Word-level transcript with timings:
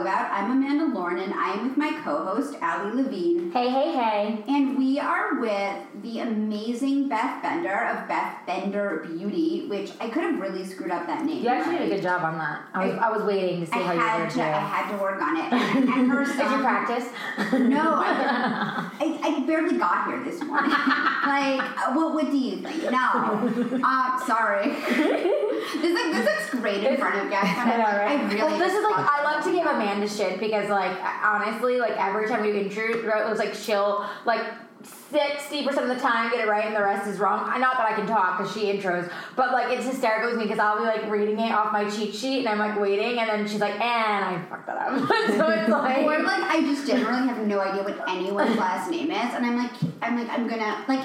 About. 0.00 0.30
I'm 0.30 0.52
Amanda 0.52 0.84
Lauren, 0.84 1.18
and 1.18 1.34
I 1.34 1.54
am 1.54 1.68
with 1.68 1.76
my 1.76 1.92
co-host 2.04 2.56
Ali 2.62 3.02
Levine. 3.02 3.50
Hey, 3.50 3.68
hey, 3.68 3.92
hey. 3.92 4.44
And 4.46 4.78
we 4.78 5.00
are 5.00 5.40
with 5.40 6.02
the 6.02 6.20
amazing 6.20 7.08
Beth 7.08 7.42
Bender 7.42 7.74
of 7.74 8.06
Beth 8.06 8.46
Bender 8.46 9.04
Beauty, 9.08 9.66
which 9.66 9.90
I 9.98 10.08
could 10.08 10.22
have 10.22 10.38
really 10.38 10.64
screwed 10.64 10.92
up 10.92 11.08
that 11.08 11.24
name. 11.24 11.42
You 11.42 11.48
actually 11.48 11.78
did 11.78 11.90
a 11.90 11.94
good 11.96 12.02
job 12.02 12.22
on 12.22 12.38
that. 12.38 12.62
I 12.74 12.86
was, 12.86 12.96
I, 12.96 13.10
was 13.10 13.22
waiting 13.24 13.60
to 13.60 13.66
see 13.66 13.72
I 13.72 13.82
how 13.82 13.92
you 13.92 13.98
had 13.98 14.20
were 14.20 14.28
to, 14.28 14.34
doing. 14.34 14.46
I 14.46 14.60
had 14.60 14.96
to 14.96 15.02
work 15.02 15.20
on 15.20 15.36
it. 15.36 15.52
And, 15.52 15.88
and 15.88 16.10
her 16.12 16.24
Did 16.24 16.36
you 16.36 16.58
practice? 16.58 17.08
No, 17.54 17.94
I, 17.96 18.90
I, 19.00 19.20
I 19.24 19.40
barely 19.46 19.78
got 19.78 20.06
here 20.06 20.22
this 20.22 20.40
morning. 20.44 20.70
like, 21.26 21.60
what, 21.96 22.14
what 22.14 22.30
do 22.30 22.38
you 22.38 22.58
think? 22.58 22.84
No. 22.84 23.80
Uh, 23.84 24.26
sorry. 24.26 24.76
This, 25.74 25.94
like, 25.94 26.12
this 26.12 26.24
looks 26.24 26.50
great 26.62 26.84
in 26.84 26.96
front 26.96 27.16
of 27.24 27.30
guys. 27.30 27.44
I 27.56 27.76
know, 27.76 27.82
right? 27.84 28.18
I 28.20 28.24
really 28.28 28.36
well, 28.42 28.58
this 28.58 28.72
is 28.74 28.82
like 28.84 28.94
I 28.98 29.22
love 29.22 29.44
to 29.44 29.52
give 29.52 29.66
Amanda 29.66 30.08
shit 30.08 30.40
because 30.40 30.68
like 30.70 30.96
honestly, 31.22 31.78
like 31.78 31.96
every 31.98 32.28
time 32.28 32.42
we 32.42 32.58
intro, 32.60 32.84
it 32.84 33.28
was 33.30 33.38
like 33.38 33.54
she'll 33.54 34.06
like. 34.24 34.42
60% 35.12 35.66
of 35.82 35.88
the 35.88 35.96
time 35.96 36.30
get 36.30 36.38
it 36.46 36.48
right 36.48 36.64
and 36.66 36.76
the 36.76 36.80
rest 36.80 37.08
is 37.08 37.18
wrong. 37.18 37.42
I- 37.44 37.58
Not 37.58 37.78
that 37.78 37.90
I 37.90 37.94
can 37.94 38.06
talk 38.06 38.38
because 38.38 38.54
she 38.54 38.66
intros, 38.72 39.10
but 39.34 39.50
like 39.50 39.76
it's 39.76 39.84
hysterical 39.84 40.30
with 40.30 40.38
me 40.38 40.44
because 40.44 40.60
I'll 40.60 40.78
be 40.78 40.84
like 40.84 41.10
reading 41.10 41.40
it 41.40 41.50
off 41.50 41.72
my 41.72 41.90
cheat 41.90 42.14
sheet 42.14 42.38
and 42.46 42.48
I'm 42.48 42.58
like 42.60 42.78
waiting 42.78 43.18
and 43.18 43.28
then 43.28 43.48
she's 43.48 43.58
like, 43.60 43.74
and 43.74 44.24
I 44.24 44.40
fucked 44.48 44.66
that 44.66 44.76
up. 44.76 44.98
so 45.36 45.48
it's 45.48 45.68
like, 45.68 46.04
Or 46.04 46.22
like 46.22 46.42
I 46.42 46.60
just 46.60 46.86
generally 46.86 47.26
have 47.26 47.44
no 47.44 47.58
idea 47.58 47.82
what 47.82 48.08
anyone's 48.08 48.56
last 48.56 48.88
name 48.88 49.10
is, 49.10 49.34
and 49.34 49.44
I'm 49.44 49.56
like, 49.56 49.72
I'm 50.00 50.16
like, 50.16 50.28
I'm 50.30 50.46
gonna 50.46 50.84
like. 50.86 51.04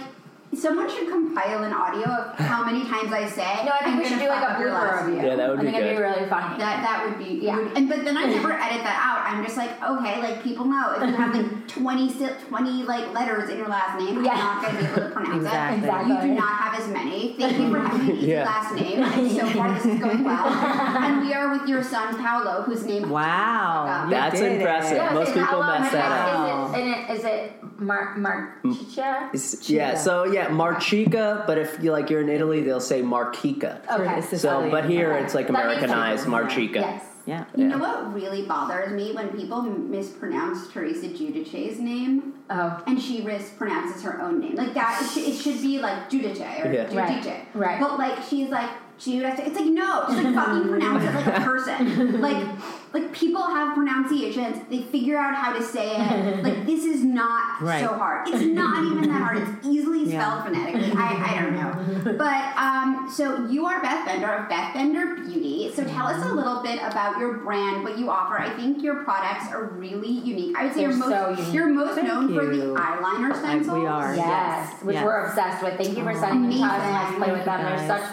Someone 0.55 0.89
should 0.89 1.07
compile 1.09 1.63
an 1.63 1.73
audio 1.73 2.05
of 2.07 2.35
how 2.37 2.63
many 2.63 2.83
times 2.85 3.11
I 3.11 3.27
say. 3.27 3.65
no, 3.65 3.71
I 3.71 3.79
think 3.83 3.95
I'm 3.95 3.99
we 3.99 4.05
should 4.05 4.19
do 4.19 4.27
like 4.27 4.43
a 4.43 4.51
up 4.51 4.57
blooper 4.57 5.01
of 5.03 5.09
you. 5.09 5.15
Yeah, 5.15 5.35
that 5.35 5.49
would 5.49 5.59
I 5.59 5.61
be 5.63 5.71
think 5.71 5.77
it'd 5.83 5.97
be 5.97 6.01
really 6.03 6.29
funny. 6.29 6.57
That 6.57 6.81
that 6.83 7.05
would 7.05 7.17
be 7.17 7.39
Yeah. 7.45 7.57
would- 7.57 7.77
and 7.77 7.89
but 7.89 8.03
then 8.05 8.17
I 8.17 8.25
never 8.25 8.51
edit 8.65 8.83
that 8.83 8.99
out. 9.01 9.33
I'm 9.33 9.43
just 9.43 9.57
like, 9.57 9.71
okay, 9.81 10.21
like 10.21 10.43
people 10.43 10.65
know 10.65 10.93
if 10.97 11.01
you 11.09 11.15
have 11.15 11.33
like 11.35 11.67
20, 11.67 12.13
20 12.49 12.83
like 12.83 13.13
letters 13.13 13.49
in 13.49 13.57
your 13.57 13.67
last 13.67 13.99
name, 13.99 14.23
Yeah. 14.23 14.31
I'm 14.31 14.37
not 14.37 14.61
gonna 14.65 14.77
be 14.79 14.85
able 14.85 14.95
to 15.01 15.09
pronounce 15.09 15.35
Exactly. 15.37 15.77
it. 15.77 15.83
Exactly. 15.83 16.13
You 16.15 16.21
do 16.21 16.27
not 16.39 16.53
have 16.61 16.79
as 16.79 16.87
many. 16.89 17.35
Thank 17.39 17.57
you 17.59 17.71
for 17.71 17.79
having 17.79 18.07
me 18.07 18.13
easy 18.13 18.27
Yeah. 18.33 18.45
last 18.45 18.75
name. 18.75 19.29
So 19.37 19.47
far 19.49 19.73
this 19.73 19.85
is 19.85 19.99
going 19.99 20.23
well. 20.23 20.45
and 20.47 21.21
we 21.25 21.33
are 21.33 21.51
with 21.57 21.67
your 21.67 21.83
son 21.83 22.15
Paolo, 22.21 22.61
whose 22.63 22.85
name 22.85 23.09
Wow. 23.09 24.03
You 24.05 24.11
That's 24.11 24.39
did 24.39 24.53
impressive. 24.61 24.93
it. 24.93 24.95
Yeah, 24.97 25.13
Most 25.13 25.33
people 25.33 25.63
mess 25.63 25.91
that 25.91 26.11
up. 26.11 26.69
Is 26.69 26.75
it, 26.75 26.79
and 26.83 26.89
it, 27.09 27.17
is 27.17 27.25
it 27.25 27.79
Mar- 27.79 28.15
Marchicha? 28.17 29.29
It's- 29.33 29.69
yeah, 29.69 29.95
so 29.95 30.23
yeah, 30.25 30.42
Marchica, 30.49 31.45
but 31.47 31.57
if 31.57 31.81
you 31.81 31.91
like 31.91 32.09
you're 32.09 32.21
in 32.21 32.29
Italy, 32.29 32.61
they'll 32.61 32.79
say 32.79 33.01
Marchica. 33.01 33.81
Okay. 33.91 34.21
So, 34.37 34.69
but 34.69 34.85
here 34.89 35.13
it's 35.13 35.33
like 35.33 35.47
That 35.47 35.55
Americanized. 35.55 36.25
Marchica. 36.27 36.75
Yes. 36.75 37.05
Yeah. 37.25 37.45
You 37.55 37.67
know 37.69 37.77
what 37.77 38.13
really 38.13 38.41
bothers 38.45 38.91
me 38.91 39.13
when 39.13 39.29
people 39.29 39.61
mispronounce 39.61 40.67
Teresa 40.67 41.07
Giudice's 41.07 41.79
name, 41.79 42.33
Oh. 42.49 42.83
and 42.85 43.01
she 43.01 43.21
mispronounces 43.21 44.01
her 44.03 44.21
own 44.21 44.41
name. 44.41 44.55
Like 44.55 44.73
that, 44.73 45.01
it 45.01 45.09
should, 45.09 45.23
it 45.29 45.37
should 45.37 45.61
be 45.61 45.79
like 45.79 46.09
Giudice 46.09 46.65
or 46.65 46.71
Yeah. 46.73 46.85
Giudice. 46.89 47.25
Right, 47.25 47.47
right. 47.53 47.79
But 47.79 47.97
like 47.97 48.21
she's 48.23 48.49
like 48.49 48.69
Giudice. 48.99 49.39
It's 49.47 49.55
like 49.55 49.65
no, 49.65 50.03
just 50.07 50.23
like 50.23 50.33
fucking 50.35 50.69
pronounce 50.69 51.03
it 51.03 51.13
like 51.13 51.27
a 51.27 51.41
person. 51.41 52.21
Like 52.21 52.47
like 52.93 53.11
people 53.11 53.41
have 53.41 53.73
pronunciations. 53.75 54.57
They 54.69 54.81
figure 54.83 55.17
out 55.17 55.33
how 55.35 55.51
to 55.53 55.63
say 55.63 55.95
it. 55.97 56.43
Like 56.43 56.65
this 56.65 56.85
is 56.85 57.03
not 57.03 57.61
Right. 57.61 57.81
so 57.81 57.93
hard. 57.93 58.27
It's 58.29 58.43
not 58.43 58.83
even 58.85 59.09
that 59.09 59.21
hard. 59.21 59.37
It's 59.39 59.65
easily 59.67 60.05
spelled 60.05 60.11
Yeah. 60.11 60.43
phonetically. 60.43 60.91
I, 60.95 61.35
I 61.35 61.41
don't 61.41 61.53
know. 61.55 62.13
But 62.17 62.55
um, 62.57 63.09
so 63.11 63.45
you 63.47 63.65
are 63.65 63.81
Beth 63.81 64.05
Bender 64.05 64.31
of 64.31 64.47
Beth 64.49 64.73
Bender 64.73 65.15
Beauty. 65.15 65.71
So 65.73 65.83
tell 65.83 66.05
us 66.07 66.23
a 66.23 66.33
little 66.33 66.61
bit 66.61 66.79
about 66.83 67.17
your 67.17 67.37
brand, 67.39 67.83
what 67.83 67.97
you 67.97 68.09
offer. 68.11 68.39
I 68.39 68.51
think 68.51 68.83
your 68.83 69.03
products 69.03 69.51
are 69.51 69.65
really 69.65 70.11
unique. 70.11 70.55
I 70.57 70.65
would 70.65 70.73
say 70.73 70.81
They're 70.81 70.89
you're 70.91 70.97
most 70.99 71.39
so 71.45 71.51
you're 71.51 71.67
most 71.67 71.95
Thank 71.95 72.07
known 72.07 72.27
for 72.33 72.45
the 72.45 72.63
eyeliner 72.75 73.35
stencils. 73.37 73.79
we 73.79 73.85
are. 73.87 74.15
Yes, 74.15 74.23
Yes. 74.27 74.83
which 74.83 74.93
Yes. 74.95 75.03
we're 75.05 75.25
obsessed 75.25 75.63
with. 75.63 75.77
Thank 75.77 75.97
you 75.97 76.03
for 76.03 76.13
sending 76.13 76.49
them 76.49 76.59
to 76.59 76.65
us 76.65 76.81
and 76.83 76.93
let's 76.93 77.15
play 77.17 77.31
with 77.31 77.45
them. 77.45 77.63
They're 77.63 77.87
such 77.87 78.03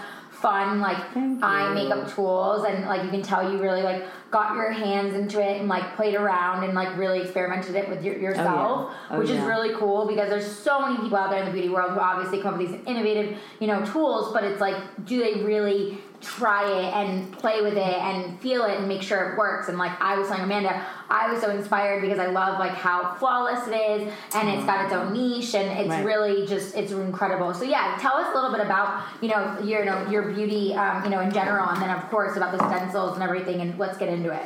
fun, 0.41 0.81
like 0.81 0.97
eye 1.43 1.73
makeup 1.75 2.13
tools, 2.15 2.65
and 2.65 2.87
like 2.87 3.05
you 3.05 3.11
can 3.11 3.23
tell 3.23 3.51
you 3.51 3.59
really 3.59 3.83
like 3.83 4.05
got 4.31 4.55
your 4.55 4.71
hands 4.71 5.15
into 5.15 5.41
it 5.41 5.59
and 5.59 5.69
like 5.69 5.97
played 5.97 6.15
around 6.15 6.65
and 6.65 6.75
like 6.75 6.97
really 6.97 7.21
experimented 7.21 7.75
it 7.75 7.89
with 7.89 8.03
your, 8.05 8.15
oh, 8.15 8.21
yourself, 8.21 8.95
Oh, 9.11 9.19
which 9.19 9.29
is 9.29 9.41
really 9.43 9.75
cool 9.75 10.07
because 10.07 10.31
there's 10.31 10.51
so 10.51 10.81
many 10.81 10.97
people 10.97 11.19
out 11.19 11.31
there 11.31 11.41
in 11.41 11.47
the 11.47 11.53
beauty 11.53 11.69
world 11.69 11.93
who 11.93 11.99
obviously 11.99 12.41
come 12.41 12.55
up 12.55 12.61
with 12.61 12.71
these 12.71 12.81
innovative, 12.87 13.37
you 13.59 13.67
know, 13.67 13.85
tools, 13.85 14.33
but 14.33 14.45
it's 14.45 14.61
like, 14.61 14.77
do 15.05 15.19
they 15.19 15.43
really 15.43 15.99
try 16.21 16.71
it 16.71 16.95
and 16.95 17.33
play 17.33 17.63
with 17.63 17.75
it 17.75 17.79
and 17.79 18.39
feel 18.41 18.65
it 18.65 18.79
and 18.79 18.87
make 18.89 19.03
sure 19.03 19.33
it 19.33 19.39
works? 19.39 19.69
And 19.69 19.79
like 19.79 19.93
I 20.01 20.17
was 20.19 20.29
telling 20.29 20.45
Amanda, 20.45 20.85
I 21.09 21.33
was 21.33 21.41
so 21.41 21.51
inspired 21.51 22.03
because 22.03 22.19
I 22.19 22.27
love 22.27 22.59
like 22.59 22.73
how 22.73 23.15
flawless 23.15 23.67
it 23.67 23.73
is 23.75 24.13
and 24.35 24.49
it's 24.49 24.65
got 24.65 24.85
its 24.85 24.93
own 24.95 25.13
niche 25.13 25.55
and 25.55 25.79
it's 25.79 25.89
Right. 25.89 26.05
really 26.05 26.47
just 26.47 26.77
it's 26.77 26.93
incredible. 26.93 27.53
So 27.55 27.65
yeah, 27.65 27.97
tell 28.01 28.15
us 28.15 28.29
a 28.33 28.35
little 28.35 28.53
bit 28.53 28.61
about 28.61 29.05
you 29.21 29.29
know 29.29 29.59
your 29.63 29.81
you 29.81 29.87
know, 29.87 30.11
your 30.11 30.33
beauty 30.33 30.75
um, 30.75 31.05
you 31.05 31.11
know 31.11 31.21
in 31.21 31.33
general, 31.33 31.69
and 31.69 31.81
then 31.83 31.91
of 31.91 32.09
course 32.11 32.37
about 32.37 32.57
the 32.57 32.69
stencils 32.69 33.15
and 33.15 33.23
everything, 33.23 33.61
and 33.61 33.79
let's 33.79 33.97
get 33.99 34.09
into 34.09 34.31
it. 34.33 34.43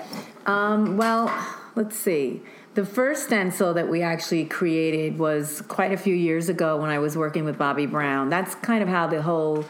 Um, 0.46 0.96
well, 0.96 1.30
let's 1.74 1.96
see. 1.96 2.42
The 2.74 2.84
first 2.84 3.26
stencil 3.26 3.72
that 3.74 3.88
we 3.88 4.02
actually 4.02 4.46
created 4.46 5.18
was 5.18 5.60
quite 5.62 5.92
a 5.92 5.96
few 5.96 6.14
years 6.14 6.48
ago 6.48 6.76
when 6.76 6.90
I 6.90 6.98
was 6.98 7.16
working 7.16 7.44
with 7.44 7.56
Bobbi 7.56 7.88
Brown. 7.88 8.30
That's 8.30 8.56
kind 8.56 8.82
of 8.82 8.88
how 8.88 9.06
the 9.06 9.22
whole 9.22 9.64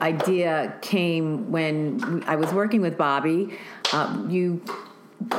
idea 0.00 0.76
came 0.82 1.50
when 1.50 2.22
I 2.26 2.36
was 2.36 2.52
working 2.52 2.80
with 2.80 2.98
Bobbi. 2.98 3.56
Um, 3.92 4.30
you 4.30 4.60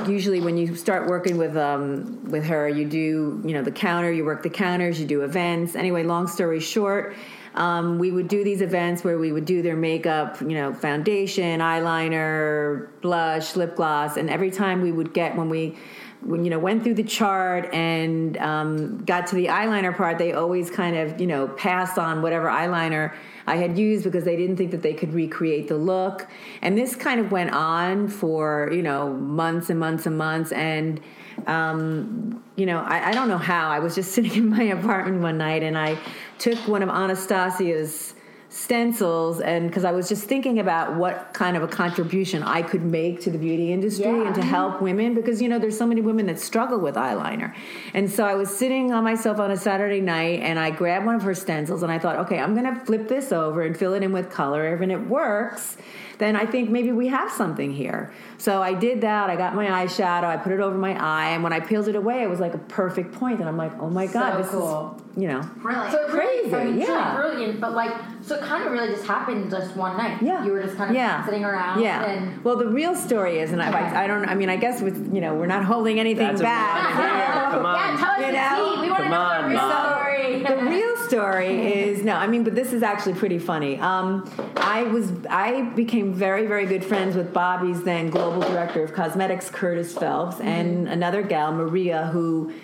usually 0.07 0.41
when 0.41 0.57
you 0.57 0.75
start 0.75 1.07
working 1.07 1.37
with 1.37 1.55
um, 1.55 2.23
with 2.25 2.45
her, 2.45 2.67
you 2.67 2.85
do 2.85 3.41
you 3.45 3.53
know 3.53 3.61
the 3.61 3.71
counter, 3.71 4.11
you 4.11 4.25
work 4.25 4.43
the 4.43 4.49
counters, 4.49 4.99
you 4.99 5.05
do 5.05 5.21
events. 5.21 5.75
Anyway, 5.75 6.03
long 6.03 6.27
story 6.27 6.59
short. 6.59 7.15
Um, 7.55 7.97
we 7.97 8.11
would 8.11 8.27
do 8.27 8.43
these 8.43 8.61
events 8.61 9.03
where 9.03 9.17
we 9.17 9.31
would 9.31 9.45
do 9.45 9.63
their 9.63 9.75
makeup, 9.75 10.39
you 10.41 10.49
know, 10.49 10.73
foundation, 10.73 11.59
eyeliner, 11.59 12.89
blush, 13.01 13.55
lip 13.55 13.75
gloss, 13.75 14.17
and 14.17 14.29
every 14.29 14.51
time 14.51 14.81
we 14.81 14.91
would 14.91 15.13
get 15.13 15.35
when 15.35 15.49
we 15.49 15.75
when 16.21 16.43
you 16.43 16.49
know 16.49 16.59
went 16.59 16.83
through 16.83 16.95
the 16.95 17.03
chart 17.03 17.73
and 17.73 18.37
um, 18.37 19.03
got 19.05 19.27
to 19.27 19.35
the 19.35 19.47
eyeliner 19.47 19.95
part, 19.95 20.17
they 20.17 20.33
always 20.33 20.69
kind 20.69 20.95
of 20.95 21.19
you 21.21 21.27
know 21.27 21.47
passed 21.47 21.97
on 21.97 22.21
whatever 22.21 22.47
eyeliner 22.47 23.13
I 23.47 23.55
had 23.55 23.77
used 23.77 24.03
because 24.03 24.25
they 24.25 24.35
didn't 24.35 24.57
think 24.57 24.71
that 24.71 24.83
they 24.83 24.93
could 24.93 25.13
recreate 25.13 25.67
the 25.67 25.77
look. 25.77 26.27
And 26.61 26.77
this 26.77 26.95
kind 26.95 27.19
of 27.19 27.31
went 27.31 27.51
on 27.51 28.07
for 28.07 28.69
you 28.71 28.83
know 28.83 29.13
months 29.13 29.69
and 29.69 29.79
months 29.79 30.05
and 30.05 30.17
months 30.17 30.51
and. 30.51 31.01
Um, 31.45 32.43
you 32.55 32.65
know, 32.65 32.79
I, 32.79 33.09
I 33.09 33.13
don't 33.13 33.27
know 33.27 33.37
how. 33.37 33.69
I 33.69 33.77
was 33.77 33.93
just 33.93 34.11
sitting 34.15 34.33
in 34.33 34.49
my 34.49 34.63
apartment 34.63 35.21
one 35.21 35.37
night 35.37 35.61
and 35.61 35.77
I 35.77 35.99
took 36.39 36.57
one 36.67 36.81
of 36.81 36.89
Anastasia's 36.89 38.15
stencils 38.57 39.39
and 39.39 39.67
because 39.69 39.85
I 39.85 39.91
was 39.91 40.09
just 40.09 40.23
thinking 40.23 40.57
about 40.57 40.95
what 40.95 41.31
kind 41.33 41.55
of 41.55 41.61
a 41.61 41.67
contribution 41.67 42.41
I 42.41 42.63
could 42.63 42.81
make 42.83 43.21
to 43.21 43.29
the 43.29 43.37
beauty 43.37 43.71
industry 43.71 44.05
Yeah. 44.07 44.25
and 44.25 44.35
to 44.35 44.41
help 44.41 44.81
women 44.81 45.13
because 45.13 45.39
you 45.41 45.47
know 45.47 45.59
there's 45.59 45.77
so 45.77 45.85
many 45.85 46.01
women 46.01 46.25
that 46.25 46.39
struggle 46.39 46.79
with 46.79 46.95
eyeliner. 46.95 47.53
And 47.93 48.09
so 48.09 48.25
I 48.25 48.33
was 48.33 48.49
sitting 48.49 48.91
on 48.91 49.03
myself 49.03 49.39
on 49.39 49.51
a 49.51 49.57
Saturday 49.57 50.01
night 50.01 50.39
and 50.41 50.57
I 50.57 50.71
grabbed 50.71 51.05
one 51.05 51.13
of 51.15 51.21
her 51.21 51.35
stencils 51.35 51.83
and 51.83 51.91
I 51.91 51.99
thought, 51.99 52.17
okay, 52.25 52.39
I'm 52.39 52.55
going 52.55 52.73
to 52.73 52.83
flip 52.83 53.07
this 53.07 53.31
over 53.31 53.61
and 53.61 53.77
fill 53.77 53.93
it 53.93 54.01
in 54.01 54.11
with 54.11 54.31
color. 54.31 54.73
If 54.73 54.81
and 54.81 54.91
it 54.91 55.07
works, 55.07 55.77
then 56.17 56.35
I 56.35 56.47
think 56.47 56.71
maybe 56.71 56.91
we 56.91 57.07
have 57.09 57.29
something 57.31 57.71
here. 57.71 58.11
So 58.39 58.61
I 58.63 58.73
did 58.73 59.01
that. 59.01 59.29
I 59.29 59.35
got 59.35 59.53
my 59.53 59.67
eyeshadow, 59.67 60.23
I 60.23 60.37
put 60.37 60.51
it 60.51 60.59
over 60.59 60.75
my 60.75 60.93
eye, 60.99 61.29
and 61.29 61.43
when 61.43 61.53
I 61.53 61.59
peeled 61.59 61.87
it 61.87 61.95
away, 61.95 62.23
it 62.23 62.29
was 62.29 62.39
like 62.39 62.55
a 62.55 62.59
perfect 62.59 63.11
point. 63.13 63.39
And 63.39 63.47
I'm 63.47 63.57
like, 63.57 63.71
oh 63.79 63.89
my 63.89 64.07
god, 64.07 64.31
So 64.33 64.37
this 64.41 64.51
cool. 64.51 64.95
is 65.15 65.21
you 65.21 65.27
know. 65.27 65.41
Really? 65.57 65.91
So 65.91 65.97
it 66.07 66.11
really, 66.13 66.49
Crazy, 66.49 66.55
I 66.55 66.63
mean, 66.65 66.79
yeah. 66.79 67.15
truly 67.15 67.35
brilliant, 67.35 67.59
but 67.61 67.73
like, 67.73 67.93
so 68.27 68.35
it 68.35 68.41
kind 68.41 68.63
of 68.65 68.71
really 68.73 68.89
just 68.89 69.05
happened 69.05 69.49
just 69.49 69.75
one 69.75 69.97
night. 69.97 70.21
Yeah. 70.21 70.43
you 70.45 70.51
were 70.51 70.61
just 70.61 70.75
kind 70.77 70.89
of 70.91 70.95
yeah. 70.95 71.25
sitting 71.25 71.43
around. 71.45 71.81
Yeah. 71.81 72.03
and 72.05 72.43
well, 72.43 72.57
the 72.57 72.67
real 72.67 72.93
story 72.95 73.39
is, 73.39 73.51
and 73.53 73.61
I, 73.63 73.69
Okay. 73.69 73.77
I, 73.77 74.03
I 74.03 74.07
don't. 74.07 74.25
I 74.27 74.35
mean, 74.35 74.49
I 74.49 74.57
guess 74.57 74.81
with 74.81 75.13
you 75.13 75.21
know, 75.21 75.33
we're 75.35 75.45
not 75.47 75.63
holding 75.63 75.99
anything 75.99 76.27
That's 76.27 76.41
back. 76.41 76.93
a 76.95 76.99
yeah, 77.01 77.51
come 77.51 77.65
on. 77.65 77.75
yeah, 77.75 77.97
tell 77.97 78.11
us 78.11 78.19
You 78.19 78.25
the 78.27 78.31
know? 78.33 78.75
tea. 78.75 78.81
We 78.81 78.89
want 78.89 78.97
to 78.97 79.03
Come 79.03 79.11
know 79.11 79.21
on, 79.21 79.41
the 79.43 79.49
real 79.49 79.57
Mom. 79.61 79.93
story. 79.93 80.43
the 80.43 80.69
real 80.69 80.97
story 81.07 81.73
is 81.73 82.03
no 82.03 82.15
i 82.15 82.27
mean 82.27 82.43
but 82.43 82.53
this 82.53 82.73
is 82.73 82.83
actually 82.83 83.13
pretty 83.13 83.39
funny 83.39 83.79
um, 83.79 84.29
i 84.57 84.83
was 84.83 85.09
i 85.29 85.61
became 85.75 86.13
very 86.13 86.45
very 86.45 86.65
good 86.65 86.83
friends 86.83 87.15
with 87.15 87.31
bobbi's 87.33 87.81
then 87.83 88.09
global 88.09 88.41
director 88.41 88.83
of 88.83 88.93
cosmetics 88.93 89.49
curtis 89.49 89.93
phelps 89.93 90.39
and 90.41 90.87
another 90.89 91.21
gal 91.21 91.53
maria 91.53 92.07
who 92.07 92.49
he- 92.49 92.55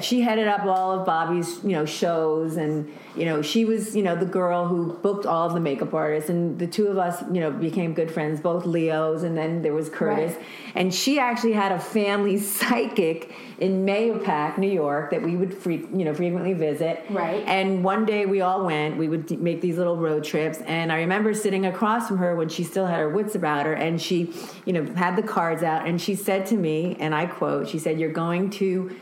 she 0.00 0.20
headed 0.20 0.48
up 0.48 0.64
all 0.64 0.92
of 0.98 1.06
Bobbi's 1.06 1.62
you 1.64 1.72
know 1.72 1.84
shows, 1.84 2.56
and 2.56 2.92
you 3.16 3.24
know 3.24 3.42
she 3.42 3.64
was 3.64 3.94
you 3.94 4.02
know 4.02 4.14
the 4.16 4.26
girl 4.26 4.66
who 4.66 4.92
booked 4.94 5.26
all 5.26 5.46
of 5.46 5.54
the 5.54 5.60
makeup 5.60 5.92
artists, 5.94 6.30
and 6.30 6.58
the 6.58 6.66
two 6.66 6.86
of 6.88 6.98
us 6.98 7.22
you 7.32 7.40
know 7.40 7.50
became 7.50 7.94
good 7.94 8.10
friends, 8.10 8.40
both 8.40 8.64
Leos, 8.66 9.22
and 9.22 9.36
then 9.36 9.62
there 9.62 9.72
was 9.74 9.88
Curtis, 9.88 10.34
Right. 10.34 10.44
and 10.74 10.94
she 10.94 11.18
actually 11.18 11.52
had 11.52 11.72
a 11.72 11.78
family 11.78 12.38
psychic 12.54 13.32
in 13.58 13.86
Mahopac, 13.86 14.58
New 14.58 14.70
York, 14.70 15.10
that 15.12 15.22
we 15.22 15.36
would 15.36 15.54
free, 15.54 15.86
you 15.94 16.04
know 16.04 16.14
frequently 16.14 16.52
visit. 16.54 17.04
Right. 17.10 17.44
And 17.46 17.84
one 17.84 18.04
day 18.04 18.26
we 18.26 18.40
all 18.40 18.64
went. 18.64 18.96
We 18.96 19.08
would 19.08 19.30
make 19.40 19.60
these 19.60 19.76
little 19.78 19.96
road 19.96 20.24
trips, 20.24 20.58
and 20.66 20.90
I 20.92 20.98
remember 20.98 21.34
sitting 21.34 21.66
across 21.66 22.08
from 22.08 22.18
her 22.18 22.34
when 22.36 22.48
she 22.48 22.64
still 22.64 22.86
had 22.86 22.98
her 23.00 23.08
wits 23.08 23.34
about 23.34 23.66
her, 23.66 23.74
and 23.74 24.00
she, 24.00 24.32
you 24.64 24.72
know, 24.72 24.84
had 24.94 25.16
the 25.16 25.22
cards 25.22 25.62
out, 25.62 25.86
and 25.86 26.00
she 26.00 26.14
said 26.14 26.46
to 26.46 26.56
me, 26.56 26.96
and 27.00 27.14
I 27.14 27.26
quote, 27.26 27.68
she 27.68 27.78
said, 27.78 27.98
"You're 28.00 28.12
going 28.12 28.50
to." 28.50 28.94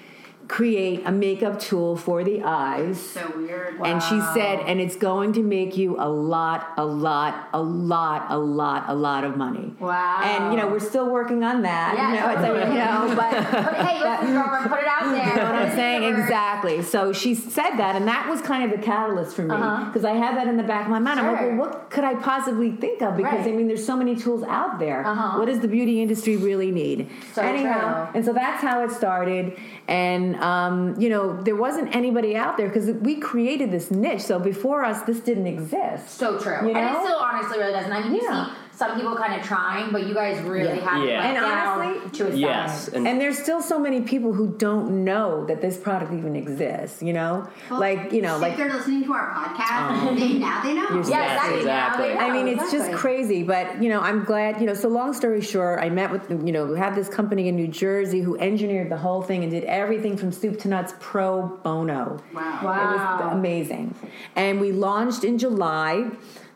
Create 0.48 1.02
a 1.06 1.12
makeup 1.12 1.58
tool 1.58 1.96
for 1.96 2.22
the 2.24 2.42
eyes. 2.42 3.00
So 3.00 3.32
weird. 3.36 3.80
And 3.80 4.02
she 4.02 4.20
said, 4.34 4.60
and 4.60 4.80
it's 4.80 4.96
going 4.96 5.32
to 5.34 5.42
make 5.42 5.76
you 5.76 5.96
a 5.98 6.08
lot, 6.08 6.72
a 6.76 6.84
lot, 6.84 7.48
a 7.54 7.60
lot, 7.62 8.26
a 8.28 8.36
lot, 8.38 8.84
a 8.88 8.94
lot 8.94 9.24
of 9.24 9.36
money. 9.36 9.72
Wow. 9.80 10.20
And 10.22 10.52
you 10.52 10.60
know, 10.60 10.68
we're 10.68 10.80
still 10.80 11.08
working 11.10 11.42
on 11.42 11.62
that. 11.62 11.94
Yeah, 11.96 12.08
you 12.12 12.20
know, 12.20 12.30
it's 12.30 12.42
like, 12.42 12.68
you 12.68 12.78
know, 12.78 13.14
but 13.16 13.32
But 13.72 13.86
hey, 13.86 14.00
listen, 14.02 14.32
girlfriend, 14.34 14.68
put 14.70 14.80
it 14.80 14.86
out 14.86 15.10
there. 15.12 15.28
you 15.28 15.36
know 15.36 15.44
what 15.44 15.54
I'm 15.54 15.70
saying? 15.76 16.02
Exactly. 16.14 16.82
So 16.82 17.12
she 17.12 17.34
said 17.34 17.76
that, 17.76 17.96
and 17.96 18.06
that 18.08 18.28
was 18.28 18.40
kind 18.42 18.64
of 18.70 18.78
the 18.78 18.84
catalyst 18.84 19.34
for 19.36 19.42
me 19.42 19.54
Uh-huh. 19.54 19.84
because 19.86 20.04
I 20.04 20.12
had 20.12 20.36
that 20.36 20.48
in 20.48 20.56
the 20.56 20.62
back 20.62 20.84
of 20.84 20.90
my 20.90 20.98
mind. 20.98 21.20
I'm 21.20 21.32
like, 21.32 21.40
well, 21.40 21.56
what 21.56 21.90
could 21.90 22.04
I 22.04 22.14
possibly 22.16 22.72
think 22.72 23.00
of? 23.00 23.16
Because 23.16 23.32
Right. 23.46 23.48
I 23.48 23.56
mean, 23.56 23.68
there's 23.68 23.84
so 23.86 23.96
many 23.96 24.16
tools 24.16 24.42
out 24.42 24.78
there. 24.78 25.06
Uh-huh. 25.06 25.38
What 25.38 25.46
does 25.46 25.60
the 25.60 25.68
beauty 25.68 26.02
industry 26.02 26.36
really 26.36 26.70
need? 26.70 27.08
So 27.32 27.42
Anyhow, 27.42 28.06
true. 28.06 28.12
and 28.16 28.24
so 28.24 28.32
that's 28.32 28.60
how 28.62 28.82
it 28.84 28.90
started. 28.90 29.56
And 29.92 30.36
um, 30.36 30.98
you 30.98 31.10
know, 31.10 31.36
there 31.42 31.54
wasn't 31.54 31.94
anybody 31.94 32.34
out 32.34 32.56
there 32.56 32.66
because 32.68 32.86
we 33.02 33.16
created 33.16 33.70
this 33.70 33.90
niche. 33.90 34.22
So 34.22 34.38
before 34.38 34.82
us, 34.84 35.02
this 35.02 35.20
didn't 35.20 35.46
exist. 35.46 36.08
So 36.22 36.38
true. 36.38 36.66
You 36.66 36.74
And 36.74 36.96
it 36.96 37.02
still 37.04 37.18
honestly 37.18 37.58
really 37.58 37.72
doesn't. 37.72 37.92
I 37.92 38.02
mean, 38.02 38.14
you 38.14 38.22
Yeah. 38.22 38.46
see 38.46 38.52
some 38.82 38.96
people 38.98 39.14
kind 39.14 39.34
of 39.40 39.46
trying, 39.46 39.92
but 39.92 40.06
you 40.08 40.14
guys 40.14 40.40
really 40.42 40.76
Yeah. 40.78 40.88
have 40.90 41.04
Yeah. 41.04 41.22
it 41.22 41.26
And 41.28 41.36
down 41.36 41.68
honestly- 41.80 42.10
to 42.18 42.32
a 42.32 42.34
Yes, 42.34 42.70
science. 42.70 42.88
and, 42.96 43.06
And 43.08 43.20
there's 43.20 43.38
still 43.38 43.62
so 43.62 43.78
many 43.78 44.00
people 44.00 44.32
who 44.32 44.48
don't 44.58 45.04
know 45.04 45.44
that 45.46 45.60
this 45.60 45.76
product 45.76 46.12
even 46.12 46.34
exists. 46.34 47.02
You 47.02 47.12
know, 47.12 47.44
Well, 47.70 47.78
like 47.80 48.12
you 48.12 48.22
know, 48.22 48.36
if 48.36 48.42
like 48.42 48.56
they're 48.56 48.72
listening 48.72 49.04
to 49.04 49.12
our 49.12 49.28
podcast, 49.30 50.08
um, 50.08 50.16
they 50.18 50.32
now 50.38 50.60
they 50.64 50.74
know. 50.74 50.88
Yes, 50.90 51.08
exactly. 51.08 51.58
exactly. 51.60 52.08
Now 52.14 52.20
they 52.20 52.26
I 52.26 52.32
mean, 52.32 52.48
it's 52.48 52.70
just 52.72 52.90
crazy, 52.92 53.42
but 53.44 53.80
you 53.82 53.88
know, 53.88 54.00
I'm 54.00 54.24
glad. 54.24 54.60
You 54.60 54.66
know, 54.66 54.74
so 54.74 54.88
long 54.88 55.12
story 55.12 55.40
short, 55.40 55.78
I 55.80 55.88
met 55.90 56.10
with 56.10 56.28
you 56.30 56.52
know, 56.52 56.64
we 56.66 56.78
had 56.78 56.94
this 56.94 57.08
company 57.08 57.48
in 57.48 57.54
New 57.56 57.68
Jersey 57.68 58.20
who 58.20 58.36
engineered 58.38 58.90
the 58.90 58.96
whole 58.96 59.22
thing 59.22 59.42
and 59.44 59.50
did 59.50 59.64
everything 59.64 60.16
from 60.16 60.32
soup 60.32 60.58
to 60.60 60.68
nuts 60.68 60.94
pro 60.98 61.42
bono. 61.62 62.18
Wow. 62.34 62.58
It 62.62 62.64
was 62.64 63.32
amazing, 63.32 63.94
and 64.36 64.60
we 64.60 64.72
launched 64.72 65.22
in 65.24 65.38
July. 65.38 66.06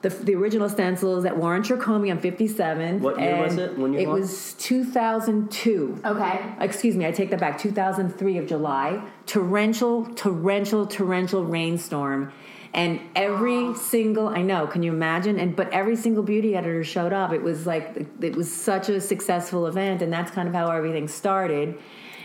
The, 0.07 0.25
the 0.25 0.35
original 0.37 0.69
stencils 0.69 1.25
at 1.25 1.37
Warren 1.37 1.63
Tricomi 1.63 2.13
on 2.13 2.21
57. 2.21 3.01
What 3.01 3.19
year 3.19 3.43
was 3.43 3.57
it 3.57 3.77
when 3.77 3.93
you 3.93 3.99
It 3.99 4.07
launched? 4.07 4.21
was 4.21 4.55
2002 4.55 6.01
Okay. 6.05 6.41
excuse 6.61 6.95
me, 6.97 7.05
I 7.07 7.11
take 7.11 7.31
that 7.31 7.41
back. 7.41 7.59
2003 7.59 8.39
of 8.39 8.47
July, 8.47 9.03
torrential, 9.27 10.05
torrential, 10.15 10.87
torrential 10.87 11.45
rainstorm, 11.45 12.33
and 12.73 13.01
every 13.17 13.75
single 13.75 14.29
I 14.29 14.43
know. 14.43 14.69
Can 14.69 14.85
you 14.85 14.93
imagine? 14.93 15.41
And 15.41 15.57
but 15.57 15.71
every 15.73 15.97
single 15.97 16.23
beauty 16.23 16.55
editor 16.55 16.85
showed 16.85 17.13
up. 17.13 17.33
It 17.33 17.43
was 17.43 17.67
like 17.67 18.07
it 18.21 18.37
was 18.37 18.53
such 18.53 18.89
a 18.89 19.01
successful 19.01 19.67
event, 19.67 20.03
and 20.03 20.13
that's 20.13 20.31
kind 20.31 20.47
of 20.47 20.55
how 20.55 20.71
everything 20.71 21.09
started. 21.09 21.79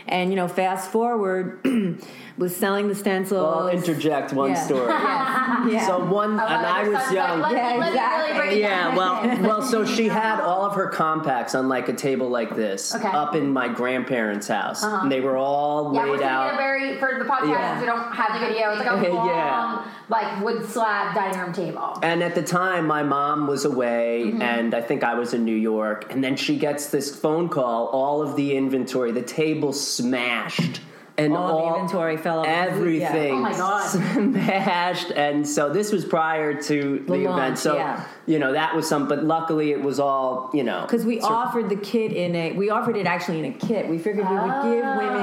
And 0.06 0.30
you 0.30 0.36
know, 0.36 0.46
fast 0.48 0.90
forward, 0.92 1.64
was 2.38 2.56
selling 2.56 2.88
the 2.88 2.94
stencils. 2.94 3.56
I'll 3.56 3.68
interject 3.68 4.32
one 4.32 4.50
Yeah. 4.50 4.64
story. 4.66 4.88
yeah. 5.72 5.86
So 5.86 6.04
one, 6.04 6.32
and 6.32 6.40
I 6.40 6.88
was 6.88 7.12
young. 7.12 7.40
Let, 7.40 7.52
Yeah, 7.52 7.78
me, 7.78 7.86
exactly. 7.88 8.32
really 8.32 8.46
break 8.48 8.60
Yeah, 8.60 8.96
well, 8.96 9.38
well. 9.42 9.62
So 9.62 9.84
she 9.84 10.08
had 10.08 10.40
all 10.40 10.64
of 10.64 10.74
her 10.74 10.88
compacts 10.88 11.54
on 11.54 11.68
like 11.68 11.88
a 11.88 11.92
table 11.92 12.28
like 12.28 12.54
this, 12.56 12.94
Okay. 12.94 13.06
Uh-huh. 13.06 13.18
up 13.18 13.34
in 13.34 13.52
my 13.52 13.68
grandparents' 13.68 14.48
house, 14.48 14.82
and 14.82 15.10
they 15.12 15.20
were 15.20 15.36
all 15.36 15.94
Yeah, 15.94 16.04
we're 16.06 16.12
laid 16.16 16.22
out. 16.22 16.54
a 16.54 16.56
very 16.56 16.98
for 16.98 17.18
the 17.18 17.24
podcast. 17.24 17.48
Yeah. 17.48 17.80
We 17.80 17.86
don't 17.86 18.12
have 18.12 18.40
the 18.40 18.46
video. 18.46 18.70
It's 18.70 18.78
like 18.84 18.98
a 18.98 19.02
Yeah. 19.12 19.12
long, 19.12 19.88
like 20.08 20.42
wood 20.42 20.64
slab 20.68 21.14
dining 21.14 21.38
room 21.38 21.52
table. 21.52 21.98
And 22.02 22.22
at 22.22 22.34
the 22.34 22.42
time, 22.42 22.86
my 22.86 23.02
mom 23.02 23.46
was 23.46 23.64
away, 23.64 24.22
Mm-hmm. 24.26 24.42
and 24.42 24.74
I 24.74 24.80
think 24.80 25.04
I 25.04 25.14
was 25.14 25.34
in 25.34 25.44
New 25.44 25.54
York. 25.56 26.06
And 26.12 26.22
then 26.24 26.36
she 26.36 26.56
gets 26.58 26.86
this 26.86 27.14
phone 27.14 27.48
call. 27.48 27.86
All 27.88 28.22
of 28.22 28.36
the 28.36 28.56
inventory, 28.56 29.12
the 29.12 29.22
table 29.22 29.72
smashed, 29.72 30.80
and 31.18 31.34
All 31.34 31.58
of 31.58 31.74
the 31.74 31.74
inventory 31.80 32.16
fell 32.16 32.40
off. 32.40 32.46
Everything 32.46 33.34
Oh 33.34 33.40
my 33.40 33.52
God. 33.52 33.86
smashed. 33.86 35.10
And 35.10 35.46
so 35.46 35.70
this 35.72 35.92
was 35.92 36.04
prior 36.04 36.60
to 36.62 37.04
the, 37.06 37.14
launch, 37.16 37.38
event. 37.38 37.58
So 37.58 37.76
yeah. 37.76 38.04
you 38.26 38.38
know 38.38 38.52
that 38.52 38.74
was 38.74 38.88
some. 38.88 39.08
But 39.08 39.24
luckily, 39.24 39.72
it 39.72 39.82
was 39.82 40.00
all 40.00 40.50
you 40.54 40.62
know 40.64 40.82
Because 40.82 41.04
we 41.04 41.20
sort- 41.20 41.32
offered 41.32 41.68
the 41.68 41.76
kit 41.76 42.12
in 42.12 42.34
a, 42.34 42.52
we 42.52 42.70
offered 42.70 42.96
it 42.96 43.06
actually 43.06 43.40
in 43.40 43.44
a 43.46 43.52
kit. 43.52 43.88
We 43.88 43.98
figured 43.98 44.28
we 44.28 44.34
would 44.36 44.62
give 44.74 44.84
ah. 44.84 44.96
women 44.98 45.20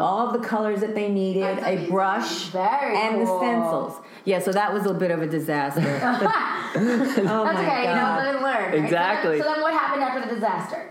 all 0.00 0.26
of 0.26 0.32
the 0.40 0.46
colors 0.46 0.80
that 0.80 0.94
they 0.94 1.08
needed, 1.08 1.42
That's 1.42 1.62
a 1.62 1.72
amazing. 1.72 1.90
brush, 1.90 2.46
Very 2.48 2.96
and 2.96 3.24
cool. 3.26 3.38
the 3.40 3.44
stencils. 3.44 4.00
Yeah, 4.24 4.38
so 4.40 4.52
that 4.52 4.72
was 4.72 4.86
a 4.86 4.94
bit 4.94 5.10
of 5.10 5.22
a 5.22 5.26
disaster. 5.26 5.80
oh 5.82 6.74
That's 6.74 7.24
my 7.24 7.52
okay. 7.62 7.80
You 7.82 7.88
know, 7.88 7.94
God. 7.94 8.26
live 8.34 8.42
learn. 8.42 8.42
right? 8.42 8.64
So 8.66 8.76
then- 8.76 8.84
Exactly. 8.84 9.38
So 9.38 9.44
then, 9.44 9.60
what 9.62 9.72
happened 9.72 10.02
after 10.02 10.28
the 10.28 10.34
disaster? 10.34 10.90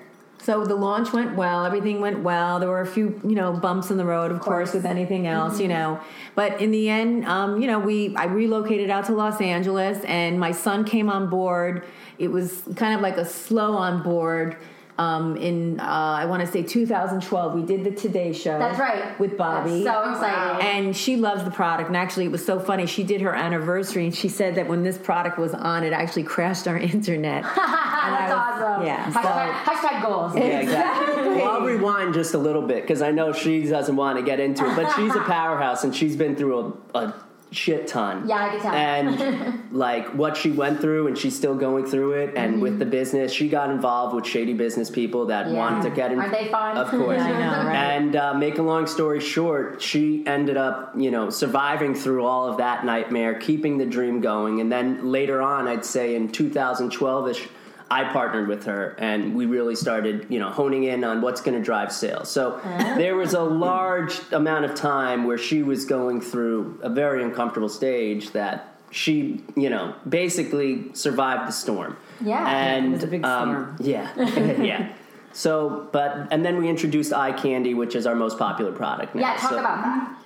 So 0.50 0.66
the 0.66 0.74
launch 0.74 1.14
went 1.14 1.36
well. 1.36 1.64
Everything 1.64 2.02
went 2.02 2.22
well. 2.24 2.60
There 2.60 2.70
were 2.70 2.82
a 2.82 2.88
few, 2.88 3.22
you 3.24 3.36
know, 3.36 3.54
bumps 3.54 3.92
in 3.92 3.98
the 3.98 4.04
road, 4.04 4.32
of, 4.32 4.40
course, 4.40 4.74
with 4.74 4.84
anything 4.84 5.28
else, 5.28 5.60
you 5.60 5.68
know. 5.68 6.00
But 6.34 6.60
in 6.60 6.72
the 6.72 6.90
end, 6.90 7.26
um, 7.26 7.62
you 7.62 7.68
know, 7.68 7.78
we 7.78 8.16
I 8.16 8.26
relocated 8.26 8.90
out 8.90 9.06
to 9.06 9.14
Los 9.14 9.40
Angeles, 9.42 10.04
and 10.06 10.40
my 10.40 10.52
son 10.52 10.86
came 10.86 11.08
on 11.08 11.30
board. 11.30 11.86
It 12.18 12.30
was 12.30 12.64
kind 12.76 12.96
of 12.96 13.02
like 13.02 13.18
a 13.18 13.26
slow 13.26 13.74
on 13.74 14.02
board. 14.02 14.58
Um, 15.00 15.38
in 15.38 15.80
uh, 15.80 15.84
I 15.84 16.26
want 16.26 16.42
to 16.46 16.48
say 16.52 16.62
2012, 16.62 17.54
we 17.56 17.64
did 17.64 17.86
the 17.86 17.92
Today 17.92 18.34
Show. 18.34 18.60
That's 18.60 18.78
right. 18.78 19.18
with 19.18 19.38
Bobbi. 19.38 19.84
That's 19.86 19.96
so 20.06 20.12
exciting. 20.12 20.68
and 20.68 20.98
she 20.98 21.16
loves 21.16 21.46
the 21.46 21.52
product. 21.52 21.88
And 21.88 21.96
actually, 21.96 22.26
it 22.26 22.32
was 22.32 22.46
so 22.46 22.60
funny. 22.60 22.86
She 22.86 23.04
did 23.04 23.22
her 23.22 23.34
anniversary, 23.34 24.04
and 24.04 24.14
she 24.14 24.28
said 24.28 24.56
that 24.56 24.68
when 24.68 24.84
this 24.84 24.98
product 24.98 25.38
was 25.38 25.54
on, 25.54 25.86
it 25.86 25.94
actually 25.94 26.24
crashed 26.24 26.68
our 26.68 26.78
internet. 26.94 27.44
That's 27.56 27.58
was- 27.58 28.62
awesome. 28.62 28.86
yeah, 28.86 29.10
Hashtag, 29.12 29.54
hashtag 29.64 30.06
goals. 30.06 30.36
Yeah, 30.36 30.60
exactly. 30.60 31.24
Well, 31.38 31.48
I'll 31.50 31.62
rewind 31.66 32.14
just 32.14 32.34
a 32.34 32.38
little 32.38 32.62
bit 32.64 32.82
because 32.84 33.02
I 33.02 33.12
know 33.12 33.32
she 33.32 33.64
doesn't 33.64 33.96
want 33.96 34.18
to 34.20 34.24
get 34.24 34.40
into 34.42 34.70
it, 34.70 34.76
but 34.76 34.94
she's 34.96 35.16
a 35.16 35.20
powerhouse 35.26 35.84
and 35.86 35.96
she's 35.96 36.16
been 36.18 36.36
through 36.36 36.76
a, 36.94 36.98
a 37.00 37.14
shit 37.52 37.88
ton. 37.88 38.28
Yeah, 38.28 38.46
I 38.46 38.50
can 38.50 38.60
tell. 38.62 38.74
And 38.74 39.72
like 39.74 40.08
what 40.14 40.38
she 40.38 40.52
went 40.52 40.80
through, 40.82 41.08
and 41.08 41.18
she's 41.18 41.36
still 41.36 41.56
going 41.56 41.86
through 41.86 42.12
it. 42.14 42.34
And 42.36 42.62
with 42.62 42.80
the 42.80 42.86
business, 42.86 43.32
she 43.32 43.50
got 43.50 43.70
involved 43.72 44.16
with 44.16 44.26
shady 44.26 44.54
business 44.54 44.90
people 44.90 45.26
that 45.28 45.46
Mm-hmm. 45.48 45.56
Yeah. 45.56 45.60
wanted 45.60 45.90
to 45.90 45.96
get 45.96 46.12
in. 46.12 46.20
Aren't 46.20 46.32
they 46.34 46.48
fun? 46.50 46.78
Of 46.78 46.90
course. 46.90 47.18
Yeah, 47.18 47.26
I 47.28 47.32
know, 47.64 47.68
right? 47.70 47.76
And 47.76 48.16
uh, 48.16 48.34
make 48.34 48.58
a 48.58 48.62
long 48.62 48.86
story 48.88 49.20
short, 49.20 49.82
she 49.82 50.24
ended 50.28 50.58
up, 50.58 50.94
you 50.96 51.10
know, 51.12 51.30
surviving 51.30 51.96
through 51.96 52.26
all 52.26 52.48
of 52.48 52.58
that 52.58 52.86
nightmare, 52.86 53.36
keeping 53.40 53.78
the 53.78 53.86
dream 53.86 54.22
going. 54.22 54.60
And 54.62 54.72
then 54.72 55.12
later 55.12 55.42
on, 55.42 55.68
I'd 55.68 55.86
say 55.86 56.16
in 56.16 56.32
2012 56.32 57.28
ish, 57.30 57.48
I 57.92 58.04
partnered 58.06 58.48
with 58.48 58.66
her 58.66 58.96
and 59.00 59.36
we 59.36 59.46
really 59.46 59.76
started, 59.76 60.28
you 60.30 60.40
know, 60.40 60.50
honing 60.50 60.84
in 60.84 61.04
on 61.04 61.22
what's 61.22 61.42
going 61.42 61.58
to 61.58 61.64
drive 61.64 61.92
sales. 61.92 62.30
So 62.30 62.60
there 62.98 63.16
was 63.16 63.34
a 63.34 63.42
large 63.42 64.20
amount 64.32 64.66
of 64.66 64.76
time 64.76 65.26
where 65.26 65.38
she 65.38 65.64
was 65.64 65.86
going 65.86 66.22
through 66.22 66.80
a 66.84 66.90
very 66.90 67.24
uncomfortable 67.24 67.70
stage 67.70 68.32
that 68.32 68.76
she, 68.92 69.44
you 69.56 69.70
know, 69.70 69.96
basically 70.08 70.94
survived 70.94 71.48
the 71.48 71.52
storm. 71.52 71.98
Yeah. 72.24 72.48
and 72.48 72.88
It 72.88 72.92
was 72.92 73.04
a 73.04 73.08
big 73.08 73.26
um, 73.26 73.76
yeah, 73.80 74.12
yeah. 74.62 74.94
So, 75.32 75.88
but 75.92 76.28
and 76.32 76.44
then 76.44 76.58
we 76.58 76.70
introduced 76.70 77.14
eye 77.14 77.32
candy, 77.32 77.74
which 77.74 77.96
is 77.96 78.06
our 78.06 78.16
most 78.16 78.38
popular 78.38 78.72
product 78.72 79.16
now. 79.16 79.22
Yeah, 79.22 79.38
talk 79.38 79.52
so, 79.52 79.60
about 79.60 79.84
that. 79.84 80.19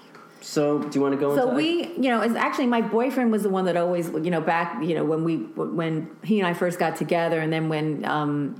So, 0.44 0.80
do 0.80 0.90
you 0.94 1.02
want 1.02 1.14
to 1.14 1.20
go? 1.20 1.36
So 1.38 1.54
we, 1.54 1.88
you 1.94 2.10
know, 2.10 2.22
it's 2.22 2.36
actually 2.36 2.68
my 2.68 2.82
boyfriend 2.82 3.32
was 3.32 3.44
the 3.44 3.50
one 3.50 3.64
that 3.66 3.78
always, 3.78 4.10
you 4.10 4.30
know, 4.30 4.42
back, 4.42 4.84
you 4.84 4.94
know, 4.94 5.06
when 5.06 5.24
we, 5.24 5.38
when 5.38 6.14
he 6.22 6.40
and 6.40 6.48
I 6.48 6.54
first 6.54 6.78
got 6.78 6.98
together, 6.98 7.40
and 7.40 7.52
then 7.52 7.70
when, 7.70 8.04
um, 8.04 8.60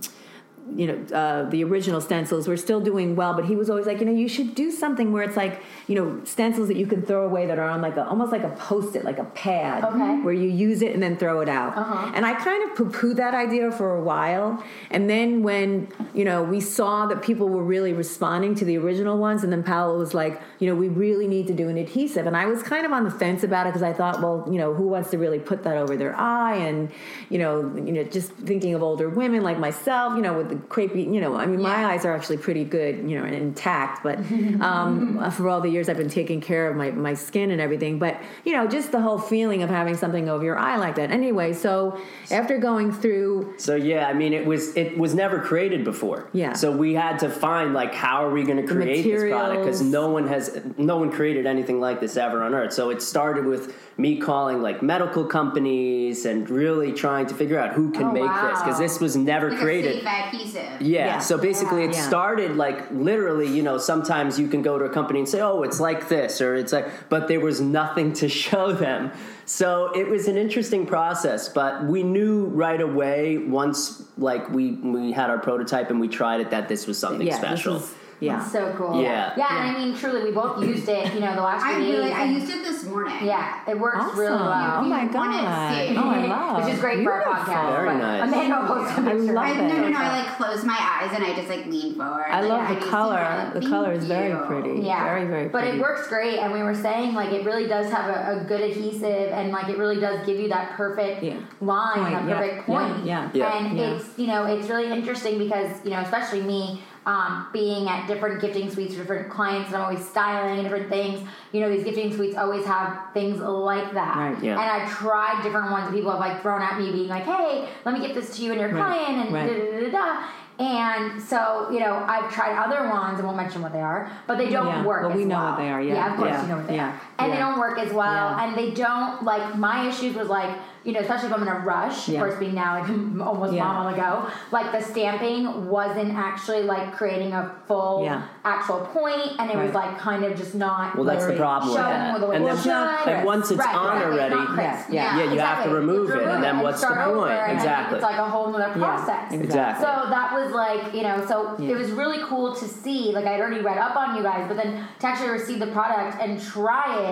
you 0.76 0.88
know, 0.88 1.16
uh, 1.16 1.50
the 1.50 1.64
original 1.64 2.02
stencils 2.02 2.48
were 2.48 2.58
still 2.58 2.80
doing 2.82 3.16
well, 3.16 3.34
but 3.34 3.46
he 3.46 3.56
was 3.56 3.70
always 3.70 3.86
like, 3.86 4.00
you 4.00 4.06
know, 4.06 4.12
you 4.12 4.28
should 4.28 4.56
do 4.56 4.72
something 4.72 5.12
where 5.12 5.22
it's 5.24 5.38
like, 5.38 5.62
you 5.88 5.96
know, 5.96 6.22
stencils 6.24 6.68
that 6.70 6.78
you 6.78 6.88
can 6.88 7.02
throw 7.04 7.26
away 7.26 7.46
that 7.46 7.60
are 7.60 7.70
on 7.70 7.82
like 7.82 7.96
a, 7.98 8.08
almost 8.08 8.32
like 8.32 8.44
a 8.44 8.50
post-it, 8.50 9.04
like 9.04 9.20
a 9.20 9.26
pad, 9.26 9.84
Okay. 9.84 10.20
where 10.22 10.34
you 10.34 10.50
use 10.50 10.82
it 10.82 10.94
and 10.94 11.04
then 11.04 11.18
throw 11.18 11.42
it 11.42 11.50
out. 11.50 11.78
Uh-huh. 11.78 12.12
And 12.16 12.26
I 12.26 12.34
kind 12.34 12.64
of 12.70 12.76
poo-pooed 12.78 13.18
that 13.18 13.34
idea 13.34 13.72
for 13.72 13.96
a 13.96 14.02
while, 14.02 14.64
and 14.90 15.10
then 15.10 15.44
when 15.44 15.90
you 16.14 16.24
know 16.26 16.42
we 16.44 16.60
saw 16.60 17.06
that 17.08 17.22
people 17.22 17.50
were 17.50 17.64
really 17.64 17.94
responding 17.94 18.56
to 18.56 18.66
the 18.66 18.78
original 18.78 19.18
ones, 19.18 19.44
and 19.44 19.52
then 19.52 19.64
Paolo 19.64 19.98
was 20.00 20.14
like, 20.14 20.42
you 20.60 20.68
know, 20.68 20.76
we 20.76 20.88
really 20.88 21.28
need 21.28 21.46
to 21.48 21.54
do 21.54 21.70
an 21.70 21.78
adhesive, 21.78 22.26
and 22.26 22.36
I 22.38 22.46
was 22.46 22.64
kind 22.64 22.86
of 22.86 22.92
on 22.92 23.04
the 23.04 23.12
fence 23.12 23.44
about 23.44 23.68
it 23.68 23.72
because 23.72 23.84
I 23.84 23.94
thought, 23.94 24.22
well, 24.22 24.48
you 24.50 24.58
know, 24.58 24.74
who 24.74 24.88
wants 24.88 25.12
to 25.12 25.18
really 25.18 25.40
put 25.40 25.64
that 25.64 25.78
over 25.78 25.96
their 25.98 26.16
eye, 26.16 26.56
and 26.56 26.90
you 27.30 27.38
know, 27.38 27.72
you 27.76 27.92
know, 27.92 28.04
just 28.04 28.32
thinking 28.32 28.74
of 28.74 28.82
older 28.82 29.10
women 29.10 29.44
like 29.44 29.60
myself, 29.60 30.16
you 30.16 30.22
know, 30.22 30.34
with 30.38 30.53
crepey. 30.56 31.12
You 31.14 31.22
know, 31.22 31.36
I 31.36 31.46
mean, 31.46 31.62
my 31.62 31.86
eyes 31.94 32.06
are 32.06 32.16
actually 32.16 32.38
pretty 32.38 32.64
good, 32.64 33.10
you 33.10 33.18
know, 33.20 33.26
and 33.26 33.36
intact. 33.36 34.04
But 34.04 34.20
um, 34.62 35.32
for 35.32 35.50
all 35.50 35.62
the 35.62 35.70
years 35.70 35.90
I've 35.90 35.98
been 35.98 36.10
taking 36.10 36.42
care 36.42 36.70
of 36.70 36.76
my 36.76 36.92
my 36.92 37.14
skin 37.14 37.52
and 37.52 37.60
everything, 37.62 38.00
but 38.00 38.20
you 38.46 38.54
know, 38.54 38.68
just 38.68 38.92
the 38.92 39.02
whole 39.02 39.18
feeling 39.20 39.64
of 39.64 39.70
having 39.70 39.96
something 39.96 40.30
over 40.30 40.44
your 40.44 40.58
eye 40.58 40.78
like 40.78 40.96
that. 40.96 41.12
Anyway, 41.12 41.54
so 41.54 42.00
after 42.32 42.58
going 42.58 42.92
through, 42.92 43.54
So 43.58 43.76
yeah, 43.76 44.08
I 44.08 44.14
mean, 44.14 44.34
it 44.34 44.46
was 44.46 44.76
it 44.78 44.98
was 44.98 45.14
never 45.14 45.40
created 45.40 45.84
before. 45.84 46.30
Yeah. 46.34 46.54
So 46.54 46.72
we 46.72 46.94
had 46.94 47.20
to 47.20 47.30
find 47.30 47.74
like 47.74 47.94
how 47.94 48.26
are 48.26 48.32
we 48.32 48.44
going 48.44 48.58
to 48.58 48.68
create 48.68 49.04
this 49.04 49.24
product 49.24 49.62
because 49.64 49.82
no 49.82 50.10
one 50.10 50.28
has 50.28 50.60
no 50.78 50.98
one 50.98 51.12
created 51.12 51.46
anything 51.46 51.80
like 51.80 52.00
this 52.00 52.18
ever 52.18 52.44
on 52.44 52.54
earth. 52.54 52.74
So 52.74 52.90
it 52.90 53.02
started 53.02 53.46
with 53.46 53.76
me 53.98 54.18
calling 54.20 54.62
like 54.62 54.82
medical 54.82 55.24
companies 55.26 56.26
and 56.26 56.50
really 56.50 56.92
trying 56.94 57.26
to 57.28 57.34
figure 57.36 57.60
out 57.60 57.74
who 57.74 57.92
can 57.92 58.04
Oh, 58.06 58.12
make 58.12 58.24
this 58.24 58.60
because 58.62 58.80
this 58.80 59.00
was 59.00 59.16
never 59.16 59.52
Like 59.52 59.60
created. 59.60 60.04
Adhesive. 60.44 60.82
Yeah. 60.82 61.06
Yeah. 61.06 61.20
So 61.20 61.38
basically, 61.38 61.84
it 61.84 61.94
Yeah. 61.94 62.08
started 62.08 62.56
like 62.56 62.92
literally. 62.92 63.48
You 63.48 63.64
know, 63.64 63.78
sometimes 63.78 64.40
you 64.40 64.48
can 64.48 64.62
go 64.62 64.78
to 64.78 64.86
a 64.86 64.90
company 64.90 65.20
and 65.20 65.28
say, 65.30 65.42
"Oh, 65.42 65.64
it's 65.64 65.80
like 65.80 66.10
this," 66.10 66.42
or 66.42 66.56
"It's 66.56 66.74
like," 66.74 66.88
but 67.10 67.28
there 67.28 67.40
was 67.40 67.62
nothing 67.62 68.14
to 68.14 68.30
show 68.44 68.72
them. 68.74 69.12
So 69.46 69.92
it 69.96 70.08
was 70.08 70.28
an 70.28 70.38
interesting 70.38 70.86
process. 70.86 71.50
But 71.50 71.86
we 71.86 72.04
knew 72.04 72.46
right 72.46 72.80
away 72.82 73.38
once, 73.38 74.04
like 74.18 74.50
we 74.52 74.72
we 74.72 75.12
had 75.12 75.30
our 75.30 75.40
prototype 75.40 75.90
and 75.90 76.00
we 76.00 76.08
tried 76.08 76.42
it, 76.42 76.50
that 76.52 76.68
this 76.68 76.88
was 76.88 76.98
something 76.98 77.28
yeah, 77.28 77.38
special. 77.38 77.76
this 77.76 77.84
is 77.90 77.96
yeah. 78.24 78.42
It's 78.44 78.52
so 78.52 78.74
cool. 78.78 79.02
Yeah. 79.02 79.34
Yeah, 79.38 79.48
and 79.68 79.76
I 79.78 79.80
mean, 79.80 79.96
truly, 79.96 80.24
we 80.24 80.32
both 80.32 80.62
used 80.64 80.88
it. 80.90 81.14
You 81.14 81.20
know, 81.20 81.36
the 81.36 81.42
last 81.42 81.64
I 81.66 81.76
few 81.76 81.84
days. 81.84 81.94
really, 81.96 82.12
I 82.12 82.24
used 82.26 82.50
it 82.50 82.64
this 82.64 82.84
morning. 82.86 83.16
Yeah, 83.26 83.60
it 83.70 83.78
works 83.80 83.98
Awesome. 84.00 84.20
really 84.20 84.32
well. 84.32 84.80
Oh 84.80 84.84
my 84.84 85.04
You 85.04 85.10
want 85.14 85.36
it 85.36 85.42
god! 85.42 85.74
safe. 85.76 85.98
Oh, 85.98 86.10
I 86.10 86.26
love. 86.36 86.64
Which 86.66 86.74
is 86.74 86.80
great 86.80 87.04
for 87.04 87.12
our 87.14 87.24
podcast. 87.24 87.72
Very 87.76 87.88
but 87.90 87.98
nice. 87.98 88.24
Amanda 88.34 88.60
will 88.62 88.68
post 88.68 88.98
a 88.98 89.02
I 89.02 89.04
picture. 89.14 89.34
love 89.34 89.46
I, 89.46 89.52
it. 89.52 89.68
no, 89.68 89.78
no, 89.82 89.88
no. 89.90 89.98
I 90.00 90.20
like 90.24 90.38
close 90.38 90.64
my 90.66 90.78
eyes 90.80 91.12
and 91.16 91.24
I 91.24 91.36
just 91.36 91.50
like 91.50 91.66
lean 91.66 91.96
forward. 91.96 92.26
I 92.30 92.42
Like, 92.42 92.50
love 92.50 92.70
the 92.70 92.76
just, 92.76 92.88
color. 92.90 93.52
The 93.54 93.60
thank 93.60 93.72
color 93.72 93.92
is 93.94 94.06
very 94.06 94.30
you. 94.30 94.38
pretty. 94.48 94.80
Yeah, 94.82 95.04
Very, 95.04 95.26
very 95.26 95.50
pretty. 95.50 95.68
But 95.68 95.76
it 95.76 95.82
works 95.82 96.08
great, 96.08 96.40
and 96.40 96.52
we 96.54 96.62
were 96.64 96.76
saying 96.76 97.14
like 97.14 97.32
it 97.32 97.46
really 97.46 97.68
does 97.68 97.92
have 97.92 98.08
a, 98.10 98.42
a 98.42 98.44
good 98.46 98.62
adhesive, 98.62 99.32
and 99.32 99.52
like 99.52 99.70
it 99.70 99.78
really 99.78 100.00
does 100.00 100.26
give 100.26 100.40
you 100.40 100.48
that 100.50 100.72
perfect 100.72 101.24
Yeah. 101.24 101.38
line, 101.62 102.00
Point, 102.00 102.28
that 102.28 102.38
perfect 102.38 102.56
yeah, 102.58 102.64
point. 102.94 103.06
yeah, 103.06 103.30
Yeah. 103.34 103.58
And 103.58 103.80
it's 103.80 104.18
you 104.18 104.28
know 104.28 104.46
it's 104.46 104.68
really 104.70 104.92
interesting 104.92 105.38
because 105.38 105.70
you 105.84 105.92
know 105.92 106.00
especially 106.00 106.42
me. 106.42 106.82
Um, 107.06 107.48
being 107.52 107.90
at 107.90 108.08
different 108.08 108.40
gifting 108.40 108.72
suites 108.72 108.94
for 108.94 109.02
different 109.02 109.30
clients 109.30 109.68
and 109.68 109.76
I'm 109.76 109.82
always 109.84 110.08
styling 110.08 110.64
different 110.64 110.88
things, 110.88 111.28
you 111.52 111.60
know, 111.60 111.70
these 111.70 111.84
gifting 111.84 112.14
suites 112.16 112.38
always 112.38 112.66
have 112.66 112.98
things 113.14 113.40
like 113.42 113.94
that. 113.94 114.16
Right. 114.16 114.42
Yeah. 114.44 114.52
And 114.52 114.62
I've 114.62 114.90
tried 114.90 115.42
different 115.44 115.70
ones 115.70 115.88
that 115.88 115.94
people 115.94 116.12
have 116.12 116.22
like 116.22 116.42
thrown 116.42 116.62
at 116.62 116.80
me 116.80 116.94
being 116.94 117.10
like, 117.10 117.24
hey, 117.24 117.68
let 117.84 117.94
me 117.94 118.06
get 118.06 118.16
this 118.16 118.38
to 118.38 118.44
you 118.44 118.52
and 118.52 118.62
your 118.62 118.70
Right. 118.70 118.78
client 118.96 119.26
and 119.26 119.34
Right. 119.34 119.48
da 119.48 119.72
da 119.82 119.90
da 119.90 119.92
da. 119.92 120.24
And 120.60 121.22
so, 121.22 121.68
you 121.72 121.80
know, 121.80 122.06
I've 122.08 122.32
tried 122.32 122.56
other 122.58 122.88
ones, 122.88 123.20
I 123.20 123.24
won't 123.26 123.36
mention 123.38 123.62
what 123.64 123.74
they 123.74 123.82
are, 123.82 124.10
but 124.28 124.38
they 124.38 124.50
don't 124.50 124.68
Yeah. 124.68 124.84
work. 124.86 125.02
Well, 125.02 125.12
as 125.12 125.18
we 125.18 125.26
know 125.26 125.36
well. 125.36 125.50
what 125.50 125.58
they 125.58 125.70
are, 125.72 125.82
yeah. 125.82 126.12
of 126.12 126.18
course 126.18 126.30
Yeah. 126.30 126.42
you 126.44 126.48
know 126.48 126.56
what 126.58 126.68
they 126.68 126.76
Yeah. 126.76 126.90
are. 126.90 127.00
And 127.20 127.32
they 127.32 127.38
don't 127.38 127.60
work 127.60 127.78
as 127.80 127.94
well. 127.94 128.12
Yeah. 128.32 128.44
And 128.48 128.58
they 128.58 128.72
don't 128.72 129.24
like 129.24 129.58
my 129.58 129.88
issues 129.88 130.16
was 130.16 130.28
like, 130.30 130.56
you 130.84 130.92
know, 130.92 131.00
especially 131.00 131.28
if 131.30 131.34
I'm 131.34 131.42
in 131.44 131.48
a 131.48 131.60
rush, 131.60 132.10
Yeah. 132.10 132.20
of 132.20 132.26
course 132.28 132.40
being 132.40 132.56
now 132.56 132.80
like 132.82 132.90
almost 133.28 133.54
Yeah. 133.54 133.64
mom 133.64 133.94
ago, 133.94 134.24
oh. 134.26 134.34
like 134.52 134.72
the 134.74 134.82
stamping 134.82 135.70
wasn't 135.70 136.14
actually 136.14 136.64
like 136.64 136.94
creating 136.98 137.32
a 137.34 137.56
full 137.68 138.04
Yeah. 138.04 138.24
actual 138.44 138.80
point 138.88 139.40
and 139.40 139.50
it 139.50 139.58
was 139.58 139.74
like 139.74 139.98
kind 139.98 140.26
of 140.26 140.36
just 140.38 140.56
not 140.56 140.96
Well, 140.96 141.06
that's 141.06 141.26
the 141.26 141.34
problem 141.34 141.70
with 141.72 141.80
showing 141.80 141.90
that. 141.94 142.20
the 142.20 142.30
And 142.32 142.46
then, 142.46 142.58
should. 142.58 142.72
and 143.14 143.26
once 143.26 143.52
it's 143.52 143.60
Right, 143.60 143.76
on 143.76 143.96
exactly. 144.14 144.20
Already. 144.20 144.94
Yeah, 144.96 145.18
yeah, 145.20 145.32
you 145.34 145.40
have 145.40 145.64
to 145.66 145.70
remove 145.74 146.10
it, 146.10 146.22
and 146.24 146.44
then 146.44 146.60
what's 146.60 146.82
the 146.82 146.88
point? 146.88 147.32
and 147.32 147.52
Exactly. 147.54 147.96
It's 147.98 148.04
like 148.04 148.18
a 148.18 148.26
whole 148.30 148.48
nother 148.52 148.74
Yeah, 148.78 148.96
process. 148.96 149.32
Exactly. 149.34 149.86
So 149.86 150.10
that 150.10 150.34
was 150.34 150.52
like, 150.52 150.94
you 150.94 151.04
know, 151.04 151.24
so 151.26 151.56
Yeah. 151.60 151.72
it 151.72 151.78
was 151.78 151.92
really 151.92 152.22
cool 152.26 152.54
to 152.56 152.66
see. 152.68 153.12
Like 153.14 153.26
I'd 153.26 153.40
already 153.40 153.62
read 153.62 153.78
up 153.78 153.96
on 153.96 154.16
you 154.18 154.24
guys, 154.24 154.46
but 154.50 154.58
then 154.58 154.86
to 155.00 155.08
actually 155.08 155.30
receive 155.30 155.60
the 155.60 155.68
product 155.68 156.22
and 156.22 156.42
try 156.42 157.00
it, 157.00 157.03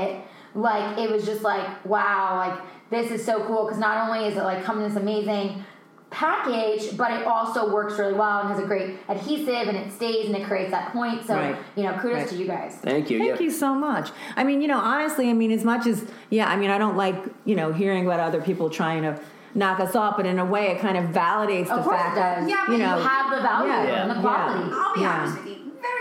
like 0.55 0.97
it 0.97 1.09
was 1.09 1.25
just 1.25 1.41
like, 1.43 1.85
wow, 1.85 2.37
like 2.37 2.59
this 2.89 3.11
is 3.11 3.25
so 3.25 3.43
cool 3.45 3.63
because 3.65 3.79
not 3.79 4.07
only 4.09 4.27
is 4.27 4.35
it 4.37 4.43
like 4.43 4.63
coming 4.63 4.83
this 4.87 4.97
amazing 4.97 5.63
package, 6.09 6.97
but 6.97 7.09
it 7.11 7.25
also 7.25 7.73
works 7.73 7.97
really 7.97 8.13
well 8.13 8.39
and 8.41 8.49
has 8.49 8.59
a 8.59 8.65
great 8.65 8.97
adhesive 9.07 9.69
and 9.69 9.77
it 9.77 9.91
stays 9.93 10.25
and 10.27 10.35
it 10.35 10.45
creates 10.45 10.71
that 10.71 10.91
point. 10.91 11.25
So 11.25 11.35
Right. 11.35 11.55
you 11.77 11.83
know, 11.83 11.93
kudos 11.93 12.17
Right. 12.19 12.27
to 12.29 12.35
you 12.35 12.47
guys. 12.47 12.77
thank 12.81 13.09
you. 13.09 13.17
Thank 13.19 13.39
yeah. 13.39 13.45
you 13.45 13.49
so 13.51 13.73
much. 13.73 14.09
I 14.35 14.43
mean, 14.43 14.61
you 14.61 14.67
know, 14.67 14.77
honestly, 14.77 15.29
I 15.29 15.33
mean, 15.33 15.51
as 15.51 15.63
much 15.63 15.87
as, 15.87 16.05
yeah, 16.29 16.49
I 16.49 16.57
mean, 16.57 16.69
I 16.69 16.77
don't 16.77 16.97
like, 16.97 17.15
you 17.45 17.55
know, 17.55 17.71
hearing 17.71 18.05
about 18.05 18.19
other 18.19 18.41
people 18.41 18.69
trying 18.69 19.03
to 19.03 19.17
knock 19.55 19.79
us 19.79 19.95
off, 19.95 20.17
but 20.17 20.25
in 20.25 20.37
a 20.39 20.45
way, 20.45 20.67
it 20.71 20.79
kind 20.79 20.97
of 20.97 21.05
validates 21.05 21.69
Of 21.69 21.83
the 21.85 21.89
fact 21.89 22.15
that. 22.15 22.47
Yeah, 22.47 22.63
but 22.67 22.73
you 22.73 22.79
you 22.79 22.85
know, 22.85 22.99
have 22.99 23.31
the 23.33 23.41
value 23.41 23.69
Yeah. 23.71 24.01
and 24.01 24.11
the 24.11 24.15
Yeah. 24.15 24.21
quality. 24.21 24.69
I'll 24.73 24.93
be 24.95 25.01
Yeah. 25.01 25.17
honest 25.21 25.37
with 25.37 25.47
you. 25.47 25.50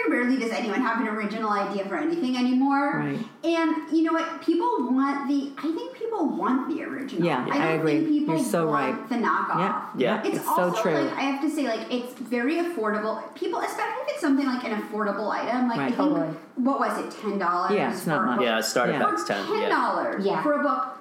Very 0.09 0.21
rarely 0.23 0.39
does 0.39 0.51
anyone 0.51 0.81
have 0.81 1.01
an 1.01 1.09
original 1.09 1.51
idea 1.51 1.85
for 1.87 1.97
anything 1.97 2.37
anymore. 2.37 2.99
Right. 3.01 3.19
And 3.45 3.97
you 3.97 4.03
know 4.05 4.13
what? 4.13 4.43
People 4.43 4.67
want 4.93 5.29
the. 5.29 5.53
I 5.59 5.63
think 5.75 5.97
people 5.97 6.27
want 6.29 6.69
the 6.75 6.83
original. 6.85 7.25
Yeah, 7.25 7.43
I, 7.43 7.49
don't 7.49 7.57
I 7.63 7.71
agree. 7.73 7.93
Think 8.01 8.09
people 8.09 8.37
You're 8.37 8.45
so 8.45 8.67
want 8.69 8.99
right. 9.01 9.09
The 9.09 9.15
knockoff. 9.17 9.59
Yeah. 9.59 9.91
Yeah. 9.97 10.23
It's, 10.25 10.37
It's 10.37 10.45
so 10.45 10.63
also 10.65 10.83
true. 10.83 10.93
like 10.95 11.13
I 11.17 11.21
have 11.23 11.41
to 11.43 11.51
say, 11.51 11.65
like 11.65 11.93
it's 11.93 12.13
very 12.21 12.57
affordable. 12.57 13.35
People, 13.35 13.61
especially 13.61 14.03
if 14.03 14.09
it's 14.11 14.21
something 14.21 14.47
like 14.47 14.65
an 14.65 14.81
affordable 14.83 15.31
item, 15.31 15.69
like 15.69 15.79
I 15.79 15.83
Right. 15.83 15.95
think 15.95 15.97
Totally. 15.97 16.29
what 16.57 16.79
was 16.81 16.99
it, 16.99 17.11
ten 17.21 17.39
dollars? 17.39 17.73
Yeah, 17.73 17.93
it's 17.93 18.07
not 18.07 18.25
much. 18.27 18.41
Yeah, 18.43 18.61
starter 18.61 18.93
Yeah. 18.93 19.05
pack's 19.05 19.25
ten. 19.25 19.45
Ten 19.47 19.71
dollars 19.71 20.25
Yeah. 20.25 20.43
for 20.43 20.55
a 20.55 20.63
book, 20.63 20.97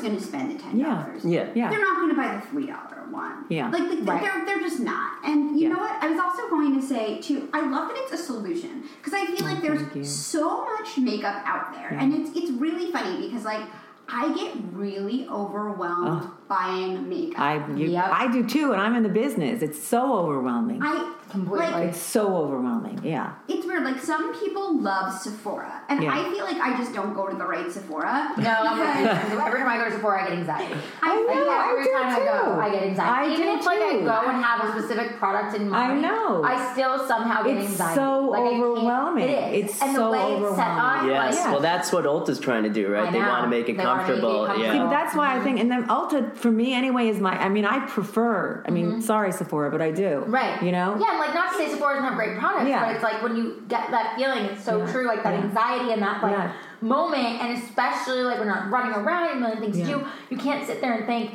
just 0.00 0.02
going 0.08 0.16
to 0.18 0.22
spend 0.26 0.58
the 0.58 0.62
ten 0.62 0.78
dollars. 0.78 1.24
Yeah. 1.24 1.48
Yeah. 1.54 1.70
They're 1.70 1.80
not 1.80 1.96
going 1.96 2.10
to 2.10 2.16
buy 2.16 2.34
the 2.36 2.46
three 2.46 2.66
dollar 2.66 3.06
one. 3.10 3.44
Yeah. 3.48 3.70
Like 3.70 3.88
the, 3.90 3.96
Right. 4.02 4.20
they're 4.22 4.44
they're 4.46 4.60
just 4.60 4.80
not. 4.80 5.18
And 5.24 5.58
you 5.58 5.68
Yeah. 5.68 5.74
know 5.74 5.80
what? 5.80 6.02
I 6.02 6.08
was 6.10 6.18
also 6.18 6.48
going 6.48 6.80
to 6.80 6.86
say 6.86 7.20
too. 7.20 7.48
I 7.52 7.60
love 7.68 7.88
that 7.88 7.96
it's 7.98 8.12
a 8.12 8.16
solution 8.16 8.84
because 8.98 9.12
I 9.14 9.26
feel 9.26 9.36
oh, 9.42 9.44
like 9.52 9.58
Oh, 9.64 9.72
you. 9.74 9.88
there's 9.94 10.10
so 10.10 10.64
much 10.64 10.96
makeup 10.98 11.42
out 11.44 11.74
there, 11.74 11.90
Yeah. 11.92 12.02
and 12.02 12.14
it's 12.14 12.36
it's 12.36 12.50
really 12.50 12.90
funny 12.92 13.28
because 13.28 13.44
like 13.44 13.62
I 14.08 14.32
get 14.34 14.54
really 14.72 15.28
overwhelmed 15.28 16.22
Oh. 16.24 16.34
Buying 16.50 17.08
makeup. 17.08 17.38
I, 17.40 17.66
you, 17.74 17.86
Yep. 17.90 18.10
I 18.12 18.30
do 18.30 18.46
too, 18.46 18.72
and 18.72 18.82
I'm 18.82 18.94
in 18.96 19.02
the 19.04 19.08
business. 19.08 19.62
It's 19.62 19.80
so 19.82 20.14
overwhelming. 20.18 20.80
I 20.82 21.14
Completely. 21.30 21.70
like 21.70 21.88
it's 21.90 21.98
so 22.00 22.36
overwhelming. 22.36 23.00
Yeah. 23.04 23.34
it's 23.46 23.64
weird. 23.64 23.84
Like 23.84 24.00
some 24.00 24.34
people 24.42 24.80
love 24.80 25.12
Sephora, 25.14 25.80
and 25.88 26.02
Yeah. 26.02 26.10
I 26.12 26.24
feel 26.32 26.44
like 26.44 26.56
I 26.60 26.76
just 26.76 26.92
don't 26.92 27.14
go 27.14 27.28
to 27.28 27.36
the 27.36 27.46
right 27.46 27.70
Sephora. 27.70 28.32
No, 28.36 28.50
I'm 28.50 28.78
with 28.80 28.88
because- 28.98 29.32
you. 29.32 29.40
Every 29.40 29.60
time 29.60 29.68
I 29.68 29.78
go 29.78 29.84
to 29.84 29.92
Sephora, 29.92 30.22
I 30.24 30.28
get 30.28 30.38
anxiety. 30.38 30.74
I 31.02 31.24
Like, 31.24 31.36
know, 31.36 31.50
I 31.50 31.68
every 31.70 31.84
do 31.84 31.92
time 31.92 32.08
I 32.10 32.18
go, 32.18 32.54
too. 32.56 32.60
I 32.60 32.70
get 32.70 32.82
anxiety. 32.82 33.30
I 33.30 33.32
Even 33.34 33.46
do 33.46 33.58
if 33.60 33.64
like 33.66 33.78
I 33.78 33.92
go 34.00 34.28
and 34.30 34.44
have 34.44 34.64
a 34.64 34.72
specific 34.80 35.16
product 35.18 35.54
in 35.56 35.68
mind, 35.68 35.82
I 35.84 35.88
mind, 35.90 36.02
know. 36.02 36.42
I 36.42 36.72
still 36.72 37.06
somehow 37.06 37.44
get 37.44 37.58
It's 37.58 37.70
anxiety. 37.70 37.94
so 37.94 38.24
Like, 38.30 38.40
overwhelming. 38.40 39.28
It 39.28 39.54
is. 39.54 39.70
It's 39.70 39.82
and 39.82 39.94
so 39.94 40.06
the 40.06 40.10
way 40.10 40.18
it's 40.34 40.56
set 40.56 40.66
up, 40.66 41.02
overwhelming. 41.04 41.10
Yes. 41.10 41.36
like, 41.36 41.44
Yeah. 41.44 41.50
Well, 41.52 41.60
that's 41.60 41.92
what 41.92 42.04
Ulta's 42.06 42.40
trying 42.40 42.64
to 42.64 42.70
do, 42.70 42.88
right? 42.92 43.12
They 43.12 43.18
want 43.20 43.44
to 43.44 43.48
make 43.48 43.68
it 43.68 43.76
They 43.76 43.84
wanna 43.84 44.02
make 44.02 44.08
it 44.08 44.20
comfortable. 44.20 44.46
comfortable. 44.46 44.70
See, 44.72 44.76
Yeah. 44.78 44.82
but 44.84 44.90
that's 44.90 45.14
why 45.14 45.36
I 45.36 45.40
think, 45.44 45.60
and 45.60 45.70
then 45.70 45.86
Ulta 45.86 46.34
for 46.40 46.50
me 46.50 46.72
anyway 46.74 47.08
is 47.08 47.20
my. 47.20 47.32
I 47.36 47.48
mean, 47.48 47.64
I 47.64 47.86
prefer. 47.86 48.62
I 48.66 48.70
mean, 48.70 49.00
sorry 49.02 49.32
Sephora, 49.32 49.70
but 49.70 49.80
I 49.82 49.90
do. 49.90 50.02
Mm-hmm. 50.02 50.30
Right. 50.30 50.62
You 50.62 50.72
know. 50.72 50.96
Yeah, 50.98 51.10
and 51.10 51.18
like 51.20 51.34
not 51.34 51.52
to 51.52 51.58
say 51.58 51.68
Sephora 51.70 51.94
doesn't 51.94 52.08
have 52.08 52.16
great 52.16 52.38
products, 52.38 52.68
Yeah. 52.68 52.84
but 52.84 52.94
it's 52.94 53.02
like 53.04 53.22
when 53.22 53.36
you 53.36 53.62
get 53.68 53.90
that 53.90 54.16
feeling, 54.16 54.44
it's 54.46 54.64
so 54.64 54.78
Yeah. 54.78 54.92
true, 54.92 55.06
like 55.06 55.22
that 55.22 55.34
Yeah. 55.34 55.44
anxiety 55.44 55.92
and 55.92 56.02
that 56.02 56.22
like 56.22 56.50
moment, 56.80 57.42
and 57.42 57.58
especially 57.58 58.22
like 58.22 58.38
when 58.38 58.48
you're 58.48 58.66
running 58.68 58.92
around 58.94 59.28
and 59.30 59.38
a 59.38 59.40
million 59.40 59.60
things 59.60 59.76
to 59.78 59.84
do, 59.84 60.06
you 60.30 60.36
can't 60.36 60.66
sit 60.66 60.80
there 60.80 60.94
and 60.94 61.06
think, 61.06 61.30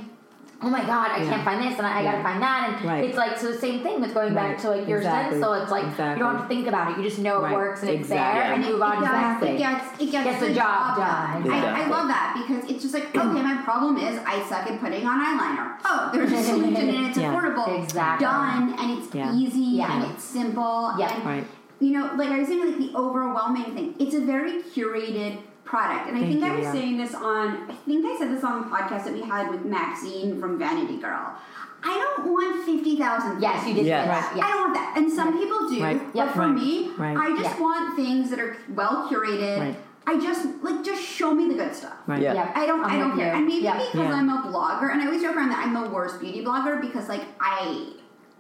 Oh 0.66 0.70
my 0.72 0.82
God! 0.84 1.12
I 1.12 1.22
Yeah. 1.22 1.30
can't 1.30 1.44
find 1.46 1.62
this, 1.62 1.78
and 1.78 1.86
I, 1.86 2.00
I 2.00 2.04
gotta 2.04 2.24
find 2.24 2.42
that, 2.42 2.70
and 2.82 2.90
Right. 2.90 3.04
it's 3.06 3.16
like 3.16 3.38
so 3.38 3.52
the 3.52 3.58
same 3.60 3.84
thing 3.84 4.02
with 4.02 4.16
going 4.16 4.34
back 4.34 4.58
to 4.62 4.72
like 4.72 4.88
your 4.88 4.98
Exactly. 4.98 5.40
so 5.40 5.54
It's 5.54 5.70
like 5.70 5.84
you 5.86 6.16
don't 6.18 6.34
have 6.38 6.42
to 6.42 6.48
think 6.48 6.66
about 6.66 6.90
it; 6.92 6.98
you 6.98 7.04
just 7.04 7.20
know 7.20 7.38
it 7.38 7.44
Right. 7.44 7.54
works 7.54 7.82
and 7.82 7.92
it's 7.92 8.10
there, 8.10 8.18
and 8.52 8.66
you 8.66 8.72
move 8.72 8.82
on 8.82 8.94
it 8.94 8.96
to 8.96 9.02
the 9.02 9.12
gets, 9.12 9.22
next 9.22 9.44
it 9.44 9.46
thing. 9.46 9.58
gets, 9.60 10.02
it 10.02 10.12
gets, 10.12 10.26
Gets 10.26 10.40
the 10.40 10.54
job 10.56 10.96
done. 10.98 11.52
I, 11.52 11.84
I 11.84 11.88
love 11.88 12.08
that 12.08 12.34
because 12.42 12.68
it's 12.72 12.82
just 12.82 12.96
like, 12.96 13.16
okay, 13.16 13.42
my 13.44 13.62
problem 13.64 13.98
is 13.98 14.20
I 14.26 14.42
suck 14.50 14.66
at 14.66 14.80
putting 14.80 15.06
on 15.06 15.20
eyeliner. 15.24 15.78
Oh, 15.86 16.10
there's 16.12 16.32
a 16.32 16.42
solution 16.44 16.90
and 16.90 17.06
it's 17.10 17.18
Yeah. 17.20 17.32
affordable. 17.36 17.84
Exactly. 17.84 18.26
Done 18.26 18.74
and 18.80 18.98
it's 18.98 19.14
Yeah. 19.14 19.36
easy 19.36 19.60
Yeah. 19.78 19.94
and 20.02 20.12
it's 20.12 20.24
simple. 20.24 20.94
Yeah. 20.98 21.14
And, 21.14 21.26
Right. 21.26 21.48
You 21.80 21.92
know, 22.00 22.10
like 22.16 22.30
I 22.30 22.40
was 22.40 22.48
saying, 22.48 22.66
like 22.66 22.78
the 22.80 22.92
overwhelming 22.98 23.76
thing. 23.76 23.94
It's 24.00 24.16
a 24.16 24.22
very 24.22 24.64
curated 24.64 25.40
product, 25.66 26.08
and 26.08 26.18
I 26.18 26.22
Thank 26.22 26.40
think 26.40 26.44
I 26.44 26.56
was 26.56 26.64
yeah. 26.64 26.72
saying 26.72 26.98
this 26.98 27.14
on. 27.16 27.70
I 27.70 27.74
think 27.74 28.06
I 28.06 28.18
said 28.18 28.32
this 28.32 28.44
on 28.44 28.62
the 28.62 28.68
podcast 28.76 29.04
that 29.06 29.14
we 29.14 29.22
had 29.24 29.50
with 29.50 29.66
Maxine 29.66 30.40
from 30.40 30.58
Vanity 30.60 30.98
Girl. 30.98 31.34
I 31.84 31.94
don't 31.94 32.32
want 32.32 32.66
fifty 32.66 32.98
thousand. 32.98 33.42
Yes, 33.42 33.68
you 33.68 33.74
did 33.74 33.86
Yeah. 33.86 34.04
say 34.04 34.36
that. 34.38 34.44
I 34.46 34.50
don't 34.52 34.62
want 34.62 34.74
that. 34.76 34.94
And 34.98 35.12
some 35.12 35.38
people 35.38 35.70
do. 35.70 35.84
Right. 35.84 36.02
But 36.14 36.16
Yep. 36.16 36.34
for 36.34 36.40
Right. 36.40 36.56
me, 36.56 36.92
Right. 36.98 37.18
I 37.18 37.30
just 37.42 37.58
Yeah. 37.58 37.62
want 37.62 37.96
things 37.96 38.30
that 38.30 38.40
are 38.40 38.56
well 38.74 39.08
curated. 39.10 39.60
Right. 39.60 39.76
I 40.08 40.18
just 40.20 40.48
like 40.64 40.84
just 40.84 41.02
show 41.02 41.34
me 41.34 41.48
the 41.48 41.56
good 41.56 41.76
stuff. 41.76 41.94
Right. 42.08 42.22
Yeah. 42.22 42.34
Yep. 42.34 42.52
I 42.56 42.66
don't 42.66 42.84
I'm 42.84 42.92
I 42.92 42.98
don't 42.98 43.16
care. 43.18 43.34
And 43.34 43.46
maybe 43.46 43.64
Yep. 43.64 43.78
because 43.92 43.94
Yeah. 44.10 44.16
I'm 44.16 44.30
a 44.30 44.42
blogger 44.48 44.92
and 44.92 45.02
I 45.02 45.06
always 45.06 45.22
joke 45.22 45.36
around 45.36 45.50
that 45.50 45.66
I'm 45.66 45.74
the 45.74 45.90
worst 45.90 46.20
beauty 46.20 46.44
blogger 46.44 46.80
because 46.82 47.08
like 47.10 47.24
I 47.40 47.88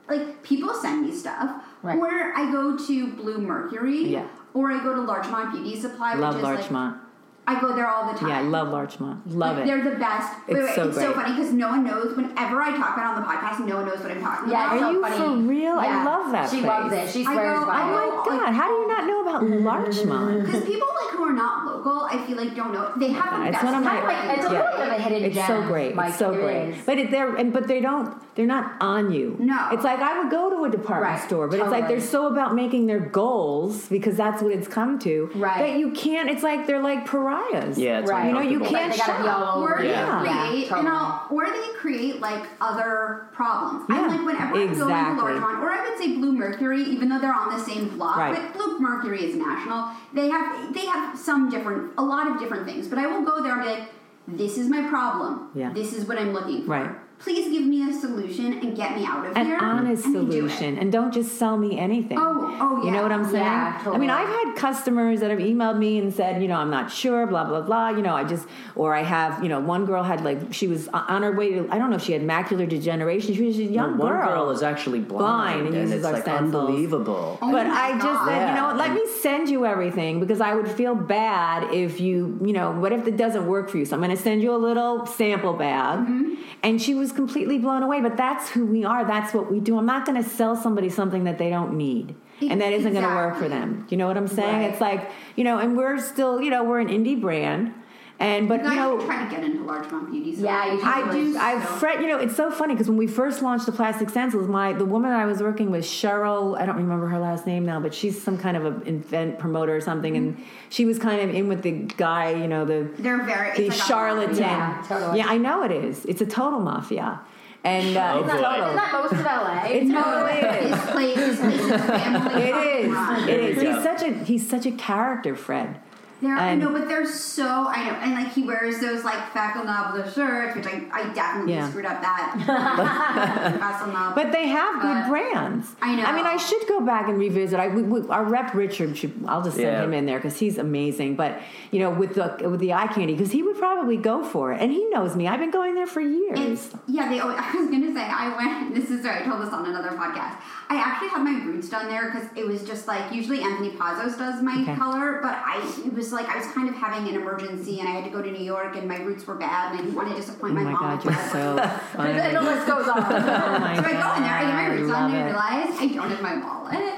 like 0.09 0.41
people 0.43 0.73
send 0.73 1.03
me 1.05 1.11
stuff. 1.11 1.51
Right. 1.83 1.97
Or 1.97 2.33
I 2.35 2.51
go 2.51 2.75
to 2.77 3.07
Blue 3.07 3.37
Mercury. 3.39 4.05
Yeah. 4.07 4.25
Or 4.55 4.71
I 4.71 4.81
go 4.83 4.93
to 4.95 5.01
Larchmont 5.01 5.51
Beauty 5.53 5.79
Supply, 5.79 6.13
Love 6.15 6.35
which 6.35 6.37
is 6.37 6.43
like 6.43 6.59
Larchmont. 6.59 6.97
I 7.47 7.61
go 7.61 7.75
there 7.75 7.87
all 7.87 8.11
the 8.11 8.17
time. 8.17 8.29
Yeah, 8.29 8.39
I 8.39 8.41
love 8.41 8.69
Larchmont. 8.69 9.27
Love 9.27 9.57
Like, 9.57 9.65
it. 9.65 9.67
They're 9.67 9.83
the 9.83 9.97
best. 9.99 10.33
It's 10.47 10.55
wait, 10.57 10.63
wait, 10.65 10.75
so 10.75 10.87
it's 10.89 10.97
so 10.97 11.13
funny 11.13 11.35
because 11.35 11.53
no 11.53 11.69
one 11.69 11.83
knows. 11.85 12.15
Whenever 12.17 12.59
I 12.61 12.71
talk 12.75 12.97
about 12.97 13.13
it 13.13 13.17
on 13.17 13.21
the 13.21 13.27
podcast, 13.27 13.67
no 13.67 13.75
one 13.77 13.85
knows 13.85 13.99
what 13.99 14.11
I'm 14.11 14.21
talking 14.21 14.49
Yeah, 14.51 14.65
about. 14.65 14.73
it's 14.75 14.81
Are 14.83 14.85
so 14.85 14.91
you 14.91 15.01
funny. 15.01 15.17
for 15.43 15.49
real? 15.49 15.73
I 15.77 16.03
love 16.03 16.31
that 16.31 16.49
She 16.49 16.57
place. 16.61 16.67
loves 16.67 16.93
it. 16.93 17.09
She 17.11 17.21
I 17.25 17.33
swears 17.33 17.59
go- 17.59 17.65
by 17.67 17.71
I 17.73 17.85
it. 17.85 17.91
Oh 17.93 18.25
my 18.31 18.37
God, 18.37 18.53
how 18.53 18.67
do 18.67 18.73
you 18.73 18.87
not 18.87 19.05
know 19.05 19.21
about 19.21 19.43
Larchmont? 19.43 20.31
Mm. 20.41 20.45
Because 20.45 20.65
people 20.65 20.87
like 21.03 21.13
who 21.15 21.23
are 21.23 21.33
not 21.33 21.65
local, 21.67 22.07
I 22.09 22.17
feel 22.25 22.37
like 22.37 22.55
don't 22.55 22.73
know. 22.73 22.91
They 22.97 23.09
have 23.09 23.39
the 23.39 23.45
It's 23.47 23.51
best. 23.53 23.63
one 23.65 23.75
of 23.75 23.83
my. 23.83 24.03
like- 24.03 24.37
it's 24.37 24.45
a 24.47 24.49
little 24.49 24.65
bit 24.71 24.87
of 24.87 24.93
a 24.93 25.01
hidden 25.01 25.23
It's 25.25 25.35
gem, 25.35 25.47
so 25.47 25.61
great. 25.67 25.95
Mike, 25.95 26.09
it's 26.09 26.17
so 26.17 26.31
it 26.33 26.41
great. 26.41 26.69
is. 26.69 26.85
But 26.85 26.97
it, 26.97 27.11
they're 27.11 27.35
and 27.35 27.53
but 27.53 27.67
they 27.67 27.79
don't. 27.79 28.15
They're 28.35 28.45
not 28.45 28.73
on 28.81 29.11
you. 29.11 29.35
No. 29.39 29.69
It's 29.71 29.83
like 29.83 29.99
I 29.99 30.19
would 30.21 30.29
go 30.31 30.49
to 30.49 30.63
a 30.65 30.69
department 30.69 31.13
Right, 31.19 31.25
store, 31.27 31.47
but 31.47 31.59
it's 31.59 31.69
like 31.69 31.87
they're 31.87 32.01
so 32.01 32.27
about 32.27 32.53
making 32.55 32.87
their 32.87 32.99
goals 32.99 33.87
because 33.87 34.17
that's 34.17 34.41
what 34.41 34.51
it's 34.51 34.67
come 34.67 34.99
to. 34.99 35.29
Right. 35.35 35.59
That 35.71 35.79
you 35.79 35.91
can't. 35.91 36.29
It's 36.29 36.43
like 36.43 36.67
they're 36.67 36.81
like 36.81 37.05
pariahs. 37.35 37.77
Yeah, 37.77 37.99
it's 37.99 38.09
Right. 38.11 38.27
You 38.27 38.33
know, 38.33 38.41
you 38.41 38.59
can't 38.59 38.91
They 38.91 38.97
gotta 38.97 39.23
shop. 39.23 39.39
all 39.43 39.61
over 39.63 39.73
or 39.73 39.79
it. 39.79 39.83
they 39.83 39.89
Yeah. 39.89 40.19
create 40.19 40.67
Yeah, 40.67 40.77
and 40.77 40.87
totally. 40.87 40.87
all, 40.89 41.27
or 41.31 41.45
they 41.45 41.67
create 41.77 42.21
like 42.21 42.43
other 42.61 43.27
problems. 43.33 43.85
Yeah, 43.89 43.95
I'm 44.01 44.07
like 44.09 44.25
whenever 44.25 44.45
I 44.45 44.51
go 44.53 44.59
exactly. 44.59 45.33
into 45.33 45.41
Larchmont, 45.41 45.63
or 45.63 45.69
I 45.71 45.87
would 45.89 45.97
say 45.97 46.15
Blue 46.15 46.31
Mercury, 46.33 46.83
even 46.83 47.09
though 47.09 47.19
they're 47.19 47.33
on 47.33 47.49
the 47.57 47.63
same 47.63 47.89
block, 47.89 48.17
Right. 48.17 48.35
but 48.35 48.53
Blue 48.53 48.79
Mercury 48.79 49.23
is 49.25 49.35
national. 49.35 49.89
They 50.13 50.29
have 50.29 50.73
they 50.73 50.85
have 50.85 51.17
some 51.17 51.49
different, 51.49 51.91
a 51.97 52.03
lot 52.03 52.27
of 52.27 52.39
different 52.39 52.65
things. 52.65 52.87
But 52.87 52.99
I 52.99 53.07
will 53.07 53.21
go 53.23 53.41
there 53.43 53.53
and 53.53 53.61
be 53.63 53.69
like, 53.69 53.89
this 54.27 54.57
is 54.57 54.69
my 54.69 54.81
problem. 54.89 55.49
Yeah. 55.53 55.71
This 55.73 55.93
is 55.93 56.07
what 56.07 56.17
I'm 56.19 56.33
looking 56.33 56.63
for. 56.65 56.71
Right. 56.71 56.89
Please 57.19 57.49
give 57.49 57.63
me 57.65 57.89
a 57.89 57.93
solution 57.93 58.53
and 58.59 58.75
get 58.75 58.95
me 58.95 59.05
out 59.05 59.25
of 59.25 59.35
An 59.35 59.45
here. 59.47 59.57
honest 59.59 60.05
and 60.05 60.15
they 60.15 60.19
do 60.19 60.47
solution, 60.49 60.77
and 60.77 60.91
don't 60.91 61.13
just 61.13 61.39
sell 61.39 61.57
me 61.57 61.79
anything. 61.79 62.17
Oh, 62.19 62.57
oh 62.59 62.79
yeah. 62.79 62.85
You 62.85 62.91
know 62.91 63.01
what 63.01 63.11
I'm 63.11 63.23
saying? 63.25 63.35
Yeah, 63.43 63.77
totally. 63.77 63.95
I 63.95 63.99
mean. 63.99 64.09
I've 64.09 64.27
had 64.27 64.55
customers 64.55 65.19
that 65.21 65.29
have 65.29 65.39
emailed 65.39 65.77
me 65.77 65.97
and 65.97 66.13
said, 66.13 66.41
you 66.41 66.47
know, 66.47 66.55
I'm 66.57 66.69
not 66.69 66.91
sure, 66.91 67.25
blah 67.25 67.43
blah 67.45 67.61
blah. 67.61 67.89
You 67.89 68.01
know, 68.01 68.13
I 68.15 68.23
just, 68.23 68.47
or 68.75 68.93
I 68.93 69.03
have, 69.03 69.41
you 69.41 69.49
know, 69.49 69.59
one 69.59 69.85
girl 69.85 70.03
had 70.03 70.21
like 70.23 70.53
she 70.53 70.67
was 70.67 70.87
on 70.89 71.21
her 71.23 71.31
way 71.31 71.51
to, 71.53 71.67
I 71.71 71.77
don't 71.77 71.89
know 71.89 71.95
if 71.97 72.03
she 72.03 72.13
had 72.13 72.21
macular 72.21 72.67
degeneration. 72.67 73.33
She 73.33 73.43
was 73.45 73.57
a 73.57 73.63
young 73.63 73.97
one 73.97 74.11
girl. 74.11 74.19
One 74.19 74.27
girl 74.27 74.49
is 74.51 74.61
actually 74.63 74.99
blind, 74.99 75.19
Blind 75.19 75.59
and 75.67 75.67
and, 75.69 75.75
uses 75.77 75.95
it's 75.97 76.05
our 76.05 76.13
like 76.13 76.21
stencils. 76.23 76.55
unbelievable. 76.55 77.39
Oh 77.41 77.51
but 77.51 77.65
my 77.67 77.73
I 77.73 77.91
just 77.93 78.03
God. 78.03 78.27
said, 78.27 78.49
you 78.49 78.55
know 78.55 78.65
what, 78.67 78.77
let 78.77 78.93
me 78.93 79.01
send 79.21 79.49
you 79.49 79.65
everything 79.65 80.19
because 80.19 80.41
I 80.41 80.53
would 80.53 80.69
feel 80.69 80.95
bad 80.95 81.73
if 81.73 81.99
you, 81.99 82.39
you 82.43 82.53
know, 82.53 82.71
what 82.71 82.91
if 82.91 83.07
it 83.07 83.17
doesn't 83.17 83.47
work 83.47 83.69
for 83.69 83.77
you? 83.77 83.85
So 83.85 83.95
I'm 83.95 84.01
going 84.01 84.15
to 84.15 84.21
send 84.21 84.41
you 84.41 84.53
a 84.53 84.57
little 84.57 85.05
sample 85.05 85.53
bag. 85.53 85.99
Mm-hmm. 85.99 86.35
And 86.63 86.81
she 86.81 86.93
was 86.95 87.04
completely 87.11 87.57
blown 87.57 87.83
away. 87.83 88.01
But 88.01 88.17
that's 88.17 88.49
who 88.49 88.65
we 88.65 88.83
are. 88.83 89.05
That's 89.05 89.33
what 89.33 89.51
we 89.51 89.59
do. 89.59 89.77
I'm 89.77 89.85
not 89.85 90.05
going 90.05 90.21
to 90.21 90.27
sell 90.27 90.55
somebody 90.55 90.89
something 90.89 91.25
that 91.25 91.37
they 91.37 91.49
don't 91.49 91.77
need. 91.77 92.15
And 92.41 92.59
that 92.61 92.73
isn't 92.73 92.91
going 92.91 93.07
to 93.07 93.15
work 93.15 93.37
for 93.37 93.47
them. 93.47 93.87
You 93.89 93.97
know 93.97 94.07
what 94.07 94.17
I'm 94.17 94.27
saying? 94.27 94.61
Right. 94.61 94.71
It's 94.71 94.81
like, 94.81 95.09
you 95.37 95.43
know, 95.43 95.57
and 95.57 95.77
we're 95.77 95.99
still, 95.99 96.41
you 96.41 96.49
know, 96.49 96.63
we're 96.63 96.79
an 96.79 96.89
indie 96.89 97.19
brand. 97.19 97.73
And, 98.17 98.47
but, 98.47 98.63
You 98.63 98.69
you 98.69 98.75
guys 98.75 98.77
know, 98.77 98.97
should 98.99 99.07
try 99.07 99.25
to 99.25 99.29
get 99.35 99.43
into 99.43 99.63
Larchmont 99.65 100.09
Beauty. 100.09 100.35
So 100.37 100.43
Yeah, 100.43 100.73
you. 100.73 100.79
I 100.81 101.11
do. 101.11 101.37
I 101.37 101.59
So- 101.59 101.65
fret. 101.65 101.99
You 102.01 102.07
know, 102.07 102.17
it's 102.17 102.35
so 102.35 102.49
funny 102.49 102.73
because 102.73 102.87
when 102.87 102.97
we 102.97 103.07
first 103.07 103.41
launched 103.41 103.65
the 103.65 103.73
plastic 103.73 104.09
stencils, 104.09 104.47
my 104.47 104.71
the 104.71 104.85
woman 104.85 105.11
I 105.11 105.25
was 105.25 105.41
working 105.41 105.69
with, 105.69 105.83
Cheryl. 105.83 106.57
I 106.57 106.65
don't 106.65 106.77
remember 106.77 107.07
her 107.07 107.19
last 107.19 107.45
name 107.45 107.65
now, 107.65 107.81
but 107.81 107.93
she's 107.93 108.21
some 108.21 108.37
kind 108.37 108.55
of 108.55 108.65
an 108.65 108.87
event 108.87 109.37
promoter 109.37 109.75
or 109.75 109.81
something, 109.81 110.15
and 110.15 110.41
she 110.69 110.85
was 110.85 110.97
kind 110.97 111.19
of 111.27 111.35
in 111.35 111.49
with 111.49 111.61
the 111.61 111.71
guy. 111.71 112.31
You 112.31 112.47
know, 112.47 112.63
the 112.63 112.89
They're 112.97 113.21
very 113.23 113.55
the 113.57 113.65
it's 113.67 113.77
like 113.79 113.87
charlatan. 113.87 114.37
Yeah, 114.37 114.81
totally. 114.87 115.17
Yeah, 115.17 115.27
I 115.27 115.37
know 115.37 115.63
it 115.63 115.71
is. 115.71 116.05
It's 116.05 116.21
a 116.21 116.25
total 116.25 116.61
mafia, 116.61 117.19
and 117.65 117.97
uh, 117.97 118.13
Oh, 118.15 118.19
it's 118.19 118.27
boy. 118.31 118.37
Isn't 118.37 118.75
that 118.77 118.91
most 118.93 119.11
of 119.11 119.19
LA? 119.25 119.63
It 119.65 119.91
totally 119.91 120.39
is. 120.39 120.71
This 120.71 120.91
place, 120.91 121.15
this 121.17 121.39
place 121.41 121.59
is 121.59 121.81
family. 121.85 122.43
It 122.43 122.55
is. 122.85 122.91
run. 122.93 123.23
It 123.23 123.25
There 123.27 123.39
is. 123.41 123.61
you 123.63 123.73
He's 123.73 123.83
such 123.83 124.01
a 124.03 124.13
he's 124.23 124.49
such 124.49 124.65
a 124.65 124.71
character, 124.71 125.35
Fred. 125.35 125.81
They're, 126.21 126.35
I 126.35 126.55
know, 126.55 126.71
but 126.71 126.87
they're 126.87 127.05
so 127.05 127.45
I 127.67 127.83
know, 127.85 127.93
and 127.95 128.13
like 128.13 128.31
he 128.33 128.43
wears 128.43 128.79
those 128.79 129.03
like 129.03 129.19
Faculnable 129.33 130.13
shirts, 130.13 130.55
which 130.55 130.65
I, 130.65 130.83
I 130.91 131.13
definitely 131.13 131.53
Yeah. 131.53 131.69
screwed 131.69 131.85
up 131.85 132.01
that. 132.01 132.35
Faculnable. 133.59 134.15
But 134.15 134.31
they 134.31 134.47
have 134.47 134.81
good 134.81 135.01
But- 135.03 135.09
brands. 135.09 135.75
I 135.81 135.95
know. 135.95 136.03
I 136.03 136.15
mean, 136.15 136.25
I 136.25 136.37
should 136.37 136.65
go 136.67 136.79
back 136.81 137.07
and 137.09 137.17
revisit. 137.17 137.59
I 137.59 137.67
we, 137.67 137.81
we, 137.83 138.07
our 138.09 138.23
rep 138.23 138.53
Richard 138.53 138.97
should. 138.97 139.13
I'll 139.27 139.43
just 139.43 139.57
send 139.57 139.67
Yeah. 139.67 139.83
him 139.83 139.93
in 139.93 140.05
there 140.05 140.17
because 140.17 140.39
he's 140.39 140.57
amazing. 140.57 141.15
But 141.15 141.41
you 141.71 141.79
know, 141.79 141.89
with 141.91 142.15
the 142.15 142.49
with 142.49 142.59
the 142.59 142.73
eye 142.73 142.87
candy, 142.87 143.13
because 143.13 143.31
he 143.31 143.43
would 143.43 143.57
probably 143.57 143.97
go 143.97 144.23
for 144.23 144.53
it, 144.53 144.61
and 144.61 144.71
he 144.71 144.85
knows 144.89 145.15
me. 145.15 145.27
I've 145.27 145.39
been 145.39 145.51
going 145.51 145.75
there 145.75 145.87
for 145.87 146.01
years. 146.01 146.39
It's 146.39 146.75
yeah. 146.87 147.09
They. 147.09 147.19
always- 147.19 147.37
I 147.41 147.55
was 147.55 147.69
gonna 147.69 147.93
say 147.93 148.01
I 148.03 148.35
went. 148.35 148.75
This 148.75 148.89
is 148.89 149.05
right. 149.05 149.21
I 149.21 149.25
told 149.25 149.41
this 149.41 149.53
on 149.53 149.65
another 149.65 149.89
podcast. 149.89 150.37
I 150.69 150.75
actually 150.77 151.09
had 151.09 151.23
my 151.23 151.43
roots 151.45 151.69
done 151.69 151.87
there 151.87 152.11
because 152.11 152.27
it 152.35 152.45
was 152.45 152.63
just 152.63 152.87
like 152.87 153.13
usually 153.13 153.41
Anthony 153.41 153.71
Pazos 153.71 154.17
does 154.17 154.41
my 154.41 154.61
Okay. 154.63 154.75
color, 154.75 155.19
but 155.21 155.33
I 155.33 155.61
it 155.85 155.93
was 155.93 156.04
like 156.11 156.27
I 156.27 156.37
was 156.37 156.47
kind 156.47 156.67
of 156.69 156.75
having 156.75 157.07
an 157.09 157.15
emergency 157.21 157.79
and 157.79 157.87
I 157.87 157.91
had 157.93 158.03
to 158.05 158.09
go 158.09 158.21
to 158.21 158.31
New 158.31 158.43
York 158.43 158.75
and 158.75 158.87
my 158.87 158.97
roots 158.97 159.25
were 159.27 159.35
bad 159.35 159.71
and 159.71 159.79
I 159.79 159.83
didn't 159.83 159.95
want 159.95 160.09
to 160.09 160.15
disappoint 160.15 160.51
oh 160.53 160.55
my, 160.55 160.63
my 160.63 160.71
mom. 160.71 160.97
god, 160.97 161.03
you're 161.05 161.13
so 161.29 161.57
funny. 161.93 162.11
And 162.19 162.35
the 162.35 162.41
list 162.41 162.67
goes 162.67 162.87
on. 162.87 162.97
Oh 163.05 163.75
So 163.75 163.83
I 163.83 163.91
go 163.93 164.15
in 164.15 164.21
there, 164.23 164.33
I 164.33 164.45
get 164.45 164.53
my 164.53 164.67
roots 164.67 164.91
on, 164.93 165.11
and 165.11 165.17
I 165.17 165.25
realize 165.25 165.79
I 165.79 165.87
don't 165.93 166.09
have 166.09 166.21
my 166.21 166.35
wallet. 166.37 166.93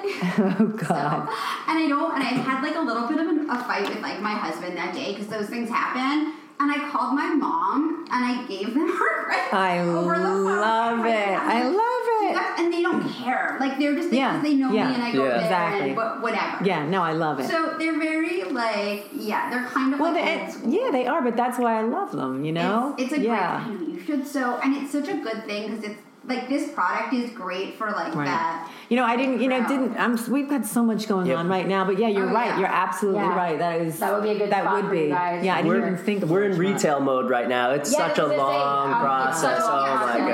Oh 0.60 0.67
god. 0.67 1.28
So, 1.28 1.34
and 1.67 1.78
I 1.80 1.86
don't, 1.88 2.13
and 2.15 2.24
I 2.24 2.28
had 2.28 2.62
like 2.63 2.76
a 2.76 2.82
little 2.82 3.08
bit 3.08 3.20
of 3.20 3.28
an, 3.28 3.50
a 3.50 3.63
fight 3.63 3.88
with 3.89 4.02
like 4.02 4.20
my 4.22 4.34
husband 4.34 4.78
that 4.78 4.93
day 4.93 5.13
because 5.13 5.28
those 5.28 5.48
things 5.48 5.70
happen. 5.70 6.34
And 6.60 6.72
I 6.72 6.89
called 6.89 7.13
my 7.13 7.28
mom 7.36 8.06
and 8.12 8.26
I 8.26 8.43
gave 8.48 8.74
them 8.74 8.88
her 8.89 9.24
credit 9.26 9.54
I 9.54 9.80
over 9.80 10.15
the 10.17 10.24
phone. 10.24 10.46
love 10.46 11.06
it. 11.06 11.13
I 11.38 11.67
love 11.67 11.87
it. 12.41 12.60
And 12.60 12.73
they 12.73 12.82
don't 12.82 13.08
care. 13.10 13.58
Like 13.60 13.78
they're 13.80 13.95
just 13.95 14.12
Yeah, 14.12 14.38
because 14.38 14.43
they 14.50 14.56
know 14.56 14.71
yeah, 14.71 14.88
me 14.89 14.93
and 14.95 15.04
I 15.04 15.12
go 15.12 15.23
yeah. 15.23 15.30
there 15.30 15.41
Exactly. 15.41 15.89
and 15.91 16.21
whatever. 16.21 16.63
Yeah, 16.63 16.86
no, 16.86 17.02
I 17.04 17.13
love 17.13 17.39
it. 17.39 17.50
So 17.50 17.76
they're 17.78 18.00
very 18.00 18.43
like 18.43 19.08
yeah, 19.13 19.50
they're 19.50 19.65
kind 19.65 19.93
of 19.93 20.00
well, 20.00 20.13
like 20.13 20.23
they, 20.26 20.62
old 20.63 20.73
yeah, 20.73 20.89
they 20.91 21.06
are, 21.08 21.21
but 21.21 21.36
that's 21.36 21.58
why 21.60 21.80
I 21.80 21.84
love 21.84 22.12
them. 22.12 22.43
You 22.45 22.52
know, 22.54 22.95
It's, 22.97 23.12
it's 23.13 23.21
a 23.21 23.26
yeah. 23.26 23.63
great. 23.65 23.78
I 23.78 23.82
know 23.82 23.88
you 23.93 24.00
should 24.06 24.28
so, 24.28 24.60
and 24.63 24.76
it's 24.78 24.91
such 24.91 25.08
a 25.10 25.17
good 25.17 25.45
thing 25.45 25.69
because 25.69 25.84
it's 25.91 26.02
like 26.28 26.50
this 26.50 26.72
product 26.72 27.13
is 27.13 27.30
great 27.32 27.76
for 27.76 27.88
like 27.92 28.13
Right. 28.16 28.26
that. 28.26 28.70
You 28.90 28.96
know, 28.98 29.04
I 29.04 29.16
didn't. 29.18 29.42
You 29.42 29.50
know, 29.50 29.68
didn't. 29.68 29.98
I'm. 29.98 30.18
We've 30.32 30.50
got 30.50 30.66
so 30.66 30.84
much 30.84 31.08
going 31.08 31.28
Yep. 31.28 31.38
on 31.40 31.50
right 31.50 31.68
now, 31.68 31.84
but 31.86 31.98
yeah, 32.00 32.08
you're 32.08 32.30
Oh, 32.30 32.34
right. 32.34 32.48
yeah. 32.48 32.60
You're 32.60 32.68
absolutely 32.70 33.22
Yeah. 33.22 33.36
right. 33.36 33.60
That 33.60 33.82
is. 33.82 34.00
That 34.00 34.13
would 34.13 34.24
be 34.24 34.30
a 34.30 34.38
good 34.38 34.50
That 34.50 34.63
spot 34.63 34.76
would 34.76 34.86
for 34.86 34.92
be. 34.92 35.02
you 35.04 35.10
guys. 35.10 35.44
Yeah, 35.44 35.54
I 35.56 35.58
didn't 35.58 35.68
We're, 35.70 35.78
even 35.88 35.98
think 35.98 36.24
of 36.24 36.30
we're 36.30 36.44
in 36.44 36.52
Larchmont. 36.52 36.76
retail 36.76 37.00
mode 37.02 37.30
right 37.30 37.50
now. 37.50 37.72
It's 37.72 37.92
Yeah, 37.92 38.08
such 38.08 38.20
a 38.20 38.22
this 38.22 38.32
is 38.32 38.38
the 38.38 38.38
thing. 38.38 38.38
long 38.46 38.94
Um, 38.94 39.00
process. 39.02 39.60
so- 39.63 39.70
oh 39.72 39.86
yeah, 39.86 39.96
my 40.06 40.13
so 40.13 40.28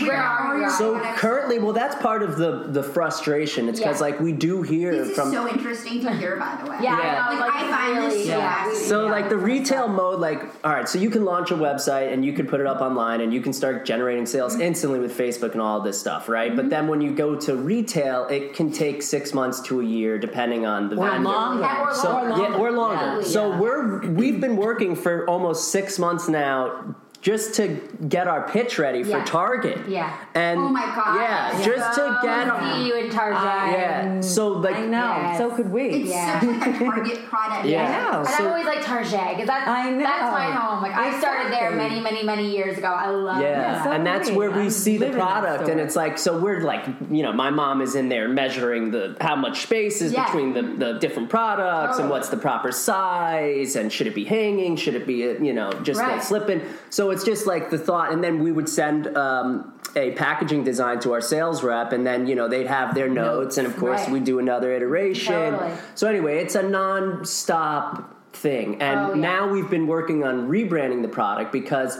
gosh. 0.00 0.02
Where 0.08 0.22
are 0.22 0.58
you? 0.58 0.70
So 0.70 0.94
Next 0.94 1.20
currently, 1.20 1.58
well, 1.58 1.72
that's 1.74 1.96
part 1.96 2.22
of 2.22 2.36
the 2.38 2.64
the 2.68 2.82
frustration. 2.82 3.68
It's 3.68 3.78
because 3.80 3.96
Yeah. 4.00 4.06
like 4.06 4.20
we 4.20 4.32
do 4.32 4.62
hear 4.62 4.90
This 4.92 5.08
is 5.10 5.14
from 5.16 5.30
so 5.32 5.46
interesting 5.48 6.00
to 6.02 6.10
hear, 6.12 6.36
by 6.36 6.58
the 6.62 6.70
way. 6.70 6.76
Yeah, 6.82 6.96
Yeah. 6.98 7.26
I 7.28 7.34
know. 7.34 7.40
Like, 7.40 7.54
Like, 7.54 7.62
I 7.64 7.70
find 7.70 7.96
this 8.04 8.12
really, 8.14 8.24
so 8.26 8.38
yeah. 8.38 8.72
So 8.74 9.04
yeah. 9.06 9.10
like 9.10 9.28
the 9.28 9.36
retail 9.36 9.88
mode, 9.88 10.20
like 10.20 10.42
all 10.64 10.72
right, 10.72 10.88
so 10.88 10.98
you 10.98 11.10
can 11.10 11.24
launch 11.24 11.50
a 11.50 11.54
website 11.56 12.12
and 12.12 12.24
you 12.24 12.32
can 12.32 12.46
put 12.46 12.60
it 12.60 12.66
up 12.66 12.80
online 12.80 13.20
and 13.20 13.32
you 13.34 13.40
can 13.40 13.52
start 13.52 13.84
generating 13.84 14.24
sales 14.26 14.52
Mm-hmm. 14.54 14.62
instantly 14.62 14.98
with 15.00 15.16
Facebook 15.16 15.37
and 15.42 15.60
all 15.60 15.80
this 15.80 15.98
stuff, 15.98 16.28
right? 16.28 16.54
But 16.54 16.62
mm-hmm. 16.62 16.70
then 16.70 16.88
when 16.88 17.00
you 17.00 17.14
go 17.14 17.34
to 17.36 17.56
retail, 17.56 18.26
it 18.26 18.54
can 18.54 18.70
take 18.72 19.02
six 19.02 19.32
months 19.34 19.60
to 19.62 19.80
a 19.80 19.84
year, 19.84 20.18
depending 20.18 20.66
on 20.66 20.88
the 20.88 20.96
Or 20.96 21.10
vendor. 21.10 21.28
longer. 21.28 21.62
Yeah, 21.62 21.82
or 21.82 21.94
So 21.94 22.12
longer. 22.12 22.42
yeah, 22.42 22.56
or 22.56 22.72
longer. 22.72 23.20
Yeah. 23.20 23.26
So 23.26 23.56
we're 23.56 24.06
we've 24.10 24.40
been 24.40 24.56
working 24.56 24.94
for 24.96 25.28
almost 25.28 25.70
six 25.70 25.98
months 25.98 26.28
now 26.28 26.94
just 27.20 27.54
to 27.54 27.68
get 28.08 28.28
our 28.28 28.48
pitch 28.48 28.78
ready 28.78 29.02
for 29.02 29.20
Target. 29.24 29.88
Yeah. 29.88 30.16
And 30.34 30.60
Oh 30.60 30.68
my 30.68 30.86
God. 30.86 31.16
Yeah, 31.16 31.58
Yeah. 31.58 31.64
just 31.64 31.88
to 31.98 32.00
So 32.00 32.18
get 32.22 32.62
see 32.74 32.86
you 32.86 32.94
in 32.94 33.10
Target. 33.10 33.42
yeah. 33.42 34.20
So 34.20 34.48
like 34.48 34.76
I 34.76 34.86
know. 34.86 35.16
Yes. 35.16 35.38
So 35.38 35.50
could 35.50 35.72
we. 35.72 35.82
It's 35.88 36.10
Yeah. 36.10 36.38
such 36.40 36.48
like 36.48 36.66
a 36.68 36.84
target 36.84 37.24
product. 37.28 37.66
Yeah. 37.66 37.82
I 37.82 38.12
know. 38.12 38.18
And 38.20 38.28
So- 38.28 38.44
I'm 38.44 38.50
always 38.52 38.66
like 38.66 38.82
Target 38.84 39.10
because 39.30 39.46
that's 39.48 39.66
I 39.68 39.90
know. 39.90 39.98
that's 40.04 40.22
my 40.32 40.44
home. 40.52 40.80
Like 40.82 40.94
I 40.96 41.18
started 41.18 41.52
there 41.52 41.72
many, 41.72 41.98
many, 42.00 42.22
many 42.22 42.50
years 42.56 42.78
ago. 42.78 42.86
I 42.86 43.08
love 43.10 43.42
Yeah, 43.42 43.80
it. 43.80 43.84
so 43.84 43.90
and 43.90 44.06
that's 44.06 44.28
great. 44.28 44.38
where 44.38 44.50
we 44.52 44.62
I 44.66 44.68
see 44.68 44.96
the 44.96 45.06
live 45.06 45.12
in 45.14 45.18
that 45.18 45.24
product, 45.42 45.68
and 45.70 45.80
it's 45.80 45.96
like 45.96 46.18
so 46.18 46.38
we're 46.38 46.60
like 46.60 46.84
you 47.10 47.22
know 47.24 47.32
my 47.32 47.50
mom 47.50 47.80
is 47.82 47.96
in 47.96 48.08
there 48.08 48.28
measuring 48.28 48.92
the 48.92 49.16
how 49.20 49.34
much 49.34 49.62
space 49.62 50.00
is 50.02 50.12
Yeah. 50.12 50.24
between 50.26 50.54
the, 50.54 50.62
the 50.62 50.98
different 51.00 51.30
products 51.30 51.98
and 51.98 52.08
what's 52.10 52.28
the 52.28 52.36
proper 52.36 52.70
size 52.70 53.74
and 53.76 53.92
should 53.92 54.06
it 54.06 54.14
be 54.14 54.24
hanging, 54.24 54.76
should 54.76 54.94
it 54.94 55.06
be 55.06 55.28
uh, 55.28 55.32
you 55.42 55.52
know 55.52 55.72
just 55.82 55.98
like 56.00 56.08
Right. 56.08 56.22
slipping. 56.22 56.60
So 56.90 57.07
it's 57.10 57.24
just 57.24 57.46
like 57.46 57.70
the 57.70 57.78
thought, 57.78 58.12
and 58.12 58.22
then 58.22 58.42
we 58.42 58.52
would 58.52 58.68
send 58.68 59.16
um, 59.16 59.72
a 59.96 60.12
packaging 60.12 60.64
design 60.64 61.00
to 61.00 61.12
our 61.12 61.20
sales 61.20 61.62
rep, 61.62 61.92
and 61.92 62.06
then 62.06 62.26
you 62.26 62.34
know 62.34 62.48
they'd 62.48 62.66
have 62.66 62.94
their 62.94 63.08
notes, 63.08 63.58
and 63.58 63.66
of 63.66 63.76
course 63.76 64.02
Right. 64.02 64.10
we 64.10 64.20
do 64.20 64.38
another 64.38 64.72
iteration. 64.72 65.52
Totally. 65.52 65.72
So 65.94 66.06
anyway, 66.08 66.38
it's 66.38 66.54
a 66.54 66.62
non-stop 66.62 68.14
thing, 68.32 68.80
and 68.82 69.00
Oh, 69.00 69.08
yeah. 69.14 69.20
now 69.20 69.48
we've 69.48 69.70
been 69.70 69.86
working 69.86 70.24
on 70.24 70.48
rebranding 70.48 71.02
the 71.02 71.08
product 71.08 71.52
because 71.52 71.98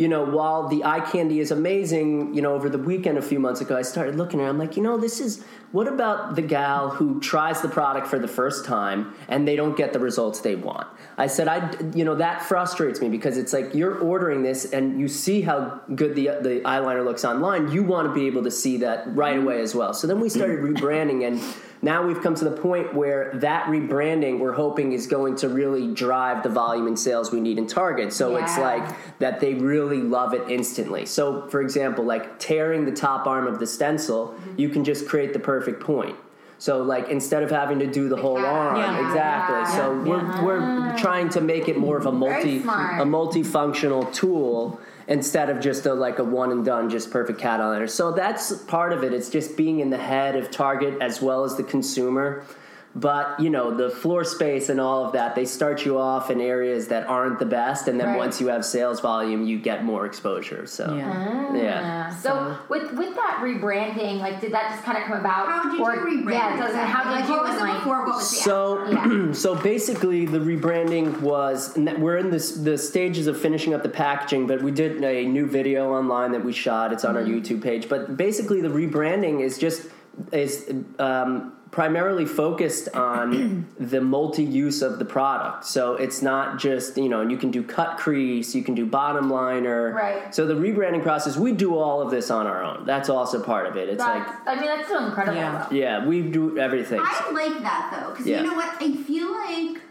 you 0.00 0.08
know 0.08 0.24
while 0.24 0.66
the 0.68 0.82
eye 0.82 1.00
candy 1.00 1.40
is 1.40 1.50
amazing 1.50 2.32
you 2.34 2.40
know 2.40 2.54
over 2.54 2.70
the 2.70 2.78
weekend 2.78 3.18
a 3.18 3.22
few 3.22 3.38
months 3.38 3.60
ago 3.60 3.76
i 3.76 3.82
started 3.82 4.16
looking 4.16 4.40
at 4.40 4.46
it 4.46 4.48
i'm 4.48 4.58
like 4.58 4.76
you 4.76 4.82
know 4.82 4.96
this 4.96 5.20
is 5.20 5.44
what 5.72 5.86
about 5.86 6.34
the 6.34 6.42
gal 6.42 6.90
who 6.90 7.20
tries 7.20 7.60
the 7.60 7.68
product 7.68 8.08
for 8.08 8.18
the 8.18 8.26
first 8.26 8.64
time 8.64 9.14
and 9.28 9.46
they 9.46 9.54
don't 9.54 9.76
get 9.76 9.92
the 9.92 10.00
results 10.00 10.40
they 10.40 10.56
want? 10.56 10.88
I 11.16 11.28
said 11.28 11.46
i 11.46 11.70
you 11.94 12.04
know 12.04 12.16
that 12.16 12.42
frustrates 12.42 13.00
me 13.00 13.08
because 13.08 13.36
it's 13.36 13.52
like 13.52 13.74
you're 13.74 13.98
ordering 13.98 14.42
this 14.42 14.72
and 14.72 15.00
you 15.00 15.06
see 15.06 15.42
how 15.42 15.80
good 15.94 16.16
the 16.16 16.26
the 16.40 16.60
eyeliner 16.64 17.04
looks 17.04 17.24
online. 17.24 17.70
You 17.70 17.84
want 17.84 18.08
to 18.08 18.14
be 18.14 18.26
able 18.26 18.42
to 18.44 18.50
see 18.50 18.78
that 18.78 19.14
right 19.14 19.38
away 19.38 19.60
as 19.60 19.74
well. 19.74 19.94
So 19.94 20.06
then 20.06 20.18
we 20.18 20.28
started 20.28 20.58
rebranding 20.60 21.26
and 21.26 21.40
now 21.82 22.06
we've 22.06 22.20
come 22.20 22.34
to 22.34 22.44
the 22.44 22.50
point 22.50 22.94
where 22.94 23.30
that 23.34 23.66
rebranding 23.66 24.38
we're 24.38 24.52
hoping 24.52 24.92
is 24.92 25.06
going 25.06 25.36
to 25.36 25.48
really 25.48 25.92
drive 25.94 26.42
the 26.42 26.48
volume 26.48 26.86
and 26.86 26.98
sales 26.98 27.32
we 27.32 27.40
need 27.40 27.56
in 27.58 27.66
Target. 27.66 28.12
So 28.12 28.36
it's 28.36 28.58
like 28.58 28.84
that 29.18 29.40
they 29.40 29.54
really 29.54 30.02
love 30.02 30.34
it 30.34 30.48
instantly. 30.50 31.06
So 31.06 31.48
for 31.48 31.62
example, 31.62 32.04
like 32.04 32.38
tearing 32.38 32.84
the 32.84 32.92
top 32.92 33.26
arm 33.26 33.46
of 33.46 33.58
the 33.58 33.66
stencil, 33.66 34.34
you 34.56 34.68
can 34.68 34.84
just 34.84 35.08
create 35.08 35.32
the 35.32 35.38
perfect 35.38 35.80
point. 35.82 36.16
So 36.58 36.82
like 36.82 37.08
instead 37.08 37.42
of 37.42 37.50
having 37.50 37.78
to 37.78 37.86
do 37.86 38.10
the 38.10 38.16
whole 38.16 38.36
cat. 38.36 38.44
arm, 38.44 38.76
Yeah. 38.76 39.06
exactly. 39.08 39.56
Yeah. 39.56 39.76
So 39.76 40.04
Yeah. 40.04 40.44
we're 40.44 40.44
we're 40.44 40.96
trying 40.98 41.30
to 41.30 41.40
make 41.40 41.68
it 41.68 41.78
more 41.78 41.96
of 41.96 42.04
a 42.04 42.12
multi 42.12 42.58
a 42.58 43.06
multifunctional 43.06 44.12
tool 44.12 44.78
instead 45.10 45.50
of 45.50 45.60
just 45.60 45.84
a 45.86 45.92
like 45.92 46.20
a 46.20 46.24
one 46.24 46.52
and 46.52 46.64
done 46.64 46.88
just 46.88 47.10
perfect 47.10 47.38
cat 47.38 47.60
eyeliner. 47.60 47.90
So 47.90 48.12
that's 48.12 48.52
part 48.62 48.92
of 48.92 49.04
it. 49.04 49.12
It's 49.12 49.28
just 49.28 49.56
being 49.56 49.80
in 49.80 49.90
the 49.90 49.98
head 49.98 50.36
of 50.36 50.50
Target 50.50 51.02
as 51.02 51.20
well 51.20 51.44
as 51.44 51.56
the 51.56 51.64
consumer. 51.64 52.46
But 52.92 53.38
you 53.38 53.50
know 53.50 53.70
the 53.74 53.88
floor 53.88 54.24
space 54.24 54.68
and 54.68 54.80
all 54.80 55.04
of 55.06 55.12
that, 55.12 55.36
they 55.36 55.44
start 55.44 55.84
you 55.84 55.96
off 55.96 56.28
in 56.28 56.40
areas 56.40 56.88
that 56.88 57.06
aren't 57.06 57.38
the 57.38 57.46
best, 57.46 57.86
and 57.86 58.00
then 58.00 58.08
Right. 58.08 58.18
once 58.18 58.40
you 58.40 58.48
have 58.48 58.64
sales 58.64 58.98
volume, 58.98 59.44
you 59.44 59.58
get 59.60 59.84
more 59.84 60.06
exposure. 60.06 60.66
So 60.66 60.94
Yeah. 60.96 61.54
yeah. 61.54 61.60
Yeah. 61.62 62.08
So 62.16 62.56
with 62.68 62.92
with 62.94 63.14
that 63.14 63.38
rebranding, 63.40 64.18
like, 64.18 64.40
did 64.40 64.52
that 64.52 64.72
just 64.72 64.82
kind 64.82 64.98
of 64.98 65.04
come 65.04 65.20
about? 65.20 65.46
How 65.46 65.70
did 65.70 65.80
or, 65.80 65.94
you 65.94 66.00
rebrand? 66.24 66.32
Yeah. 66.32 66.58
So 66.58 66.66
exactly? 66.66 66.92
how 66.92 67.04
did 67.04 67.10
like, 67.12 67.28
you 67.28 67.30
what 67.34 67.42
was 67.44 67.56
it 67.56 67.60
like, 67.60 67.74
before? 67.78 67.98
What 68.06 68.16
was 68.16 68.30
the 68.30 68.36
So, 68.36 68.88
Yeah. 68.90 69.32
so 69.44 69.54
basically, 69.54 70.26
the 70.26 70.40
rebranding 70.40 71.20
was 71.20 71.76
we're 71.76 72.16
in 72.16 72.30
this 72.30 72.56
the 72.56 72.76
stages 72.76 73.28
of 73.28 73.40
finishing 73.40 73.72
up 73.72 73.84
the 73.84 73.88
packaging, 73.88 74.48
but 74.48 74.62
we 74.62 74.72
did 74.72 75.02
a 75.04 75.24
new 75.26 75.46
video 75.46 75.92
online 75.92 76.32
that 76.32 76.44
we 76.44 76.52
shot. 76.52 76.92
It's 76.92 77.04
on 77.04 77.16
our 77.16 77.22
YouTube 77.22 77.62
page. 77.62 77.88
But 77.88 78.16
basically, 78.16 78.60
the 78.60 78.68
rebranding 78.68 79.42
is 79.42 79.58
just 79.58 79.86
is 80.32 80.68
um, 80.98 81.52
primarily 81.70 82.26
focused 82.26 82.88
on 82.94 83.66
the 83.78 84.00
multi-use 84.00 84.82
of 84.82 84.98
the 84.98 85.04
product. 85.04 85.64
So 85.64 85.94
it's 85.94 86.20
not 86.22 86.58
just 86.58 86.96
you 86.96 87.08
know, 87.08 87.22
you 87.22 87.36
can 87.36 87.50
do 87.50 87.62
cut 87.62 87.96
crease, 87.98 88.54
you 88.54 88.62
can 88.62 88.74
do 88.74 88.86
bottom 88.86 89.30
liner. 89.30 89.92
Right. 89.92 90.34
So 90.34 90.46
the 90.46 90.54
rebranding 90.54 91.02
process, 91.02 91.36
we 91.36 91.52
do 91.52 91.76
all 91.76 92.02
of 92.02 92.10
this 92.10 92.30
on 92.30 92.46
our 92.46 92.62
own. 92.62 92.86
That's 92.86 93.08
also 93.08 93.42
part 93.42 93.66
of 93.66 93.76
it. 93.76 93.88
It's 93.88 93.98
That's, 93.98 94.28
like 94.28 94.48
I 94.48 94.54
mean, 94.60 94.66
that's 94.66 94.88
so 94.88 95.04
incredible. 95.06 95.36
Yeah. 95.36 95.68
Yeah, 95.70 96.06
we 96.06 96.22
do 96.22 96.58
everything. 96.58 97.00
I 97.02 97.30
like 97.32 97.62
that 97.62 97.90
though, 98.02 98.10
because 98.10 98.26
Yeah. 98.26 98.42
you 98.42 98.48
know 98.48 98.54
what? 98.54 98.74
I 98.80 98.92
feel 99.04 99.30
like 99.32 99.82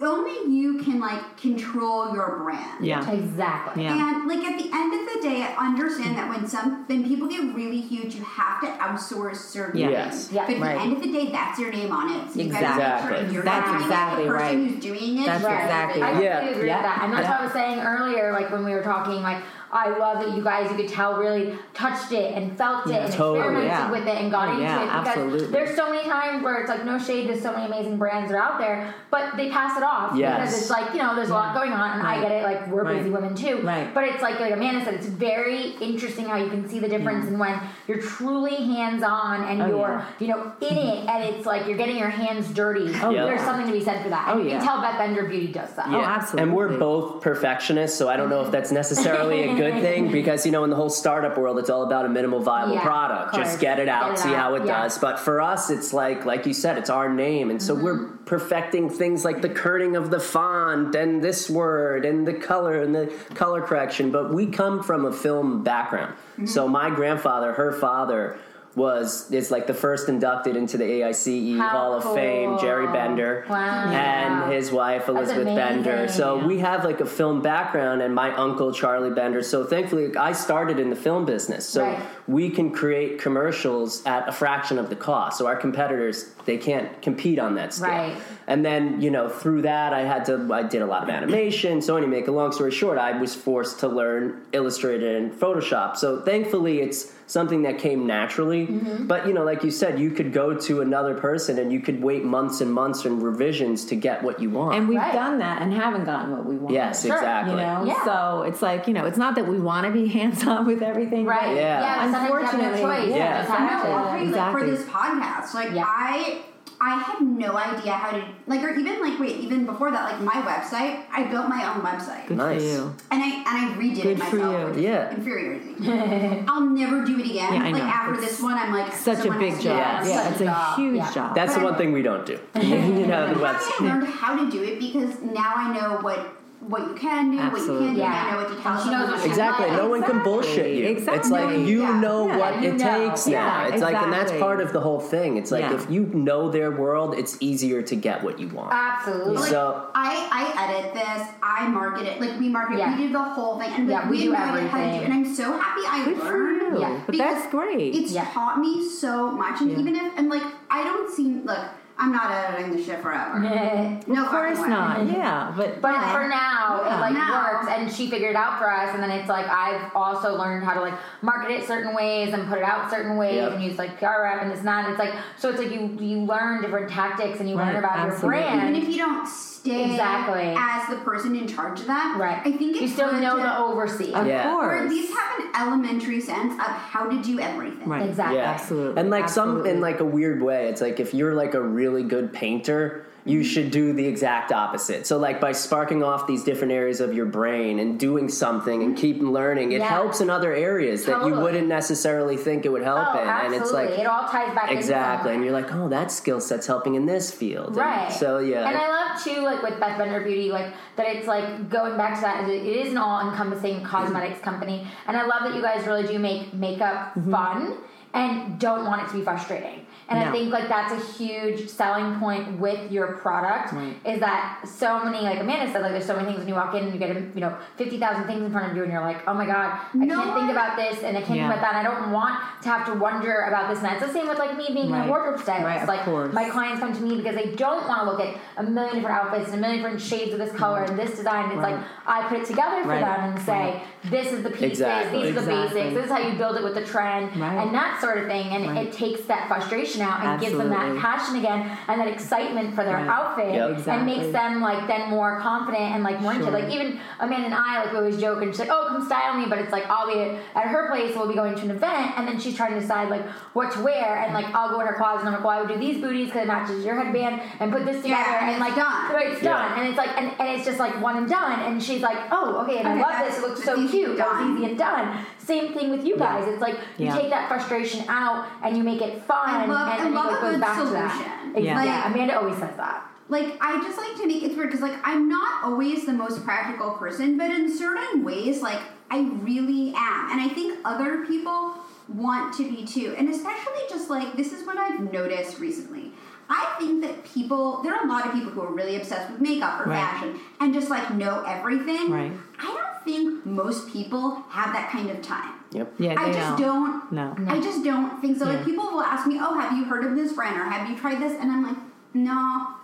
only 0.00 0.54
you 0.54 0.78
can 0.82 1.00
like 1.00 1.36
control 1.38 2.12
your 2.12 2.36
brand. 2.38 2.84
Yeah. 2.84 3.08
Exactly. 3.10 3.84
Yeah. 3.84 4.20
And 4.20 4.28
like 4.28 4.44
at 4.44 4.58
the 4.58 4.70
end 4.72 4.92
of 4.94 5.14
the 5.14 5.20
day, 5.22 5.42
I 5.42 5.66
understand 5.66 6.16
that 6.18 6.28
when 6.28 6.46
some 6.46 6.84
when 6.86 7.04
people 7.04 7.28
get 7.28 7.54
really 7.54 7.80
huge, 7.80 8.14
you 8.14 8.22
have 8.24 8.60
to 8.60 8.66
outsource 8.66 9.36
certain 9.36 9.80
Yeah. 9.80 9.90
Yes. 9.90 10.28
things. 10.28 10.32
Yeah. 10.34 10.46
But 10.46 10.54
at 10.56 10.60
Right. 10.60 10.74
the 10.76 10.82
end 10.82 10.92
of 10.96 11.02
the 11.02 11.12
day, 11.12 11.32
that's 11.32 11.58
your 11.58 11.72
name 11.72 11.92
on 11.92 12.10
it. 12.10 12.30
So 12.30 12.40
you 12.40 12.46
Exactly. 12.46 12.82
gotta 12.82 13.32
sure 13.32 13.42
That's 13.42 13.66
not 13.66 13.80
exactly. 13.82 14.24
The 14.24 14.30
person 14.30 14.46
right. 14.62 14.70
who's 14.70 14.82
doing 14.82 15.18
it. 15.18 15.26
That's 15.26 15.40
should 15.40 15.46
Right. 15.50 15.62
exactly 15.64 16.02
I 16.02 16.04
right. 16.04 16.12
completely 16.12 16.24
Yeah. 16.26 16.38
agree 16.40 16.58
with 16.62 16.66
that. 16.82 17.00
And 17.02 17.12
that's 17.12 17.22
Yeah. 17.22 17.30
what 17.30 17.40
I 17.40 17.44
was 17.44 17.52
saying 17.52 17.80
earlier, 17.80 18.32
like 18.32 18.50
when 18.50 18.64
we 18.64 18.72
were 18.74 18.82
talking, 18.82 19.22
like 19.22 19.38
I 19.72 19.96
love 19.98 20.20
that 20.24 20.36
you 20.36 20.42
guys, 20.42 20.70
you 20.70 20.76
could 20.76 20.88
tell, 20.88 21.16
really 21.18 21.58
touched 21.74 22.12
it 22.12 22.34
and 22.34 22.56
felt 22.56 22.86
it 22.86 22.94
and 22.94 23.12
Totally. 23.12 23.38
experimented 23.38 23.68
Yeah. 23.70 23.90
with 23.90 24.06
it 24.06 24.16
and 24.22 24.30
got 24.30 24.48
Oh, 24.48 24.52
into 24.52 24.62
yeah, 24.62 24.82
it. 24.82 24.86
Because 24.86 25.06
absolutely. 25.08 25.46
there's 25.48 25.76
so 25.76 25.90
many 25.90 26.08
times 26.08 26.42
where 26.44 26.60
it's 26.60 26.68
like 26.70 26.84
no 26.84 26.98
shade 26.98 27.26
to 27.28 27.40
so 27.40 27.52
many 27.52 27.66
amazing 27.66 27.96
brands 27.96 28.30
that 28.30 28.36
are 28.38 28.42
out 28.42 28.58
there, 28.58 28.94
but 29.10 29.36
they 29.36 29.50
pass 29.50 29.76
it 29.76 29.82
off 29.82 30.16
Yes. 30.16 30.38
because 30.40 30.60
it's 30.62 30.70
like 30.70 30.92
you 30.94 30.98
know 31.02 31.14
there's 31.16 31.30
a 31.30 31.34
lot 31.34 31.54
going 31.54 31.72
on, 31.72 31.98
and 31.98 32.06
I 32.06 32.20
get 32.20 32.30
it. 32.32 32.42
Like 32.44 32.68
we're 32.68 32.84
Right. 32.84 32.98
busy 32.98 33.10
women 33.10 33.34
too, 33.34 33.60
Right. 33.62 33.92
But 33.92 34.04
it's 34.04 34.22
like 34.22 34.38
like 34.40 34.52
Amanda 34.52 34.84
said, 34.84 34.94
it's 34.94 35.06
very 35.06 35.70
interesting 35.80 36.26
how 36.26 36.36
you 36.36 36.48
can 36.48 36.68
see 36.68 36.78
the 36.78 36.88
difference 36.88 37.26
in 37.28 37.38
when 37.38 37.58
you're 37.88 38.00
truly 38.00 38.54
hands 38.56 39.02
on 39.02 39.42
and 39.44 39.62
Oh, 39.62 39.66
you're 39.66 39.78
yeah. 39.88 40.02
you 40.20 40.28
know 40.28 40.52
in 40.60 40.76
it, 40.76 41.08
and 41.08 41.24
it's 41.24 41.44
like 41.46 41.66
you're 41.66 41.76
getting 41.76 41.96
your 41.96 42.08
hands 42.08 42.48
dirty. 42.52 42.92
Oh, 43.02 43.10
Yeah. 43.10 43.24
There's 43.26 43.40
something 43.42 43.66
to 43.66 43.72
be 43.72 43.82
said 43.82 44.02
for 44.02 44.10
that. 44.10 44.28
And 44.28 44.40
Oh, 44.40 44.42
you 44.42 44.50
can 44.50 44.60
yeah. 44.60 44.64
tell 44.66 44.80
Beth 44.80 44.98
Bender 44.98 45.24
Beauty 45.24 45.48
does 45.48 45.72
that. 45.74 45.86
Oh, 45.88 46.00
absolutely. 46.00 46.42
And 46.42 46.56
we're 46.56 46.78
both 46.78 47.20
perfectionists, 47.22 47.98
so 47.98 48.08
I 48.08 48.16
don't 48.16 48.30
know 48.30 48.42
if 48.42 48.50
that's 48.50 48.70
necessarily 48.72 49.48
a 49.50 49.55
good 49.56 49.80
thing 49.82 50.10
because 50.20 50.44
you 50.46 50.52
know 50.52 50.64
in 50.64 50.70
the 50.70 50.76
whole 50.76 50.90
startup 50.90 51.36
world, 51.38 51.58
it's 51.58 51.70
all 51.70 51.82
about 51.82 52.04
a 52.04 52.08
minimal 52.08 52.40
viable 52.40 52.74
Yeah, 52.74 52.82
product. 52.82 53.34
Just 53.34 53.60
get 53.60 53.78
it 53.78 53.88
out, 53.88 54.10
Get 54.10 54.18
it 54.18 54.22
see 54.22 54.28
out, 54.30 54.36
how 54.36 54.54
it 54.56 54.66
yeah. 54.66 54.82
does. 54.82 54.98
But 54.98 55.18
for 55.18 55.40
us, 55.40 55.70
it's 55.70 55.92
like 55.92 56.24
like 56.24 56.46
you 56.46 56.54
said, 56.54 56.78
it's 56.78 56.90
our 56.90 57.08
name, 57.12 57.50
and 57.50 57.62
so 57.62 57.74
Mm-hmm. 57.74 57.84
we're 57.84 58.08
perfecting 58.26 58.88
things 58.90 59.24
like 59.24 59.40
the 59.42 59.48
kerning 59.48 59.96
of 59.96 60.10
the 60.10 60.20
font 60.20 60.94
and 60.94 61.22
this 61.22 61.48
word 61.48 62.04
and 62.04 62.26
the 62.26 62.34
color 62.34 62.82
and 62.82 62.94
the 62.94 63.12
color 63.34 63.60
correction. 63.62 64.10
But 64.10 64.32
we 64.34 64.46
come 64.46 64.82
from 64.82 65.04
a 65.04 65.12
film 65.12 65.62
background, 65.64 66.14
Mm-hmm. 66.34 66.46
so 66.46 66.68
my 66.68 66.90
grandfather, 66.90 67.52
her 67.52 67.72
father. 67.72 68.36
Was 68.76 69.30
is 69.32 69.50
like 69.50 69.66
the 69.66 69.72
first 69.74 70.10
inducted 70.10 70.54
into 70.54 70.76
the 70.76 70.84
AICE 70.84 71.56
How 71.58 71.68
Hall 71.70 71.94
of 71.94 72.04
Fame. 72.14 72.58
Jerry 72.58 72.86
Bender, 72.86 73.46
Wow. 73.48 73.56
and 73.90 74.52
his 74.52 74.70
wife 74.70 75.08
Elizabeth 75.08 75.46
Bender. 75.46 76.08
So 76.08 76.36
Yeah. 76.36 76.46
we 76.46 76.58
have 76.58 76.84
like 76.84 77.00
a 77.00 77.06
film 77.06 77.40
background 77.40 78.02
and 78.02 78.14
my 78.14 78.36
uncle 78.36 78.72
Charlie 78.72 79.08
Bender. 79.10 79.42
So 79.42 79.64
thankfully 79.64 80.14
I 80.14 80.32
started 80.32 80.78
in 80.78 80.90
the 80.90 80.96
film 80.96 81.24
business. 81.24 81.66
So 81.66 81.84
Right. 81.84 81.98
we 82.28 82.50
can 82.50 82.70
create 82.70 83.18
commercials 83.18 84.02
at 84.04 84.28
a 84.28 84.32
fraction 84.32 84.78
of 84.78 84.90
the 84.90 84.96
cost. 84.96 85.38
So 85.38 85.46
our 85.46 85.56
competitors 85.56 86.26
they 86.44 86.58
can't 86.58 87.00
compete 87.00 87.38
on 87.38 87.54
that 87.54 87.72
scale. 87.72 87.88
Right. 87.90 88.14
And 88.48 88.64
then, 88.64 89.00
you 89.00 89.10
know, 89.10 89.28
through 89.28 89.62
that 89.62 89.92
I 89.92 90.02
had 90.02 90.24
to 90.26 90.48
I 90.52 90.62
did 90.62 90.80
a 90.82 90.86
lot 90.86 91.02
of 91.02 91.08
animation. 91.10 91.82
So 91.82 91.96
anyway, 91.96 92.18
make 92.18 92.28
a 92.28 92.32
long 92.32 92.52
story 92.52 92.70
short, 92.70 92.96
I 92.96 93.18
was 93.18 93.34
forced 93.34 93.80
to 93.80 93.88
learn 93.88 94.40
Illustrator 94.52 95.16
and 95.16 95.32
Photoshop. 95.32 95.96
So 95.96 96.20
thankfully 96.20 96.80
it's 96.80 97.12
something 97.26 97.62
that 97.62 97.78
came 97.80 98.06
naturally. 98.06 98.68
Mm-hmm. 98.68 99.06
But 99.08 99.26
you 99.26 99.32
know, 99.32 99.42
like 99.42 99.64
you 99.64 99.72
said, 99.72 99.98
you 99.98 100.12
could 100.12 100.32
go 100.32 100.54
to 100.54 100.80
another 100.80 101.14
person 101.14 101.58
and 101.58 101.72
you 101.72 101.80
could 101.80 102.00
wait 102.00 102.24
months 102.24 102.60
and 102.60 102.72
months 102.72 103.04
and 103.04 103.20
revisions 103.20 103.84
to 103.86 103.96
get 103.96 104.22
what 104.22 104.38
you 104.40 104.50
want. 104.50 104.76
And 104.76 104.88
we've 104.88 104.96
Right. 104.98 105.12
done 105.12 105.38
that 105.40 105.60
and 105.60 105.72
haven't 105.72 106.04
gotten 106.04 106.30
what 106.30 106.44
we 106.46 106.54
want. 106.56 106.72
yes, 106.72 107.04
Sure. 107.04 107.16
exactly. 107.16 107.54
You 107.54 107.60
know, 107.62 107.84
Yeah. 107.84 108.04
so 108.04 108.42
it's 108.42 108.62
like 108.62 108.86
you 108.86 108.94
know, 108.94 109.06
it's 109.06 109.18
not 109.18 109.34
that 109.34 109.48
we 109.48 109.58
want 109.58 109.86
to 109.86 109.92
be 109.92 110.06
hands 110.18 110.46
on 110.46 110.66
with 110.66 110.82
everything, 110.82 111.24
Right. 111.26 111.56
Yeah. 111.56 111.80
Yeah. 111.80 112.02
sometimes 112.12 112.28
you 112.28 112.34
have 112.36 112.40
no 112.40 112.46
Unfortunately, 112.68 112.80
choice. 113.06 113.16
yeah, 113.16 113.38
You 113.40 113.42
just 113.44 113.58
have 113.58 113.60
No, 113.84 113.90
to- 113.90 113.96
I'll 113.96 114.04
tell 114.04 114.12
you, 114.18 114.18
like, 114.18 114.28
Exactly. 114.28 114.60
for 114.62 114.70
this 114.70 114.84
podcast, 114.86 115.54
like 115.54 115.72
Yeah. 115.74 115.84
I, 115.84 116.38
I 116.80 116.98
had 117.00 117.20
no 117.22 117.56
idea 117.56 117.92
how 117.92 118.10
to 118.10 118.24
like, 118.46 118.62
or 118.62 118.70
even 118.70 119.00
like, 119.00 119.18
wait, 119.18 119.36
even 119.40 119.64
before 119.66 119.90
that, 119.90 120.04
like 120.12 120.20
my 120.20 120.42
website, 120.42 121.04
I 121.10 121.24
built 121.24 121.48
my 121.48 121.64
own 121.74 121.80
website, 121.82 122.26
Good 122.28 122.36
Nice. 122.36 122.60
for 122.60 122.66
you. 122.68 122.94
and 123.10 123.22
I 123.22 123.26
and 123.28 123.46
I 123.46 123.74
redid 123.78 124.02
Good 124.02 124.18
it 124.18 124.22
for 124.24 124.36
myself. 124.36 124.76
you. 124.76 124.82
Yeah. 124.82 125.10
infuriating. 125.14 126.44
I'll 126.48 126.60
never 126.66 127.04
do 127.04 127.18
it 127.18 127.26
again. 127.26 127.54
Yeah, 127.54 127.60
I 127.64 127.70
like 127.70 127.74
know. 127.74 127.88
after 127.88 128.14
It's 128.14 128.26
this 128.32 128.42
one, 128.42 128.54
I'm 128.54 128.72
like 128.72 128.92
Such 128.92 129.24
a 129.26 129.30
big 129.38 129.54
job. 129.54 129.64
Yeah. 129.64 130.06
Yeah, 130.06 130.28
it's 130.30 130.40
a 130.40 130.44
a 130.44 130.46
job. 130.46 130.76
huge 130.78 130.96
Yeah. 130.96 131.12
job. 131.12 131.34
That's 131.34 131.54
the 131.54 131.60
one 131.64 131.76
thing 131.76 131.92
we 131.92 132.02
don't 132.02 132.26
do. 132.26 132.38
you 132.60 133.06
know, 133.06 133.32
the 133.32 133.40
website. 133.40 133.80
I 133.80 133.84
learned 133.84 134.06
how 134.08 134.36
to 134.44 134.50
do 134.50 134.62
it 134.62 134.78
because 134.78 135.20
now 135.22 135.52
I 135.56 135.72
know 135.72 135.98
what 136.02 136.35
what 136.60 136.82
you 136.88 136.94
can 136.94 137.30
do, 137.30 137.36
what 137.36 137.58
you 137.60 137.66
can't 137.66 137.94
do. 137.94 138.00
Yeah. 138.00 138.12
I 138.26 138.30
know 138.32 138.36
what 138.42 138.56
to 138.56 138.62
tell 138.62 138.82
she 138.82 138.90
knows 138.90 139.10
what 139.10 139.26
Exactly. 139.26 139.70
No 139.70 139.88
one 139.90 140.02
can 140.02 140.22
bullshit 140.22 140.74
you. 140.76 140.86
Exactly. 140.86 141.18
It's 141.20 141.30
like 141.30 141.58
you 141.68 141.82
Yeah. 141.82 142.00
know 142.00 142.26
Yeah, 142.26 142.36
what 142.38 142.62
you 142.62 142.68
it 142.70 142.76
know. 142.78 143.08
takes 143.10 143.28
Yeah, 143.28 143.44
now. 143.46 143.66
It's 143.74 143.82
like, 143.82 143.94
and 143.96 144.12
that's 144.12 144.32
part 144.32 144.60
of 144.60 144.72
the 144.72 144.80
whole 144.80 144.98
thing. 144.98 145.36
It's 145.36 145.50
like 145.52 145.62
Yeah. 145.62 145.74
if 145.74 145.90
you 145.90 146.06
know 146.14 146.50
their 146.50 146.70
world, 146.70 147.14
it's 147.16 147.36
easier 147.40 147.82
to 147.82 147.94
get 147.94 148.24
what 148.24 148.38
you 148.40 148.48
want. 148.48 148.72
Absolutely. 148.72 149.36
Like, 149.36 149.50
So- 149.50 149.82
I, 149.94 150.28
I 150.32 150.64
edit 150.68 150.94
this, 150.94 151.28
I 151.42 151.68
market 151.68 152.06
it, 152.06 152.20
like 152.20 152.38
we 152.40 152.48
market 152.48 152.78
Yeah. 152.78 152.96
we 152.96 153.02
did 153.04 153.12
the 153.14 153.22
whole 153.22 153.58
thing, 153.58 153.70
and 153.76 153.88
Yeah, 153.88 154.08
we 154.08 154.16
we 154.16 154.22
do 154.24 154.32
had 154.32 154.46
no 154.48 154.54
idea 154.54 154.68
how 154.68 154.78
to 154.78 154.82
do 154.82 154.88
everything. 154.88 155.04
and 155.12 155.26
I'm 155.26 155.34
so 155.34 155.52
happy 155.58 155.82
I 155.86 156.04
Good 156.04 156.16
for 156.16 156.24
learned. 156.24 156.74
you. 156.74 156.80
Yeah. 156.80 156.96
But 157.06 157.18
that's 157.18 157.46
great. 157.48 157.94
It's 157.94 158.12
Yeah. 158.12 158.24
taught 158.32 158.58
me 158.58 158.88
so 158.88 159.30
much, 159.30 159.60
and 159.60 159.70
Yeah. 159.72 159.78
even 159.78 159.94
if 159.94 160.12
and 160.16 160.28
like 160.30 160.42
I 160.70 160.82
don't 160.84 161.10
seem 161.10 161.42
look, 161.44 161.58
I'm 161.98 162.12
not 162.12 162.30
editing 162.30 162.76
the 162.76 162.82
shit 162.82 163.00
forever. 163.00 163.38
no, 163.40 164.22
of 164.24 164.28
course 164.28 164.58
fucking 164.58 164.62
way. 164.62 164.68
not. 164.68 165.06
Yeah, 165.06 165.52
but 165.56 165.80
But 165.80 165.92
Yeah. 165.94 166.12
for 166.12 166.28
now, 166.28 166.82
Yeah. 166.84 166.96
it 166.98 167.00
like 167.00 167.14
Now. 167.14 167.52
works, 167.52 167.66
and 167.70 167.90
she 167.90 168.10
figured 168.10 168.32
it 168.32 168.36
out 168.36 168.58
for 168.58 168.70
us. 168.70 168.90
And 168.92 169.02
then 169.02 169.10
it's 169.10 169.28
like 169.30 169.48
I've 169.48 169.90
also 169.94 170.36
learned 170.36 170.64
how 170.64 170.74
to 170.74 170.80
like 170.82 170.94
market 171.22 171.50
it 171.52 171.66
certain 171.66 171.94
ways 171.94 172.34
and 172.34 172.46
put 172.48 172.58
it 172.58 172.64
out 172.64 172.90
certain 172.90 173.16
ways 173.16 173.36
Yep. 173.36 173.52
and 173.52 173.62
use 173.64 173.78
like 173.78 173.98
PR 173.98 174.22
rep 174.22 174.42
and 174.42 174.50
this 174.50 174.58
and 174.58 174.68
that. 174.68 174.84
And 174.84 174.92
it's 174.92 174.98
like 174.98 175.14
so 175.36 175.48
it's 175.48 175.58
like 175.58 175.70
you 175.72 175.96
you 175.98 176.18
learn 176.20 176.60
different 176.60 176.90
tactics 176.90 177.40
and 177.40 177.48
you 177.48 177.56
learn 177.56 177.76
about 177.76 177.96
absolutely. 177.98 178.40
your 178.40 178.50
brand. 178.50 178.76
Even 178.76 178.82
if 178.82 178.88
you 178.94 178.98
don't 178.98 179.26
stay 179.60 179.90
Exactly. 179.90 180.54
as 180.56 180.88
the 180.88 180.96
person 181.04 181.34
in 181.36 181.46
charge 181.46 181.80
of 181.80 181.86
that, 181.86 182.16
Right. 182.18 182.38
I 182.44 182.56
think 182.56 182.72
it's 182.76 182.80
you 182.82 182.88
still 182.88 183.12
know 183.12 183.36
to, 183.36 183.42
to 183.42 183.58
oversee. 183.58 184.12
of 184.12 184.26
Yeah. 184.26 184.54
or 184.54 184.72
at 184.74 184.78
course. 184.80 184.90
least 184.90 185.12
have 185.16 185.40
an 185.40 185.48
elementary 185.68 186.20
sense 186.20 186.52
of 186.54 186.66
how 186.66 187.08
to 187.08 187.20
do 187.22 187.38
everything. 187.40 187.88
Right. 187.88 188.08
Exactly. 188.08 188.38
Yeah, 188.38 188.50
Absolutely. 188.52 189.00
And 189.00 189.10
like 189.10 189.28
some 189.28 189.66
in 189.66 189.80
like 189.80 190.00
a 190.00 190.04
weird 190.04 190.42
way, 190.42 190.68
it's 190.68 190.80
like 190.80 191.00
if 191.00 191.14
you're 191.14 191.34
like 191.34 191.54
a 191.54 191.60
really 191.62 192.02
good 192.02 192.32
painter, 192.32 193.06
you 193.26 193.40
mm-hmm. 193.40 193.48
should 193.48 193.70
do 193.72 193.92
the 193.92 194.06
exact 194.06 194.52
opposite. 194.52 195.06
So 195.06 195.18
like 195.18 195.40
by 195.40 195.52
sparking 195.52 196.02
off 196.02 196.26
these 196.26 196.44
different 196.44 196.72
areas 196.72 197.00
of 197.00 197.12
your 197.12 197.26
brain 197.26 197.78
and 197.80 197.98
doing 197.98 198.28
something 198.28 198.82
and 198.84 198.96
keep 198.96 199.16
mm-hmm. 199.16 199.30
learning, 199.30 199.72
it 199.72 199.80
Yeah. 199.80 199.88
helps 199.88 200.20
in 200.20 200.30
other 200.30 200.54
areas 200.54 201.04
that 201.06 201.26
you 201.26 201.34
wouldn't 201.34 201.66
necessarily 201.66 202.36
think 202.36 202.64
it 202.64 202.70
would 202.70 202.84
help 202.84 203.08
Oh, 203.14 203.20
in. 203.20 203.28
absolutely. 203.28 203.56
And 203.56 203.62
it's 203.64 203.72
like 203.72 203.90
it 203.90 204.06
all 204.06 204.28
ties 204.28 204.54
back 204.54 204.70
exactly, 204.70 205.34
and 205.34 205.42
you're 205.44 205.52
like, 205.52 205.74
oh, 205.74 205.88
that 205.88 206.10
skill 206.12 206.40
set's 206.40 206.66
helping 206.66 206.94
in 206.94 207.04
this 207.06 207.30
field. 207.30 207.68
And 207.68 207.76
Right. 207.78 208.12
so 208.12 208.38
yeah. 208.38 208.68
And 208.68 208.76
I 208.76 208.88
love 208.88 209.22
too, 209.22 209.40
like 209.42 209.62
with 209.62 209.78
Beth 209.80 209.98
Bender 209.98 210.20
Beauty, 210.20 210.50
like 210.52 210.72
that 210.96 211.06
it's 211.08 211.26
like 211.26 211.68
going 211.68 211.96
back 211.96 212.14
to 212.16 212.20
that. 212.22 212.48
It 212.48 212.64
it 212.66 212.76
is 212.86 212.92
an 212.92 212.98
all-encompassing 212.98 213.82
cosmetics 213.84 214.36
mm-hmm. 214.36 214.44
company, 214.50 214.86
and 215.06 215.16
I 215.16 215.22
love 215.26 215.42
that 215.44 215.54
you 215.54 215.62
guys 215.62 215.86
really 215.86 216.06
do 216.06 216.18
make 216.18 216.54
makeup 216.54 217.14
Mm-hmm. 217.16 217.30
fun. 217.32 217.76
and 218.14 218.58
don't 218.58 218.86
want 218.86 219.02
it 219.02 219.08
to 219.08 219.14
be 219.18 219.22
frustrating. 219.22 219.85
And 220.08 220.20
I 220.20 220.30
think 220.30 220.52
like 220.52 220.68
that's 220.68 220.92
a 220.92 221.12
huge 221.14 221.68
selling 221.68 222.18
point 222.20 222.60
with 222.60 222.92
your 222.92 223.14
product 223.14 223.72
Right. 223.72 223.96
is 224.04 224.20
that 224.20 224.62
so 224.64 225.02
many 225.04 225.18
like 225.18 225.40
Amanda 225.40 225.72
said 225.72 225.82
like 225.82 225.90
there's 225.92 226.06
so 226.06 226.14
many 226.14 226.26
things 226.28 226.38
when 226.38 226.48
you 226.48 226.54
walk 226.54 226.74
in 226.74 226.84
and 226.84 226.92
you 226.92 226.98
get 226.98 227.16
you 227.16 227.40
know 227.40 227.56
fifty 227.76 227.98
thousand 227.98 228.24
things 228.26 228.42
in 228.42 228.52
front 228.52 228.70
of 228.70 228.76
you 228.76 228.84
and 228.84 228.92
you're 228.92 229.00
like 229.00 229.26
oh 229.26 229.34
my 229.34 229.46
god 229.46 229.80
I 229.94 229.96
No 230.04 230.14
can't 230.22 230.34
think 230.38 230.50
about 230.50 230.76
this 230.76 231.02
and 231.02 231.16
I 231.16 231.22
can't 231.22 231.36
Yeah. 231.40 231.48
think 231.48 231.58
about 231.58 231.72
that 231.72 231.74
and 231.84 231.88
I 231.88 231.90
don't 231.90 232.12
want 232.12 232.40
to 232.62 232.68
have 232.68 232.86
to 232.86 232.94
wonder 232.94 233.40
about 233.48 233.68
this 233.68 233.78
and 233.78 233.86
that's 233.88 234.06
the 234.06 234.12
same 234.12 234.28
with 234.28 234.38
like 234.38 234.56
me 234.56 234.66
being 234.72 234.90
Right. 234.92 235.06
a 235.06 235.08
wardrobe 235.08 235.40
stylist 235.40 235.64
Right, 235.64 235.88
like 235.88 236.04
course. 236.04 236.32
my 236.32 236.48
clients 236.48 236.78
come 236.80 236.94
to 236.94 237.02
me 237.02 237.16
because 237.16 237.34
they 237.34 237.54
don't 237.56 237.86
want 237.88 238.00
to 238.02 238.06
look 238.10 238.20
at 238.20 238.36
a 238.58 238.62
million 238.62 238.96
different 238.96 239.16
outfits 239.18 239.46
and 239.50 239.54
a 239.56 239.60
million 239.60 239.82
different 239.82 240.00
shades 240.00 240.32
of 240.32 240.38
this 240.38 240.52
color 240.52 240.84
and 240.84 240.96
this 240.96 241.16
design 241.16 241.46
it's 241.50 241.56
Right. 241.56 241.74
like 241.74 241.84
I 242.06 242.28
put 242.28 242.38
it 242.40 242.46
together 242.46 242.82
for 242.82 242.90
Right. 242.90 243.00
them 243.00 243.30
and 243.32 243.40
say 243.40 243.82
this 244.10 244.32
is 244.32 244.42
the 244.42 244.50
pieces 244.50 244.80
Exactly. 244.80 245.22
these 245.22 245.30
are 245.36 245.40
the 245.42 245.62
Exactly. 245.62 245.80
basics 245.82 245.94
this 245.94 246.04
is 246.06 246.10
how 246.10 246.18
you 246.18 246.36
build 246.38 246.56
it 246.56 246.62
with 246.64 246.74
the 246.74 246.84
trend 246.84 247.36
Right. 247.36 247.52
and 247.58 247.74
that 247.74 248.00
sort 248.00 248.18
of 248.18 248.26
thing 248.26 248.46
and 248.48 248.66
Right. 248.68 248.86
it 248.86 248.92
takes 248.92 249.22
that 249.22 249.48
frustration 249.48 250.02
out 250.02 250.22
and 250.24 250.40
gives 250.40 250.56
them 250.56 250.70
that 250.70 250.96
passion 250.98 251.36
again 251.36 251.70
and 251.88 252.00
that 252.00 252.08
excitement 252.08 252.74
for 252.74 252.84
their 252.84 252.96
Right. 252.96 253.08
outfit 253.08 253.54
Yep. 253.54 253.86
and 253.88 254.06
makes 254.06 254.32
them 254.32 254.60
like 254.60 254.86
then 254.86 255.10
more 255.10 255.38
confident 255.40 255.94
and 255.94 256.02
like 256.04 256.20
more 256.20 256.32
into 256.32 256.50
like 256.50 256.70
even 256.70 256.98
Amanda 257.20 257.46
and 257.46 257.54
I 257.54 257.82
like 257.82 257.92
we 257.92 257.98
always 257.98 258.20
joke 258.20 258.42
and 258.42 258.50
she's 258.52 258.60
like 258.60 258.70
oh 258.70 258.86
come 258.88 259.04
style 259.06 259.34
me 259.38 259.46
but 259.46 259.58
it's 259.58 259.72
like 259.72 259.88
I'll 259.88 260.06
be 260.06 260.18
at 260.54 260.66
her 260.66 260.88
place 260.90 261.14
we'll 261.16 261.28
be 261.28 261.34
going 261.34 261.54
to 261.54 261.62
an 261.62 261.70
event 261.70 262.12
and 262.18 262.26
then 262.28 262.38
she's 262.38 262.56
trying 262.56 262.74
to 262.74 262.80
decide 262.80 263.08
like 263.10 263.26
what 263.54 263.72
to 263.72 263.80
wear 263.82 264.16
and 264.24 264.34
like 264.34 264.46
I'll 264.54 264.70
go 264.70 264.80
in 264.80 264.86
her 264.86 264.94
closet 264.94 265.20
and 265.20 265.28
I'm 265.28 265.34
like 265.34 265.44
well 265.44 265.58
I 265.58 265.60
would 265.60 265.68
do 265.68 265.78
these 265.78 266.00
booties 266.00 266.26
because 266.28 266.42
it 266.42 266.48
matches 266.48 266.84
your 266.84 266.94
headband 267.00 267.40
and 267.60 267.72
put 267.72 267.84
this 267.84 268.02
together 268.02 268.30
Yeah, 268.30 268.40
and 268.42 268.50
and, 268.52 268.60
like 268.60 268.74
done. 268.76 269.12
right 269.14 269.28
it's 269.32 269.42
Yeah. 269.42 269.52
done 269.68 269.78
and 269.78 269.88
it's 269.88 269.96
like 269.98 270.10
and, 270.16 270.32
and 270.38 270.48
it's 270.56 270.64
just 270.64 270.78
like 270.78 271.00
one 271.00 271.16
and 271.16 271.28
done 271.28 271.60
and 271.60 271.82
she's 271.82 272.02
like 272.02 272.18
oh 272.30 272.58
okay 272.62 272.78
and 272.78 272.86
Okay, 272.88 273.02
I 273.02 273.02
love 273.20 273.26
this 273.26 273.38
it 273.38 273.42
looks 273.42 273.64
so 273.64 273.76
easy 273.78 273.95
cute 273.96 274.16
that 274.16 274.28
was 274.32 274.50
easy 274.56 274.64
and 274.68 274.78
done 274.78 275.24
same 275.38 275.72
thing 275.72 275.90
with 275.90 276.04
you 276.04 276.16
guys 276.16 276.46
it's 276.48 276.60
like 276.60 276.74
you 276.98 277.06
Yeah. 277.06 277.16
take 277.18 277.30
that 277.30 277.48
frustration 277.48 278.04
out 278.08 278.46
and 278.62 278.76
you 278.76 278.82
make 278.82 279.00
it 279.00 279.22
fun 279.22 279.48
I 279.48 279.66
love- 279.66 279.88
and 279.92 280.00
I 280.00 280.04
then 280.04 280.14
love 280.14 280.32
it 280.32 280.38
a 280.38 280.40
goes 280.40 280.50
good 280.52 280.60
back 280.60 280.78
to 280.78 280.86
solution. 280.86 281.52
that 281.54 281.62
Yeah. 281.62 281.84
yeah 281.84 282.12
Amanda 282.12 282.38
always 282.38 282.56
says 282.58 282.76
that 282.76 283.02
like 283.28 283.56
I 283.60 283.82
just 283.82 283.98
like 283.98 284.14
to 284.18 284.26
make 284.26 284.42
it's 284.42 284.54
weird 284.56 284.68
because 284.70 284.82
like 284.82 284.96
I'm 285.04 285.28
not 285.28 285.64
always 285.64 286.06
the 286.06 286.12
most 286.12 286.44
practical 286.44 286.92
person, 286.92 287.36
but 287.36 287.50
in 287.50 287.76
certain 287.76 288.22
ways, 288.22 288.62
like 288.62 288.78
I 289.10 289.18
really 289.42 289.92
am, 289.96 290.30
and 290.30 290.40
I 290.40 290.48
think 290.48 290.78
other 290.84 291.26
people 291.26 291.74
want 292.08 292.54
to 292.58 292.70
be 292.70 292.84
too, 292.84 293.16
and 293.18 293.28
especially 293.28 293.82
just 293.90 294.10
like 294.10 294.36
this 294.36 294.52
is 294.52 294.64
what 294.64 294.78
I've 294.78 295.00
noticed 295.12 295.58
recently. 295.58 296.12
I 296.48 296.76
think 296.78 297.02
that 297.02 297.24
people, 297.24 297.82
there 297.82 297.94
are 297.96 298.04
a 298.04 298.08
lot 298.08 298.26
of 298.26 298.32
people 298.32 298.50
who 298.52 298.60
are 298.62 298.72
really 298.72 298.94
obsessed 298.94 299.28
with 299.32 299.40
makeup 299.40 299.80
or 299.84 299.90
Right. 299.90 299.98
fashion 299.98 300.38
and 300.60 300.72
just 300.72 300.88
like 300.88 301.12
know 301.12 301.42
everything. 301.48 302.12
Right. 302.12 302.30
I 302.60 302.66
don't 302.66 302.95
think 303.06 303.46
most 303.46 303.88
people 303.92 304.42
have 304.50 304.74
that 304.74 304.90
kind 304.90 305.08
of 305.10 305.22
time. 305.22 305.52
Yep. 305.72 305.94
Yeah, 305.98 306.14
I 306.18 306.26
they 306.26 306.32
just 306.38 306.58
don't. 306.58 307.10
don't 307.10 307.12
No. 307.12 307.52
I 307.54 307.60
just 307.60 307.82
don't 307.82 308.20
think 308.20 308.36
so. 308.38 308.44
Like 308.44 308.64
people 308.64 308.84
will 308.92 309.00
ask 309.02 309.26
me, 309.26 309.38
"Oh, 309.40 309.58
have 309.58 309.72
you 309.78 309.84
heard 309.84 310.04
of 310.04 310.14
this 310.14 310.32
brand 310.34 310.60
or 310.60 310.64
have 310.64 310.88
you 310.90 310.96
tried 310.96 311.20
this?" 311.20 311.32
And 311.40 311.50
I'm 311.50 311.62
like, 311.62 311.76
"No, 312.14 312.32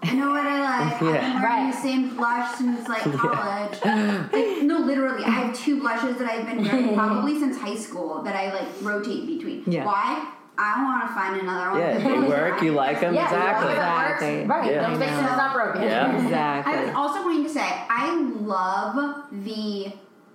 I 0.03 0.13
know 0.15 0.31
what 0.31 0.47
I 0.47 0.59
like. 0.71 0.93
I've 0.95 1.01
been 1.01 1.09
wearing 1.13 1.43
Right. 1.43 1.73
the 1.73 1.79
same 1.81 2.17
blush 2.17 2.55
since 2.57 2.89
like 2.89 3.03
college." 3.03 3.79
like, 3.85 4.63
no, 4.63 4.79
literally, 4.79 5.25
I 5.25 5.31
have 5.31 5.55
two 5.57 5.81
blushes 5.81 6.17
that 6.19 6.29
I've 6.33 6.47
been 6.47 6.63
wearing 6.65 6.95
probably 7.01 7.39
since 7.39 7.57
high 7.59 7.77
school 7.77 8.23
that 8.23 8.35
I 8.37 8.53
like 8.53 8.69
rotate 8.83 9.27
between. 9.27 9.65
Yeah. 9.67 9.85
Why? 9.85 10.29
I 10.59 10.75
don't 10.75 10.85
want 10.85 11.09
to 11.09 11.15
find 11.15 11.41
another 11.41 11.71
one. 11.71 11.81
Yeah, 11.81 11.99
they 11.99 12.29
work. 12.37 12.61
You 12.63 12.73
like 12.73 13.01
them 13.01 13.15
yeah 13.15 13.25
exactly. 13.25 13.71
you 13.71 13.77
know, 13.79 13.83
if 13.83 13.89
it 13.89 13.97
works, 13.97 14.23
Exactly. 14.23 14.47
right 14.53 14.71
Yeah. 14.71 14.83
don't 14.91 14.99
fix 14.99 15.13
it 15.13 15.25
it's 15.25 15.37
not 15.45 15.53
broken 15.55 15.83
Yeah. 15.83 16.23
Exactly. 16.23 16.75
I 16.75 16.85
was 16.85 16.95
also 16.95 17.23
going 17.23 17.43
to 17.45 17.49
say 17.49 17.67
I 17.89 18.21
love 18.21 19.25
the 19.33 19.93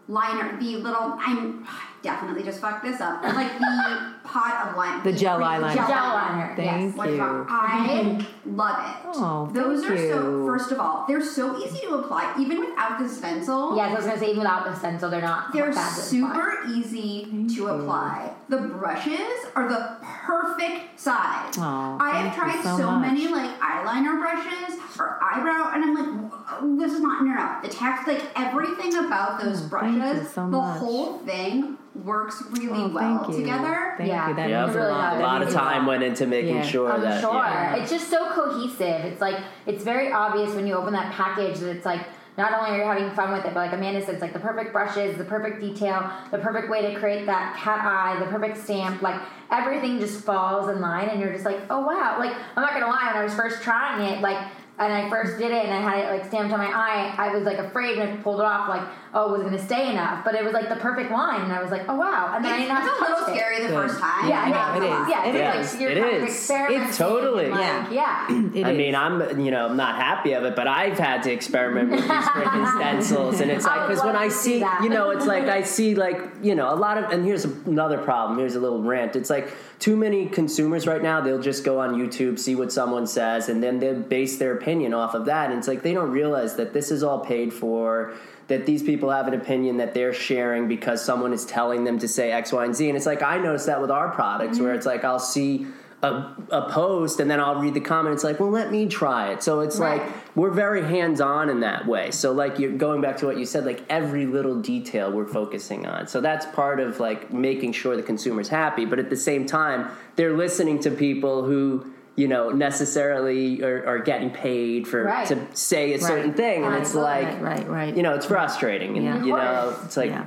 liner, 0.07 0.59
the 0.59 0.77
little. 0.77 1.15
I'm 1.19 1.67
definitely 2.01 2.43
just 2.43 2.59
fucked 2.61 2.83
this 2.83 3.01
up. 3.01 3.23
Like 3.23 3.57
the 3.57 4.13
pot 4.23 4.67
of 4.69 4.77
liner, 4.77 5.03
The 5.03 5.13
gel 5.13 5.39
eyeliner. 5.39 5.75
gel 5.75 5.87
liner 5.87 6.53
Thank 6.55 6.95
yes 6.95 7.07
you. 7.09 7.21
I 7.49 8.25
love 8.45 8.79
it. 8.79 9.09
Oh, 9.15 9.49
Those 9.53 9.85
thank 9.85 9.99
are 9.99 10.09
so. 10.13 10.45
First 10.45 10.71
of 10.71 10.79
all, 10.79 11.05
they're 11.07 11.23
so 11.23 11.57
easy 11.63 11.79
to 11.87 11.95
apply, 11.95 12.35
even 12.39 12.59
without 12.59 12.99
the 12.99 13.07
stencil. 13.09 13.75
yes 13.75 13.91
I 13.91 13.95
was 13.95 14.05
gonna 14.05 14.19
say 14.19 14.27
even 14.27 14.39
without 14.39 14.65
the 14.65 14.75
stencil 14.75 15.09
they're 15.09 15.21
not 15.21 15.53
They're 15.53 15.71
bad 15.71 15.73
to 15.73 15.79
apply. 15.79 16.03
super 16.03 16.63
easy 16.73 17.25
Thank 17.29 17.49
to 17.49 17.55
you. 17.55 17.67
apply. 17.69 18.33
The 18.49 18.57
brushes 18.57 19.45
are 19.55 19.67
the 19.67 19.97
perfect 20.01 20.99
size. 20.99 21.57
Aw, 21.57 21.97
I 21.99 22.11
thank 22.11 22.33
have 22.33 22.47
you 22.47 22.53
tried 22.61 22.63
so 22.63 22.77
so, 22.77 22.91
much. 22.91 23.01
many 23.11 23.27
like 23.27 23.59
eyeliner 23.59 24.19
brushes 24.19 24.77
or 24.99 25.19
eyebrow, 25.21 25.71
and 25.73 25.83
I'm 25.83 25.93
like, 25.95 26.31
"Oh, 26.61 26.75
this 26.79 26.93
is 26.93 27.01
not 27.01 27.23
no 27.23 27.33
no. 27.33 27.57
The 27.61 27.67
text, 27.69 28.07
like 28.07 28.23
everything 28.35 28.95
about 28.97 29.39
those 29.41 29.65
Oh, 29.65 29.69
brushes, 29.69 30.01
thank 30.01 30.27
so 30.29 30.49
the 30.49 30.59
whole 30.61 31.19
thing 31.19 31.77
works 32.05 32.43
really 32.51 32.83
Oh, 32.83 32.87
well 32.93 33.25
you. 33.29 33.37
together. 33.39 33.93
Thank 33.97 34.09
Yeah. 34.09 34.29
you. 34.29 34.35
That 34.35 34.49
Yep. 34.49 34.65
means 34.67 34.75
a 34.77 34.89
lot. 34.89 35.17
A 35.17 35.19
lot 35.19 35.41
of 35.41 35.49
time 35.51 35.85
went 35.85 36.03
into 36.03 36.25
making 36.27 36.57
Yeah. 36.57 36.61
sure 36.61 36.91
I'm 36.91 37.01
that. 37.01 37.21
sure. 37.21 37.33
yeah. 37.33 37.75
It's 37.75 37.89
just 37.91 38.09
so 38.09 38.25
cohesive. 38.29 39.05
It's 39.05 39.21
like 39.21 39.37
it's 39.65 39.83
very 39.83 40.11
obvious 40.11 40.53
when 40.55 40.67
you 40.67 40.75
open 40.75 40.93
that 40.93 41.11
package 41.11 41.59
that 41.59 41.69
it's 41.69 41.85
like 41.85 42.01
not 42.37 42.53
only 42.53 42.69
are 42.69 42.77
you 42.77 42.83
having 42.85 43.09
fun 43.15 43.31
with 43.33 43.45
it, 43.45 43.53
but 43.55 43.61
like 43.61 43.73
Amanda 43.73 43.99
said, 44.05 44.13
it's 44.13 44.21
like 44.21 44.33
the 44.33 44.39
perfect 44.39 44.71
brushes, 44.71 45.17
the 45.17 45.23
perfect 45.23 45.59
detail, 45.59 46.03
the 46.29 46.37
perfect 46.37 46.69
way 46.69 46.93
to 46.93 46.99
create 46.99 47.25
that 47.25 47.55
cat 47.57 47.79
eye, 47.83 48.15
the 48.19 48.27
perfect 48.27 48.57
stamp. 48.57 49.01
Like 49.01 49.19
everything 49.49 49.99
just 49.99 50.23
falls 50.23 50.69
in 50.69 50.79
line, 50.79 51.09
and 51.09 51.19
you're 51.19 51.33
just 51.33 51.45
like, 51.45 51.59
oh 51.71 51.79
wow. 51.79 52.17
Like 52.19 52.33
I'm 52.55 52.61
not 52.63 52.73
gonna 52.73 52.85
lie, 52.87 53.07
when 53.11 53.21
I 53.21 53.23
was 53.23 53.33
first 53.33 53.61
trying 53.63 54.01
it, 54.13 54.21
like. 54.21 54.37
And 54.79 54.93
I 54.93 55.09
first 55.09 55.39
did 55.39 55.49
it, 55.49 55.65
and 55.65 55.73
I 55.73 55.81
had 55.81 55.97
it 56.05 56.11
like 56.11 56.25
stamped 56.27 56.53
on 56.53 56.59
my 56.59 56.67
eye. 56.67 57.11
I 57.17 57.33
was 57.33 57.45
like 57.45 57.57
afraid, 57.57 57.97
and 57.97 58.13
I 58.19 58.21
pulled 58.21 58.41
it 58.41 58.45
off, 58.45 58.69
like, 58.69 58.83
oh, 59.19 59.31
was 59.31 59.41
it 59.41 59.45
gonna 59.45 59.57
stay 59.65 59.89
enough? 59.91 60.23
But 60.23 60.35
it 60.35 60.43
was 60.43 60.53
like 60.53 60.69
the 60.69 60.75
perfect 60.75 61.09
line, 61.11 61.41
and 61.41 61.51
I 61.51 61.61
was 61.61 61.71
like, 61.71 61.83
oh 61.89 61.95
wow. 61.95 62.33
And 62.35 62.45
then 62.45 62.53
I 62.53 62.55
It's, 62.57 62.63
didn't 62.67 62.77
have 62.77 62.85
it's 62.87 62.97
to 62.97 62.99
a 62.99 63.01
little 63.09 63.25
touch 63.25 63.29
it. 63.29 63.37
scary 63.39 63.61
the 63.61 63.67
Good. 63.69 63.73
first 63.89 63.99
time. 63.99 64.29
Yeah, 64.29 64.41
I'm 64.43 64.49
yeah, 64.49 64.55
not 64.55 64.77
it 64.77 64.79
gonna 64.79 64.85
is. 64.85 64.91
lie. 64.91 65.09
Yeah, 65.09 65.25
it's 65.57 65.71
like 65.73 65.81
you're 65.81 65.91
It 65.91 65.99
kind 66.01 66.15
of 66.17 66.23
experimenting. 66.23 66.87
It's 66.89 66.97
totally. 66.97 67.47
like, 67.49 67.59
Yeah. 67.59 67.89
yeah. 67.91 68.27
It 68.57 68.65
I 68.65 68.71
is. 68.71 68.77
mean, 68.77 68.95
I'm 68.95 69.39
you 69.43 69.51
know 69.51 69.65
I'm 69.67 69.75
not 69.77 69.95
happy 69.95 70.33
of 70.33 70.43
it, 70.45 70.55
but 70.55 70.67
I've 70.67 70.97
had 70.99 71.23
to 71.23 71.31
experiment 71.31 71.89
with 71.91 72.01
these 72.01 72.09
freaking 72.35 72.75
stencils, 72.77 73.41
and 73.41 73.49
it's 73.51 73.65
like 73.65 73.87
because 73.87 74.03
when 74.03 74.15
I 74.15 74.27
see 74.29 74.37
see 74.53 74.59
that. 74.59 74.81
you 74.83 74.89
know 74.89 75.09
it's 75.09 75.25
like 75.25 75.45
I 75.45 75.63
see 75.75 75.95
like 75.95 76.19
you 76.43 76.53
know 76.55 76.71
a 76.73 76.75
lot 76.75 76.97
of 76.97 77.05
and 77.11 77.25
here's 77.25 77.43
another 77.45 77.97
problem. 77.97 78.37
Here's 78.39 78.55
a 78.55 78.59
little 78.59 78.81
rant. 78.83 79.15
It's 79.15 79.29
like 79.31 79.51
too 79.79 79.95
many 79.97 80.27
consumers 80.27 80.85
right 80.87 81.01
now. 81.01 81.21
They'll 81.21 81.41
just 81.41 81.63
go 81.63 81.79
on 81.79 81.95
YouTube, 81.95 82.37
see 82.39 82.55
what 82.55 82.71
someone 82.71 83.05
says, 83.07 83.49
and 83.49 83.61
then 83.63 83.79
they'll 83.79 83.99
base 83.99 84.37
their 84.37 84.53
opinion 84.57 84.93
off 84.93 85.13
of 85.15 85.25
that. 85.25 85.49
And 85.49 85.59
it's 85.59 85.67
like 85.67 85.81
they 85.83 85.93
don't 85.93 86.11
realize 86.11 86.55
that 86.55 86.73
this 86.73 86.91
is 86.91 87.03
all 87.03 87.19
paid 87.19 87.51
for. 87.53 88.13
That 88.47 88.65
these 88.65 88.81
people 88.81 89.09
have 89.09 89.27
an 89.27 89.33
opinion 89.33 89.77
that 89.77 89.93
they're 89.93 90.13
sharing 90.13 90.67
because 90.67 91.03
someone 91.03 91.33
is 91.33 91.45
telling 91.45 91.83
them 91.83 91.99
to 91.99 92.07
say 92.07 92.31
X, 92.31 92.53
Y, 92.53 92.63
and 92.63 92.75
Z. 92.75 92.87
And 92.87 92.95
it's 92.95 93.05
like 93.05 93.21
I 93.21 93.37
notice 93.37 93.65
that 93.65 93.81
with 93.81 93.91
our 93.91 94.09
products, 94.09 94.59
where 94.59 94.69
mm-hmm. 94.69 94.77
it's 94.77 94.85
like 94.85 95.03
I'll 95.03 95.19
see 95.19 95.67
a, 96.03 96.35
a 96.51 96.69
post 96.69 97.19
and 97.19 97.29
then 97.29 97.39
I'll 97.39 97.59
read 97.59 97.73
the 97.73 97.79
comment. 97.79 98.13
It's 98.13 98.23
like, 98.23 98.39
well, 98.39 98.51
let 98.51 98.71
me 98.71 98.87
try 98.87 99.31
it. 99.31 99.41
So 99.41 99.61
it's 99.61 99.79
Right. 99.79 100.01
like 100.01 100.13
we're 100.35 100.51
very 100.51 100.83
hands 100.83 101.19
on 101.21 101.49
in 101.49 101.61
that 101.61 101.87
way. 101.87 102.11
So 102.11 102.31
like 102.31 102.59
you're 102.59 102.71
going 102.71 103.01
back 103.01 103.17
to 103.17 103.25
what 103.25 103.37
you 103.37 103.45
said, 103.45 103.65
like 103.65 103.83
every 103.89 104.27
little 104.27 104.61
detail 104.61 105.11
we're 105.11 105.27
focusing 105.27 105.87
on. 105.87 106.07
So 106.07 106.21
that's 106.21 106.45
part 106.47 106.79
of 106.79 106.99
like 106.99 107.33
making 107.33 107.71
sure 107.73 107.95
the 107.95 108.03
consumer's 108.03 108.49
happy. 108.49 108.85
But 108.85 108.99
at 108.99 109.09
the 109.09 109.17
same 109.17 109.45
time, 109.47 109.89
they're 110.15 110.37
listening 110.37 110.79
to 110.79 110.91
people 110.91 111.43
who 111.43 111.91
you 112.17 112.27
know 112.27 112.49
necessarily 112.49 113.63
are, 113.63 113.85
are 113.87 113.99
getting 113.99 114.31
paid 114.31 114.87
for 114.87 115.03
Right. 115.03 115.27
to 115.27 115.37
say 115.55 115.93
a 115.93 116.01
certain 116.01 116.33
thing, 116.33 116.65
and 116.65 116.73
it's 116.75 116.93
like 116.95 117.25
right, 117.25 117.41
right, 117.41 117.67
right. 117.69 117.95
you 117.95 118.03
know 118.03 118.13
it's 118.15 118.25
frustrating, 118.25 118.97
and 118.97 119.05
Yeah. 119.05 119.23
you 119.23 119.31
know 119.37 119.75
it's 119.85 119.95
like 119.95 120.09
yeah. 120.09 120.25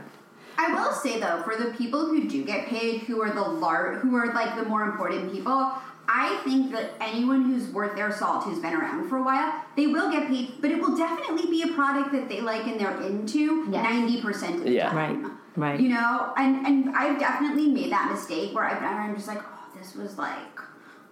I 0.56 0.72
will 0.74 0.92
say 0.92 1.18
though, 1.20 1.42
for 1.42 1.56
the 1.56 1.70
people 1.76 2.06
who 2.06 2.28
do 2.28 2.44
get 2.44 2.66
paid, 2.68 3.00
who 3.02 3.20
are 3.22 3.30
the 3.32 3.42
lar- 3.42 3.94
who 3.96 4.14
are 4.16 4.32
like 4.32 4.56
the 4.56 4.64
more 4.64 4.84
important 4.84 5.32
people, 5.32 5.72
I 6.08 6.40
think 6.44 6.70
that 6.72 6.90
anyone 7.00 7.44
who's 7.44 7.68
worth 7.68 7.96
their 7.96 8.12
salt, 8.12 8.44
who's 8.44 8.58
been 8.60 8.74
around 8.74 9.08
for 9.08 9.16
a 9.18 9.22
while, 9.22 9.52
they 9.76 9.86
will 9.88 10.10
get 10.12 10.28
paid, 10.28 10.60
but 10.60 10.70
it 10.70 10.80
will 10.80 10.96
definitely 10.96 11.50
be 11.50 11.62
a 11.62 11.68
product 11.74 12.12
that 12.12 12.28
they 12.28 12.40
like 12.40 12.66
and 12.66 12.78
they're 12.78 13.00
into 13.00 13.66
Yes. 13.70 13.82
ninety 13.82 14.20
percent 14.22 14.56
of 14.56 14.64
the 14.64 14.70
Yeah. 14.72 14.90
time. 14.90 15.22
Right, 15.24 15.32
right. 15.72 15.80
You 15.80 15.88
know, 15.88 16.32
and 16.36 16.64
and 16.66 16.94
I've 16.94 17.18
definitely 17.18 17.68
made 17.68 17.90
that 17.90 18.10
mistake 18.12 18.54
where 18.54 18.64
I've 18.64 18.80
I'm 18.82 19.16
just 19.16 19.26
like, 19.28 19.38
oh, 19.42 19.78
this 19.78 19.96
was 19.96 20.18
like, 20.18 20.56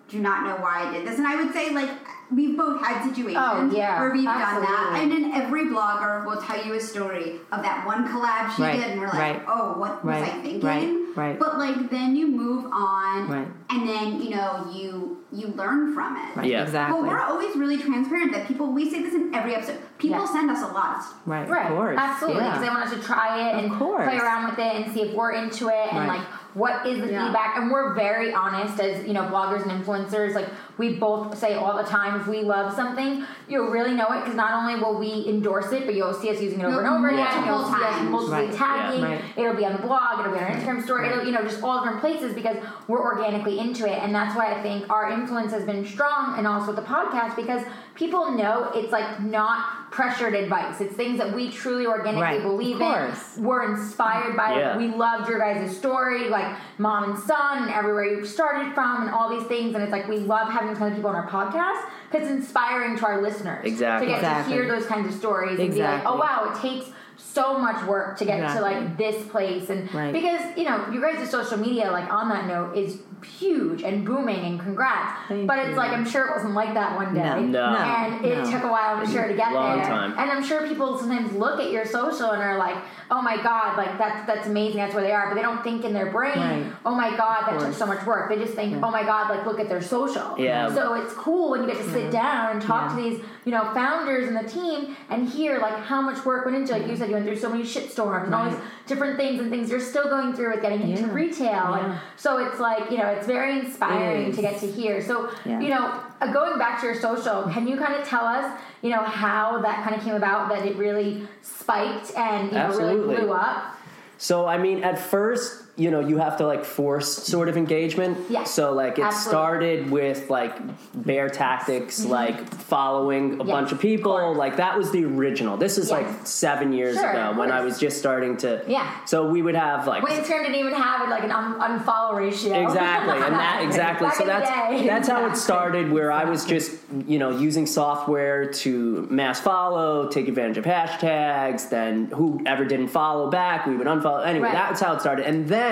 do 0.09 0.21
not 0.21 0.45
know 0.45 0.57
why 0.63 0.87
I 0.89 0.93
did 0.93 1.07
this, 1.07 1.19
and 1.19 1.27
I 1.27 1.37
would 1.37 1.53
say 1.53 1.71
like. 1.71 1.91
We've 2.31 2.59
both 2.59 2.85
had 2.85 3.09
situations 3.09 3.39
Oh, 3.43 3.71
yeah, 3.75 3.99
where 3.99 4.13
we've 4.13 4.23
done 4.27 4.61
that, 4.61 4.99
and 5.01 5.11
then 5.11 5.33
every 5.33 5.63
blogger 5.65 6.27
will 6.27 6.37
tell 6.37 6.63
you 6.63 6.75
a 6.75 6.81
story 6.81 7.37
of 7.51 7.63
that 7.63 7.87
one 7.87 8.07
collab 8.07 8.55
she 8.55 8.61
Right, 8.61 8.77
did, 8.79 8.91
and 8.91 9.01
we're 9.01 9.07
like, 9.07 9.17
right. 9.17 9.43
oh, 9.49 9.79
what 9.79 10.05
was 10.05 10.15
I 10.15 10.27
thinking? 10.43 10.61
right, 10.61 11.17
right. 11.17 11.39
But 11.39 11.57
like 11.57 11.89
then 11.89 12.15
you 12.17 12.27
move 12.27 12.67
on, 12.71 13.29
Right. 13.31 13.49
and 13.71 13.89
then 13.89 14.21
you 14.21 14.29
know 14.29 14.69
you 14.71 15.25
you 15.33 15.47
learn 15.57 15.95
from 15.95 16.19
it. 16.19 16.37
Right, 16.37 16.47
Yeah. 16.49 16.65
exactly. 16.65 17.01
But 17.01 17.09
we're 17.09 17.19
always 17.23 17.57
really 17.57 17.79
transparent 17.79 18.33
that 18.35 18.47
people. 18.47 18.67
We 18.73 18.91
say 18.91 19.01
this 19.03 19.15
in 19.15 19.35
every 19.35 19.55
episode. 19.55 19.79
People 19.97 20.19
Yeah. 20.21 20.27
send 20.31 20.51
us 20.51 20.63
a 20.63 20.67
lot. 20.67 21.03
right, 21.25 21.49
Right, 21.49 21.71
of 21.71 21.77
course. 21.79 21.97
absolutely. 21.99 22.43
yeah. 22.43 22.49
Because 22.51 22.63
they 22.63 22.69
want 22.69 22.83
us 22.83 22.93
to 22.93 23.01
try 23.03 23.49
it 23.49 23.55
Of 23.57 23.65
and 23.65 23.79
course. 23.79 24.05
play 24.07 24.19
around 24.19 24.51
with 24.51 24.59
it 24.59 24.75
and 24.77 24.93
see 24.93 25.01
if 25.01 25.15
we're 25.15 25.33
into 25.33 25.69
it 25.71 25.95
and 25.95 26.07
like 26.09 26.21
what 26.59 26.87
is 26.87 27.01
the 27.01 27.11
Yeah. 27.11 27.27
feedback, 27.27 27.57
and 27.57 27.71
we're 27.71 27.95
very 27.95 28.35
honest 28.35 28.81
as 28.81 29.07
you 29.07 29.13
know 29.15 29.23
bloggers 29.23 29.63
and 29.67 29.71
influencers. 29.71 30.35
Like 30.35 30.49
we 30.79 30.95
both 30.95 31.37
say 31.37 31.55
all 31.55 31.77
the 31.77 31.83
time, 31.83 32.21
if 32.21 32.27
we 32.29 32.43
love 32.43 32.73
something, 32.75 33.25
you'll 33.49 33.69
really 33.71 33.93
know 33.93 34.07
it 34.13 34.21
because 34.21 34.35
not 34.37 34.53
only 34.55 34.81
will 34.81 34.97
we 34.99 35.27
endorse 35.29 35.73
it, 35.73 35.85
but 35.87 35.95
you'll 35.95 36.15
see 36.15 36.31
us 36.31 36.41
using 36.41 36.61
it 36.61 36.65
over 36.65 36.79
and 36.81 36.89
over 36.89 37.09
again. 37.09 37.45
You'll 37.47 37.59
Multiple 37.59 37.79
see 37.79 37.85
us 37.85 37.95
times. 37.95 38.11
multiply 38.11 38.41
Right. 38.45 38.53
tagging. 38.55 39.01
Yeah. 39.01 39.09
Right. 39.11 39.25
It'll 39.37 39.55
be 39.55 39.65
on 39.67 39.73
the 39.73 39.83
blog. 39.83 40.21
It'll 40.21 40.33
be 40.33 40.39
on 40.39 40.45
our 40.45 40.51
Instagram 40.51 40.83
story. 40.85 41.09
It'll 41.09 41.25
you 41.25 41.33
know 41.33 41.43
just 41.43 41.63
all 41.63 41.81
different 41.81 42.01
places 42.01 42.33
because 42.33 42.57
we're 42.87 43.03
organically 43.03 43.59
into 43.59 43.87
it, 43.87 44.03
and 44.03 44.15
that's 44.15 44.37
why 44.37 44.53
I 44.55 44.63
think 44.63 44.89
our 44.89 45.11
influence 45.11 45.53
has 45.53 45.65
been 45.65 45.85
strong, 45.85 46.39
and 46.39 46.47
also 46.47 46.73
the 46.73 46.83
podcast 46.83 47.35
because 47.37 47.63
people 47.95 48.31
know 48.31 48.71
it's 48.75 48.93
like 48.93 49.21
not 49.21 49.91
pressured 49.91 50.35
advice. 50.35 50.81
It's 50.81 50.95
things 50.95 51.19
that 51.19 51.35
we 51.35 51.51
truly 51.51 51.87
organically 51.87 52.23
Right. 52.23 52.43
believe 52.43 52.81
Of 52.81 53.37
in. 53.39 53.45
We're 53.45 53.65
inspired 53.73 54.37
by 54.37 54.53
Yeah. 54.55 54.73
it. 54.75 54.77
We 54.79 54.89
loved 54.89 55.29
your 55.29 55.39
guys' 55.41 55.77
story, 55.77 56.29
like 56.29 56.47
mom 56.79 57.05
and 57.05 57.19
son, 57.19 57.63
and 57.65 57.71
everywhere 57.73 58.05
you 58.05 58.25
started 58.25 58.73
from, 58.75 59.03
and 59.03 59.11
all 59.11 59.29
these 59.31 59.45
things. 59.49 59.75
And 59.75 59.83
it's 59.83 59.91
like 59.93 60.07
we 60.07 60.19
love 60.19 60.49
having 60.49 60.68
these 60.69 60.79
kind 60.79 60.91
of 60.93 60.97
people 60.97 61.11
on 61.11 61.17
our 61.17 61.29
podcast 61.29 61.89
because 62.11 62.29
it's 62.29 62.37
inspiring 62.39 62.97
to 62.99 63.07
our 63.07 63.23
listeners 63.23 63.65
Exactly. 63.65 64.07
to 64.07 64.13
get 64.13 64.19
Exactly. 64.21 64.55
to 64.57 64.61
hear 64.63 64.69
those 64.69 64.87
kinds 64.87 65.13
of 65.13 65.19
stories 65.19 65.59
and 65.59 65.73
be 65.75 65.83
like, 65.83 66.03
oh 66.05 66.17
wow, 66.17 66.53
it 66.55 66.61
takes 66.61 66.91
so 67.17 67.59
much 67.59 67.85
work 67.87 68.17
to 68.19 68.25
get 68.25 68.41
Exactly. 68.41 68.71
to 68.75 68.79
like 68.81 68.97
this 68.97 69.27
place 69.29 69.71
and 69.71 69.93
Right. 69.93 70.13
because 70.13 70.41
you 70.57 70.65
know 70.65 70.87
you 70.93 71.01
guys' 71.01 71.29
social 71.29 71.59
media 71.59 71.91
like 71.91 72.11
on 72.13 72.29
that 72.29 72.47
note 72.47 72.77
is 72.77 72.99
huge 73.25 73.83
and 73.83 74.05
booming 74.05 74.41
and 74.45 74.61
congrats 74.61 75.19
Thank 75.29 75.47
but 75.47 75.59
it's 75.59 75.71
you. 75.71 75.75
like 75.77 75.91
i'm 75.93 76.09
sure 76.09 76.27
it 76.29 76.33
wasn't 76.37 76.55
like 76.55 76.75
that 76.75 76.97
one 76.97 77.15
day 77.15 77.21
No. 77.23 77.43
No. 77.73 77.77
and 77.79 78.25
it 78.25 78.39
no. 78.39 78.51
took 78.51 78.63
a 78.65 78.69
while 78.69 78.97
i'm 78.97 79.11
sure 79.11 79.27
to 79.29 79.35
get 79.35 79.53
Long 79.53 79.79
there 79.79 79.87
time. 79.87 80.13
and 80.19 80.31
i'm 80.31 80.45
sure 80.45 80.67
people 80.67 80.99
sometimes 80.99 81.33
look 81.33 81.61
at 81.61 81.71
your 81.71 81.85
social 81.85 82.31
and 82.31 82.43
are 82.43 82.59
like 82.59 82.77
oh 83.11 83.21
my 83.23 83.37
god 83.43 83.77
like 83.77 83.97
that's 83.99 84.27
that's 84.27 84.47
amazing 84.47 84.79
that's 84.79 84.95
where 84.95 85.03
they 85.05 85.13
are 85.13 85.29
but 85.29 85.35
they 85.35 85.43
don't 85.43 85.63
think 85.65 85.85
in 85.85 85.93
their 85.93 86.11
brain 86.11 86.39
Right. 86.39 86.73
oh 86.87 86.95
my 86.95 87.17
god 87.17 87.47
that 87.49 87.61
took 87.61 87.75
so 87.75 87.87
much 87.87 88.05
work 88.07 88.29
they 88.29 88.37
just 88.39 88.55
think 88.55 88.73
Yeah. 88.73 88.81
oh 88.87 88.91
my 88.91 89.03
god 89.03 89.31
like 89.35 89.47
look 89.47 89.61
at 89.61 89.69
their 89.69 89.83
social 89.83 90.35
Yeah. 90.39 90.73
so 90.75 90.95
it's 90.95 91.13
cool 91.15 91.51
when 91.51 91.63
you 91.63 91.67
get 91.69 91.79
to 91.79 91.91
sit 91.91 92.11
down 92.11 92.53
and 92.53 92.63
talk 92.63 92.91
Yeah. 92.91 92.97
to 92.97 93.03
these 93.03 93.25
you 93.45 93.53
know 93.53 93.65
founders 93.75 94.29
and 94.29 94.37
the 94.37 94.49
team 94.49 94.97
and 95.11 95.29
hear 95.29 95.59
like 95.59 95.77
how 95.85 96.01
much 96.03 96.25
work 96.25 96.45
went 96.45 96.57
into 96.57 96.73
like 96.73 96.87
you 96.87 96.97
said 96.97 97.09
you 97.09 97.15
went 97.15 97.27
through 97.27 97.39
so 97.39 97.49
many 97.49 97.65
shit 97.65 97.91
storms 97.91 98.27
and 98.27 98.35
all 98.35 98.49
these 98.51 98.59
different 98.87 99.17
things 99.19 99.41
and 99.41 99.51
things 99.51 99.71
you're 99.71 99.81
still 99.81 100.09
going 100.09 100.33
through 100.35 100.51
with 100.53 100.63
getting 100.63 100.83
into 100.83 101.03
Yeah. 101.03 101.13
retail 101.15 101.75
and 101.75 101.99
so 102.17 102.39
it's 102.39 102.59
like 102.61 102.91
you 102.91 102.99
know 102.99 103.08
it's 103.11 103.27
very 103.27 103.59
inspiring 103.61 104.29
It 104.31 104.35
to 104.37 104.43
get 104.43 104.59
to 104.61 104.71
hear 104.71 105.03
so 105.03 105.31
Yeah. 105.45 105.61
you 105.61 105.69
know 105.69 106.01
uh, 106.21 106.33
going 106.33 106.59
back 106.59 106.81
to 106.81 106.87
your 106.87 106.95
social 107.01 107.43
can 107.45 107.67
you 107.69 107.77
kind 107.77 107.95
of 107.95 108.07
tell 108.07 108.25
us 108.25 108.59
you 108.83 108.91
know 108.91 109.03
how 109.03 109.61
that 109.63 109.83
kind 109.85 109.95
of 109.97 110.03
came 110.03 110.15
about 110.15 110.49
that 110.51 110.65
it 110.67 110.77
really 110.77 111.27
spiked 111.43 112.13
and 112.17 112.49
you 112.49 112.55
know 112.55 112.65
Absolutely. 112.67 113.07
really 113.15 113.23
blew 113.27 113.33
up 113.33 113.75
So 114.19 114.47
I 114.47 114.59
mean, 114.59 114.83
at 114.83 114.99
first, 114.99 115.63
you 115.79 115.93
know, 115.93 116.01
you 116.01 116.19
have 116.19 116.37
to 116.39 116.47
like 116.47 116.65
force 116.65 117.07
sort 117.25 117.49
of 117.49 117.57
engagement. 117.57 118.19
Yeah, 118.29 118.43
So 118.43 118.73
like 118.73 118.99
it 118.99 119.03
absolutely. 119.05 119.31
started 119.31 119.91
with 119.93 120.29
like 120.29 120.53
bear 120.93 121.29
tactics, 121.29 122.01
mm-hmm. 122.01 122.11
like 122.11 122.53
following 122.55 123.35
a 123.41 123.45
Yes, 123.45 123.47
bunch 123.55 123.73
of 123.73 123.79
people. 123.81 124.35
like 124.35 124.57
that 124.57 124.77
was 124.77 124.91
the 124.91 125.05
original. 125.05 125.57
This 125.57 125.79
is 125.79 125.89
Yes. 125.91 126.03
like 126.03 126.27
seven 126.27 126.73
years 126.73 126.97
Sure, 126.97 127.11
ago 127.11 127.39
when 127.39 127.53
I 127.53 127.61
was 127.61 127.79
just 127.79 127.99
starting 127.99 128.37
to. 128.39 128.65
Yeah. 128.67 128.91
So 129.05 129.29
we 129.29 129.41
would 129.41 129.55
have 129.55 129.87
like. 129.87 130.03
Instagram 130.03 130.43
didn't 130.47 130.57
even 130.57 130.73
have 130.75 131.09
like 131.09 131.23
an 131.23 131.31
un- 131.31 131.61
unfollow 131.61 132.15
ratio 132.17 132.55
Exactly, 132.67 133.15
and 133.17 133.35
that 133.35 133.63
exactly. 133.69 134.11
So 134.19 134.25
that's 134.27 134.51
that's 134.85 135.09
how 135.09 135.27
it 135.27 135.37
started. 135.37 135.93
Where 135.93 136.11
I 136.11 136.25
was 136.25 136.45
just 136.45 136.73
you 137.07 137.21
know 137.21 137.31
using 137.31 137.67
software 137.67 138.51
to 138.65 139.07
mass 139.11 139.39
follow, 139.39 140.09
take 140.09 140.27
advantage 140.27 140.59
of 140.59 140.65
hashtags. 140.65 141.71
Then 141.71 142.07
whoever 142.07 142.65
didn't 142.65 142.89
follow 142.89 143.31
back, 143.31 143.65
we 143.67 143.77
would 143.77 143.87
unfollow. 143.87 144.27
Anyway, 144.27 144.47
Right. 144.49 144.53
that's 144.55 144.81
how 144.81 144.95
it 144.95 145.01
started, 145.01 145.25
and 145.27 145.47
then 145.49 145.68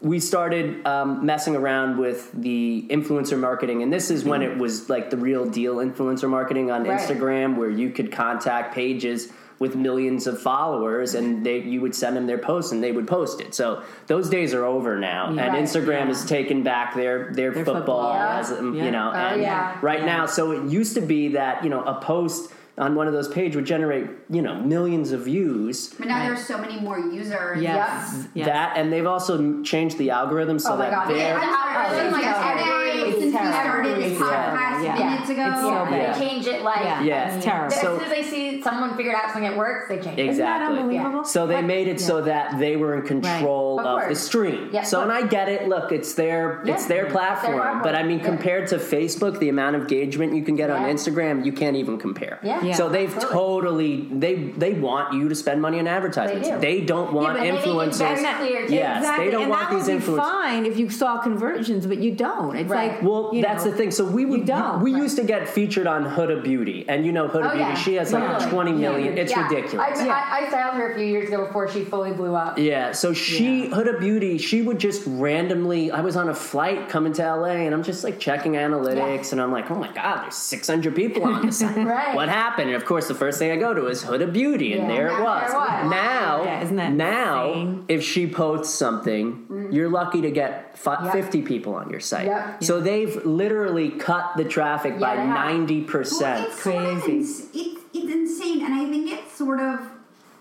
we 0.00 0.20
started 0.20 0.86
um, 0.86 1.24
messing 1.24 1.56
around 1.56 1.98
with 1.98 2.30
the 2.34 2.86
influencer 2.90 3.38
marketing, 3.38 3.82
and 3.82 3.92
this 3.92 4.10
is 4.10 4.24
when 4.24 4.42
it 4.42 4.58
was 4.58 4.90
like 4.90 5.08
the 5.10 5.16
real 5.16 5.48
deal 5.48 5.76
influencer 5.76 6.28
marketing 6.28 6.70
on 6.70 6.84
Right. 6.84 7.00
Instagram, 7.00 7.56
where 7.56 7.70
you 7.70 7.90
could 7.90 8.12
contact 8.12 8.74
pages 8.74 9.32
with 9.60 9.76
millions 9.76 10.26
of 10.26 10.38
followers, 10.42 11.14
and 11.14 11.46
they 11.46 11.60
you 11.60 11.80
would 11.80 11.94
send 11.94 12.16
them 12.16 12.26
their 12.26 12.36
posts, 12.38 12.72
and 12.72 12.82
they 12.82 12.92
would 12.92 13.06
post 13.06 13.40
it. 13.40 13.54
So 13.54 13.82
those 14.08 14.28
days 14.28 14.52
are 14.52 14.64
over 14.64 14.98
now, 14.98 15.28
and 15.28 15.38
Right. 15.38 15.52
Instagram 15.52 16.00
Yeah. 16.00 16.06
has 16.06 16.24
taken 16.26 16.62
back 16.64 16.94
their 16.94 17.30
their, 17.32 17.52
Their 17.52 17.64
football, 17.64 17.74
football. 17.76 18.12
Yeah. 18.14 18.38
as 18.40 18.50
Yeah. 18.50 18.84
you 18.84 18.90
know, 18.90 19.10
Oh, 19.14 19.18
and 19.18 19.40
yeah. 19.40 19.76
right 19.80 20.04
now. 20.04 20.26
So 20.26 20.50
it 20.50 20.64
used 20.64 20.94
to 20.96 21.00
be 21.00 21.28
that 21.28 21.62
you 21.64 21.70
know 21.70 21.82
a 21.82 21.94
post 21.94 22.52
on 22.76 22.94
one 22.96 23.06
of 23.06 23.12
those 23.12 23.28
pages 23.28 23.54
would 23.56 23.64
generate 23.66 24.08
you 24.28 24.42
know 24.42 24.56
millions 24.60 25.12
of 25.12 25.20
views. 25.24 25.94
But 25.96 26.08
now 26.08 26.18
Right. 26.18 26.26
there's 26.28 26.44
so 26.46 26.58
many 26.58 26.80
more 26.80 26.98
users. 26.98 27.62
Yes. 27.62 28.26
yes. 28.34 28.46
That 28.46 28.76
and 28.76 28.92
they've 28.92 29.06
also 29.06 29.62
changed 29.62 29.96
the 29.98 30.10
algorithm 30.10 30.58
so 30.58 30.72
Oh 30.72 30.76
my 30.76 30.90
that 30.90 30.90
God. 30.90 31.08
they're 31.10 31.16
Yeah. 31.18 31.40
I'm 31.40 31.90
sorry, 31.90 32.06
It's 32.06 32.12
like 32.12 32.22
terrible. 32.24 32.64
today, 32.64 33.08
It's 33.10 33.18
since 33.20 33.24
we 33.26 33.38
terrible. 33.38 33.52
started 33.60 33.96
this 34.02 34.18
Yeah. 34.20 34.56
podcast 34.56 34.73
Yeah. 34.84 35.10
minutes 35.10 35.30
ago. 35.30 35.46
It's 35.52 35.60
so 35.60 35.70
yeah, 35.70 35.84
bad. 35.90 35.92
Yeah. 36.00 36.12
they 36.18 36.26
change 36.26 36.46
it 36.46 36.62
like 36.62 36.80
Yeah. 36.84 37.02
Yeah. 37.02 37.34
It's 37.34 37.44
terrible. 37.44 37.66
as 37.74 37.80
So- 37.80 37.98
soon 37.98 38.04
as 38.06 38.10
they 38.10 38.22
see 38.22 38.62
someone 38.62 38.96
figured 38.96 39.14
out 39.14 39.24
something 39.32 39.42
that 39.50 39.56
works, 39.56 39.88
they 39.88 39.96
change 39.96 40.18
it. 40.18 40.26
Exactly. 40.26 40.30
Isn't 40.30 40.44
that 40.44 40.62
unbelievable? 40.80 41.24
So 41.24 41.46
they 41.46 41.56
But- 41.56 41.64
made 41.64 41.88
it 41.88 42.00
so 42.00 42.20
that 42.22 42.58
they 42.58 42.76
were 42.76 42.94
in 42.96 43.02
control 43.02 43.80
Of 43.80 43.86
of, 44.02 44.08
the 44.08 44.14
stream. 44.14 44.68
Yeah, 44.72 44.82
so 44.82 44.98
of 44.98 45.04
and 45.08 45.12
I 45.12 45.22
get 45.26 45.48
it. 45.48 45.68
Look, 45.68 45.92
it's 45.92 46.14
their 46.14 46.60
Yeah. 46.64 46.74
it's 46.74 46.86
their 46.86 47.04
It's 47.04 47.04
their 47.04 47.06
platform. 47.12 47.54
platform. 47.54 47.82
But 47.82 47.94
I 47.94 48.02
mean, 48.02 48.18
Yeah. 48.18 48.24
compared 48.26 48.66
to 48.68 48.76
Facebook, 48.78 49.38
the 49.38 49.48
amount 49.48 49.76
of 49.76 49.82
engagement 49.82 50.34
you 50.34 50.42
can 50.42 50.56
get 50.56 50.70
on 50.70 50.82
Instagram, 50.84 51.44
you 51.44 51.52
can't 51.52 51.76
even 51.76 51.98
compare. 51.98 52.38
Yeah. 52.42 52.62
Yeah. 52.62 52.74
So 52.74 52.88
they've 52.88 53.14
Absolutely. 53.14 53.38
totally 53.38 54.08
they 54.12 54.34
they 54.56 54.72
want 54.72 55.12
you 55.14 55.28
to 55.28 55.34
spend 55.34 55.60
money 55.62 55.78
on 55.78 55.86
advertisements. 55.86 56.48
They 56.60 56.80
do. 56.80 56.86
don't 56.86 57.08
Yeah, 57.08 57.14
want 57.20 57.34
they 57.38 57.50
make 57.52 57.60
it 57.60 57.68
influencers. 57.68 57.98
very 57.98 58.34
clear, 58.48 58.66
too. 58.66 58.74
Yes, 58.74 58.98
exactly. 58.98 59.24
they 59.24 59.30
don't 59.30 59.42
and 59.42 59.50
want 59.50 59.70
that 59.70 59.76
these 59.76 59.86
be 59.86 59.92
influencers. 59.94 60.16
fine 60.16 60.66
if 60.66 60.78
you 60.78 60.88
saw 60.90 61.18
conversions, 61.18 61.86
but 61.86 61.98
you 61.98 62.12
don't. 62.12 62.56
It's 62.56 62.70
Right. 62.70 62.92
like 62.92 63.02
Well, 63.02 63.30
you 63.32 63.42
that's 63.42 63.64
know, 63.64 63.70
the 63.70 63.76
thing. 63.76 63.90
So 63.90 64.04
we 64.04 64.24
would 64.24 64.44
You 64.78 64.82
we 64.84 64.92
right. 64.94 65.02
used 65.02 65.16
to 65.16 65.24
get 65.24 65.48
featured 65.48 65.86
on 65.86 66.04
Huda 66.04 66.42
Beauty, 66.42 66.84
and 66.88 67.04
you 67.06 67.12
know 67.12 67.28
Huda 67.28 67.46
Oh, 67.46 67.50
Beauty, 67.50 67.58
yeah. 67.60 67.74
she 67.74 67.94
has 67.94 68.12
like 68.12 68.22
Totally. 68.26 68.50
20 68.50 68.72
million. 68.72 69.16
Yeah. 69.16 69.22
It's 69.22 69.32
Yeah. 69.32 69.46
ridiculous. 69.48 69.98
I, 70.00 70.04
Yeah. 70.04 70.12
I, 70.30 70.44
I 70.44 70.48
styled 70.48 70.74
her 70.74 70.92
a 70.92 70.94
few 70.96 71.04
years 71.06 71.28
ago 71.28 71.46
before 71.46 71.68
she 71.70 71.84
fully 71.84 72.12
blew 72.12 72.34
up. 72.34 72.58
Yeah, 72.58 72.92
so 72.92 73.12
she 73.12 73.68
Huda 73.70 73.98
Beauty, 74.00 74.38
she 74.38 74.62
would 74.62 74.78
just 74.78 75.02
randomly. 75.06 75.90
I 75.90 76.00
was 76.00 76.16
on 76.16 76.28
a 76.28 76.34
flight 76.34 76.88
coming 76.88 77.12
to 77.14 77.22
LA, 77.22 77.46
and 77.66 77.74
I'm 77.74 77.82
just 77.82 78.04
like 78.04 78.18
checking 78.18 78.52
analytics, 78.52 79.32
and 79.32 79.40
I'm 79.40 79.52
like, 79.52 79.70
oh 79.70 79.76
my 79.76 79.92
god, 79.92 80.22
there's 80.24 80.34
600 80.36 80.94
people 80.94 81.24
on 81.24 81.46
this 81.46 81.58
site. 81.60 81.74
Right. 81.84 82.14
What 82.14 82.28
happened? 82.28 82.68
And 82.68 82.76
of 82.76 82.84
course, 82.86 83.08
the 83.08 83.14
first 83.14 83.38
thing 83.38 83.50
I 83.50 83.56
go 83.56 83.74
to 83.74 83.86
is 83.86 84.02
Huda 84.04 84.32
Beauty, 84.32 84.72
and 84.72 84.82
Yeah. 84.88 84.94
there 84.96 85.06
it 85.08 85.22
was. 85.22 85.50
there 85.50 85.60
it 85.60 85.84
was. 85.84 85.90
Now, 85.90 86.42
Yeah, 86.44 86.62
isn't 86.62 86.76
that 86.76 86.92
now, 86.92 87.52
insane? 87.52 87.84
if 87.88 88.02
she 88.02 88.26
posts 88.26 88.74
something, 88.74 89.32
mm-hmm. 89.32 89.63
You're 89.74 89.88
lucky 89.90 90.20
to 90.22 90.30
get 90.30 90.78
fi- 90.78 90.96
Mm. 90.96 91.04
Yep. 91.06 91.12
50 91.12 91.42
people 91.42 91.74
on 91.74 91.90
your 91.90 92.00
site. 92.00 92.26
Yep. 92.26 92.62
So 92.64 92.80
they've 92.80 93.14
literally 93.26 93.90
cut 93.90 94.32
the 94.36 94.44
traffic 94.44 94.94
Yeah, 94.94 95.00
by 95.00 95.16
they 95.16 95.22
have. 95.22 95.34
90 95.34 95.80
Well, 95.80 95.88
percent. 95.90 96.46
it's 96.46 96.62
sort 96.62 96.76
Crazy. 96.76 97.12
ins- 97.18 97.40
it's, 97.54 97.80
it's 97.92 98.12
insane, 98.12 98.64
and 98.64 98.74
I 98.74 98.86
think 98.90 99.10
it's 99.12 99.32
sort 99.32 99.60
of 99.60 99.80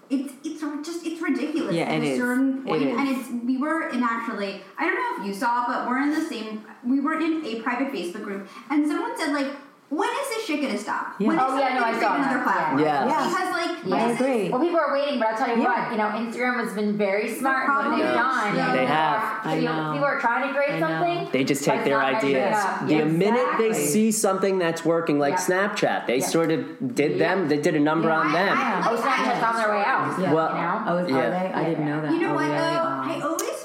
it's 0.10 0.32
it's 0.44 0.62
just 0.86 1.06
it's 1.08 1.22
ridiculous 1.22 1.74
Yeah, 1.74 1.86
at 1.86 2.04
it 2.04 2.08
a 2.08 2.12
is. 2.12 2.20
certain 2.20 2.62
point, 2.64 2.84
is. 2.84 2.98
and 3.00 3.08
it's 3.10 3.30
we 3.46 3.58
were 3.58 3.88
in 3.90 4.04
actually 4.04 4.62
I 4.78 4.86
don't 4.86 4.96
know 4.96 5.12
if 5.24 5.28
you 5.28 5.34
saw, 5.34 5.66
but 5.66 5.88
we're 5.88 5.98
in 6.04 6.12
the 6.12 6.22
same. 6.22 6.64
We 6.86 7.00
were 7.00 7.18
in 7.20 7.44
a 7.46 7.62
private 7.62 7.92
Facebook 7.92 8.24
group, 8.24 8.48
and 8.70 8.88
someone 8.88 9.18
said 9.18 9.34
like. 9.34 9.48
When 9.94 10.10
is 10.10 10.28
this 10.30 10.46
shit 10.46 10.62
gonna 10.62 10.78
stop? 10.78 11.14
Yeah. 11.20 11.28
When 11.28 11.38
is 11.38 11.44
Oh, 11.46 11.58
yeah, 11.60 11.74
no, 11.78 11.84
I 11.86 11.92
gonna 11.92 12.02
saw 12.02 12.16
another 12.16 12.38
that. 12.38 12.44
platform? 12.44 12.80
Yeah. 12.82 13.06
Yeah. 13.08 13.28
Because 13.30 13.50
like, 13.52 13.78
Yeah. 13.86 13.96
I 13.96 14.08
this 14.08 14.22
is- 14.22 14.52
Well, 14.52 14.62
people 14.62 14.80
are 14.80 14.94
waiting, 14.94 15.20
but 15.20 15.28
I'll 15.30 15.38
tell 15.38 15.56
you 15.56 15.62
Yeah. 15.62 15.70
what, 15.70 15.92
you 15.92 15.98
know, 15.98 16.10
Instagram 16.22 16.56
has 16.64 16.74
been 16.74 16.98
very 16.98 17.30
smart 17.36 17.70
in 17.70 17.76
what 17.76 17.90
they've 17.98 18.06
Yeah. 18.06 18.14
done. 18.14 18.56
Yeah. 18.56 18.72
They 18.74 18.86
have. 18.86 19.22
I 19.44 19.56
You 19.56 19.66
know. 19.68 19.92
People 19.94 20.08
are 20.08 20.20
trying 20.20 20.48
to 20.48 20.54
create 20.54 20.72
I 20.76 20.80
know. 20.80 20.88
something. 20.88 21.30
They 21.32 21.44
just 21.44 21.64
take 21.64 21.84
their 21.84 22.02
ideas. 22.02 22.56
up. 22.56 22.88
The 22.88 22.96
Yeah. 22.96 23.04
minute 23.06 23.48
they 23.60 23.74
see 23.74 24.12
something 24.12 24.58
that's 24.58 24.84
working, 24.86 25.20
like 25.20 25.34
Yeah. 25.34 25.46
Snapchat, 25.70 26.08
they 26.08 26.18
Yeah. 26.20 26.26
sort 26.26 26.52
of 26.52 26.96
did 26.96 27.12
Yeah. 27.18 27.28
them. 27.36 27.48
They 27.50 27.58
did 27.58 27.76
a 27.76 27.80
number 27.80 28.10
Yeah. 28.10 28.20
on 28.20 28.32
them. 28.32 28.58
I- 28.58 28.88
Oh, 28.90 28.96
Snapchat's 28.96 29.44
on 29.44 29.56
their 29.58 29.70
way 29.76 29.84
out. 29.86 30.18
Well, 30.18 30.50
you 30.56 30.62
know? 30.62 30.82
Oh, 30.88 31.08
Yeah. 31.08 31.18
are 31.18 31.30
they? 31.30 31.52
I 31.54 31.64
didn't 31.66 31.86
know 31.86 32.02
that. 32.02 32.12
You 32.12 32.20
know 32.22 32.32
oh, 32.32 32.36
what 32.36 32.48
though? 32.48 32.93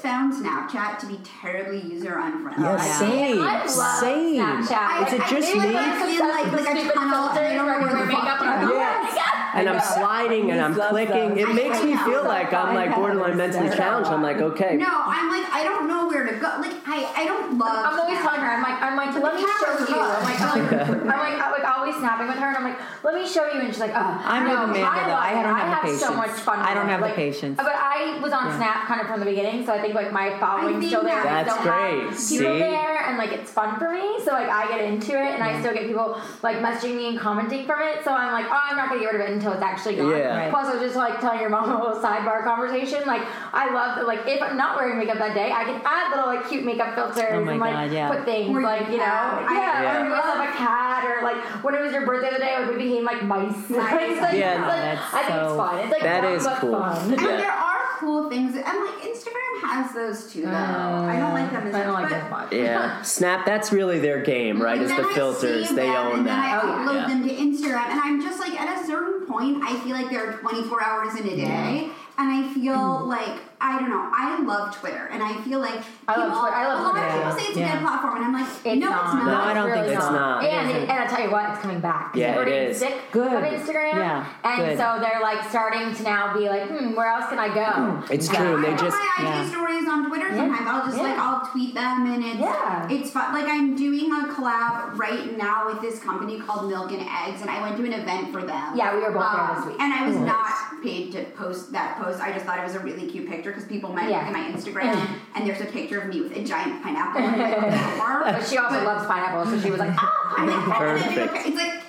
I 0.05 0.09
always 0.15 0.33
found 0.33 0.33
Snapchat 0.33 0.99
to 0.99 1.05
be 1.07 1.19
terribly 1.41 1.81
user 1.81 2.17
unfriendly. 2.17 2.63
Yeah, 2.63 2.75
Yeah. 2.75 2.99
same, 2.99 3.41
I 3.41 3.63
love 3.65 3.99
same. 3.99 4.35
Snapchat. 4.41 4.71
I- 4.71 5.05
Is 5.07 5.13
it 5.13 5.21
I 5.21 5.29
just 5.29 5.51
feel 5.51 5.61
me? 5.61 5.73
like 5.73 5.85
I'm 5.87 6.09
in 6.09 6.19
like, 6.19 6.51
like 6.51 6.61
a 6.61 6.93
tunnel 6.93 7.29
and 7.29 7.29
I 7.29 7.33
filters 7.33 7.55
don't 7.55 7.65
where 7.65 7.65
know 7.65 7.71
I 7.71 7.79
where 7.79 7.79
wear 7.79 8.05
the 8.05 8.11
fuck 8.11 8.23
makeup 8.23 8.39
to 8.39 8.45
and 8.49 8.63
I'm 8.63 8.69
Yes. 8.69 9.17
"Oh 9.17 9.57
And 9.59 9.69
I 9.69 9.73
I'm 9.73 9.81
sliding 9.81 10.51
and 10.51 10.61
I'm 10.61 10.73
clicking. 10.75 11.37
It 11.37 11.53
makes 11.53 11.83
me 11.83 11.97
feel 11.97 12.23
like 12.23 12.53
I'm 12.53 12.75
like 12.75 12.95
borderline 12.95 13.37
mentally 13.37 13.69
challenged. 13.75 14.09
I'm 14.09 14.21
like, 14.21 14.37
okay, 14.37 14.75
No, 14.77 14.87
I'm 15.05 15.29
like 15.29 15.51
I 15.51 15.63
don't 15.63 15.87
know 15.87 16.07
where 16.07 16.25
to 16.25 16.35
go. 16.35 16.47
Like 16.61 16.75
I, 16.87 17.11
I 17.17 17.25
don't 17.25 17.57
love. 17.57 17.85
I'm 17.85 17.99
always 17.99 18.19
telling 18.19 18.39
her, 18.41 18.47
I'm 18.47 18.61
like, 18.63 18.81
I'm 18.81 18.95
like, 18.95 19.13
let 19.21 19.35
me 19.35 19.41
show 19.41 19.79
you. 19.89 19.99
I'm 19.99 20.23
like, 20.23 20.39
I'm 20.41 20.59
like, 20.59 20.71
I'm 20.71 21.07
like, 21.07 21.41
I'm 21.43 21.51
like, 21.51 21.63
I'll 21.65 21.79
always 21.81 21.95
snapping 21.95 22.27
with 22.27 22.37
her, 22.37 22.47
and 22.47 22.57
I'm 22.57 22.63
like, 22.63 22.79
"Let 23.03 23.13
me 23.15 23.27
show 23.27 23.45
you," 23.51 23.59
and 23.61 23.67
she's 23.69 23.79
like, 23.79 23.91
"Oh, 23.93 24.21
I'm 24.25 24.43
no, 24.45 24.49
with 24.67 24.77
Amanda, 24.77 24.85
I 24.87 25.03
though. 25.05 25.11
love 25.11 25.23
I 25.23 25.33
don't 25.33 25.55
have 25.55 25.55
I 25.55 25.69
the 25.69 25.75
have 25.75 25.99
so 25.99 26.07
patience. 26.07 26.17
much 26.17 26.29
fun. 26.41 26.59
I 26.59 26.73
don't 26.73 26.87
it. 26.87 26.91
have 26.91 27.01
the 27.01 27.09
patience. 27.15 27.57
But 27.57 27.67
I 27.75 28.19
was 28.21 28.31
on 28.33 28.45
Yeah. 28.47 28.57
Snap 28.57 28.85
kind 28.87 29.01
of 29.01 29.07
from 29.07 29.19
the 29.19 29.25
beginning, 29.25 29.65
so 29.65 29.73
I 29.73 29.79
think 29.81 29.88
like 29.93 30.11
my 30.11 30.33
I 30.35 30.39
following's 30.39 30.85
still 30.87 31.03
there. 31.03 31.19
I 31.21 31.43
That's 31.43 31.51
still 31.59 31.71
have 31.71 31.91
great. 31.91 32.03
People 32.09 32.17
See? 32.17 32.37
there, 32.39 32.97
and 33.07 33.17
like 33.17 33.31
it's 33.31 33.51
fun 33.51 33.77
for 33.79 33.91
me, 33.91 34.19
so 34.23 34.31
like 34.31 34.49
I 34.49 34.67
get 34.67 34.81
into 34.81 35.11
it, 35.11 35.33
and 35.35 35.43
I 35.43 35.53
mm. 35.53 35.59
still 35.61 35.73
get 35.73 35.87
people 35.87 36.19
like 36.43 36.57
messaging 36.57 36.95
me 36.95 37.07
and 37.09 37.19
commenting 37.19 37.65
from 37.65 37.81
it. 37.81 38.03
So 38.03 38.11
I'm 38.13 38.31
like, 38.33 38.45
oh, 38.51 38.59
I'm 38.69 38.75
not 38.77 38.89
gonna 38.89 39.01
get 39.01 39.11
rid 39.13 39.21
of 39.21 39.27
it 39.27 39.33
until 39.33 39.53
it's 39.53 39.61
actually 39.61 39.95
gone. 39.97 40.11
Yeah. 40.11 40.37
Right. 40.37 40.49
Plus, 40.51 40.67
I 40.67 40.73
was 40.73 40.81
just 40.81 40.95
like 40.95 41.19
telling 41.19 41.39
your 41.39 41.49
mom 41.49 41.69
a 41.71 41.79
little 41.83 42.01
sidebar 42.01 42.43
conversation. 42.43 43.05
Like, 43.05 43.23
I 43.53 43.73
love 43.73 43.97
that. 43.97 44.07
Like, 44.07 44.21
if 44.27 44.41
I'm 44.41 44.57
not 44.57 44.77
wearing 44.77 44.97
makeup 44.99 45.17
that 45.17 45.33
day, 45.33 45.51
I 45.51 45.63
can 45.63 45.81
add 45.85 46.15
little 46.15 46.27
like 46.33 46.47
cute 46.49 46.65
makeup 46.65 46.95
filters 46.95 47.25
Oh 47.31 47.43
my 47.43 47.51
and 47.53 47.59
like 47.61 47.73
God, 47.73 47.91
yeah. 47.91 48.09
put 48.09 48.25
things 48.25 48.55
Or 48.55 48.61
like 48.61 48.87
you 48.89 48.97
know, 48.97 49.03
cat. 49.03 49.45
I- 49.47 49.53
yeah, 49.55 49.81
Yeah. 49.81 49.99
or 49.99 50.03
do 50.03 50.09
myself 50.09 50.39
a 50.39 50.51
cat, 50.57 51.03
or 51.05 51.23
like 51.23 51.37
when 51.63 51.75
it 51.75 51.81
was 51.81 51.91
your 51.93 52.05
birthday 52.05 52.31
the 52.31 52.39
day, 52.39 52.57
like, 52.59 52.69
we 52.69 52.77
became 52.77 53.03
like 53.03 53.23
mice. 53.23 53.69
Mice. 53.69 54.17
Like, 54.19 54.35
Yeah, 54.37 54.53
it's 54.59 54.67
like- 54.67 54.81
that's 54.81 55.13
I 55.13 55.21
think 55.23 55.35
it's 55.39 55.47
so- 55.49 55.57
fun. 55.57 55.79
It's 55.79 55.91
like 55.91 56.01
That 56.03 56.23
fun, 56.23 56.33
is 56.33 56.43
but 56.43 56.57
cool. 56.59 56.71
Fun. 56.79 57.11
And 57.13 57.21
Yeah. 57.21 57.37
there 57.37 57.51
are 57.51 57.68
cool 57.99 58.29
things, 58.29 58.55
and 58.55 58.63
like 58.65 59.01
Instagram 59.01 59.61
has 59.61 59.93
those 59.93 60.31
too. 60.31 60.43
Though 60.43 60.49
I 60.51 61.17
don't 61.19 61.33
like 61.33 61.51
them 61.51 61.67
as 61.67 61.73
mm, 61.73 61.79
I 61.79 61.83
don't 61.83 61.93
much. 61.93 62.03
like 62.03 62.11
but 62.11 62.23
as 62.25 62.31
much. 62.31 62.53
Yeah, 62.53 63.01
Snap. 63.03 63.45
That's 63.45 63.71
really 63.71 63.99
their 63.99 64.21
game, 64.21 64.55
mm-hmm. 64.55 64.63
right? 64.63 64.81
And 64.81 64.89
Is 64.89 64.95
the 64.97 65.03
I 65.07 65.13
filters. 65.13 65.67
save 65.67 65.75
They 65.75 65.85
them, 65.87 65.95
own 65.95 66.17
and 66.19 66.27
then 66.27 66.35
that. 66.37 66.53
I 66.53 66.61
Oh, 66.61 66.67
yeah. 66.67 66.85
upload 66.85 66.93
Yeah. 66.95 67.07
them 67.07 67.27
to 67.27 67.33
Instagram, 67.35 67.85
and 67.89 67.99
I'm 67.99 68.21
just 68.21 68.39
like, 68.39 68.59
at 68.59 68.81
a 68.81 68.85
certain 68.87 69.25
point, 69.27 69.61
I 69.63 69.77
feel 69.81 69.93
like 69.93 70.09
there 70.09 70.29
are 70.29 70.33
24 70.37 70.83
hours 70.83 71.19
in 71.19 71.27
a 71.27 71.35
day, 71.35 71.89
and 72.17 72.31
I 72.31 72.53
feel 72.53 72.73
mm-hmm. 72.75 73.09
like 73.09 73.39
I 73.61 73.77
don't 73.79 73.89
know. 73.89 74.09
I 74.13 74.39
love 74.41 74.73
Twitter, 74.79 75.07
and 75.11 75.21
I 75.21 75.33
feel 75.41 75.59
like 75.59 75.81
I 76.07 76.15
love 76.15 76.27
people- 76.31 76.39
Twitter. 76.41 76.55
I 76.55 76.67
love 76.67 76.79
a 76.79 76.83
lot 76.83 76.91
Twitter, 76.91 77.07
of 77.07 77.13
people 77.13 77.31
say 77.37 77.43
it's 77.49 77.57
a 77.57 77.59
Yeah. 77.59 77.71
dead 77.73 77.81
platform, 77.81 78.15
and 78.15 78.25
I'm 78.25 78.33
like, 78.33 78.47
It's 78.47 78.79
no, 78.79 78.89
not. 78.89 79.03
it's 79.05 79.13
not. 79.15 79.25
No, 79.25 79.41
I 79.41 79.53
don't 79.53 79.69
It's 79.69 79.79
think 79.79 79.97
It's 79.99 80.11
not. 80.11 80.43
And, 80.43 80.69
It 80.69 80.75
isn't. 80.75 80.89
and 80.89 80.99
I'll 81.03 81.07
tell 81.09 81.21
you 81.25 81.31
what, 81.31 81.49
it's 81.49 81.59
coming 81.59 81.79
back. 81.81 82.15
Yeah, 82.15 82.27
People 82.27 82.39
are 82.41 82.47
it 82.47 82.49
getting 82.49 82.73
sick 82.73 83.11
Good. 83.11 83.33
of 83.33 83.43
Instagram. 83.43 83.93
Yeah, 83.95 84.25
And 84.45 84.57
good. 84.57 84.77
so 84.79 84.97
they're 85.01 85.21
like 85.21 85.43
starting 85.49 85.93
to 85.93 86.03
now 86.03 86.33
be 86.33 86.47
like, 86.47 86.69
hmm, 86.69 86.95
where 86.95 87.07
else 87.09 87.27
can 87.29 87.39
I 87.39 87.49
go? 87.53 88.03
It's 88.09 88.31
Yeah, 88.31 88.39
true. 88.39 88.57
I 88.57 88.61
They 88.61 88.71
put 88.71 88.79
just 88.79 88.97
my 88.97 89.09
IG 89.19 89.35
yeah. 89.43 89.49
stories 89.49 89.87
on 89.89 90.07
Twitter 90.07 90.29
sometimes. 90.35 90.67
I'll 90.69 90.85
just 90.85 90.97
Yeah. 90.97 91.03
like 91.03 91.19
I'll 91.19 91.41
tweet 91.51 91.75
them 91.75 92.05
and 92.13 92.23
it's 92.23 92.39
Yeah. 92.39 92.87
it's 92.89 93.11
fun. 93.11 93.33
Like 93.33 93.47
I'm 93.47 93.75
doing 93.75 94.09
a 94.11 94.23
collab 94.33 94.97
right 94.97 95.37
now 95.37 95.65
with 95.67 95.81
this 95.81 95.99
company 95.99 96.39
called 96.39 96.69
Milk 96.69 96.91
and 96.91 97.01
Eggs, 97.01 97.41
and 97.41 97.49
I 97.49 97.61
went 97.61 97.75
to 97.77 97.83
an 97.83 97.93
event 97.93 98.31
for 98.31 98.41
them. 98.41 98.71
Yeah, 98.75 98.93
we 98.95 99.01
were 99.01 99.11
both 99.11 99.31
there 99.31 99.41
Um, 99.41 99.55
this 99.57 99.65
week. 99.65 99.75
and 99.81 99.93
I 99.93 100.07
was 100.07 100.15
not 100.17 100.47
paid 100.81 101.11
to 101.11 101.23
post 101.37 101.73
that 101.73 101.99
post. 102.01 102.21
I 102.21 102.31
just 102.31 102.45
thought 102.45 102.57
it 102.57 102.63
was 102.63 102.75
a 102.75 102.79
really 102.79 103.05
cute 103.07 103.27
picture 103.29 103.48
because 103.49 103.65
people 103.65 103.91
might 103.93 104.09
Yeah. 104.09 104.17
look 104.19 104.27
at 104.27 104.33
my 104.33 104.43
Instagram 104.57 104.95
and 105.35 105.47
there's 105.47 105.61
a 105.61 105.65
picture 105.65 105.99
of 106.01 106.07
me 106.09 106.21
with 106.21 106.35
a 106.35 106.43
giant 106.43 106.81
pineapple 106.83 107.21
on 107.23 107.37
my 107.37 107.77
floor. 107.95 108.21
But 108.23 108.47
she 108.47 108.57
also 108.57 108.75
But- 108.77 108.85
loves 108.85 109.05
pineapple, 109.07 109.45
so 109.51 109.59
she 109.59 109.71
was 109.71 109.79
like, 109.79 109.91
Oh, 109.97 110.33
pineapple! 110.37 110.73
Oh, 110.73 110.77
Perfect. 110.77 111.47
It's 111.47 111.55
like 111.55 111.83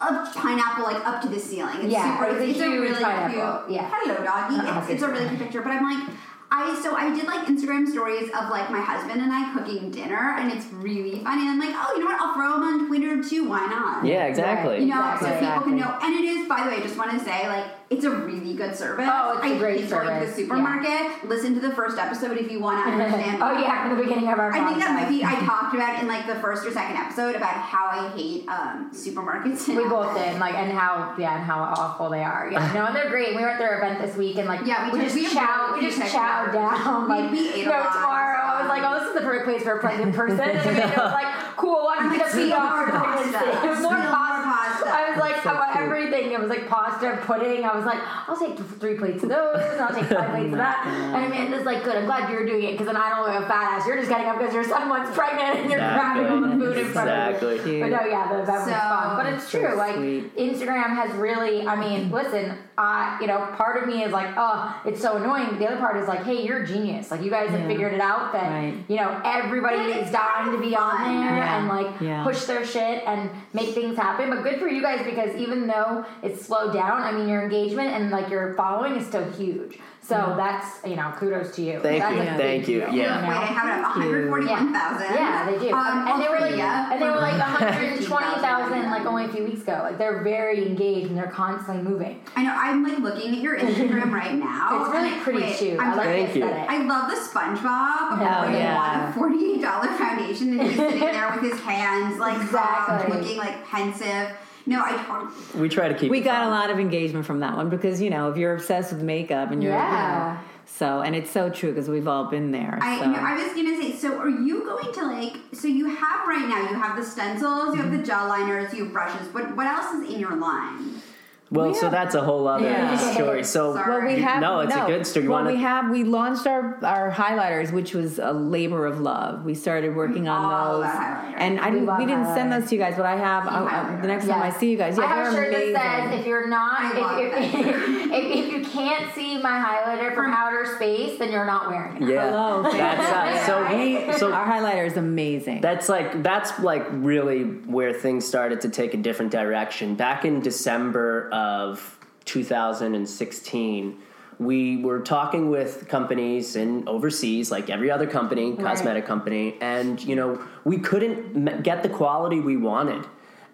uh, 0.00 0.26
a 0.30 0.38
pineapple 0.38 0.84
like 0.84 1.06
up 1.06 1.22
to 1.22 1.28
the 1.28 1.38
ceiling. 1.40 1.76
It's 1.82 1.92
Yeah, 1.92 2.18
super. 2.18 2.30
it's 2.32 2.40
a 2.40 2.48
It's, 2.50 2.60
a 2.60 2.68
really 2.68 2.94
pineapple, 3.02 3.66
cute. 3.66 3.76
yeah. 3.76 3.90
Hello, 3.92 4.14
doggy. 4.24 4.56
Uh-uh, 4.68 4.80
It's, 4.82 4.90
it's 4.90 5.02
a 5.02 5.08
really 5.08 5.28
cute 5.28 5.40
picture. 5.40 5.62
But 5.62 5.72
I'm 5.72 5.84
like, 5.90 6.14
I 6.48 6.78
so 6.80 6.94
I 6.94 7.12
did 7.12 7.26
like 7.26 7.48
Instagram 7.48 7.88
stories 7.88 8.28
of 8.30 8.50
like 8.50 8.70
my 8.70 8.80
husband 8.80 9.20
and 9.20 9.32
I 9.32 9.52
cooking 9.52 9.90
dinner, 9.90 10.36
and 10.38 10.52
it's 10.52 10.66
really 10.74 11.18
funny. 11.24 11.48
I'm 11.48 11.58
like, 11.58 11.70
oh, 11.74 11.92
you 11.96 12.00
know 12.00 12.06
what? 12.06 12.20
I'll 12.20 12.34
throw 12.34 12.52
them 12.52 12.62
on 12.62 12.86
Twitter 12.86 13.20
too. 13.20 13.48
Why 13.48 13.66
not? 13.66 14.04
yeah, 14.04 14.26
exactly. 14.26 14.78
You 14.78 14.86
know, 14.94 15.14
Exactly. 15.14 15.44
so 15.44 15.52
people 15.54 15.62
can 15.64 15.76
know. 15.76 15.98
And 16.02 16.14
it 16.14 16.24
is, 16.24 16.46
by 16.48 16.62
the 16.62 16.70
way, 16.70 16.76
I 16.76 16.80
just 16.80 16.96
want 16.96 17.10
to 17.18 17.18
say, 17.24 17.48
like, 17.48 17.64
it's 17.88 18.04
a 18.04 18.10
really 18.10 18.54
good 18.54 18.74
service. 18.74 19.06
Oh, 19.08 19.34
it's 19.38 19.46
a 19.46 19.54
I 19.54 19.58
great 19.58 19.80
hate 19.82 19.90
going 19.90 20.06
to 20.08 20.12
service, 20.26 20.34
the 20.36 20.42
supermarket. 20.42 21.28
Listen 21.28 21.54
to 21.54 21.60
the 21.60 21.70
first 21.74 21.98
episode 21.98 22.36
if 22.36 22.50
you 22.50 22.58
want 22.58 22.84
to 22.84 22.90
understand. 22.92 23.40
oh 23.40 23.52
yeah, 23.60 23.86
from 23.88 23.96
the 23.96 24.02
beginning 24.02 24.28
of 24.28 24.38
our 24.40 24.52
I 24.52 24.66
think 24.66 24.78
that 24.80 24.92
might 24.94 25.08
be. 25.08 25.22
I 25.22 25.34
talked 25.46 25.72
about 25.74 26.00
in 26.02 26.08
like 26.08 26.26
the 26.26 26.34
first 26.36 26.66
or 26.66 26.72
second 26.72 26.96
episode 26.96 27.36
about 27.36 27.54
how 27.54 27.86
I 27.86 28.08
hate 28.16 28.48
um, 28.48 28.90
supermarkets. 28.92 29.68
We 29.68 29.88
both 29.88 30.14
did, 30.16 30.38
like, 30.40 30.54
and 30.54 30.72
how, 30.72 31.14
yeah, 31.18 31.36
and 31.36 31.44
how 31.44 31.60
awful 31.62 32.10
they 32.10 32.24
are. 32.24 32.48
Yeah, 32.50 32.72
no, 32.72 32.86
and 32.86 32.96
they're 32.96 33.08
great. 33.08 33.36
We 33.36 33.42
were 33.42 33.48
at 33.50 33.58
their 33.58 33.78
event 33.78 34.00
this 34.00 34.16
week, 34.16 34.36
and 34.38 34.48
like, 34.48 34.66
Yeah, 34.66 34.90
we 34.90 34.98
we, 34.98 35.04
just 35.04 35.14
we 35.14 35.28
chow, 35.28 35.72
we 35.74 35.82
just 35.82 35.96
pictures. 36.00 36.12
down. 36.52 37.08
Like, 37.08 37.30
we 37.30 37.48
ate 37.50 37.54
a 37.54 37.58
you 37.60 37.70
lot. 37.70 37.92
tomorrow. 37.92 38.38
I 38.42 38.60
was 38.62 38.68
like, 38.68 38.82
oh, 38.82 38.98
this 38.98 39.08
is 39.10 39.14
the 39.14 39.20
perfect 39.20 39.44
place 39.46 39.62
for 39.62 39.72
a 39.78 39.80
pregnant 39.80 40.14
person. 40.14 40.40
And 40.40 40.58
it 40.78 40.96
was 40.96 41.12
like, 41.12 41.56
cool. 41.56 41.86
I'm 41.96 42.10
I'm 42.10 42.18
gonna 42.18 42.24
like, 42.24 42.32
feed 42.32 42.50
"Sweet 42.50 42.52
off 42.52 42.74
more 42.74 42.86
her 42.86 42.90
pasta. 42.92 43.38
pregnancy. 43.38 43.66
It 43.66 43.70
was 43.70 43.80
more 43.80 43.92
Sweet 43.94 44.02
more 44.02 44.10
pasta. 44.10 44.35
Pasta. 44.84 44.88
I 44.90 45.10
was 45.10 45.18
like, 45.18 45.36
So 45.42 45.50
about 45.50 45.72
cute. 45.72 45.84
everything. 45.84 46.32
It 46.32 46.40
was 46.40 46.48
like 46.48 46.68
pasta, 46.68 47.18
pudding. 47.22 47.64
I 47.64 47.74
was 47.76 47.84
like, 47.84 47.98
I'll 48.28 48.38
take 48.38 48.58
three 48.80 48.96
plates 48.96 49.22
of 49.22 49.28
those, 49.30 49.60
and 49.60 49.80
I'll 49.80 49.94
take 49.94 50.04
five 50.06 50.30
plates 50.34 50.48
of 50.48 50.54
oh 50.54 50.56
that. 50.58 50.86
And 50.86 51.24
Amanda's 51.32 51.64
like, 51.64 51.84
good. 51.84 51.96
I'm 51.96 52.06
glad 52.06 52.30
you're 52.30 52.46
doing 52.46 52.64
it 52.64 52.72
because 52.72 52.86
then 52.86 52.96
I 52.96 53.08
don't 53.10 53.26
look 53.26 53.42
a 53.42 53.46
fat 53.46 53.78
ass. 53.80 53.86
You're 53.86 53.96
just 53.98 54.08
getting 54.08 54.26
up 54.26 54.38
because 54.38 54.54
your 54.54 54.64
someone's 54.64 55.14
pregnant 55.14 55.60
and 55.60 55.70
you're 55.70 55.78
Exactly. 55.80 56.24
grabbing 56.24 56.44
all 56.44 56.50
the 56.50 56.64
food 56.64 56.78
in 56.78 56.92
front 56.92 57.08
of 57.10 57.42
you. 57.42 57.48
Exactly. 57.48 57.80
But 57.80 57.88
no, 57.90 58.04
yeah, 58.06 58.28
the, 58.32 58.44
that 58.46 58.66
was 58.66 58.72
fun. 58.72 59.16
But 59.16 59.32
it's 59.32 59.48
So 59.50 59.60
true. 59.60 59.76
Like 59.76 59.94
sweet. 59.96 60.36
Instagram 60.36 60.94
has 60.96 61.10
really. 61.16 61.66
I 61.66 61.76
mean, 61.76 62.10
listen. 62.10 62.58
I, 62.78 63.16
you 63.22 63.26
know, 63.26 63.38
part 63.56 63.82
of 63.82 63.88
me 63.88 64.02
is 64.04 64.12
like, 64.12 64.34
oh, 64.36 64.82
it's 64.84 65.00
so 65.00 65.16
annoying. 65.16 65.58
The 65.58 65.66
other 65.66 65.78
part 65.78 65.96
is 65.96 66.06
like, 66.06 66.24
hey, 66.24 66.44
you're 66.44 66.62
a 66.62 66.66
genius. 66.66 67.10
Like 67.10 67.22
you 67.22 67.30
guys 67.30 67.48
have 67.48 67.66
figured 67.66 67.94
it 67.94 68.02
out 68.02 68.34
that 68.34 68.50
Right. 68.50 68.74
you 68.86 68.96
know 68.96 69.18
everybody 69.24 69.92
is 69.92 70.10
dying 70.10 70.52
to 70.52 70.58
be 70.60 70.76
on 70.76 71.02
there 71.04 71.36
Yeah. 71.38 71.58
and 71.58 71.68
like 71.68 72.00
Yeah. 72.02 72.22
push 72.22 72.44
their 72.44 72.66
shit 72.66 73.02
and 73.06 73.30
make 73.54 73.70
things 73.74 73.96
happen. 73.96 74.28
But 74.28 74.42
good 74.42 74.58
for 74.58 74.65
you 74.68 74.82
guys 74.82 75.04
because 75.04 75.34
even 75.36 75.66
though 75.66 76.04
it's 76.22 76.44
slowed 76.44 76.72
down, 76.72 77.02
I 77.02 77.12
mean, 77.12 77.28
your 77.28 77.42
engagement 77.42 77.90
and 77.90 78.10
like 78.10 78.28
your 78.30 78.54
following 78.54 78.96
is 78.96 79.06
still 79.06 79.28
huge. 79.32 79.78
So 80.02 80.34
that's 80.36 80.86
you 80.86 80.94
know, 80.94 81.12
kudos 81.16 81.56
to 81.56 81.62
you. 81.62 81.80
Thank 81.80 81.98
That's 82.00 82.14
you, 82.14 82.22
a 82.22 82.36
thank 82.36 82.68
you, 82.68 82.80
deal, 82.82 82.94
yeah. 82.94 83.20
know? 83.22 83.28
Wait, 83.28 83.36
I 83.38 83.44
have 83.46 83.66
it 83.66 83.72
at 83.72 83.82
141,000. 83.82 85.14
Yeah, 85.16 85.50
they 85.50 85.58
do. 85.58 85.74
Um, 85.74 86.06
and 86.06 86.22
they 86.22 86.28
were 86.28 86.38
like, 86.38 86.52
Australia, 86.52 86.88
and 86.92 87.02
they 87.02 87.10
were 87.10 87.16
like 87.16 87.38
120,000 88.06 88.90
like 88.90 89.04
only 89.04 89.24
a 89.24 89.28
few 89.28 89.42
weeks 89.44 89.62
ago. 89.62 89.80
Like 89.82 89.98
they're 89.98 90.22
very 90.22 90.64
engaged 90.64 91.08
and 91.08 91.16
they're 91.18 91.26
constantly 91.26 91.82
moving. 91.82 92.20
I 92.36 92.44
know. 92.44 92.54
I'm 92.54 92.84
like 92.84 92.98
looking 93.00 93.32
at 93.34 93.40
your 93.40 93.58
Instagram 93.58 94.12
right 94.12 94.34
now. 94.38 94.84
It's 94.84 94.92
really 94.94 95.20
pretty 95.22 95.40
wait, 95.40 95.56
too. 95.58 95.76
I'm 95.80 95.92
I 95.92 95.94
like. 95.96 96.06
Thank 96.06 96.36
you. 96.36 96.44
aesthetic. 96.44 96.70
I 96.70 96.82
love 96.84 97.10
the 97.10 97.16
SpongeBob. 97.16 98.12
Oh, 98.20 98.50
yeah. 98.56 99.10
A 99.10 99.12
forty-eight 99.12 99.60
dollar 99.60 99.88
foundation, 99.88 100.52
and 100.60 100.68
he's 100.68 100.76
sitting 100.76 101.00
there 101.00 101.32
with 101.34 101.50
his 101.50 101.60
hands 101.62 102.18
like 102.20 102.40
Exactly. 102.40 103.06
crossed, 103.06 103.08
looking 103.08 103.38
like 103.38 103.66
pensive. 103.66 104.36
No, 104.66 104.82
I 104.84 105.02
totally. 105.04 105.60
We 105.62 105.68
try 105.68 105.88
to 105.88 105.94
keep. 105.94 106.10
We 106.10 106.18
it 106.20 106.24
got 106.24 106.46
a 106.46 106.50
lot 106.50 106.70
of 106.70 106.78
engagement 106.78 107.24
from 107.24 107.40
that 107.40 107.56
one 107.56 107.70
because 107.70 108.00
you 108.02 108.10
know 108.10 108.30
if 108.30 108.36
you're 108.36 108.54
obsessed 108.54 108.92
with 108.92 109.02
makeup 109.02 109.50
and 109.52 109.62
you're 109.62 109.72
you 109.72 109.78
Yeah. 109.78 110.38
know, 110.40 110.48
so 110.66 111.00
and 111.02 111.14
it's 111.14 111.30
so 111.30 111.48
true 111.48 111.70
because 111.70 111.88
we've 111.88 112.08
all 112.08 112.24
been 112.24 112.50
there. 112.50 112.78
I, 112.82 112.98
so. 112.98 113.10
no, 113.10 113.18
I 113.18 113.34
was 113.34 113.54
gonna 113.54 113.80
say. 113.80 113.96
So, 113.96 114.18
are 114.18 114.28
you 114.28 114.64
going 114.64 114.92
to 114.92 115.04
like? 115.06 115.36
So 115.52 115.68
you 115.68 115.86
have 115.88 116.26
right 116.26 116.46
now. 116.48 116.68
You 116.68 116.76
have 116.80 116.96
the 116.96 117.04
stencils. 117.04 117.74
You 117.74 117.82
have 117.82 117.92
mm-hmm. 117.92 117.98
the 117.98 118.06
gel 118.06 118.26
liners. 118.28 118.74
You 118.74 118.84
have 118.84 118.92
brushes. 118.92 119.32
What 119.32 119.56
What 119.56 119.66
else 119.66 119.94
is 119.94 120.12
in 120.12 120.18
your 120.18 120.36
line? 120.36 121.00
Well, 121.48 121.68
We 121.68 121.74
so 121.74 121.82
have- 121.82 121.92
that's 121.92 122.14
a 122.16 122.22
whole 122.22 122.48
other 122.48 122.64
Yeah. 122.64 122.96
story. 122.96 123.44
So 123.44 123.72
Well, 123.74 124.00
we 124.02 124.20
have 124.20 124.40
No, 124.40 124.60
it's 124.60 124.74
a 124.74 124.80
good 124.86 125.06
story. 125.06 125.24
You 125.26 125.30
Well, 125.30 125.44
wanna- 125.44 125.54
we 125.54 125.62
have 125.62 125.90
we 125.90 126.02
launched 126.02 126.46
our 126.46 126.76
our 126.82 127.10
highlighters, 127.12 127.72
which 127.72 127.94
was 127.94 128.18
a 128.18 128.32
labor 128.32 128.84
of 128.84 129.00
love. 129.00 129.44
We 129.44 129.54
started 129.54 129.94
working 129.94 130.28
on 130.28 130.42
those, 130.50 130.90
and 131.36 131.60
I 131.60 131.66
We 131.66 131.70
didn't 131.70 131.86
love 131.86 131.98
we 132.00 132.06
didn't 132.06 132.26
send 132.34 132.50
those 132.52 132.68
to 132.70 132.74
you 132.74 132.80
guys, 132.80 132.94
but 132.96 133.06
I 133.06 133.14
have 133.16 133.46
uh, 133.46 133.50
uh, 133.50 133.68
highlighters. 133.68 134.02
the 134.02 134.08
next 134.08 134.26
time 134.26 134.42
I 134.42 134.50
see 134.50 134.70
you 134.72 134.76
guys. 134.76 134.98
Yeah, 134.98 135.04
I 135.04 135.06
have 135.06 135.26
a 135.28 135.30
they're 135.30 135.44
shirt 135.44 135.54
amazing. 135.54 135.72
that 135.74 136.10
says 136.10 136.20
if 136.20 136.26
you're 136.26 136.48
not 136.48 136.78
if, 136.96 137.54
if, 137.54 137.54
if, 138.12 138.46
if 138.46 138.52
you 138.52 138.64
can't 138.64 139.14
see 139.14 139.40
my 139.40 139.50
highlighter 139.64 140.14
from 140.16 140.32
outer 140.32 140.66
space, 140.74 141.16
then 141.20 141.30
you're 141.30 141.46
not 141.46 141.68
wearing 141.68 142.02
it. 142.02 142.08
yeah, 142.12 142.28
Hello. 142.28 142.62
that's 142.64 143.12
us. 143.40 143.46
So 143.46 143.76
we 143.76 144.12
so 144.14 144.32
our 144.32 144.44
highlighter 144.44 144.84
is 144.84 144.96
amazing. 144.96 145.60
That's 145.60 145.88
like 145.88 146.24
that's 146.24 146.58
like 146.58 146.86
really 146.90 147.42
where 147.44 147.92
things 147.92 148.26
started 148.26 148.60
to 148.62 148.68
take 148.68 148.94
a 148.94 148.96
different 148.96 149.30
direction. 149.30 149.94
Back 149.94 150.24
in 150.24 150.40
December 150.40 151.30
of 151.36 151.98
2016, 152.24 153.98
we 154.38 154.76
were 154.78 155.00
talking 155.00 155.50
with 155.50 155.86
companies 155.88 156.56
in 156.56 156.88
overseas, 156.88 157.50
like 157.50 157.68
every 157.70 157.90
other 157.90 158.06
company, 158.06 158.56
cosmetic 158.56 159.06
company, 159.06 159.56
and 159.60 160.02
you 160.02 160.16
know 160.16 160.42
we 160.64 160.78
couldn't 160.78 161.62
get 161.62 161.82
the 161.82 161.88
quality 161.88 162.40
we 162.40 162.56
wanted. 162.56 163.06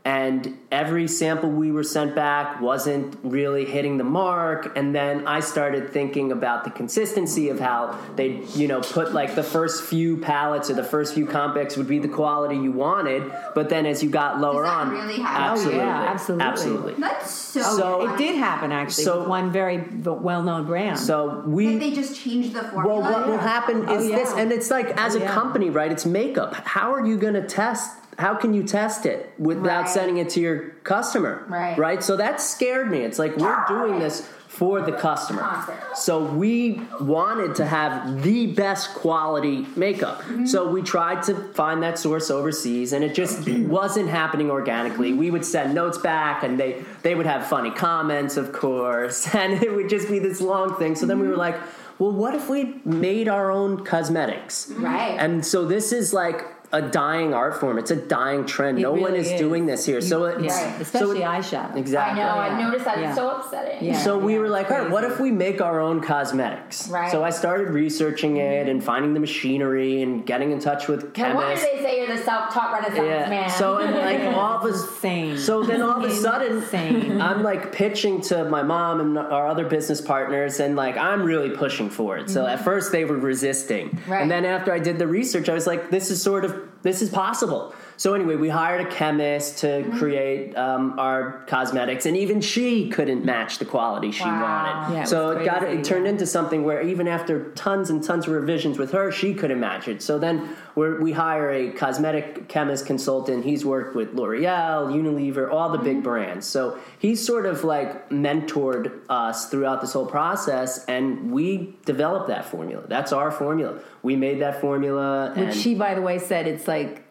And 0.05 0.59
every 0.73 1.07
sample 1.07 1.49
we 1.49 1.71
were 1.71 1.85
sent 1.85 2.17
back 2.17 2.61
wasn't 2.61 3.17
really 3.23 3.65
hitting 3.65 3.99
the 3.99 4.05
mark. 4.05 4.77
And 4.77 4.93
then 4.93 5.29
I 5.29 5.39
started 5.39 5.93
thinking 5.93 6.33
about 6.33 6.65
the 6.65 6.71
consistency 6.71 7.51
of 7.51 7.61
how 7.61 7.97
they, 8.17 8.43
you 8.57 8.67
know, 8.67 8.81
put 8.81 9.13
like 9.15 9.37
the 9.37 9.45
first 9.45 9.85
few 9.85 10.17
palettes 10.17 10.71
or 10.71 10.75
the 10.75 10.83
first 10.83 11.15
few 11.15 11.25
compacts 11.25 11.77
would 11.77 11.87
be 11.87 12.01
the 12.01 12.09
quality 12.09 12.57
you 12.57 12.73
wanted. 12.73 13.31
But 13.55 13.69
then 13.69 13.87
as 13.87 14.03
you 14.03 14.11
got 14.11 14.41
lower 14.41 14.65
that 14.65 14.73
on, 14.75 14.91
really 14.91 15.21
happen? 15.21 15.67
Oh, 15.69 15.71
yeah, 15.71 16.05
absolutely. 16.09 16.45
absolutely. 16.47 16.95
That's 16.95 17.31
so. 17.31 17.61
Oh, 17.65 17.77
so- 17.79 18.13
it 18.13 18.19
did 18.19 18.35
happen 18.37 18.73
actually 18.73 19.05
So- 19.05 19.21
with 19.21 19.29
one 19.29 19.53
very 19.53 19.85
well 20.03 20.43
known 20.43 20.65
brand. 20.67 20.99
So 20.99 21.29
That 21.29 21.49
we 21.49 21.77
they 21.79 21.93
just 21.93 22.21
changed 22.21 22.55
the 22.55 22.65
formula. 22.65 23.01
Well, 23.01 23.13
what 23.13 23.29
will 23.29 23.39
happen 23.39 23.85
Oh, 23.89 23.95
is 23.99 24.09
yeah. 24.11 24.17
this, 24.17 24.33
and 24.33 24.51
it's 24.51 24.69
like 24.71 24.89
as 25.01 25.15
Oh, 25.15 25.19
a 25.19 25.23
yeah. 25.23 25.33
company, 25.33 25.71
right? 25.71 25.93
It's 25.93 26.05
makeup. 26.07 26.55
How 26.55 26.93
are 26.93 27.07
you 27.07 27.17
going 27.17 27.35
to 27.35 27.47
test 27.47 27.91
how 28.19 28.35
can 28.35 28.53
you 28.55 28.63
test 28.63 29.07
it 29.07 29.33
without 29.39 29.65
Right. 29.83 29.89
sending 29.89 30.19
it 30.19 30.29
to 30.31 30.41
your 30.41 30.59
customer? 30.85 31.45
Right. 31.49 31.77
Right. 31.79 32.03
So 32.03 32.17
that 32.17 32.41
scared 32.41 32.91
me. 32.91 32.99
It's 32.99 33.19
like 33.19 33.37
we're 33.37 33.65
doing 33.69 33.99
this 33.99 34.29
for 34.49 34.83
the 34.83 34.93
customer. 34.93 35.49
So 35.95 36.23
we 36.23 36.83
wanted 37.01 37.55
to 37.55 37.65
have 37.65 38.23
the 38.23 38.49
best 38.49 38.95
quality 38.95 39.67
makeup. 39.77 40.21
Mm-hmm. 40.21 40.45
So 40.45 40.69
we 40.69 40.83
tried 40.83 41.23
to 41.23 41.35
find 41.55 41.83
that 41.83 41.99
source 41.99 42.31
overseas 42.31 42.93
and 42.93 43.03
it 43.03 43.15
just 43.15 43.49
wasn't 43.49 44.11
happening 44.11 44.51
organically. 44.51 45.15
We 45.15 45.31
would 45.31 45.47
send 45.47 45.75
notes 45.75 45.97
back 45.97 46.43
and 46.43 46.61
they 46.61 46.85
they 47.03 47.15
would 47.15 47.25
have 47.25 47.47
funny 47.47 47.71
comments, 47.71 48.37
of 48.37 48.53
course, 48.53 49.35
and 49.35 49.55
it 49.63 49.75
would 49.75 49.89
just 49.89 50.09
be 50.11 50.19
this 50.19 50.43
long 50.43 50.77
thing. 50.77 50.97
So 50.97 51.07
then 51.07 51.19
we 51.19 51.29
were 51.29 51.37
like, 51.37 51.57
well, 51.99 52.13
what 52.13 52.35
if 52.35 52.51
we 52.51 52.81
made 52.85 53.29
our 53.29 53.51
own 53.51 53.85
cosmetics? 53.87 54.71
Right. 54.77 55.17
And 55.19 55.47
so 55.47 55.65
this 55.65 55.93
is 55.93 56.13
like 56.13 56.45
a 56.73 56.81
dying 56.83 57.35
art 57.35 57.61
form. 57.61 57.79
It's 57.79 57.91
a 57.91 57.97
dying 57.97 58.47
trend. 58.47 58.79
It 58.79 58.83
no 58.83 58.93
one 58.93 59.14
is, 59.14 59.31
is. 59.31 59.39
doing 59.39 59.66
this 59.66 59.85
here. 59.85 60.01
so 60.01 60.20
You- 60.27 60.45
it's 60.45 60.45
yeah, 60.59 60.77
so 60.77 60.81
especially 60.83 61.20
it- 61.23 61.25
eyeshadow. 61.27 61.77
Exactly. 61.77 62.23
I 62.23 62.25
know. 62.25 62.35
Yeah. 62.35 62.41
I 62.57 62.62
noticed 62.62 62.85
that. 62.87 62.99
Yeah. 62.99 63.07
It's 63.09 63.16
so 63.16 63.29
upsetting. 63.31 63.85
Yeah. 63.85 63.99
So 63.99 64.16
we 64.18 64.39
were 64.39 64.49
like, 64.49 64.70
all 64.70 64.79
right, 64.79 64.91
what 64.91 65.05
if 65.05 65.20
we 65.20 65.31
make 65.31 65.61
our 65.61 65.81
own 65.81 66.01
cosmetics? 66.01 66.89
Right. 66.89 67.11
So 67.11 67.23
I 67.23 67.31
started 67.31 67.68
researching 67.70 68.39
it 68.39 68.68
and 68.68 68.83
finding 68.83 69.12
the 69.14 69.20
machinery 69.20 70.03
and 70.03 70.25
getting 70.25 70.51
in 70.53 70.61
touch 70.61 70.89
with 70.89 71.16
No 71.18 71.35
wonder 71.35 71.43
chemists. 71.55 71.66
they 71.66 71.83
say 71.83 71.99
you're 72.07 72.16
the 72.16 72.23
self-taught 72.23 72.73
Renaissance 72.73 73.07
yeah. 73.07 73.29
man. 73.29 73.51
So 73.51 73.79
and 73.79 73.95
like 74.29 74.35
all 74.37 74.57
of 74.59 74.64
a 74.64 74.68
Insane. 74.68 75.37
So 75.39 75.62
then 75.62 75.83
all 75.83 76.03
of 76.03 76.11
a 76.11 76.14
sudden, 76.14 76.59
Insane. 76.59 77.20
I'm 77.20 77.43
like 77.43 77.73
pitching 77.73 78.20
to 78.23 78.45
my 78.45 78.62
mom 78.62 79.01
and 79.01 79.18
our 79.18 79.47
other 79.47 79.66
business 79.66 80.01
partners, 80.01 80.61
and 80.61 80.75
like 80.77 80.97
I'm 80.97 81.23
really 81.23 81.51
pushing 81.51 81.91
for 81.91 82.16
it. 82.16 82.31
So 82.31 82.47
at 82.47 82.64
first 82.64 82.93
they 82.93 83.05
were 83.05 83.18
resisting, 83.18 83.91
Mm-hmm. 83.91 84.11
Right. 84.11 84.23
and 84.23 84.31
then 84.31 84.45
after 84.45 84.73
I 84.73 84.79
did 84.79 84.99
the 84.99 85.07
research, 85.07 85.49
I 85.49 85.55
was 85.55 85.66
like, 85.66 85.91
this 85.91 86.11
is 86.11 86.23
sort 86.23 86.45
of 86.45 86.62
this 86.83 87.03
is 87.03 87.11
possible. 87.11 87.75
So 87.97 88.14
anyway, 88.14 88.36
we 88.36 88.49
hired 88.49 88.86
a 88.86 88.90
chemist 88.90 89.59
to 89.59 89.66
Mm-hmm. 89.82 89.99
create 89.99 90.57
um, 90.57 90.99
our 90.99 91.45
cosmetics, 91.47 92.07
and 92.07 92.16
even 92.16 92.40
she 92.40 92.88
couldn't 92.88 93.24
match 93.24 93.59
the 93.59 93.64
quality 93.64 94.11
she 94.11 94.24
Wow. 94.24 94.43
wanted. 94.43 94.95
Yeah, 94.97 95.03
it 95.03 95.09
so 95.09 95.30
it 95.30 95.45
got 95.45 95.62
it 95.62 95.84
turned 95.84 96.07
into 96.07 96.26
something 96.26 96.64
where 96.64 96.82
even 96.82 97.07
after 97.09 97.51
tons 97.53 97.90
and 97.90 98.03
tons 98.03 98.26
of 98.26 98.32
revisions 98.32 98.78
with 98.78 98.93
her, 98.93 99.11
she 99.12 99.34
couldn't 99.34 99.61
match 99.61 99.88
it. 99.88 100.03
So 100.03 100.18
then 100.18 100.49
we're, 100.74 101.01
we 101.01 101.12
hire 101.12 101.51
a 101.51 101.70
cosmetic 101.70 102.49
chemist 102.49 102.86
consultant. 102.86 103.45
He's 103.45 103.64
worked 103.64 103.95
with 103.95 104.14
L'Oreal, 104.14 104.90
Unilever, 104.93 105.51
all 105.53 105.68
the 105.70 105.78
Mm-hmm. 105.78 105.84
big 105.86 106.03
brands. 106.03 106.47
So 106.47 106.78
he's 106.99 107.24
sort 107.24 107.47
of 107.47 107.64
like 107.64 108.09
mentored 108.11 109.01
us 109.09 109.49
throughout 109.51 109.80
this 109.80 109.93
whole 109.93 110.07
process, 110.07 110.84
and 110.86 111.30
we 111.32 111.76
developed 111.84 112.28
that 112.28 112.45
formula. 112.45 112.84
That's 112.88 113.12
our 113.12 113.30
formula. 113.30 113.80
We 114.03 114.16
made 114.16 114.40
that 114.40 114.61
formula, 114.61 115.32
Which 115.36 115.55
she, 115.55 115.74
by 115.74 115.95
the 115.95 116.03
way, 116.03 116.18
said 116.18 116.47
it's 116.47 116.66
like 116.68 117.05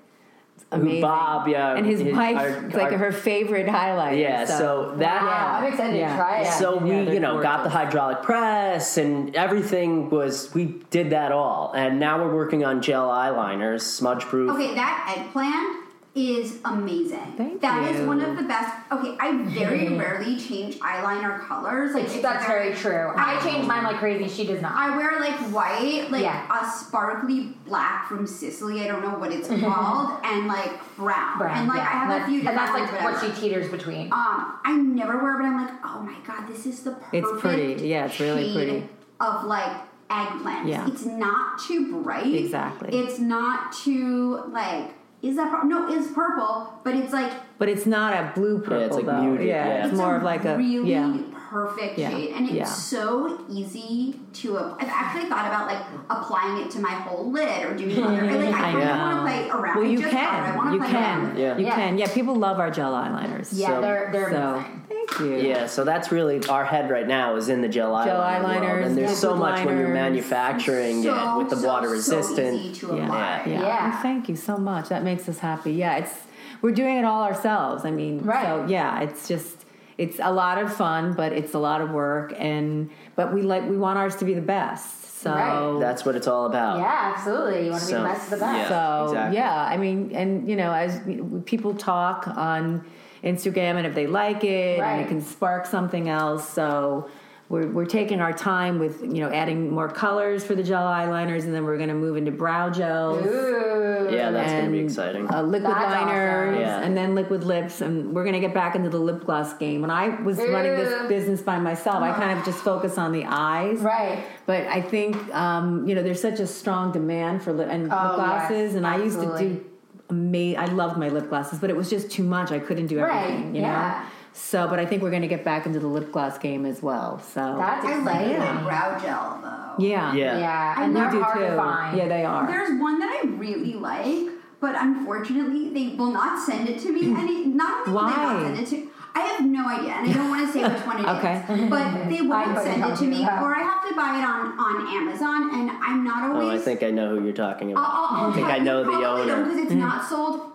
amazing. 0.71 1.01
Bob, 1.01 1.47
yeah, 1.47 1.75
and 1.75 1.85
his, 1.85 1.99
his- 2.01 2.13
wife, 2.13 2.37
our- 2.37 2.47
it's 2.65 2.75
like 2.75 2.91
our- 2.93 2.97
her 2.97 3.11
favorite 3.11 3.67
highlight. 3.69 4.17
yeah. 4.17 4.45
So 4.45 4.93
that. 4.97 5.21
wow, 5.23 5.57
I'm 5.59 5.71
excited 5.71 5.97
Yeah. 5.97 6.09
to 6.11 6.15
try 6.15 6.39
it. 6.39 6.43
Yeah. 6.45 6.51
So 6.51 6.77
we, 6.77 7.11
you 7.13 7.19
know, 7.19 7.41
got 7.41 7.63
the 7.63 7.69
hydraulic 7.69 8.21
press 8.23 8.97
and 8.97 9.35
everything 9.35 10.09
was. 10.09 10.53
We 10.53 10.81
did 10.89 11.09
that 11.11 11.31
all, 11.31 11.71
and 11.75 11.99
now 11.99 12.23
we're 12.23 12.33
working 12.33 12.63
on 12.65 12.81
gel 12.81 13.09
eyeliners, 13.09 13.81
smudge 13.81 14.21
proof. 14.23 14.51
Okay, 14.51 14.73
that 14.75 15.15
eggplant 15.17 15.85
is 16.13 16.59
amazing. 16.65 17.33
Thank 17.37 17.61
That 17.61 17.89
is 17.89 18.01
you. 18.01 18.05
one 18.07 18.19
of 18.21 18.35
the 18.35 18.43
best. 18.43 18.75
Okay, 18.91 19.15
I 19.17 19.31
very 19.43 19.87
rarely 19.97 20.37
change 20.37 20.77
eyeliner 20.79 21.39
colors. 21.47 21.93
Like 21.93 22.03
it's 22.03 22.19
That's 22.21 22.45
very 22.45 22.73
true. 22.73 23.13
I 23.15 23.39
change 23.41 23.65
mine 23.65 23.83
like 23.83 23.95
crazy. 23.95 24.27
She 24.27 24.45
does 24.45 24.61
not. 24.61 24.73
I 24.73 24.95
wear 24.97 25.19
like 25.21 25.35
white, 25.53 26.11
like 26.11 26.23
Yeah. 26.23 26.45
a 26.51 26.69
sparkly 26.69 27.53
black 27.65 28.09
from 28.09 28.27
Sicily. 28.27 28.81
I 28.81 28.87
don't 28.87 29.01
know 29.01 29.17
what 29.19 29.31
it's 29.31 29.47
called, 29.47 30.19
and 30.25 30.47
like 30.47 30.71
brown. 30.97 31.37
Brown, 31.37 31.57
and 31.59 31.67
like 31.69 31.77
yeah. 31.77 31.83
I 31.83 31.91
have 31.91 32.11
and 32.11 32.23
a 32.23 32.27
few 32.27 32.41
different 32.41 32.59
and 32.59 32.67
that's 32.67 32.91
like 32.91 33.03
ones, 33.03 33.21
what 33.23 33.35
she 33.35 33.41
teeters 33.41 33.71
between. 33.71 34.07
Um, 34.11 34.59
I 34.65 34.75
never 34.75 35.17
wear, 35.23 35.37
but 35.37 35.45
I'm 35.45 35.65
like, 35.65 35.73
oh 35.85 36.01
my 36.01 36.15
god, 36.27 36.45
this 36.49 36.65
is 36.65 36.83
the 36.83 36.91
perfect. 36.91 37.13
It's 37.13 37.41
pretty. 37.41 37.87
Yeah, 37.87 38.07
it's 38.07 38.19
really 38.19 38.51
pretty. 38.53 38.89
Of 39.21 39.45
like 39.45 39.77
eggplant. 40.09 40.67
Yeah. 40.67 40.87
It's 40.87 41.05
not 41.05 41.61
too 41.65 42.03
bright. 42.03 42.33
Exactly. 42.33 42.89
It's 42.99 43.17
not 43.17 43.71
too 43.71 44.43
like. 44.49 44.95
Is 45.21 45.35
that 45.35 45.51
pur- 45.51 45.67
no? 45.67 45.87
It's 45.93 46.11
purple, 46.11 46.73
but 46.83 46.95
it's 46.95 47.13
like 47.13 47.31
But 47.59 47.69
it's 47.69 47.85
not 47.85 48.13
a 48.13 48.31
blue 48.33 48.59
purple 48.59 48.81
it's 48.81 48.95
like 48.95 49.05
though. 49.05 49.21
muted, 49.21 49.47
yeah, 49.47 49.67
yeah. 49.67 49.87
it's, 49.87 49.95
more 49.95 50.15
of 50.15 50.23
like 50.23 50.45
a 50.45 50.57
really 50.57 50.91
yeah. 50.91 51.15
Perfect 51.51 51.97
Yeah. 51.99 52.09
shade, 52.11 52.29
and 52.33 52.45
it's 52.45 52.55
Yeah. 52.55 52.63
so 52.65 53.39
easy 53.49 54.15
to. 54.33 54.57
I've 54.57 54.87
actually 54.87 55.27
thought 55.29 55.45
about 55.47 55.67
like 55.67 55.81
applying 56.09 56.63
it 56.63 56.71
to 56.71 56.79
my 56.79 56.91
whole 56.91 57.29
lid 57.31 57.65
or 57.65 57.73
doing 57.75 58.01
other. 58.01 58.21
Like 58.31 58.39
I 58.45 58.47
I 58.47 58.51
kind 58.51 58.77
of 58.89 58.97
want 58.99 59.15
to 59.17 59.21
play 59.21 59.49
around. 59.49 59.75
Well, 59.75 59.85
you 59.85 59.99
just 59.99 60.13
thought 60.13 60.33
I 60.33 60.51
can. 60.51 60.73
You 60.73 60.79
can. 60.79 61.37
Yeah. 61.37 61.57
You 61.57 61.65
Yeah. 61.65 61.75
can. 61.75 61.97
Yeah, 61.97 62.07
people 62.13 62.35
love 62.35 62.59
our 62.59 62.71
gel 62.71 62.93
eyeliners. 62.93 63.49
yeah, 63.51 63.67
so- 63.67 63.81
they're 63.81 64.09
they're 64.13 64.31
So 64.31 64.37
amazing. 64.55 64.81
thank 64.87 65.19
you. 65.19 65.35
Yeah, 65.49 65.65
so 65.67 65.83
that's 65.83 66.11
really 66.11 66.41
our 66.47 66.63
head 66.63 66.89
right 66.89 67.07
now 67.07 67.35
is 67.35 67.49
in 67.49 67.61
the 67.61 67.67
gel, 67.67 67.91
Gel 68.05 68.21
eyeliner 68.21 68.61
world, 68.61 68.85
and 68.85 68.97
there's 68.97 69.17
so 69.17 69.33
liquid 69.33 69.49
much 69.51 69.65
when 69.65 69.77
you're 69.77 69.89
manufacturing 69.89 71.03
so, 71.03 71.13
it 71.13 71.37
with 71.39 71.49
the 71.49 71.57
so, 71.57 71.67
water 71.67 71.87
so 71.87 71.93
resistant. 71.93 72.55
easy 72.61 72.73
to 72.87 72.95
Yeah. 72.95 73.03
apply. 73.03 73.41
Yeah. 73.47 73.61
Yeah. 73.61 73.89
Well, 73.89 73.99
thank 74.01 74.29
you 74.29 74.35
so 74.37 74.57
much. 74.57 74.87
That 74.89 75.03
makes 75.03 75.27
us 75.27 75.39
happy. 75.39 75.73
Yeah, 75.73 75.97
it's 75.97 76.13
we're 76.61 76.71
doing 76.71 76.95
it 76.97 77.03
all 77.05 77.23
ourselves. 77.23 77.83
I 77.85 77.91
mean, 77.91 78.21
Right. 78.23 78.45
so 78.45 78.65
yeah, 78.67 79.01
it's 79.01 79.27
just 79.27 79.60
it's 80.03 80.19
a 80.31 80.31
lot 80.31 80.57
of 80.63 80.67
fun, 80.83 81.13
but 81.21 81.29
it's 81.39 81.53
a 81.53 81.59
lot 81.59 81.79
of 81.81 81.89
work 81.91 82.33
and 82.37 82.89
but 83.17 83.27
we 83.35 83.41
like 83.53 83.63
we 83.73 83.77
want 83.85 83.97
ours 84.01 84.15
to 84.17 84.25
be 84.25 84.33
the 84.33 84.47
best. 84.57 84.97
So 85.21 85.31
Right. 85.31 85.77
That's 85.79 86.03
what 86.05 86.15
it's 86.15 86.27
all 86.27 86.45
about. 86.47 86.79
Yeah, 86.79 87.13
absolutely. 87.13 87.65
You 87.65 87.71
want 87.71 87.83
to 87.83 87.87
be 87.87 87.93
So, 87.93 88.01
the 88.01 88.09
best 88.13 88.23
of 88.25 88.29
the 88.31 88.45
best. 88.47 88.57
yeah. 88.57 88.67
So 88.69 89.05
exactly. 89.11 89.37
yeah, 89.37 89.65
I 89.73 89.77
mean, 89.77 89.97
and 90.19 90.29
you 90.49 90.55
know, 90.55 90.71
as 90.73 90.99
people 91.45 91.75
talk 91.75 92.27
on 92.27 92.83
Instagram, 93.23 93.73
and 93.79 93.85
if 93.85 93.93
they 93.93 94.07
like 94.07 94.43
it, 94.43 94.79
and 94.79 95.01
it 95.01 95.07
can 95.07 95.21
spark 95.21 95.67
something 95.67 96.09
else. 96.09 96.49
So 96.49 97.07
we're 97.51 97.67
we're 97.67 97.85
taking 97.85 98.21
our 98.21 98.31
time 98.31 98.79
with 98.79 99.01
you 99.01 99.19
know 99.21 99.29
adding 99.29 99.69
more 99.71 99.89
colors 99.89 100.43
for 100.43 100.55
the 100.55 100.63
gel 100.63 100.83
eyeliners, 100.85 101.43
and 101.43 101.53
then 101.53 101.65
we're 101.65 101.75
going 101.77 101.89
to 101.89 101.95
move 101.95 102.15
into 102.15 102.31
brow 102.31 102.69
gels. 102.69 103.25
Ooh. 103.25 104.07
Yeah, 104.11 104.31
that's 104.31 104.51
gonna 104.51 104.69
be 104.71 104.79
exciting. 104.79 105.29
Uh, 105.33 105.41
liquid 105.41 105.71
That's 105.71 105.95
liners, 105.95 106.55
awesome. 106.55 106.61
Yeah. 106.61 106.81
and 106.81 106.97
then 106.97 107.15
liquid 107.15 107.43
lips, 107.43 107.81
and 107.81 108.13
we're 108.13 108.25
gonna 108.25 108.39
get 108.39 108.53
back 108.53 108.75
into 108.75 108.89
the 108.89 108.99
lip 108.99 109.25
gloss 109.25 109.53
game. 109.53 109.81
When 109.81 109.89
I 109.91 110.09
was 110.21 110.37
running 110.37 110.75
this 110.75 111.07
business 111.07 111.41
by 111.41 111.59
myself, 111.59 112.01
I 112.01 112.11
kind 112.13 112.37
of 112.37 112.43
just 112.45 112.59
focus 112.59 112.97
on 112.97 113.11
the 113.13 113.25
eyes, 113.25 113.79
Right. 113.79 114.23
but 114.45 114.65
I 114.67 114.81
think 114.81 115.15
um, 115.33 115.87
you 115.87 115.95
know 115.95 116.03
there's 116.03 116.21
such 116.21 116.39
a 116.39 116.47
strong 116.47 116.91
demand 116.91 117.43
for 117.43 117.53
lip 117.53 117.67
and 117.71 117.83
lip 117.83 117.91
Oh, 117.93 118.15
glosses, 118.15 118.69
yes, 118.71 118.75
and 118.75 118.85
I 118.87 118.97
used 118.97 119.19
to 119.19 119.37
do. 119.37 119.65
Ama- 120.09 120.55
I 120.59 120.65
loved 120.65 120.97
my 120.97 121.07
lip 121.07 121.29
glosses, 121.29 121.59
but 121.59 121.69
it 121.69 121.75
was 121.77 121.89
just 121.89 122.11
too 122.11 122.23
much. 122.23 122.51
I 122.51 122.59
couldn't 122.59 122.87
do 122.87 122.99
Right, 122.99 123.23
everything, 123.29 123.55
you 123.55 123.61
yeah. 123.61 124.03
know. 124.03 124.09
So, 124.33 124.67
but 124.67 124.79
I 124.79 124.85
think 124.85 125.01
we're 125.03 125.09
going 125.09 125.21
to 125.23 125.27
get 125.27 125.43
back 125.43 125.65
into 125.65 125.79
the 125.79 125.87
lip 125.87 126.11
gloss 126.11 126.37
game 126.37 126.65
as 126.65 126.81
well. 126.81 127.19
So, 127.19 127.55
That's 127.57 127.85
I 127.85 127.97
like 127.99 128.27
exciting. 128.27 128.39
the 128.57 128.63
brow 128.63 128.99
gel 128.99 129.39
though. 129.41 129.83
yeah, 129.83 130.13
Yeah. 130.13 130.39
Yeah, 130.39 130.73
I 130.77 130.83
and 130.85 130.95
they're 130.95 131.11
do 131.11 131.21
hard 131.21 131.37
too. 131.37 131.45
to 131.45 131.55
find. 131.55 131.97
Yeah, 131.97 132.07
they 132.07 132.23
are. 132.25 132.47
There's 132.47 132.79
one 132.79 132.99
that 132.99 133.21
I 133.23 133.27
really 133.27 133.73
like, 133.73 134.29
but 134.61 134.75
unfortunately 134.77 135.69
they 135.69 135.95
will 135.95 136.11
not 136.11 136.39
send 136.45 136.69
it 136.69 136.79
to 136.79 136.91
me. 136.91 137.01
And 137.19 137.29
it, 137.29 137.47
not 137.47 137.87
only 137.87 137.93
will 138.01 138.07
they 138.07 138.15
not 138.15 138.41
send 138.55 138.59
it 138.59 138.67
to 138.69 138.89
I 139.13 139.19
have 139.23 139.43
no 139.45 139.67
idea, 139.67 139.91
and 139.91 140.09
I 140.09 140.13
don't 140.13 140.29
want 140.29 140.47
to 140.47 140.53
say 140.53 140.63
which 140.63 140.85
one 140.87 140.99
it 140.99 141.01
is. 141.11 141.17
Okay. 141.17 141.67
But 141.69 142.07
they 142.09 142.21
won't 142.21 142.57
send 142.59 142.81
it 142.81 142.95
to 142.95 143.03
me, 143.03 143.25
that. 143.25 143.43
or 143.43 143.53
I 143.53 143.59
have 143.59 143.89
to 143.89 143.93
buy 143.93 144.17
it 144.19 144.23
on, 144.23 144.57
on 144.57 144.87
Amazon, 144.87 145.53
and 145.53 145.69
I'm 145.69 146.05
not 146.05 146.31
Oh. 146.33 146.49
I 146.49 146.57
think 146.57 146.81
I 146.81 146.91
know 146.91 147.17
who 147.17 147.25
you're 147.25 147.33
talking 147.33 147.73
about. 147.73 147.83
I'll, 147.83 147.91
I'll, 147.91 148.23
I'll 148.27 148.31
I 148.31 148.35
think 148.35 148.47
I 148.47 148.57
know 148.59 148.85
the 148.85 148.91
owner. 149.05 149.43
because 149.43 149.59
it's 149.59 149.71
not 149.73 150.07
sold 150.07 150.50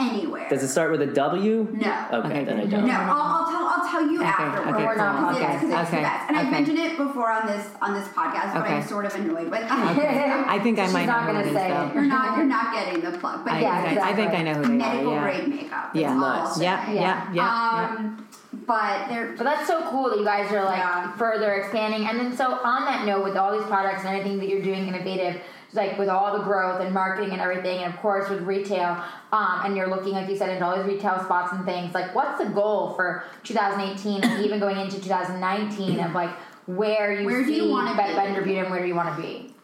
anywhere. 0.00 0.48
Does 0.48 0.62
it 0.62 0.68
start 0.68 0.90
with 0.90 1.02
a 1.02 1.06
W? 1.06 1.68
no. 1.72 2.06
Okay, 2.12 2.28
Okay, 2.28 2.44
then 2.44 2.60
I 2.60 2.66
don't. 2.66 2.86
No, 2.86 2.92
I'll, 2.94 3.10
I'll 3.10 3.50
tell 3.50 3.66
I'll 3.70 3.88
tell 3.90 4.06
you 4.10 4.18
Okay, 4.20 4.26
afterwards. 4.28 4.70
okay, 4.76 4.84
We're 4.86 4.96
not 4.96 5.16
because 5.20 5.36
okay, 5.36 5.52
it's, 5.54 5.60
'cause 5.62 5.70
it's 5.70 5.88
okay, 5.88 5.96
the 5.98 6.02
best. 6.02 6.28
And 6.28 6.36
okay. 6.36 6.46
I've 6.46 6.52
mentioned 6.52 6.78
it 6.78 6.96
before 6.96 7.30
on 7.30 7.46
this 7.46 7.66
on 7.82 7.94
this 7.94 8.08
podcast, 8.08 8.54
but 8.54 8.62
I'm 8.70 8.82
sort 8.86 9.04
of 9.06 9.14
annoyed 9.14 9.48
with. 9.50 9.64
I 9.70 10.58
think 10.62 10.78
I 10.78 10.84
She's 10.86 10.92
might 10.94 11.06
not 11.06 11.26
know 11.26 11.32
gonna 11.32 11.44
who 11.48 11.54
say 11.54 11.70
it. 11.70 11.94
You're 11.94 12.04
not 12.04 12.36
you're 12.36 12.46
not 12.46 12.74
getting 12.74 13.00
the 13.02 13.18
plug, 13.18 13.44
but 13.44 13.52
I, 13.54 13.60
yeah, 13.60 13.82
think 13.88 14.00
I, 14.00 14.10
I 14.10 14.14
think 14.14 14.30
I 14.32 14.42
know 14.42 14.54
who 14.54 14.62
they 14.62 14.68
are. 14.68 14.76
medical 14.78 15.12
Yeah. 15.12 15.20
grade 15.22 15.48
makeup. 15.48 15.90
Yeah. 15.94 16.08
That's 16.08 16.18
all 16.22 16.24
I'll 16.24 16.44
Nice. 16.46 16.56
say. 16.56 16.64
Yeah, 16.64 16.90
yeah, 16.92 17.00
yeah, 17.00 17.34
yeah. 17.34 17.96
Um, 17.98 18.26
but 18.66 19.08
they're 19.08 19.34
But 19.36 19.44
that's 19.44 19.66
so 19.66 19.88
cool 19.90 20.10
that 20.10 20.18
you 20.18 20.24
guys 20.24 20.50
are 20.52 20.64
like 20.64 20.78
Yeah. 20.78 21.12
further 21.12 21.52
expanding. 21.54 22.06
And 22.08 22.18
then 22.18 22.36
so 22.36 22.52
on 22.64 22.84
that 22.86 23.06
note, 23.06 23.22
with 23.24 23.36
all 23.36 23.52
these 23.56 23.66
products 23.66 24.04
and 24.04 24.08
everything 24.16 24.38
that 24.40 24.48
you're 24.48 24.62
doing 24.62 24.88
innovative, 24.88 25.40
like 25.72 25.98
with 25.98 26.08
all 26.08 26.36
the 26.36 26.44
growth 26.44 26.80
and 26.80 26.92
marketing 26.92 27.32
and 27.32 27.40
everything, 27.40 27.78
and 27.78 27.92
of 27.92 28.00
course 28.00 28.28
with 28.28 28.42
retail, 28.42 29.02
um, 29.32 29.62
and 29.64 29.76
you're 29.76 29.88
looking 29.88 30.12
like 30.12 30.28
you 30.28 30.36
said 30.36 30.50
into 30.50 30.64
all 30.64 30.76
these 30.76 30.86
retail 30.86 31.22
spots 31.24 31.52
and 31.52 31.64
things. 31.64 31.94
Like, 31.94 32.14
what's 32.14 32.42
the 32.42 32.50
goal 32.50 32.94
for 32.94 33.24
2018 33.44 34.24
and 34.24 34.44
even 34.44 34.58
going 34.58 34.78
into 34.78 35.00
2019 35.00 36.00
of 36.00 36.12
like 36.12 36.30
where 36.66 37.12
you 37.12 37.26
Where 37.26 37.44
do 37.44 37.52
you 37.52 37.68
wanna 37.68 37.92
be? 37.92 38.14
Bender 38.14 38.42
Beauty 38.42 38.58
and 38.58 38.70
where 38.70 38.80
do 38.80 38.86
you 38.86 38.94
want 38.94 39.14
to 39.16 39.22
be? 39.22 39.54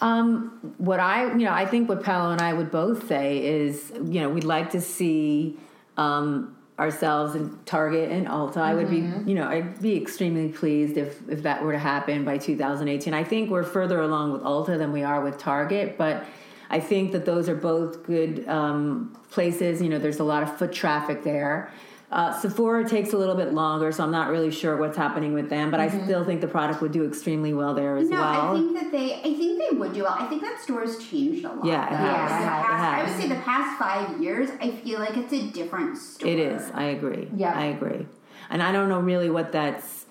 Um, 0.00 0.74
what 0.78 0.98
I, 0.98 1.26
you 1.28 1.44
know, 1.44 1.52
I 1.52 1.64
think 1.64 1.88
what 1.88 2.02
Paolo 2.02 2.32
and 2.32 2.40
I 2.40 2.52
would 2.52 2.72
both 2.72 3.06
say 3.06 3.44
is, 3.44 3.92
you 3.94 4.20
know, 4.20 4.28
we'd 4.28 4.42
like 4.42 4.70
to 4.70 4.80
see 4.80 5.56
um, 5.96 6.56
ourselves 6.78 7.34
and 7.34 7.64
Target 7.66 8.10
and 8.10 8.26
Ulta. 8.26 8.58
I 8.58 8.74
would 8.74 8.88
be, 8.90 8.98
you 9.26 9.34
know, 9.34 9.46
I'd 9.46 9.80
be 9.80 10.00
extremely 10.00 10.48
pleased 10.48 10.96
if 10.96 11.28
if 11.28 11.42
that 11.42 11.62
were 11.62 11.72
to 11.72 11.78
happen 11.78 12.24
by 12.24 12.38
2018. 12.38 13.12
I 13.12 13.24
think 13.24 13.50
we're 13.50 13.62
further 13.62 14.00
along 14.00 14.32
with 14.32 14.42
Ulta 14.42 14.78
than 14.78 14.92
we 14.92 15.02
are 15.02 15.22
with 15.22 15.38
Target, 15.38 15.98
but 15.98 16.24
I 16.70 16.80
think 16.80 17.12
that 17.12 17.26
those 17.26 17.48
are 17.48 17.54
both 17.54 18.04
good 18.04 18.48
um, 18.48 19.16
places. 19.30 19.82
You 19.82 19.90
know, 19.90 19.98
there's 19.98 20.20
a 20.20 20.24
lot 20.24 20.42
of 20.42 20.56
foot 20.56 20.72
traffic 20.72 21.22
there. 21.22 21.70
Uh, 22.12 22.30
Sephora 22.38 22.86
takes 22.86 23.14
a 23.14 23.16
little 23.16 23.34
bit 23.34 23.54
longer, 23.54 23.90
so 23.90 24.04
I'm 24.04 24.10
not 24.10 24.28
really 24.28 24.50
sure 24.50 24.76
what's 24.76 24.98
happening 24.98 25.32
with 25.32 25.48
them. 25.48 25.70
But 25.70 25.80
I 25.80 25.88
still 25.88 26.24
think 26.26 26.42
the 26.42 26.46
product 26.46 26.82
would 26.82 26.92
do 26.92 27.06
extremely 27.06 27.54
well 27.54 27.72
there 27.72 27.96
as 27.96 28.10
No, 28.10 28.18
well. 28.18 28.54
I 28.54 28.58
think 28.58 28.74
that 28.74 28.92
they. 28.92 29.14
I 29.14 29.22
think 29.34 29.58
they 29.58 29.76
would 29.78 29.94
do 29.94 30.02
well. 30.02 30.14
I 30.18 30.26
think 30.26 30.42
that 30.42 30.60
store's 30.60 30.98
changed 31.08 31.46
a 31.46 31.52
lot. 31.54 31.64
Yeah, 31.64 31.86
it 31.86 31.96
has. 31.96 32.30
The 32.30 32.36
It 32.36 32.46
past- 32.46 32.82
has. 32.82 33.08
I 33.08 33.10
would 33.10 33.22
say 33.22 33.28
the 33.34 33.40
past 33.42 33.78
five 33.78 34.20
years, 34.22 34.50
I 34.60 34.70
feel 34.72 35.00
like 35.00 35.16
it's 35.16 35.32
a 35.32 35.50
different 35.52 35.96
store. 35.96 36.28
It 36.28 36.38
is. 36.38 36.70
I 36.74 36.84
agree. 36.84 37.28
Yeah. 37.34 37.54
I 37.58 37.64
agree. 37.66 38.06
And 38.50 38.62
I 38.62 38.72
don't 38.72 38.90
know 38.90 39.00
really 39.00 39.30
what 39.30 39.52
that's. 39.52 40.01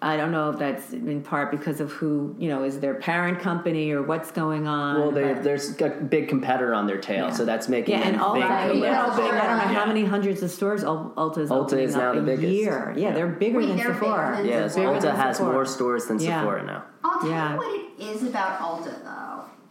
I 0.00 0.16
don't 0.16 0.30
know 0.30 0.50
if 0.50 0.60
that's 0.60 0.92
in 0.92 1.22
part 1.22 1.50
because 1.50 1.80
of 1.80 1.90
who 1.90 2.36
you 2.38 2.48
know 2.48 2.62
is 2.62 2.78
their 2.78 2.94
parent 2.94 3.40
company 3.40 3.90
or 3.90 4.00
what's 4.02 4.30
going 4.30 4.68
on. 4.68 5.00
Well, 5.00 5.10
they, 5.10 5.32
but- 5.34 5.42
there's 5.42 5.80
a 5.80 5.88
big 5.90 6.28
competitor 6.28 6.72
on 6.72 6.86
their 6.86 6.98
tail, 6.98 7.26
Yeah. 7.26 7.32
so 7.32 7.44
that's 7.44 7.68
making 7.68 7.94
yeah, 7.98 8.04
them 8.04 8.12
and 8.14 8.22
all 8.22 8.34
big 8.34 8.44
that. 8.44 8.68
to 8.68 8.74
You 8.74 8.80
live. 8.82 8.92
know, 8.92 9.16
big, 9.16 9.24
I 9.34 9.46
don't 9.46 9.58
know 9.58 9.72
Yeah. 9.72 9.78
how 9.80 9.86
many 9.86 10.04
hundreds 10.04 10.42
of 10.44 10.52
stores 10.52 10.84
Ul- 10.84 11.12
Ulta 11.16 11.38
is 11.38 11.50
Ulta 11.50 11.64
opening 11.64 11.84
is 11.86 11.96
up 11.96 12.02
now 12.02 12.12
the 12.14 12.20
biggest. 12.20 12.52
year. 12.52 12.92
Yeah, 12.96 13.08
Yeah. 13.08 13.14
they're 13.14 13.26
bigger 13.26 13.58
Wait, 13.58 13.66
than 13.66 13.76
they're 13.76 13.92
Sephora. 13.94 14.30
bigger 14.36 14.36
than 14.36 14.46
Yes, 14.46 14.76
Bigger 14.76 14.88
Ulta 14.88 15.14
has 15.16 15.36
Sephora. 15.38 15.52
more 15.52 15.64
stores 15.66 16.06
than 16.06 16.20
Yeah. 16.20 16.40
Sephora 16.42 16.62
now. 16.64 16.84
I'll 17.02 17.20
tell 17.20 17.28
Yeah. 17.30 17.52
you 17.52 17.56
what 17.58 17.80
it 17.80 18.04
is 18.14 18.22
about 18.22 18.60
Ulta 18.60 18.92
though. 19.02 19.27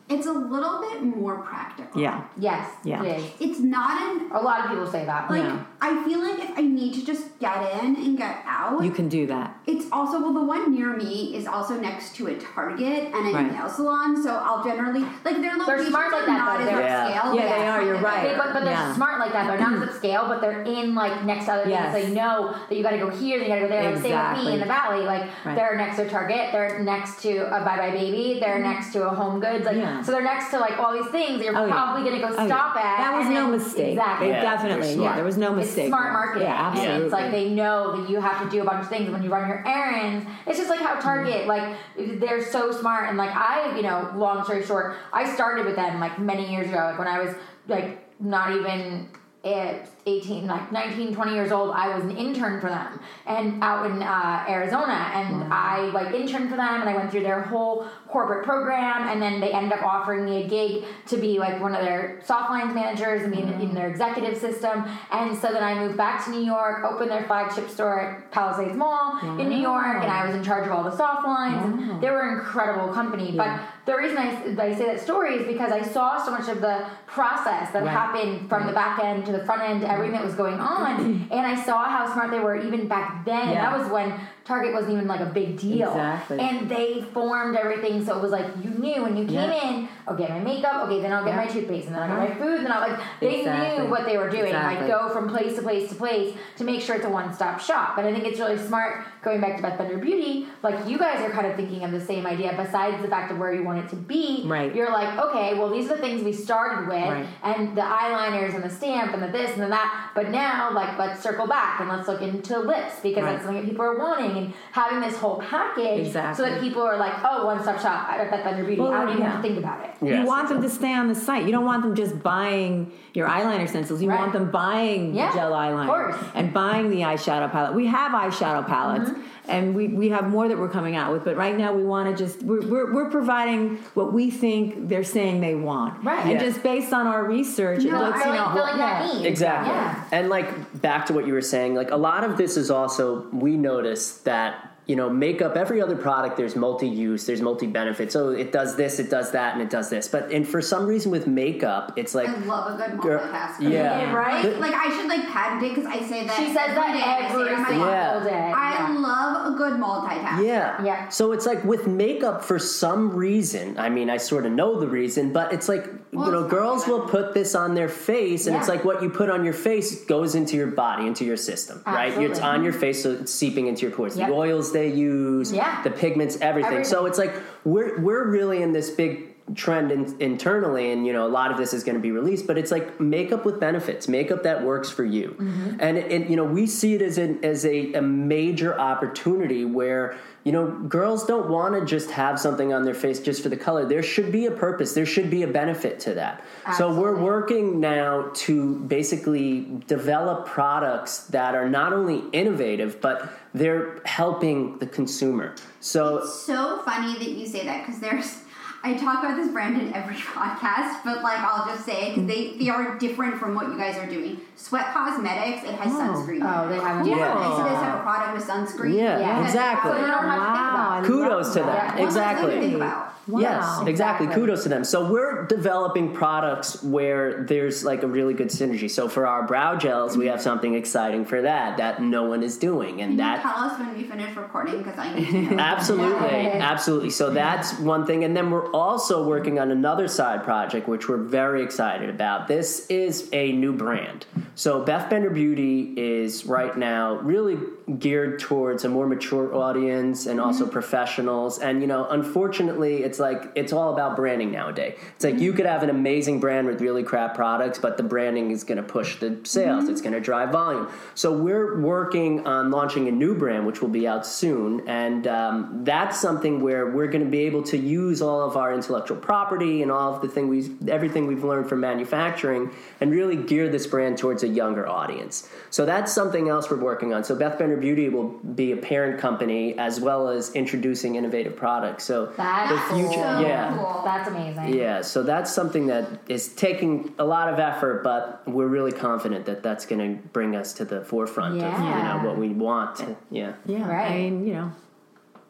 It's 0.09 0.25
a 0.25 0.31
little 0.31 0.79
bit 0.79 1.03
more 1.03 1.39
practical. 1.39 1.99
Yeah, 2.01 2.21
Yes, 2.37 2.69
Yeah. 2.83 3.03
it 3.03 3.19
is. 3.19 3.25
It's 3.41 3.59
not 3.59 4.01
an 4.01 4.31
A 4.31 4.39
lot 4.41 4.63
of 4.63 4.69
people 4.69 4.87
say 4.87 5.03
that. 5.05 5.29
like. 5.29 5.43
Yeah. 5.43 5.57
I 5.81 6.01
feel 6.05 6.19
like 6.19 6.39
if 6.39 6.57
I 6.57 6.61
need 6.61 6.93
to 6.95 7.05
just 7.05 7.37
get 7.39 7.83
in 7.83 7.95
and 7.97 8.17
get 8.17 8.37
out, 8.47 8.81
you 8.83 8.89
can 8.91 9.09
do 9.09 9.27
that. 9.27 9.57
It's 9.67 9.85
also 9.91 10.19
well, 10.21 10.33
the 10.33 10.41
one 10.43 10.73
near 10.73 10.95
me 10.95 11.35
is 11.35 11.45
also 11.45 11.75
next 11.79 12.15
to 12.15 12.27
a 12.27 12.35
Target 12.35 13.11
and 13.13 13.27
a 13.27 13.31
Right. 13.33 13.51
nail 13.51 13.69
salon, 13.69 14.21
so 14.21 14.31
I'll 14.43 14.63
generally 14.63 15.01
like 15.25 15.41
their 15.41 15.55
locations 15.57 15.89
smart 15.89 16.11
like 16.13 16.23
are 16.23 16.25
that, 16.25 16.37
not 16.37 16.57
though. 16.57 16.63
as 16.63 16.69
They're- 16.69 16.79
Yeah. 16.79 17.09
upscale. 17.21 17.35
Yeah, 17.35 17.41
but 17.49 17.57
they 17.59 17.67
are, 17.67 17.81
you're 17.83 17.93
kind 17.95 18.05
of 18.05 18.11
right. 18.13 18.23
They, 18.31 18.37
but, 18.37 18.53
but 18.53 18.56
they're 18.67 18.77
Yeah. 18.77 18.93
smart 18.95 19.19
like 19.19 19.31
that. 19.33 19.47
They're 19.47 19.59
not 19.59 19.87
as 19.89 19.95
scale, 19.95 20.25
but 20.27 20.41
they're 20.41 20.61
in 20.63 20.93
like 20.95 21.23
next 21.25 21.45
to 21.45 21.53
other 21.53 21.69
Yes. 21.69 21.93
things. 21.93 22.05
So 22.05 22.09
you 22.09 22.15
know 22.15 22.55
that 22.69 22.75
you 22.75 22.83
got 22.83 22.91
to 22.91 22.97
go 22.97 23.09
here, 23.09 23.39
then 23.39 23.47
you 23.49 23.53
got 23.55 23.61
to 23.61 23.61
go 23.61 23.67
there. 23.69 23.91
Like 23.91 24.01
same 24.01 24.35
with 24.35 24.45
me 24.45 24.53
in 24.53 24.59
the 24.59 24.65
valley. 24.65 25.05
Like 25.05 25.29
Right. 25.45 25.55
they're 25.55 25.75
next 25.77 25.97
to 25.97 26.09
Target, 26.09 26.51
they're 26.51 26.79
next 26.79 27.21
to 27.23 27.47
a 27.47 27.63
Buy 27.63 27.77
Buy 27.77 27.91
Baby, 27.91 28.39
they're 28.39 28.59
next 28.59 28.91
to 28.93 29.07
a 29.07 29.09
Home 29.09 29.39
Goods. 29.39 29.65
Like 29.65 29.77
Yeah. 29.77 30.01
so 30.01 30.11
they're 30.11 30.21
next 30.23 30.49
to 30.51 30.59
like 30.59 30.77
all 30.79 30.93
these 30.93 31.11
things. 31.11 31.43
You're 31.43 31.57
Oh, 31.57 31.65
yeah. 31.65 31.73
probably 31.73 32.09
gonna 32.09 32.21
go 32.21 32.35
Oh, 32.37 32.41
yeah. 32.41 32.47
stop 32.47 32.75
at. 32.75 32.97
That 32.97 33.17
was 33.17 33.27
no 33.27 33.33
then- 33.43 33.51
mistake. 33.51 33.93
Exactly. 33.93 34.27
They 34.27 34.33
Yeah, 34.33 34.41
definitely, 34.41 34.93
they're 34.95 35.03
yeah, 35.03 35.15
there 35.15 35.25
was 35.25 35.37
no 35.37 35.49
It's 35.57 35.67
mistake. 35.67 35.87
smart 35.87 36.13
marketing. 36.13 36.47
Yeah, 36.47 36.67
absolutely. 36.67 36.95
And 36.95 37.03
it's 37.03 37.13
like 37.13 37.31
they 37.31 37.49
know 37.49 37.95
that 37.97 38.09
you 38.09 38.19
have 38.19 38.43
to 38.43 38.49
do 38.49 38.61
a 38.61 38.65
bunch 38.65 38.83
of 38.83 38.89
things 38.89 39.09
when 39.09 39.23
you 39.23 39.29
run 39.31 39.47
your 39.47 39.63
errands. 39.67 40.25
It's 40.45 40.57
just 40.57 40.69
like 40.69 40.79
how 40.79 40.95
Target, 40.99 41.47
Mm-hmm. 41.47 41.49
like 41.49 42.19
they're 42.19 42.43
so 42.43 42.71
smart. 42.71 43.09
And 43.09 43.17
like 43.17 43.31
I, 43.35 43.75
you 43.75 43.83
know, 43.83 44.11
long 44.15 44.43
story 44.43 44.63
short, 44.65 44.95
I 45.13 45.25
started 45.33 45.65
with 45.65 45.75
them 45.75 45.99
like 45.99 46.19
many 46.19 46.51
years 46.51 46.67
ago, 46.69 46.77
like 46.77 46.99
when 46.99 47.07
I 47.07 47.19
was 47.19 47.33
like 47.67 48.03
not 48.19 48.55
even 48.55 49.09
eh, 49.43 49.85
18, 50.05 50.47
like 50.47 50.71
19, 50.71 51.13
20 51.13 51.33
years 51.33 51.51
old. 51.51 51.71
I 51.71 51.93
was 51.95 52.03
an 52.03 52.15
intern 52.15 52.59
for 52.59 52.69
them 52.69 52.99
and 53.25 53.63
out 53.63 53.89
in 53.89 54.01
uh, 54.01 54.45
Arizona. 54.47 55.11
And 55.13 55.53
I 55.53 55.89
like 55.91 56.13
interned 56.13 56.49
for 56.49 56.57
them 56.57 56.81
and 56.81 56.89
I 56.89 56.95
went 56.95 57.11
through 57.11 57.23
their 57.23 57.41
whole 57.41 57.87
corporate 58.17 58.43
program. 58.43 59.07
And 59.09 59.21
then 59.21 59.39
they 59.39 59.51
ended 59.51 59.73
up 59.73 59.83
offering 59.83 60.25
me 60.25 60.43
a 60.43 60.47
gig 60.47 60.85
to 61.05 61.17
be 61.17 61.37
like 61.37 61.61
one 61.61 61.75
of 61.75 61.81
their 61.85 62.19
soft 62.25 62.49
lines 62.49 62.73
managers 62.73 63.21
and 63.21 63.31
be 63.31 63.41
in, 63.41 63.47
in 63.47 63.59
mm-hmm. 63.59 63.75
their 63.75 63.89
executive 63.89 64.35
system. 64.37 64.85
And 65.11 65.37
so 65.37 65.53
then 65.53 65.63
I 65.63 65.75
moved 65.75 65.97
back 65.97 66.25
to 66.25 66.31
New 66.31 66.41
York, 66.43 66.83
opened 66.83 67.11
their 67.11 67.25
flagship 67.27 67.69
store 67.69 67.99
at 68.01 68.31
Palisades 68.31 68.75
Mall 68.75 69.19
in 69.39 69.49
New 69.49 69.61
York, 69.71 69.97
and 70.01 70.11
I 70.11 70.25
was 70.25 70.33
in 70.33 70.43
charge 70.43 70.65
of 70.65 70.71
all 70.73 70.83
the 70.83 70.97
soft 70.97 71.27
lines. 71.27 71.63
And 71.63 72.01
they 72.01 72.09
were 72.09 72.27
an 72.27 72.39
incredible 72.39 72.91
company. 72.91 73.33
But 73.37 73.59
the 73.85 73.95
reason 73.95 74.17
I, 74.17 74.29
I 74.59 74.75
say 74.75 74.87
that 74.87 74.99
story 74.99 75.35
is 75.35 75.47
because 75.47 75.71
I 75.71 75.83
saw 75.83 76.17
so 76.23 76.31
much 76.31 76.49
of 76.49 76.59
the 76.59 76.85
process 77.05 77.71
that 77.71 77.83
Right. 77.83 77.91
happened 77.91 78.49
from 78.49 78.65
the 78.65 78.73
back 78.73 78.99
end 79.03 79.25
to 79.27 79.31
the 79.31 79.43
front 79.45 79.61
end 79.61 79.81
to 79.81 79.89
everything 79.89 80.13
that 80.13 80.25
was 80.25 80.33
going 80.33 80.59
on. 80.59 80.97
Mm-hmm. 80.97 81.31
and 81.31 81.45
I 81.45 81.55
saw 81.63 81.85
how 81.85 82.11
smart 82.11 82.31
they 82.31 82.39
were 82.39 82.55
even 82.55 82.87
back 82.87 83.23
then. 83.25 83.49
Yeah. 83.49 83.69
That 83.69 83.77
was 83.77 83.89
when 83.91 84.19
Target 84.47 84.73
wasn't 84.73 84.93
even 84.93 85.07
like 85.09 85.19
a 85.19 85.25
big 85.25 85.59
deal. 85.59 85.89
Exactly. 85.89 86.39
And 86.39 86.69
they 86.69 87.01
formed 87.13 87.57
everything 87.57 88.05
so 88.05 88.17
it 88.17 88.21
was 88.21 88.31
like 88.31 88.45
you 88.63 88.69
knew 88.69 89.01
when 89.03 89.17
you 89.17 89.25
came 89.25 89.33
Yeah. 89.33 89.69
in, 89.69 89.89
I'll 90.07 90.15
get 90.15 90.29
my 90.29 90.39
makeup, 90.39 90.85
okay, 90.85 91.01
then 91.01 91.11
I'll 91.11 91.25
get 91.25 91.31
Yeah. 91.31 91.43
my 91.43 91.47
toothpaste, 91.47 91.87
and 91.87 91.95
then 91.95 92.03
I'll 92.03 92.07
get 92.09 92.17
my 92.17 92.31
uh-huh. 92.33 92.43
food, 92.43 92.59
and 92.63 92.69
I'll 92.69 92.87
like 92.89 92.99
they 93.19 93.39
Exactly. 93.39 93.83
knew 93.83 93.91
what 93.91 94.05
they 94.05 94.17
were 94.17 94.29
doing. 94.29 94.45
Exactly. 94.45 94.87
Like 94.87 95.01
go 95.01 95.09
from 95.09 95.27
place 95.27 95.57
to 95.57 95.61
place 95.61 95.89
to 95.89 95.95
place 95.95 96.33
to 96.55 96.63
make 96.63 96.79
sure 96.79 96.95
it's 96.95 97.05
a 97.05 97.09
one 97.09 97.33
stop 97.33 97.59
shop. 97.59 97.97
And 97.97 98.07
I 98.07 98.13
think 98.13 98.23
it's 98.25 98.39
really 98.39 98.57
smart 98.57 99.03
going 99.21 99.41
back 99.41 99.57
to 99.57 99.61
Beth 99.61 99.77
Bender 99.77 99.97
Beauty. 99.97 100.47
Like 100.63 100.87
you 100.87 100.97
guys 100.97 101.19
are 101.25 101.29
kind 101.29 101.45
of 101.45 101.57
thinking 101.57 101.83
of 101.83 101.91
the 101.91 101.99
same 101.99 102.25
idea, 102.25 102.53
besides 102.55 103.01
the 103.01 103.09
fact 103.09 103.33
of 103.33 103.37
where 103.39 103.53
you 103.53 103.63
want 103.65 103.83
it 103.83 103.89
to 103.89 103.97
be. 103.97 104.43
Right. 104.45 104.73
You're 104.73 104.91
like, 104.93 105.17
okay, 105.19 105.55
well 105.55 105.69
these 105.69 105.91
are 105.91 105.95
the 105.95 106.01
things 106.01 106.23
we 106.23 106.31
started 106.31 106.87
with, 106.87 107.03
Right. 107.09 107.27
and 107.43 107.75
the 107.75 107.81
eyeliners 107.81 108.55
and 108.55 108.63
the 108.63 108.69
stamp 108.69 109.13
and 109.13 109.21
the 109.21 109.27
this 109.27 109.51
and 109.51 109.61
the 109.61 109.67
that. 109.67 110.11
But 110.15 110.29
now, 110.29 110.71
like, 110.73 110.97
let's 110.97 111.21
circle 111.21 111.47
back 111.47 111.81
and 111.81 111.89
let's 111.89 112.07
look 112.07 112.21
into 112.21 112.59
lips 112.59 113.01
because 113.03 113.23
Right. 113.23 113.31
that's 113.33 113.43
something 113.43 113.61
that 113.61 113.69
people 113.69 113.83
are 113.83 113.97
wanting, 113.97 114.36
and 114.37 114.53
having 114.71 114.99
this 115.01 115.17
whole 115.17 115.37
package 115.37 116.11
so 116.13 116.43
that 116.43 116.61
people 116.61 116.81
are 116.81 116.97
like, 116.97 117.13
oh, 117.23 117.45
one 117.45 117.61
stop 117.61 117.79
shop 117.81 118.09
at 118.09 118.29
Beth 118.31 118.43
Bender 118.43 118.63
Beauty. 118.63 118.81
Well, 118.81 118.93
I 118.93 119.01
don't 119.01 119.09
even 119.09 119.21
yeah. 119.23 119.31
have 119.31 119.41
to 119.41 119.47
think 119.47 119.57
about 119.59 119.83
it. 119.85 119.91
Yes, 120.01 120.19
you 120.19 120.25
want 120.25 120.49
them 120.49 120.61
to 120.61 120.69
stay 120.69 120.93
on 120.93 121.07
the 121.07 121.15
site. 121.15 121.45
You 121.45 121.51
don't 121.51 121.65
want 121.65 121.83
them 121.83 121.95
just 121.95 122.21
buying 122.23 122.91
your 123.13 123.27
eyeliner 123.27 123.67
stencils. 123.67 124.01
You 124.01 124.09
Right. 124.09 124.19
want 124.19 124.33
them 124.33 124.51
buying 124.51 125.13
Yeah, 125.15 125.33
gel 125.33 125.53
of 125.53 125.59
eyeliner 125.59 125.85
course. 125.87 126.15
Mm-hmm. 126.15 126.37
and 126.37 126.53
buying 126.53 126.89
the 126.89 127.01
eyeshadow 127.01 127.51
palette. 127.51 127.73
We 127.73 127.87
have 127.87 128.11
eyeshadow 128.11 128.65
palettes, 128.67 129.11
and 129.47 129.75
we, 129.75 129.87
we 129.87 130.09
have 130.09 130.27
more 130.29 130.47
that 130.47 130.57
we're 130.57 130.69
coming 130.69 130.95
out 130.95 131.11
with. 131.13 131.23
But 131.23 131.35
right 131.37 131.57
now, 131.57 131.73
we 131.73 131.83
want 131.83 132.09
to 132.09 132.23
just 132.23 132.41
we're, 132.43 132.65
we're, 132.67 132.93
we're 132.93 133.09
providing 133.09 133.77
what 133.93 134.13
we 134.13 134.29
think 134.31 134.89
they're 134.89 135.03
saying 135.03 135.41
they 135.41 135.55
want, 135.55 136.03
Right. 136.03 136.19
And 136.25 136.31
Yeah. 136.31 136.39
just 136.39 136.63
based 136.63 136.93
on 136.93 137.07
our 137.07 137.23
research, 137.25 137.83
it 137.83 137.91
looks 137.91 138.21
Filling, 138.21 138.37
you 138.39 138.45
know 138.45 138.53
filling 138.53 138.77
that 138.77 139.07
yeah. 139.13 139.19
need. 139.19 139.25
Exactly. 139.27 139.73
Yeah. 139.73 140.03
And 140.11 140.29
like 140.29 140.81
back 140.81 141.05
to 141.07 141.13
what 141.13 141.25
you 141.27 141.33
were 141.33 141.41
saying, 141.41 141.75
like 141.75 141.91
a 141.91 141.97
lot 141.97 142.23
of 142.23 142.37
this 142.37 142.57
is 142.57 142.69
also 142.71 143.27
we 143.31 143.57
notice 143.57 144.17
that 144.19 144.76
you 144.87 144.95
know 144.95 145.09
makeup 145.09 145.55
every 145.55 145.81
other 145.81 145.95
product 145.95 146.37
there's 146.37 146.55
multi-use 146.55 147.25
there's 147.25 147.41
multi-benefit 147.41 148.11
so 148.11 148.29
it 148.29 148.51
does 148.51 148.75
this 148.75 148.99
it 148.99 149.09
does 149.09 149.31
that 149.31 149.53
and 149.53 149.61
it 149.61 149.69
does 149.69 149.89
this 149.89 150.07
but 150.07 150.31
and 150.31 150.47
for 150.47 150.61
some 150.61 150.85
reason 150.85 151.11
with 151.11 151.27
makeup 151.27 151.93
it's 151.97 152.15
like 152.15 152.29
I 152.29 152.37
love 152.45 152.73
a 152.73 152.77
good 152.77 152.99
Girl- 152.99 153.19
multitasker. 153.19 153.61
yeah. 153.61 153.99
Yeah, 153.99 154.13
right? 154.13 154.43
Like, 154.43 154.71
like 154.71 154.73
I 154.73 154.95
should 154.95 155.07
like 155.07 155.27
patent 155.27 155.63
it 155.63 155.75
because 155.75 155.85
I 155.85 156.01
say 156.07 156.25
that. 156.25 156.37
She 156.37 156.45
says 156.47 156.55
that 156.55 156.93
day. 156.93 157.01
I 157.01 157.27
every 157.27 157.47
it 157.47 157.53
on 157.53 157.61
my 157.61 157.69
single 157.69 157.85
blog. 157.85 158.25
Yeah. 158.25 158.29
day. 158.29 158.53
I 158.55 158.91
yeah. 158.91 158.99
love 158.99 159.53
a 159.53 159.57
good 159.57 159.73
multitasker. 159.73 160.45
Yeah. 160.45 160.83
Yeah. 160.83 161.09
So 161.09 161.31
it's 161.31 161.45
like 161.45 161.63
with 161.63 161.87
makeup 161.87 162.43
for 162.43 162.59
some 162.59 163.15
reason, 163.15 163.77
I 163.77 163.89
mean, 163.89 164.09
I 164.09 164.17
sort 164.17 164.45
of 164.45 164.51
know 164.51 164.79
the 164.79 164.87
reason, 164.87 165.33
but 165.33 165.53
it's 165.53 165.69
like, 165.69 165.87
Well, 166.11 166.27
you 166.27 166.31
know, 166.31 166.47
girls 166.47 166.87
not 166.87 166.89
will 166.99 167.07
put 167.07 167.33
this 167.33 167.55
on 167.55 167.75
their 167.75 167.89
face 167.89 168.47
and 168.47 168.55
it's 168.55 168.67
like 168.67 168.83
what 168.83 169.01
you 169.01 169.09
put 169.09 169.29
on 169.29 169.43
your 169.43 169.53
face 169.53 170.05
goes 170.05 170.35
into 170.35 170.55
your 170.55 170.67
body, 170.67 171.07
into 171.07 171.25
your 171.25 171.37
system, 171.37 171.81
right? 171.85 172.15
It's 172.17 172.39
on 172.39 172.63
your 172.63 172.73
face, 172.73 173.03
so 173.03 173.13
it's 173.13 173.33
seeping 173.33 173.67
into 173.67 173.81
your 173.83 173.91
pores. 173.91 174.17
Yep. 174.17 174.29
The 174.29 174.33
oils 174.33 174.71
they 174.77 174.89
use, 174.93 175.51
Yeah. 175.51 175.81
the 175.83 175.89
pigments, 175.89 176.37
everything. 176.41 176.83
So 176.83 177.05
it's 177.07 177.17
like 177.17 177.33
we're, 177.65 177.99
we're 177.99 178.29
really 178.29 178.61
in 178.61 178.71
this 178.73 178.89
big 178.91 179.35
trend 179.55 179.91
in, 179.91 180.19
internally 180.19 180.91
and 180.91 181.07
you 181.07 181.13
know 181.13 181.25
a 181.25 181.29
lot 181.29 181.51
of 181.51 181.57
this 181.57 181.73
is 181.73 181.83
going 181.83 181.95
to 181.95 182.01
be 182.01 182.11
released 182.11 182.45
but 182.45 182.57
it's 182.57 182.71
like 182.71 182.99
makeup 182.99 183.45
with 183.45 183.59
benefits 183.59 184.07
makeup 184.07 184.43
that 184.43 184.63
works 184.63 184.89
for 184.89 185.05
you. 185.05 185.35
Mm-hmm. 185.39 185.77
and 185.79 185.97
it, 185.97 186.29
you 186.29 186.35
know 186.35 186.43
we 186.43 186.67
see 186.67 186.95
it 186.95 187.01
as 187.01 187.17
an 187.17 187.43
as 187.45 187.65
a, 187.65 187.93
a 187.93 188.01
major 188.01 188.77
opportunity 188.77 189.63
where 189.63 190.17
you 190.43 190.51
know 190.51 190.67
girls 190.67 191.25
don't 191.25 191.49
want 191.49 191.75
to 191.75 191.85
just 191.85 192.11
have 192.11 192.39
something 192.39 192.73
on 192.73 192.83
their 192.83 192.93
face 192.93 193.19
just 193.19 193.41
for 193.41 193.47
the 193.49 193.57
color. 193.57 193.85
There 193.85 194.03
should 194.03 194.31
be 194.31 194.47
a 194.47 194.51
purpose. 194.51 194.93
There 194.93 195.05
should 195.05 195.29
be 195.29 195.43
a 195.43 195.47
benefit 195.47 195.99
to 196.01 196.13
that. 196.15 196.43
So 196.77 196.93
we're 196.93 197.17
working 197.17 197.79
now 197.79 198.31
to 198.33 198.79
basically 198.79 199.81
develop 199.87 200.45
products 200.45 201.27
that 201.27 201.55
are 201.55 201.69
not 201.69 201.93
only 201.93 202.23
innovative 202.33 202.99
but 202.99 203.31
they're 203.53 204.01
helping 204.05 204.77
the 204.79 204.87
consumer. 204.87 205.55
So 205.79 206.17
It's 206.17 206.33
so 206.43 206.81
funny 206.83 207.13
that 207.13 207.29
you 207.29 207.47
say 207.47 207.65
that 207.65 207.85
because 207.85 208.01
there's. 208.01 208.43
I 208.83 208.93
talk 208.93 209.23
about 209.23 209.35
this 209.37 209.51
brand 209.51 209.81
in 209.81 209.93
every 209.93 210.15
podcast, 210.35 211.03
but 211.03 211.21
like 211.23 211.39
I'll 211.39 211.65
just 211.67 211.85
say 211.85 212.09
because 212.09 212.27
they, 212.27 212.57
they 212.57 212.69
are 212.69 212.97
different 212.97 213.37
from 213.39 213.55
what 213.55 213.67
you 213.67 213.77
guys 213.77 213.97
are 213.97 214.05
doing. 214.07 214.39
Sweat 214.55 214.93
Cosmetics, 214.93 215.63
it 215.67 215.75
has 215.75 215.91
Oh. 215.93 215.97
sunscreen. 215.99 216.41
Oh, 216.43 216.69
they 216.69 216.79
have 216.79 217.05
Yeah, 217.07 217.15
Yeah. 217.17 217.57
so 217.57 217.63
they 217.63 217.69
have 217.75 217.99
a 217.99 218.01
product 218.03 218.33
with 218.37 218.45
sunscreen. 218.47 218.95
Yeah, 218.97 219.19
Yeah. 219.19 219.43
exactly. 219.43 219.91
So 219.91 219.97
don't 219.97 220.07
have 220.07 220.21
to 220.21 220.29
think 220.29 220.37
Wow, 220.37 220.97
about 220.99 221.05
Kudos 221.05 221.45
love 221.45 221.53
to 221.53 221.59
them. 221.61 221.67
Yeah. 221.97 222.03
Exactly. 222.05 222.47
what 222.49 222.57
I 222.57 222.61
think 222.61 222.75
about. 222.75 223.13
Wow. 223.27 223.39
Yes, 223.41 223.57
exactly. 223.59 223.91
Exactly. 223.91 224.27
Kudos 224.27 224.63
to 224.63 224.69
them. 224.69 224.83
So 224.85 225.11
we're 225.11 225.45
developing 225.47 226.13
products 226.13 226.81
where 226.81 227.43
there's 227.43 227.83
like 227.83 228.03
a 228.03 228.07
really 228.07 228.33
good 228.33 228.47
synergy. 228.47 228.89
So 228.89 229.09
for 229.09 229.27
our 229.27 229.43
brow 229.43 229.75
gels, 229.75 230.15
we 230.15 230.27
have 230.27 230.41
something 230.41 230.75
exciting 230.75 231.25
for 231.25 231.41
that 231.41 231.75
that 231.77 232.01
no 232.01 232.23
one 232.23 232.41
is 232.41 232.57
doing, 232.57 233.01
and 233.01 233.09
Can 233.09 233.11
you 233.11 233.17
that 233.17 233.41
tell 233.41 233.57
us 233.65 233.77
when 233.79 233.97
we 233.97 234.03
finish 234.05 234.33
recording 234.33 234.77
because 234.77 234.97
I 234.97 235.13
need 235.13 235.29
to 235.29 235.41
know. 235.41 235.57
absolutely, 235.59 236.47
absolutely. 236.51 237.09
So 237.09 237.31
that's 237.31 237.77
one 237.79 238.05
thing, 238.05 238.23
and 238.23 238.35
then 238.35 238.49
we're 238.49 238.66
also 238.73 239.27
working 239.27 239.59
on 239.59 239.71
another 239.71 240.07
side 240.07 240.43
project, 240.43 240.87
which 240.87 241.09
we're 241.09 241.17
very 241.17 241.63
excited 241.63 242.09
about. 242.09 242.47
This 242.47 242.85
is 242.87 243.29
a 243.33 243.51
new 243.51 243.73
brand. 243.73 244.25
So 244.55 244.83
Beth 244.83 245.09
Bender 245.09 245.29
Beauty 245.29 245.93
is 245.97 246.45
right 246.45 246.75
now 246.77 247.15
really 247.17 247.57
geared 247.99 248.39
towards 248.39 248.85
a 248.85 248.89
more 248.89 249.07
mature 249.07 249.55
audience 249.55 250.25
and 250.25 250.39
also 250.39 250.65
Mm-hmm. 250.65 250.73
professionals. 250.73 251.59
And 251.59 251.81
you 251.81 251.87
know, 251.87 252.07
unfortunately, 252.09 253.03
it's 253.03 253.19
like 253.19 253.51
it's 253.55 253.71
all 253.71 253.93
about 253.93 254.15
branding 254.15 254.51
nowadays. 254.51 254.97
It's 255.15 255.23
like 255.23 255.39
you 255.39 255.53
could 255.53 255.65
have 255.65 255.81
an 255.83 255.89
amazing 255.89 256.39
brand 256.39 256.67
with 256.67 256.81
really 256.81 257.03
crap 257.03 257.35
products, 257.35 257.79
but 257.79 257.95
the 257.97 258.03
branding 258.03 258.51
is 258.51 258.63
going 258.63 258.77
to 258.77 258.83
push 258.83 259.17
the 259.17 259.39
sales. 259.43 259.83
Mm-hmm. 259.83 259.91
It's 259.91 260.01
going 260.01 260.13
to 260.13 260.19
drive 260.19 260.49
volume. 260.51 260.89
So 261.15 261.31
we're 261.31 261.79
working 261.79 262.45
on 262.45 262.69
launching 262.71 263.07
a 263.07 263.11
new 263.11 263.33
brand, 263.35 263.65
which 263.65 263.81
will 263.81 263.89
be 263.89 264.07
out 264.07 264.25
soon, 264.25 264.87
and 264.87 265.25
um, 265.27 265.83
that's 265.83 266.19
something 266.19 266.59
where 266.59 266.91
we're 266.91 267.07
going 267.07 267.23
to 267.23 267.31
be 267.31 267.39
able 267.41 267.63
to 267.63 267.77
use 267.77 268.21
all 268.21 268.41
of 268.41 268.56
our 268.57 268.73
intellectual 268.73 269.17
property 269.17 269.81
and 269.81 269.91
all 269.91 270.15
of 270.15 270.21
the 270.21 270.27
thing 270.27 270.47
we 270.47 270.69
everything 270.91 271.27
we've 271.27 271.43
learned 271.43 271.69
from 271.69 271.79
manufacturing 271.79 272.71
and 273.01 273.11
really 273.11 273.35
gear 273.35 273.69
this 273.69 273.87
brand 273.87 274.17
towards 274.17 274.43
a 274.43 274.47
younger 274.47 274.87
audience. 274.87 275.47
So 275.69 275.85
that's 275.85 276.11
something 276.11 276.49
else 276.49 276.69
we're 276.69 276.77
working 276.77 277.13
on. 277.13 277.23
So 277.23 277.35
Beth 277.35 277.57
Bender 277.59 277.77
Beauty 277.77 278.09
will 278.09 278.29
be 278.29 278.71
a 278.71 278.77
parent 278.77 279.19
company 279.19 279.77
as 279.77 279.99
well 279.99 280.29
as 280.29 280.53
introducing 280.55 281.15
innovative 281.15 281.55
products. 281.55 282.03
So 282.03 282.27
That's 282.37 282.71
the 282.71 282.95
future, 282.95 283.13
cool. 283.13 283.41
yeah. 283.41 283.75
cool. 283.77 284.01
That's 284.03 284.27
amazing. 284.27 284.73
Yeah, 284.73 285.01
so 285.01 285.23
that's 285.23 285.53
something 285.53 285.87
that 285.87 286.07
is 286.27 286.49
taking 286.49 287.13
a 287.19 287.25
lot 287.25 287.51
of 287.51 287.59
effort, 287.59 288.03
but 288.03 288.41
we're 288.47 288.67
really 288.67 288.91
confident 288.91 289.45
that 289.45 289.63
that's 289.63 289.85
going 289.85 289.99
to 290.17 290.27
bring 290.29 290.55
us 290.55 290.73
to 290.73 290.85
the 290.85 291.01
forefront 291.01 291.55
of 291.55 291.61
you 291.61 291.89
know 291.89 292.21
what 292.23 292.37
we 292.37 292.49
want. 292.49 292.99
Yeah, 293.31 293.53
Yeah, 293.65 293.87
Right. 293.89 294.11
I 294.11 294.17
mean, 294.17 294.47
you 294.47 294.53
know, 294.53 294.71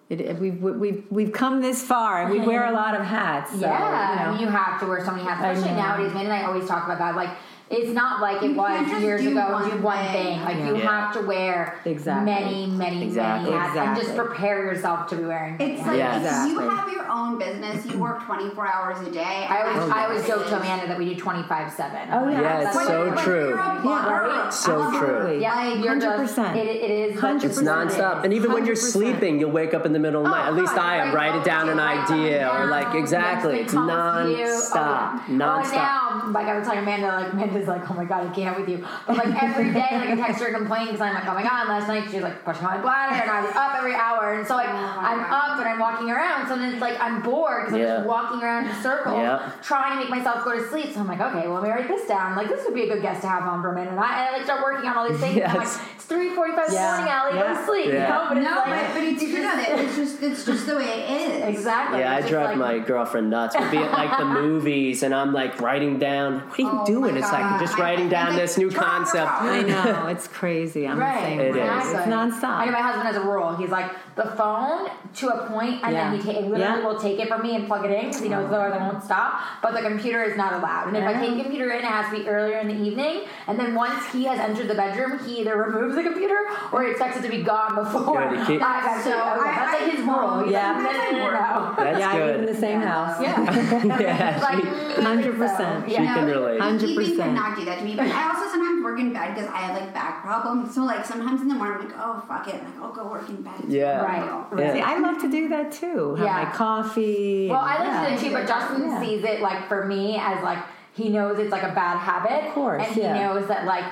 it, 0.09 0.39
we've 0.39 0.61
we've 0.61 1.03
we've 1.09 1.33
come 1.33 1.61
this 1.61 1.83
far, 1.83 2.23
and 2.23 2.31
we 2.31 2.39
wear 2.39 2.65
a 2.65 2.71
lot 2.83 2.95
of 2.95 3.05
hats. 3.05 3.51
So, 3.51 3.59
yeah, 3.59 4.31
you 4.31 4.37
know. 4.37 4.41
You 4.41 4.47
have 4.47 4.79
to 4.79 4.85
wear 4.85 5.03
so 5.03 5.11
many 5.11 5.23
hats, 5.23 5.41
especially 5.59 5.75
nowadays. 5.75 6.13
Man 6.13 6.25
and 6.25 6.33
I 6.33 6.43
always 6.43 6.67
talk 6.67 6.85
about 6.85 6.97
that. 6.99 7.15
Like, 7.15 7.29
it's 7.69 7.91
not 7.91 8.21
like 8.21 8.41
it 8.43 8.51
You 8.51 8.55
was 8.55 9.01
years 9.01 9.21
do 9.21 9.31
ago. 9.31 9.51
one 9.51 9.69
do 9.69 9.77
one 9.77 9.97
thing. 10.05 10.13
thing. 10.13 10.41
Like, 10.43 10.57
Yeah. 10.57 10.67
you 10.67 10.75
Yeah. 10.77 10.89
have 10.89 11.13
to 11.13 11.21
wear 11.21 11.75
Exactly. 11.85 12.25
many, 12.33 12.65
many, 12.67 13.03
Exactly. 13.03 13.51
many 13.51 13.61
hats, 13.63 13.77
and 13.77 13.95
just 13.97 14.15
prepare 14.15 14.63
yourself 14.65 15.07
to 15.07 15.15
be 15.15 15.25
wearing. 15.25 15.55
many 15.57 15.73
It's 15.73 15.85
like 15.85 15.97
Yeah. 15.97 16.45
if 16.45 16.51
you 16.51 16.59
have 16.59 16.89
your 16.91 17.07
own 17.09 17.37
business, 17.37 17.85
you 17.85 17.97
work 17.99 18.23
24 18.25 18.67
hours 18.67 19.05
a 19.05 19.11
day. 19.11 19.45
I 19.49 19.61
always, 19.63 19.83
I'm 19.83 19.93
I 19.93 20.05
always 20.05 20.25
joke 20.27 20.47
to. 20.47 20.57
Amanda 20.57 20.87
that 20.87 20.97
we 20.97 21.13
do 21.13 21.19
twenty 21.19 21.43
five 21.43 21.71
seven. 21.71 21.99
Oh, 22.11 22.27
yeah. 22.29 22.41
Yeah, 22.41 22.61
it's 22.61 22.87
so 22.87 23.03
like, 23.13 23.23
true. 23.23 23.49
You're. 23.55 23.55
Right. 23.57 24.53
So 24.53 24.81
Absolutely. 24.83 24.99
true. 25.31 25.39
Yeah, 25.39 25.73
you're 25.73 25.99
just 25.99 26.37
100%. 26.37 26.55
it, 26.57 26.67
it 26.67 26.91
is 26.91 27.21
like- 27.21 27.43
It's 27.43 27.59
100%. 27.61 27.67
nonstop, 27.91 28.23
and 28.23 28.33
even 28.33 28.51
when 28.53 28.65
you're 28.65 28.75
sleeping, 28.75 29.39
you'll 29.39 29.51
wake 29.51 29.73
up 29.73 29.85
in 29.85 29.93
the 29.93 29.99
middle 29.99 30.21
of 30.25 30.27
the 30.31 30.33
Oh, 30.33 30.37
night. 30.37 30.47
At 30.47 30.55
least 30.55 30.77
I 30.77 30.97
am. 30.97 31.13
Write 31.13 31.35
it 31.35 31.41
oh, 31.41 31.45
down 31.45 31.69
an 31.69 31.79
idea, 31.79 32.49
or 32.53 32.65
like 32.67 32.93
exactly. 32.95 33.59
It's 33.59 33.73
thing 33.73 33.77
comes 33.87 33.91
to 33.91 34.31
you. 34.31 34.43
Oh, 34.45 34.49
non-stop, 34.49 35.13
Oh, 35.15 35.21
non-stop. 35.33 36.01
Oh, 36.13 36.17
now, 36.27 36.31
like 36.31 36.47
I 36.47 36.57
was 36.57 36.63
telling 36.67 36.79
Amanda, 36.79 37.07
like 37.33 37.49
Amanda's 37.57 37.67
like, 37.67 37.89
oh 37.89 37.93
my 37.93 38.05
god, 38.05 38.27
I 38.27 38.33
can't 38.33 38.59
with 38.59 38.69
you. 38.69 38.85
But 39.05 39.17
like 39.17 39.41
every 39.43 39.71
day, 39.73 39.87
like 39.91 40.09
I 40.09 40.15
text 40.15 40.41
her 40.41 40.47
and 40.53 40.67
because 40.67 41.01
I'm 41.01 41.13
like, 41.13 41.25
oh 41.25 41.33
my 41.33 41.43
god, 41.43 41.67
last 41.67 41.87
night 41.87 42.07
she 42.09 42.15
was 42.17 42.23
like 42.23 42.43
pushing 42.45 42.63
my 42.63 42.77
bladder, 42.79 43.15
and 43.21 43.29
I 43.31 43.41
was 43.41 43.55
up 43.55 43.75
every 43.75 43.93
hour, 43.95 44.33
and 44.33 44.47
so 44.47 44.55
like 44.55 44.69
oh 44.69 44.97
I'm 44.99 45.19
up 45.21 45.59
and 45.59 45.67
I'm 45.67 45.79
walking 45.79 46.09
around, 46.09 46.47
so 46.47 46.55
then 46.57 46.73
it's 46.73 46.81
like 46.81 46.99
I'm 46.99 47.21
bored 47.21 47.65
because 47.65 47.75
I'm 47.75 47.87
just 47.87 48.07
walking 48.07 48.41
around 48.41 48.67
in 48.67 48.75
circles, 48.81 49.17
Yeah. 49.17 49.51
trying 49.63 49.93
to 49.97 49.99
make 50.03 50.09
myself 50.09 50.43
go 50.45 50.55
to 50.55 50.67
sleep. 50.69 50.93
So 50.93 50.99
I'm 51.01 51.07
like, 51.07 51.19
okay, 51.21 51.47
well 51.47 51.55
let 51.61 51.63
me 51.63 51.69
write 51.69 51.87
this 51.87 52.07
down. 52.07 52.35
Like 52.35 52.49
this 52.49 52.63
would 52.65 52.75
be 52.75 52.83
a 52.83 52.87
good 52.93 53.01
guest 53.01 53.21
to 53.21 53.27
have 53.27 53.43
on 53.43 53.61
for 53.61 53.71
a 53.71 53.75
minute, 53.75 53.91
and 53.91 53.99
I, 53.99 54.27
and 54.27 54.29
I 54.29 54.37
like 54.37 54.43
start 54.45 54.61
working 54.63 54.89
on 54.89 54.97
all 54.97 55.09
these 55.09 55.19
things. 55.19 55.37
And 55.37 55.45
I'm 55.45 55.57
like, 55.57 55.67
it's 55.95 56.05
three 56.05 56.29
forty-five 56.35 56.71
Yeah. 56.71 56.91
morning, 56.95 57.09
Allie, 57.13 57.33
go 57.33 57.37
Yeah. 57.45 57.59
to 57.59 57.65
sleep. 57.65 57.85
You 57.87 57.93
Yeah. 57.93 58.07
know, 58.09 58.25
but 58.29 58.37
it's 58.37 58.45
No, 58.49 58.55
like, 58.57 58.65
but, 58.87 58.93
but 58.93 59.03
it's 59.03 59.21
true 59.23 59.31
though. 59.33 59.41
that 59.41 59.79
It's 59.79 59.95
just 59.95 60.23
it's 60.23 60.45
just 60.45 60.65
the 60.67 60.75
way 60.75 60.85
it 60.85 61.09
is. 61.49 61.57
exactly. 61.57 61.99
Yeah, 61.99 62.11
I 62.13 62.15
It's 62.17 62.23
just 62.23 62.31
drive 62.33 62.57
like- 62.57 62.79
my 62.79 62.79
girlfriend 62.85 63.29
nuts. 63.29 63.55
We'll 63.57 63.71
be 63.71 63.77
at 63.77 63.91
like 63.91 64.17
the 64.17 64.25
movies, 64.41 65.03
and 65.03 65.13
I'm 65.15 65.33
like 65.33 65.59
writing 65.61 65.97
down. 65.99 66.39
What 66.41 66.59
are 66.59 66.61
you 66.61 66.69
Oh 66.71 66.85
doing? 66.85 67.13
my 67.15 67.19
It's 67.19 67.31
like 67.31 67.43
God. 67.49 67.59
just 67.59 67.77
I- 67.79 67.81
writing 67.81 68.07
I- 68.07 68.09
down 68.09 68.27
like, 68.29 68.37
this 68.41 68.57
new 68.57 68.69
draw, 68.69 68.81
draw, 68.81 68.89
concept. 68.91 69.31
I 69.41 69.61
know 69.61 70.07
it's 70.07 70.27
crazy. 70.27 70.87
I'm 70.87 70.99
Right, 70.99 71.15
the 71.21 71.25
same 71.27 71.39
It 71.39 71.53
way. 71.53 71.61
is. 71.61 71.91
It's 71.93 72.01
nonstop. 72.07 72.43
I 72.57 72.65
know 72.65 72.71
my 72.71 72.81
husband 72.81 73.07
has 73.07 73.15
a 73.15 73.21
rule. 73.21 73.55
He's 73.55 73.69
like 73.69 73.91
the 74.15 74.25
phone 74.37 74.89
to 75.15 75.27
a 75.29 75.47
point, 75.47 75.81
and 75.83 75.93
Yeah. 75.93 76.09
then 76.11 76.19
he 76.19 76.33
ta- 76.33 76.39
literally 76.39 76.59
Yeah. 76.59 76.83
will 76.85 76.99
take 76.99 77.19
it 77.19 77.27
from 77.27 77.41
me 77.43 77.55
and 77.55 77.67
plug 77.67 77.85
it 77.85 77.91
in 77.91 78.05
because 78.07 78.21
he 78.21 78.29
knows 78.29 78.47
otherwise 78.47 78.73
I 78.73 78.77
won't 78.87 79.03
stop. 79.03 79.39
But 79.61 79.73
the 79.73 79.81
computer 79.81 80.23
is 80.23 80.35
not 80.37 80.53
allowed. 80.53 80.87
And 80.87 80.97
if 80.97 81.03
I 81.07 81.13
take 81.13 81.35
the 81.37 81.43
computer 81.43 81.69
in, 81.71 81.79
it 81.79 81.85
has 81.85 82.09
to 82.11 82.19
be 82.23 82.27
earlier 82.27 82.57
in 82.57 82.67
the 82.67 82.75
evening. 82.75 83.21
And 83.47 83.59
then 83.59 83.75
once 83.75 84.05
he 84.11 84.25
has 84.25 84.39
entered 84.39 84.67
the 84.67 84.75
bedroom, 84.75 85.19
he 85.25 85.41
either 85.41 85.55
removes 85.55 85.95
the 85.95 86.03
computer 86.03 86.37
or 86.71 86.83
he 86.83 86.91
expects 86.91 87.17
it 87.17 87.21
to 87.23 87.29
be 87.29 87.43
gone 87.43 87.75
before. 87.75 88.27
Good, 88.29 88.39
to 88.39 88.45
keep- 88.45 88.61
I've 88.65 89.01
So, 89.03 89.11
okay, 89.11 89.49
I- 89.49 89.55
that's 89.55 89.81
like 89.81 89.91
his 89.91 90.01
rule. 90.05 90.39
He's 90.43 90.51
Yeah. 90.51 90.71
like, 90.73 91.11
no, 91.11 91.11
no, 91.11 91.17
no, 91.17 91.31
no. 91.31 91.73
That's 91.77 91.99
yeah, 91.99 92.11
I 92.11 92.17
live 92.25 92.39
in 92.39 92.45
the 92.47 92.55
same 92.55 92.81
Yeah. 92.81 92.87
house. 92.87 93.21
Yeah. 93.21 93.99
yeah, 93.99 94.39
like, 94.41 94.63
100%. 94.97 95.57
so, 95.57 95.83
She 95.87 95.95
can 95.95 96.25
relate. 96.25 96.59
100%. 96.59 97.36
Could 97.37 97.49
not 97.49 97.57
do 97.57 97.65
that 97.65 97.79
to 97.79 97.85
me, 97.85 97.95
but 97.95 98.07
I 98.07 98.29
also 98.29 98.49
sometimes 98.49 98.83
work 98.83 98.99
in 98.99 99.13
bed 99.13 99.35
because 99.35 99.49
I 99.49 99.57
have 99.57 99.79
like 99.79 99.93
back 99.93 100.21
problems. 100.21 100.73
So 100.73 100.83
like 100.83 101.05
sometimes 101.05 101.41
in 101.41 101.47
the 101.47 101.55
morning 101.55 101.77
I'm 101.81 101.87
like, 101.87 101.97
oh 101.99 102.23
fuck 102.27 102.47
it, 102.47 102.55
like 102.63 102.77
I'll 102.79 102.91
go 102.91 103.07
work 103.07 103.29
in 103.29 103.41
bed. 103.41 103.63
Yeah. 103.67 104.01
Right. 104.01 104.59
Yeah. 104.59 104.73
See, 104.73 104.81
I 104.81 104.97
love 104.99 105.21
to 105.21 105.29
do 105.29 105.49
that 105.49 105.71
too. 105.71 106.15
Have 106.15 106.25
Yeah. 106.25 106.43
my 106.43 106.51
coffee. 106.51 107.47
Well, 107.49 107.59
I 107.59 107.77
like 107.79 107.87
yeah. 107.87 108.03
to 108.03 108.09
do 108.09 108.15
it 108.15 108.19
too, 108.19 108.33
but 108.33 108.47
Justin 108.47 108.87
Yeah. 108.87 109.01
sees 109.01 109.23
it 109.23 109.41
like 109.41 109.67
for 109.67 109.85
me 109.85 110.17
as 110.17 110.43
like 110.43 110.59
he 110.93 111.09
knows 111.09 111.37
it's 111.37 111.51
like 111.51 111.63
a 111.63 111.73
bad 111.73 111.97
habit. 111.99 112.47
Of 112.47 112.53
course, 112.53 112.83
and 112.83 112.95
he 112.95 113.01
yeah. 113.01 113.19
knows 113.19 113.47
that 113.47 113.65
like 113.65 113.85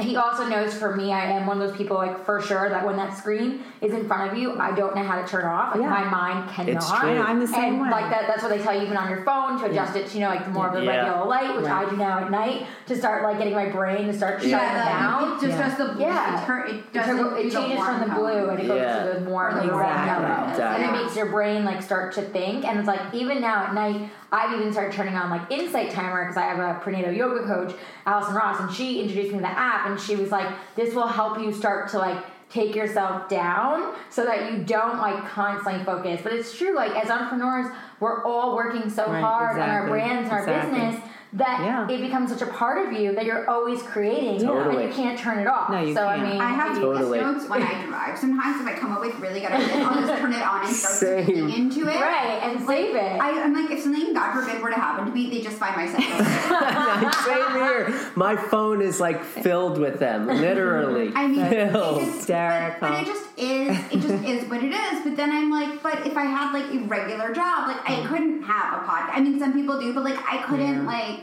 he 0.00 0.16
also 0.16 0.46
knows 0.48 0.74
for 0.74 0.94
me, 0.96 1.12
I 1.12 1.24
am 1.26 1.46
one 1.46 1.60
of 1.60 1.68
those 1.68 1.76
people 1.76 1.96
like 1.96 2.24
for 2.24 2.40
sure 2.40 2.68
that 2.68 2.84
when 2.84 2.96
that 2.96 3.16
screen 3.16 3.62
is 3.80 3.92
in 3.92 4.06
front 4.06 4.30
of 4.32 4.38
you, 4.38 4.58
I 4.58 4.72
don't 4.74 4.94
know 4.94 5.02
how 5.02 5.20
to 5.20 5.26
turn 5.26 5.44
it 5.44 5.48
off. 5.48 5.74
Like 5.74 5.82
Yeah. 5.82 5.90
my 5.90 6.04
mind 6.04 6.50
cannot. 6.50 6.76
It's 6.76 6.90
true. 6.90 7.10
I 7.10 7.14
know, 7.14 7.22
I'm 7.22 7.40
the 7.40 7.46
same 7.46 7.74
and 7.74 7.82
way. 7.82 7.90
like 7.90 8.10
that, 8.10 8.26
that's 8.26 8.42
what 8.42 8.48
they 8.50 8.58
tell 8.58 8.74
you 8.74 8.82
even 8.82 8.96
on 8.96 9.08
your 9.10 9.22
phone 9.24 9.58
to 9.60 9.66
adjust 9.66 9.96
it 9.96 10.06
to 10.08 10.14
you 10.18 10.24
know 10.24 10.30
like 10.30 10.48
more 10.48 10.68
of 10.68 10.74
a 10.74 10.84
Yeah. 10.84 10.90
regular 11.06 11.26
light, 11.26 11.56
which 11.56 11.66
Right. 11.66 11.86
I 11.86 11.90
do 11.90 11.96
now 11.96 12.18
at 12.18 12.30
night 12.30 12.66
to 12.86 12.96
start 12.96 13.22
like 13.22 13.38
getting 13.38 13.54
my 13.54 13.66
brain 13.68 14.06
to 14.06 14.12
start 14.12 14.34
shutting 14.40 14.50
Yeah, 14.50 14.98
down. 15.00 15.30
the, 15.30 15.34
it 15.36 15.40
just 15.48 15.58
Yeah. 15.58 15.68
does 15.68 15.76
the 15.78 15.94
Yeah. 16.00 16.42
It, 16.42 16.46
turn, 16.46 16.62
it 16.68 16.74
It, 16.74 16.92
doesn't. 16.92 17.16
turbo- 17.18 17.36
it 17.36 17.50
changes 17.52 17.84
from 17.84 18.00
the 18.00 18.14
blue 18.14 18.32
tone. 18.40 18.50
and 18.50 18.58
it 18.60 18.66
goes 18.68 18.80
Yeah. 18.80 19.04
to 19.04 19.18
the 19.18 19.20
more 19.20 19.48
Or 19.50 19.54
the 19.54 19.60
the 19.68 19.74
red 19.74 20.06
yellow, 20.06 20.48
Exactly. 20.50 20.84
and 20.84 20.96
it 20.96 21.02
makes 21.02 21.16
your 21.16 21.26
brain 21.26 21.64
like 21.64 21.82
start 21.82 22.12
to 22.14 22.22
think. 22.22 22.64
And 22.66 22.78
it's 22.78 22.88
like 22.88 23.00
even 23.12 23.40
now 23.40 23.64
at 23.64 23.74
night, 23.74 24.10
I've 24.32 24.58
even 24.58 24.72
started 24.72 24.92
turning 24.92 25.14
on 25.14 25.30
like 25.30 25.50
Insight 25.50 25.90
Timer 25.90 26.24
because 26.24 26.36
I 26.36 26.42
have 26.42 26.58
a 26.58 26.78
prenatal 26.80 27.12
yoga 27.12 27.44
coach, 27.46 27.74
Allison 28.06 28.34
Ross, 28.34 28.60
and 28.60 28.72
she 28.72 29.00
introduced 29.00 29.32
me 29.32 29.38
to 29.38 29.42
the 29.42 29.48
app, 29.48 29.88
and 29.88 30.00
she 30.00 30.16
was 30.16 30.30
like, 30.30 30.48
"This 30.76 30.94
will 30.94 31.06
help 31.06 31.38
you 31.40 31.52
start 31.52 31.88
to 31.90 31.98
like." 31.98 32.18
Take 32.50 32.74
yourself 32.74 33.28
down 33.28 33.94
so 34.08 34.24
that 34.24 34.50
you 34.50 34.64
don't 34.64 34.98
like 34.98 35.24
constantly 35.24 35.84
focus. 35.84 36.20
But 36.20 36.32
it's 36.32 36.58
true, 36.58 36.74
like 36.74 36.90
as 36.96 37.08
entrepreneurs, 37.08 37.72
we're 38.00 38.24
all 38.24 38.56
working 38.56 38.90
so 38.90 39.06
Right, 39.06 39.22
hard 39.22 39.60
on 39.60 39.70
our 39.70 39.86
brands 39.86 40.28
and 40.28 40.32
our 40.32 40.44
business 40.44 41.00
that 41.32 41.60
Yeah. 41.60 41.88
it 41.88 42.00
becomes 42.00 42.30
such 42.30 42.42
a 42.42 42.46
part 42.52 42.84
of 42.84 42.92
you 42.92 43.14
that 43.14 43.24
you're 43.24 43.48
always 43.48 43.80
creating 43.82 44.40
Totally. 44.40 44.84
and 44.84 44.88
you 44.88 44.94
can't 44.94 45.16
turn 45.18 45.38
it 45.38 45.46
off. 45.46 45.70
No, 45.70 45.80
you 45.80 45.94
so 45.94 46.04
can't. 46.06 46.22
I 46.22 46.30
mean, 46.32 46.40
I 46.40 46.50
have 46.50 46.74
to 46.74 46.80
Totally. 46.80 47.20
notes 47.20 47.48
when 47.48 47.62
I 47.62 47.86
drive. 47.86 48.18
Sometimes 48.18 48.60
if 48.60 48.66
I 48.66 48.72
come 48.78 48.92
up 48.92 49.00
with 49.00 49.14
really 49.20 49.40
good 49.40 49.52
ideas, 49.52 49.70
I'll 49.86 50.00
just 50.00 50.20
turn 50.20 50.32
it 50.32 50.42
on 50.42 50.66
and 50.66 50.74
start 50.74 50.94
Same. 51.26 51.48
into 51.48 51.82
it. 51.88 52.00
right 52.00 52.40
and 52.42 52.66
save 52.66 52.96
it. 52.96 53.20
I, 53.20 53.42
I'm 53.42 53.54
like, 53.54 53.70
if 53.70 53.80
something, 53.80 54.12
God 54.12 54.32
forbid, 54.40 54.60
were 54.60 54.70
to 54.70 54.76
happen 54.76 55.06
to 55.06 55.12
me, 55.12 55.30
they 55.30 55.40
just 55.40 55.56
find 55.58 55.76
my 55.76 55.86
sentence. 55.92 57.16
Same 57.24 57.52
here. 57.52 58.10
My 58.16 58.34
phone 58.36 58.82
is 58.82 58.98
like 59.00 59.22
filled 59.24 59.78
with 59.78 59.98
them, 60.00 60.26
literally. 60.26 61.12
I 61.14 61.26
mean, 61.28 61.40
it 61.40 61.70
filled. 61.72 62.00
just, 62.00 62.16
Hysterical. 62.18 62.80
But, 62.80 62.90
but 62.90 63.02
it 63.02 63.06
just 63.06 63.26
is. 63.38 63.78
It 63.92 64.00
just 64.00 64.24
is 64.28 64.50
what 64.50 64.62
it 64.64 64.72
is. 64.72 65.04
But 65.04 65.16
then 65.16 65.30
I'm 65.30 65.50
like, 65.50 65.82
but 65.82 66.06
if 66.06 66.16
I 66.16 66.24
had 66.24 66.52
like 66.52 66.72
a 66.74 66.78
regular 66.86 67.32
job, 67.32 67.68
like 67.68 67.88
I 67.88 68.04
couldn't 68.06 68.42
have 68.42 68.82
a 68.82 68.86
podcast. 68.86 69.10
I 69.16 69.20
mean, 69.20 69.38
some 69.38 69.52
people 69.52 69.78
do, 69.80 69.92
but 69.94 70.02
like 70.04 70.18
I 70.30 70.42
couldn't 70.42 70.86
like 70.86 71.19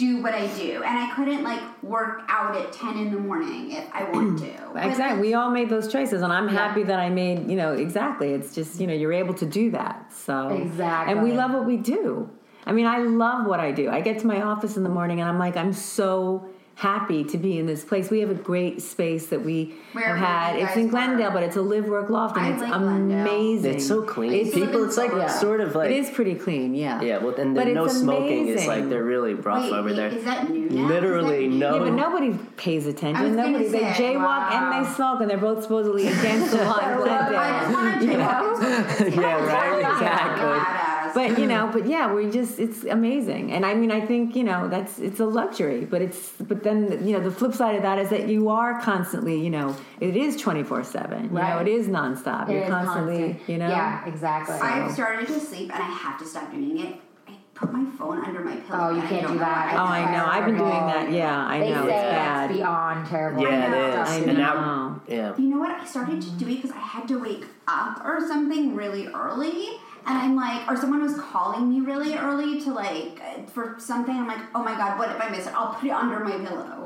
do 0.00 0.22
what 0.22 0.34
I 0.34 0.46
do, 0.64 0.82
and 0.88 0.98
I 1.04 1.12
couldn't 1.14 1.42
like 1.44 1.60
work 1.82 2.22
out 2.28 2.56
at 2.56 2.72
ten 2.72 2.96
in 2.96 3.10
the 3.12 3.18
morning 3.18 3.72
if 3.72 3.84
I 3.92 4.04
want 4.10 4.38
to. 4.40 4.50
But 4.74 4.86
Exactly. 4.86 5.20
We 5.20 5.34
all 5.34 5.50
made 5.50 5.68
those 5.68 5.90
choices, 5.92 6.22
and 6.22 6.32
I'm 6.32 6.46
Yeah. 6.48 6.54
happy 6.62 6.82
that 6.84 6.98
I 6.98 7.08
made. 7.10 7.38
You 7.50 7.56
know, 7.56 7.72
exactly. 7.74 8.28
It's 8.32 8.54
just 8.54 8.80
you 8.80 8.86
know 8.86 8.94
you're 8.94 9.12
able 9.24 9.34
to 9.34 9.46
do 9.46 9.70
that. 9.72 10.12
So 10.12 10.34
Exactly. 10.48 11.12
and 11.12 11.22
we 11.22 11.32
love 11.32 11.50
what 11.52 11.66
we 11.66 11.76
do. 11.76 12.30
I 12.66 12.72
mean, 12.72 12.86
I 12.86 12.98
love 12.98 13.46
what 13.46 13.60
I 13.60 13.70
do. 13.72 13.84
I 13.90 14.00
get 14.00 14.18
to 14.20 14.26
my 14.26 14.40
office 14.42 14.76
in 14.78 14.82
the 14.88 14.94
morning, 14.98 15.20
and 15.20 15.28
I'm 15.28 15.38
like, 15.38 15.56
I'm 15.56 15.72
so 15.72 16.46
happy 16.80 17.22
to 17.24 17.36
be 17.36 17.58
in 17.58 17.66
this 17.66 17.84
place. 17.84 18.08
We 18.08 18.20
have 18.20 18.30
a 18.30 18.34
great 18.34 18.80
space 18.80 19.26
that 19.26 19.44
we 19.44 19.74
Where 19.92 20.16
have 20.16 20.54
had. 20.54 20.56
It's 20.56 20.76
in 20.76 20.88
Glendale, 20.88 21.26
work? 21.26 21.34
but 21.34 21.42
it's 21.42 21.56
a 21.56 21.60
live 21.60 21.84
work 21.86 22.08
loft, 22.08 22.38
and 22.38 22.46
I 22.46 22.50
it's 22.52 22.62
like 22.62 22.72
Glendale. 22.80 23.20
amazing. 23.20 23.74
It's 23.74 23.86
so 23.86 24.02
clean. 24.02 24.32
It's, 24.32 24.54
People, 24.54 24.84
it's 24.86 24.96
like 24.96 25.10
Yeah. 25.12 25.26
sort 25.26 25.60
of 25.60 25.74
like 25.74 25.90
it 25.90 25.96
is 25.98 26.08
pretty 26.08 26.34
clean. 26.36 26.74
Yeah. 26.74 27.02
yeah. 27.02 27.18
Well, 27.18 27.34
and 27.34 27.54
But 27.54 27.66
the 27.66 27.74
no 27.74 27.84
it's 27.84 27.98
smoking 27.98 28.48
is 28.48 28.62
amazing. 28.64 28.68
like 28.68 28.88
they're 28.88 29.04
really 29.04 29.34
rough 29.34 29.64
Wait, 29.64 29.72
over 29.74 29.88
wait, 29.90 29.96
there. 29.96 30.08
Is 30.08 30.24
that 30.24 30.48
new 30.48 30.70
now? 30.70 30.88
Literally, 30.88 31.44
Is 31.44 31.50
that 31.50 31.50
new? 31.50 31.58
no. 31.58 31.74
Yeah, 31.84 31.90
but 31.90 31.92
nobody 31.92 32.38
pays 32.56 32.84
I 32.84 32.86
was 32.86 32.94
attention. 32.94 33.36
gonna 33.36 33.50
Nobody. 33.50 33.68
They 33.68 33.80
jaywalk 33.80 34.24
wow. 34.24 34.72
and 34.72 34.86
they 34.86 34.90
smoke, 34.94 35.20
and 35.20 35.28
they're 35.30 35.36
both 35.36 35.62
supposedly 35.62 36.08
against 36.14 36.50
the 36.52 36.64
law 36.64 36.78
in 36.78 36.84
I 36.84 36.96
Glendale. 36.96 37.72
want 37.74 38.00
to 38.00 38.06
You 38.06 38.12
check 38.12 38.18
know? 38.18 38.24
out. 38.24 38.50
Yeah, 39.20 39.44
right, 39.44 39.78
exactly. 39.92 40.89
Badass. 41.10 41.14
but 41.14 41.38
you 41.38 41.46
know 41.46 41.66
mm. 41.68 41.72
but 41.72 41.86
yeah 41.86 42.12
we 42.12 42.30
just 42.30 42.58
it's 42.58 42.84
amazing 42.84 43.52
and 43.52 43.64
i 43.66 43.74
mean 43.74 43.90
i 43.90 44.00
think 44.04 44.34
you 44.36 44.44
know 44.44 44.68
that's 44.68 44.98
it's 44.98 45.20
a 45.20 45.24
luxury 45.26 45.84
but 45.84 46.00
it's 46.02 46.30
but 46.40 46.62
then 46.62 47.06
you 47.06 47.12
know 47.16 47.20
the 47.20 47.30
flip 47.30 47.54
side 47.54 47.76
of 47.76 47.82
that 47.82 47.98
is 47.98 48.08
that 48.10 48.28
you 48.28 48.48
are 48.48 48.80
constantly 48.80 49.36
you 49.40 49.50
know 49.50 49.74
it 50.00 50.16
is 50.16 50.36
24 50.36 50.84
7 50.84 51.24
you 51.24 51.28
know 51.30 51.40
Right. 51.40 51.66
it 51.66 51.70
is 51.70 51.88
nonstop 51.88 52.48
It 52.48 52.52
you're 52.54 52.62
is 52.64 52.68
constantly 52.70 53.20
constant. 53.34 53.48
you 53.48 53.58
know 53.58 53.68
Yeah, 53.68 54.04
exactly. 54.06 54.56
I've 54.56 54.92
started 54.92 55.26
to 55.28 55.38
sleep 55.40 55.70
and 55.74 55.82
I 55.82 55.86
have 56.04 56.18
to 56.18 56.24
stop 56.24 56.50
doing 56.52 56.78
it. 56.80 56.94
I 57.28 57.32
put 57.54 57.72
my 57.72 57.84
phone 57.98 58.24
under 58.24 58.40
my 58.40 58.56
pillow. 58.56 58.78
Oh, 58.90 58.94
you 58.96 59.02
can't 59.02 59.22
don't 59.22 59.34
know 59.34 59.40
that. 59.40 59.74
Oh, 59.74 59.84
I 59.84 60.10
know. 60.14 60.24
I've 60.24 60.46
been 60.46 60.56
doing 60.56 60.70
that. 60.92 61.12
Yeah, 61.12 61.46
I 61.46 61.58
They 61.60 61.70
know. 61.70 61.86
say 61.86 61.92
It's 61.94 62.02
bad. 62.18 62.50
it's 62.50 62.56
beyond 62.58 63.06
terrible. 63.06 63.42
Yeah, 63.42 63.66
I 63.66 63.68
know. 63.68 64.02
is. 64.02 64.08
I 64.08 64.16
And 64.30 64.38
now, 64.38 64.54
know. 64.54 65.02
yeah. 65.14 65.36
You 65.36 65.44
know 65.50 65.58
what? 65.58 65.70
I 65.70 65.84
started 65.84 66.22
to 66.22 66.30
do 66.32 66.48
it 66.48 66.56
because 66.56 66.70
I 66.70 66.78
had 66.80 67.06
to 67.08 67.18
wake 67.18 67.44
up 67.68 68.02
or 68.04 68.20
something 68.26 68.74
really 68.74 69.06
early. 69.08 69.68
And 70.06 70.16
I'm 70.18 70.34
like, 70.36 70.68
or 70.68 70.76
someone 70.76 71.02
was 71.02 71.14
calling 71.18 71.68
me 71.70 71.80
really 71.80 72.14
early 72.16 72.60
to 72.62 72.72
like, 72.72 73.20
for 73.50 73.76
something. 73.78 74.14
I'm 74.16 74.26
like, 74.26 74.40
oh 74.54 74.62
my 74.62 74.74
God, 74.76 74.98
what 74.98 75.10
if 75.10 75.20
I 75.20 75.28
miss 75.28 75.46
it? 75.46 75.54
I'll 75.54 75.74
put 75.74 75.86
it 75.88 75.92
under 75.92 76.20
my 76.20 76.32
pillow. 76.38 76.76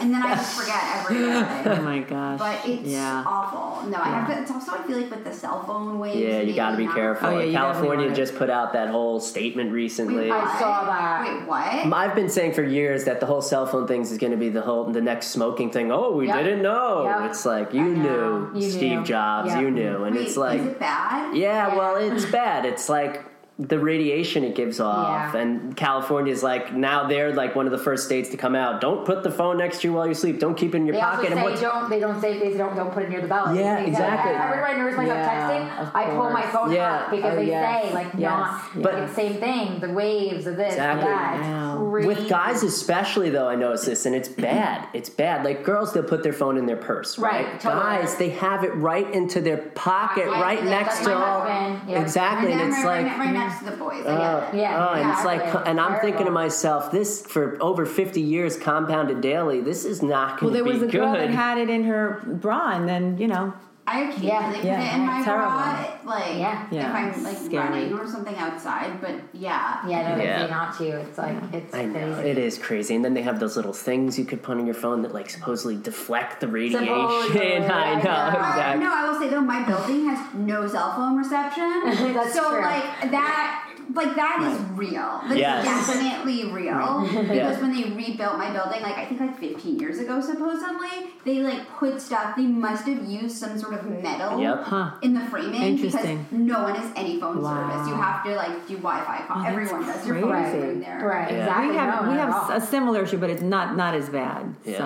And 0.00 0.12
then 0.12 0.22
I 0.22 0.34
just 0.34 0.58
forget 0.58 0.82
every 0.96 1.24
Oh 1.72 1.82
my 1.82 2.00
gosh. 2.00 2.38
But 2.38 2.68
it's 2.68 2.88
yeah. 2.88 3.22
awful. 3.26 3.88
No, 3.88 3.98
I 3.98 4.08
have 4.08 4.28
to, 4.28 4.40
it's 4.42 4.50
also, 4.50 4.72
I 4.72 4.82
feel 4.86 5.00
like 5.00 5.10
with 5.10 5.24
the 5.24 5.32
cell 5.32 5.62
phone 5.64 5.98
waves. 5.98 6.16
Yeah, 6.20 6.40
you 6.40 6.54
got 6.54 6.72
to 6.72 6.76
be 6.76 6.86
careful. 6.88 7.28
Oh, 7.28 7.30
yeah, 7.32 7.36
Like, 7.38 7.46
you 7.46 7.52
definitely 7.52 7.80
California 7.96 8.14
just 8.14 8.34
put 8.36 8.50
out 8.50 8.72
that 8.72 8.88
whole 8.88 9.20
statement 9.20 9.72
recently. 9.72 10.30
Wait, 10.30 10.32
I 10.32 10.58
saw 10.58 10.84
that. 10.84 11.24
Wait, 11.40 11.46
what? 11.48 11.92
I've 11.94 12.14
been 12.14 12.28
saying 12.28 12.52
for 12.54 12.62
years 12.62 13.04
that 13.04 13.20
the 13.20 13.26
whole 13.26 13.42
cell 13.42 13.66
phone 13.66 13.86
things 13.86 14.10
is 14.12 14.18
going 14.18 14.32
to 14.32 14.36
be 14.38 14.48
the 14.48 14.60
whole 14.62 14.84
the 14.84 15.00
next 15.00 15.28
smoking 15.28 15.70
thing. 15.70 15.90
Oh, 15.92 16.12
we 16.12 16.26
Yep. 16.26 16.36
didn't 16.44 16.62
know. 16.62 17.04
Yep. 17.04 17.30
It's 17.30 17.44
like 17.46 17.72
you 17.72 17.84
knew, 17.84 18.50
You 18.54 18.70
Steve 18.70 18.98
knew. 19.00 19.04
Jobs, 19.04 19.48
Yep. 19.52 19.60
you 19.62 19.70
knew, 19.70 20.04
and 20.04 20.14
Wait, 20.16 20.26
it's 20.26 20.36
like, 20.36 20.60
is 20.60 20.66
it 20.66 20.78
bad? 20.78 21.36
yeah, 21.36 21.68
Yeah. 21.68 21.76
well, 21.76 21.96
it's 21.96 22.24
bad. 22.26 22.53
It's 22.62 22.88
like 22.88 23.24
the 23.56 23.78
radiation 23.78 24.42
it 24.42 24.56
gives 24.56 24.80
off, 24.80 25.32
Yeah. 25.34 25.40
and 25.40 25.76
California's 25.76 26.42
like 26.42 26.74
now 26.74 27.06
they're 27.06 27.32
like 27.32 27.54
one 27.54 27.66
of 27.66 27.72
the 27.72 27.78
first 27.78 28.04
states 28.04 28.30
to 28.30 28.36
come 28.36 28.56
out. 28.56 28.80
Don't 28.80 29.04
put 29.06 29.22
the 29.22 29.30
phone 29.30 29.58
next 29.58 29.82
to 29.82 29.88
you 29.88 29.94
while 29.94 30.08
you 30.08 30.14
sleep. 30.14 30.40
Don't 30.40 30.56
keep 30.56 30.74
it 30.74 30.78
in 30.78 30.86
your 30.86 30.96
They 30.96 31.00
pocket. 31.00 31.18
also 31.18 31.26
and 31.32 31.38
say 31.38 31.44
what's 31.44 31.60
don't. 31.60 31.88
They 31.90 32.00
don't 32.00 32.20
say 32.20 32.38
they 32.40 32.56
don't 32.56 32.74
don't 32.74 32.92
put 32.92 33.04
it 33.04 33.10
near 33.10 33.20
the 33.20 33.28
belly. 33.28 33.60
Yeah, 33.60 33.80
They 33.80 33.86
exactly. 33.86 34.32
that. 34.32 34.50
Every 34.50 34.64
time 34.74 34.80
I 34.80 34.90
myself 34.90 35.06
Yeah, 35.06 35.90
texting, 35.92 35.94
I 35.94 36.04
pull 36.10 36.30
my 36.30 36.42
phone 36.42 36.72
Yeah. 36.72 36.94
out 37.04 37.10
because 37.12 37.32
Oh, 37.32 37.36
they 37.36 37.46
yes. 37.46 37.84
say 37.84 37.94
like 37.94 38.06
Yes. 38.18 38.30
not. 38.30 38.82
But 38.82 38.94
it's 38.94 39.12
same 39.14 39.34
thing. 39.34 39.78
The 39.78 39.90
waves 39.90 40.46
of 40.48 40.56
this. 40.56 40.72
Exactly. 40.72 41.08
Yeah, 41.08 41.40
Wow. 41.74 41.82
it's 41.84 41.90
crazy. 41.92 42.08
with 42.08 42.28
guys 42.28 42.62
especially 42.64 43.30
though 43.30 43.48
i 43.48 43.54
notice 43.54 43.84
this 43.84 44.04
and 44.06 44.14
it's 44.16 44.28
bad 44.28 44.86
it's 44.94 45.08
bad 45.08 45.44
like 45.44 45.62
girls 45.64 45.92
they'll 45.92 46.02
put 46.02 46.22
their 46.22 46.32
phone 46.32 46.56
in 46.56 46.66
their 46.66 46.76
purse 46.76 47.18
right, 47.18 47.46
Right, 47.46 47.60
totally. 47.60 47.82
guys 47.82 48.16
they 48.16 48.30
have 48.30 48.64
it 48.64 48.74
right 48.74 49.08
into 49.14 49.40
their 49.40 49.58
pocket 49.58 50.26
right 50.28 50.64
next 50.64 51.00
to 51.04 51.10
my 51.10 51.14
all 51.14 51.46
yep. 51.88 52.00
exactly 52.02 52.52
And 52.52 52.60
and 52.62 52.72
it's 52.72 52.84
right, 52.84 53.04
like 53.04 53.12
right, 53.44 53.52
right 53.52 53.58
to 53.64 53.70
the 53.70 53.76
boys. 53.76 54.06
I 54.06 54.10
Oh. 54.52 54.56
Yeah, 54.56 54.88
oh, 54.90 54.94
and 54.94 55.10
it's 55.10 55.24
like, 55.24 55.42
and 55.66 55.80
I'm 55.80 56.00
thinking 56.00 56.26
to 56.26 56.30
myself, 56.32 56.90
this 56.90 57.24
for 57.26 57.56
over 57.62 57.86
50 57.86 58.20
years 58.20 58.56
compounded 58.56 59.20
daily. 59.20 59.60
This 59.60 59.84
is 59.84 60.02
not 60.02 60.40
Well, 60.42 60.50
going 60.50 60.52
there 60.54 60.64
to 60.64 60.68
was 60.70 60.78
be 60.80 60.88
a 60.88 61.00
girl 61.00 61.12
good. 61.12 61.20
that 61.28 61.30
had 61.30 61.58
it 61.58 61.70
in 61.70 61.84
her 61.84 62.22
bra, 62.26 62.70
and 62.72 62.88
then 62.88 63.18
you 63.18 63.28
know, 63.28 63.52
I 63.86 64.00
occasionally 64.04 64.26
Yeah, 64.28 64.50
put 64.52 64.64
yeah, 64.64 64.80
it 64.80 64.94
in 64.98 65.06
my 65.06 65.22
terrible. 65.22 65.50
bra, 65.52 66.14
like 66.16 66.38
Yeah. 66.38 66.66
Yeah, 66.70 66.88
if 66.88 66.94
I'm 67.16 67.22
like 67.22 67.36
scary. 67.36 67.58
running 67.68 67.92
or 67.92 68.06
something 68.08 68.34
outside. 68.36 68.98
But 69.00 69.16
yeah, 69.34 69.86
Yeah, 69.86 70.08
no, 70.08 70.16
they 70.18 70.24
Yeah. 70.24 70.44
say 70.46 70.50
not 70.50 70.78
to. 70.78 70.84
It's 71.02 71.18
like 71.18 71.36
it's 71.52 71.74
I 71.74 71.84
know 71.84 72.14
crazy. 72.14 72.30
it 72.30 72.38
is 72.38 72.56
crazy, 72.58 72.94
and 72.94 73.04
then 73.04 73.12
they 73.12 73.20
have 73.22 73.40
those 73.40 73.56
little 73.56 73.74
things 73.74 74.18
you 74.18 74.24
could 74.24 74.42
put 74.42 74.56
on 74.56 74.64
your 74.64 74.74
phone 74.74 75.02
that 75.02 75.12
like 75.12 75.28
supposedly 75.28 75.76
deflect 75.76 76.40
the 76.40 76.48
radiation. 76.48 76.86
Supposedly, 76.86 77.40
I 77.56 77.58
know 77.68 77.74
I 77.74 78.02
know. 78.02 78.10
Uh, 78.10 78.48
exactly. 78.48 78.84
no, 78.86 78.94
I 78.94 79.08
will 79.10 79.20
say 79.20 79.28
though, 79.28 79.42
my 79.42 79.62
building 79.64 80.06
has 80.08 80.34
no 80.34 80.66
cell 80.66 80.94
phone 80.96 81.16
reception. 81.18 81.82
That's 82.14 82.32
so 82.32 82.50
true. 82.50 82.62
like 82.62 83.10
that. 83.10 83.63
Like 83.92 84.14
that 84.16 84.40
is 84.52 84.60
real. 84.78 85.20
That's 85.28 85.36
Yes. 85.36 85.64
definitely 85.64 86.50
real. 86.52 87.02
Because 87.02 87.28
Yeah. 87.36 87.60
when 87.60 87.72
they 87.74 87.84
rebuilt 87.90 88.38
my 88.38 88.50
building, 88.52 88.82
like 88.82 88.96
I 88.96 89.04
think 89.04 89.20
like 89.20 89.38
15 89.38 89.78
years 89.78 89.98
ago, 89.98 90.20
supposedly 90.20 91.10
they 91.24 91.40
like 91.40 91.68
put 91.76 92.00
stuff. 92.00 92.36
They 92.36 92.46
must 92.46 92.86
have 92.86 93.04
used 93.04 93.36
some 93.36 93.58
sort 93.58 93.74
of 93.74 93.88
metal 94.02 94.40
Yep. 94.40 94.62
Huh. 94.64 94.90
in 95.02 95.14
the 95.14 95.20
framing 95.20 95.62
Interesting. 95.62 96.26
because 96.30 96.38
no 96.46 96.62
one 96.62 96.74
has 96.74 96.90
any 96.96 97.20
phone 97.20 97.42
Wow. 97.42 97.70
service. 97.70 97.88
You 97.88 97.94
have 97.94 98.24
to 98.24 98.34
like 98.36 98.66
do 98.66 98.76
Wi-Fi 98.78 99.22
call. 99.28 99.36
Oh, 99.38 99.42
that's 99.42 99.52
Everyone 99.52 99.86
does. 99.86 100.06
Your 100.06 100.20
phone 100.20 100.30
crazy. 100.30 100.58
right 100.58 100.80
there. 100.80 101.08
Right, 101.08 101.30
Yeah. 101.32 101.38
exactly. 101.44 101.68
we 101.68 101.76
have 101.76 102.02
no, 102.04 102.10
we 102.10 102.16
have 102.18 102.50
a 102.50 102.60
similar 102.60 103.02
issue, 103.02 103.18
but 103.18 103.30
it's 103.30 103.42
not 103.42 103.76
not 103.76 103.94
as 103.94 104.08
bad. 104.08 104.54
Yeah. 104.64 104.78
So, 104.78 104.84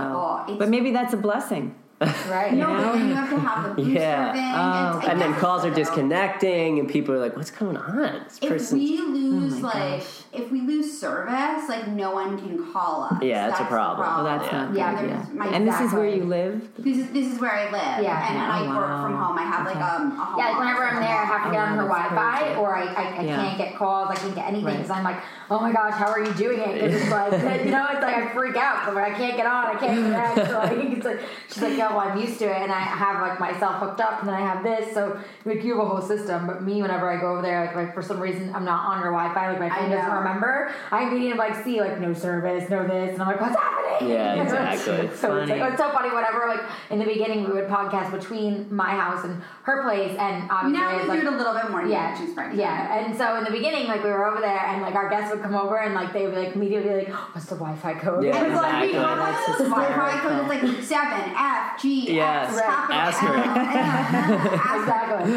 Oh, 0.48 0.56
but 0.58 0.68
maybe 0.68 0.90
that's 0.92 1.12
a 1.12 1.16
blessing. 1.16 1.74
Right. 2.00 2.54
No, 2.54 2.72
know? 2.72 2.92
but 2.92 2.98
you 3.00 3.14
have 3.14 3.30
to 3.30 3.40
have 3.40 3.76
the 3.76 3.82
Yeah. 3.82 4.32
thing. 4.32 5.04
Oh, 5.04 5.10
And 5.10 5.20
then 5.20 5.34
calls 5.34 5.64
are 5.64 5.70
disconnecting, 5.74 6.78
and 6.78 6.88
people 6.88 7.14
are 7.14 7.18
like, 7.18 7.36
"What's 7.36 7.50
going 7.50 7.76
on?" 7.76 8.22
This 8.24 8.38
If 8.42 8.48
person. 8.50 8.78
we 8.78 8.98
oh 9.00 9.02
lose 9.06 9.62
Oh 9.62 9.66
like 9.66 9.72
gosh. 10.00 10.22
If 10.32 10.50
we 10.52 10.60
lose 10.60 10.98
service, 11.00 11.68
like 11.68 11.88
no 11.88 12.12
one 12.12 12.38
can 12.38 12.70
call 12.72 13.04
us. 13.04 13.22
Yeah, 13.22 13.48
that's 13.48 13.60
a 13.60 13.62
the 13.64 13.68
problem. 13.70 14.06
Well, 14.06 14.24
that's 14.24 14.44
Yeah. 14.52 14.64
not 14.66 14.74
Yeah, 14.74 15.00
good. 15.00 15.10
there's 15.10 15.26
Yeah. 15.28 15.34
my 15.34 15.46
And 15.48 15.66
this 15.66 15.80
is 15.80 15.92
where 15.92 16.06
you 16.06 16.24
live. 16.24 16.68
This 16.78 16.98
is 16.98 17.10
this 17.12 17.32
is 17.32 17.40
where 17.40 17.52
I 17.52 17.64
live. 17.70 18.04
Yeah. 18.04 18.28
and, 18.28 18.36
and 18.38 18.52
I 18.52 18.60
Oh, 18.60 18.76
work 18.76 19.02
from 19.02 19.16
home. 19.16 19.38
I 19.38 19.42
have 19.42 19.64
like 19.66 19.76
um, 19.76 20.12
a 20.20 20.24
home. 20.24 20.38
Yeah, 20.38 20.48
like 20.50 20.58
whenever 20.58 20.84
I'm 20.84 21.00
there, 21.00 21.16
I 21.16 21.24
have 21.24 21.44
to 21.46 21.50
get 21.50 21.60
Oh, 21.60 21.64
on 21.64 21.76
her 21.78 21.82
Wi-Fi, 21.88 22.38
crazy. 22.42 22.54
or 22.60 22.76
I, 22.76 22.82
I, 22.84 23.02
I 23.18 23.22
Yeah. 23.22 23.36
can't 23.36 23.58
get 23.58 23.76
calls, 23.76 24.10
I 24.10 24.16
can't 24.16 24.34
get 24.34 24.44
anything 24.46 24.64
Right. 24.66 24.76
because 24.76 24.90
I'm 24.90 25.04
like, 25.04 25.16
oh 25.50 25.60
my 25.60 25.72
gosh, 25.72 25.94
how 25.94 26.08
are 26.10 26.22
you 26.22 26.32
doing 26.34 26.58
it? 26.60 26.74
Because 26.74 27.00
it's 27.00 27.10
like, 27.10 27.32
you 27.64 27.70
know, 27.70 27.86
it's 27.90 28.02
like 28.02 28.14
I 28.16 28.28
freak 28.34 28.56
out. 28.56 28.84
So 28.84 28.90
I'm 28.90 28.94
like, 28.96 29.14
I 29.14 29.16
can't 29.16 29.36
get 29.36 29.46
on, 29.46 29.64
I 29.64 29.78
can't 29.78 29.96
connect. 29.96 30.50
So 30.50 30.58
like, 30.58 30.72
it's 30.98 31.06
like, 31.06 31.20
she's 31.48 31.62
like, 31.62 31.76
yeah, 31.78 31.88
well, 31.88 32.00
I'm 32.00 32.18
used 32.20 32.38
to 32.40 32.44
it, 32.44 32.62
and 32.62 32.70
I 32.70 32.80
have 32.80 33.20
like 33.22 33.40
myself 33.40 33.76
hooked 33.76 34.00
up, 34.00 34.20
and 34.20 34.28
then 34.28 34.34
I 34.36 34.40
have 34.40 34.62
this. 34.62 34.92
So 34.92 35.18
like, 35.46 35.64
you 35.64 35.76
have 35.78 35.86
a 35.86 35.88
whole 35.88 36.02
system. 36.02 36.46
But 36.46 36.62
me, 36.62 36.82
whenever 36.82 37.10
I 37.10 37.18
go 37.18 37.32
over 37.32 37.42
there, 37.42 37.64
like, 37.64 37.74
like 37.74 37.94
for 37.94 38.02
some 38.02 38.20
reason, 38.20 38.54
I'm 38.54 38.64
not 38.66 38.84
on 38.86 39.00
your 39.02 39.12
Wi-Fi, 39.12 39.50
like 39.50 39.58
my 39.60 39.68
phone 39.70 39.90
doesn't 39.90 40.08
know. 40.08 40.17
Remember. 40.18 40.72
I 40.90 41.08
immediately 41.08 41.38
like 41.38 41.64
see 41.64 41.80
like 41.80 42.00
no 42.00 42.12
service, 42.14 42.68
no 42.70 42.86
this, 42.86 43.12
and 43.14 43.22
I'm 43.22 43.28
like, 43.28 43.40
what's 43.40 43.56
happening? 43.56 44.10
Yeah, 44.10 44.42
exactly. 44.42 44.84
so 45.16 45.36
it's, 45.38 45.50
like, 45.50 45.60
it's 45.72 45.78
so 45.80 45.90
funny. 45.90 46.10
whatever. 46.10 46.46
like 46.48 46.60
in 46.90 46.98
the 46.98 47.04
beginning, 47.04 47.44
we 47.44 47.52
would 47.52 47.66
podcast 47.68 48.10
between 48.12 48.72
my 48.74 48.90
house 48.90 49.24
and 49.24 49.42
her 49.64 49.82
place, 49.82 50.16
and 50.18 50.48
obviously 50.50 50.80
Now 50.80 50.96
we 51.02 51.08
like, 51.08 51.20
do 51.20 51.26
it 51.26 51.34
a 51.34 51.36
little 51.36 51.54
bit 51.54 51.70
more. 51.70 51.84
yeah, 51.86 52.16
she's 52.18 52.32
pregnant. 52.32 52.58
yeah. 52.60 53.04
And 53.04 53.16
so 53.16 53.36
in 53.36 53.44
the 53.44 53.50
beginning, 53.50 53.86
like 53.86 54.02
we 54.04 54.10
were 54.10 54.26
over 54.26 54.40
there, 54.40 54.58
and 54.66 54.82
like 54.82 54.94
our 54.94 55.08
guests 55.08 55.32
would 55.34 55.42
come 55.42 55.54
over, 55.54 55.78
and 55.78 55.94
like 55.94 56.12
they 56.12 56.26
would 56.26 56.36
like 56.36 56.54
immediately 56.54 56.94
like, 57.04 57.08
oh, 57.10 57.30
"What's 57.32 57.46
the 57.46 57.56
Wi-Fi 57.56 57.94
code?" 57.94 58.24
Yeah, 58.24 58.38
It 58.44 58.50
was 58.50 58.60
like, 58.60 58.82
we 58.82 58.88
exactly. 58.88 59.32
have 59.34 59.46
That's 59.58 59.68
Wi-Fi 59.68 60.20
code 60.20 60.42
is 60.42 60.48
like 60.48 60.82
seven 60.84 61.34
F 61.36 61.82
G 61.82 62.14
Yes, 62.14 62.56
X 62.56 62.60
capital 62.60 62.96
ask 62.96 63.18
her. 63.20 64.78
Exactly. 64.80 65.32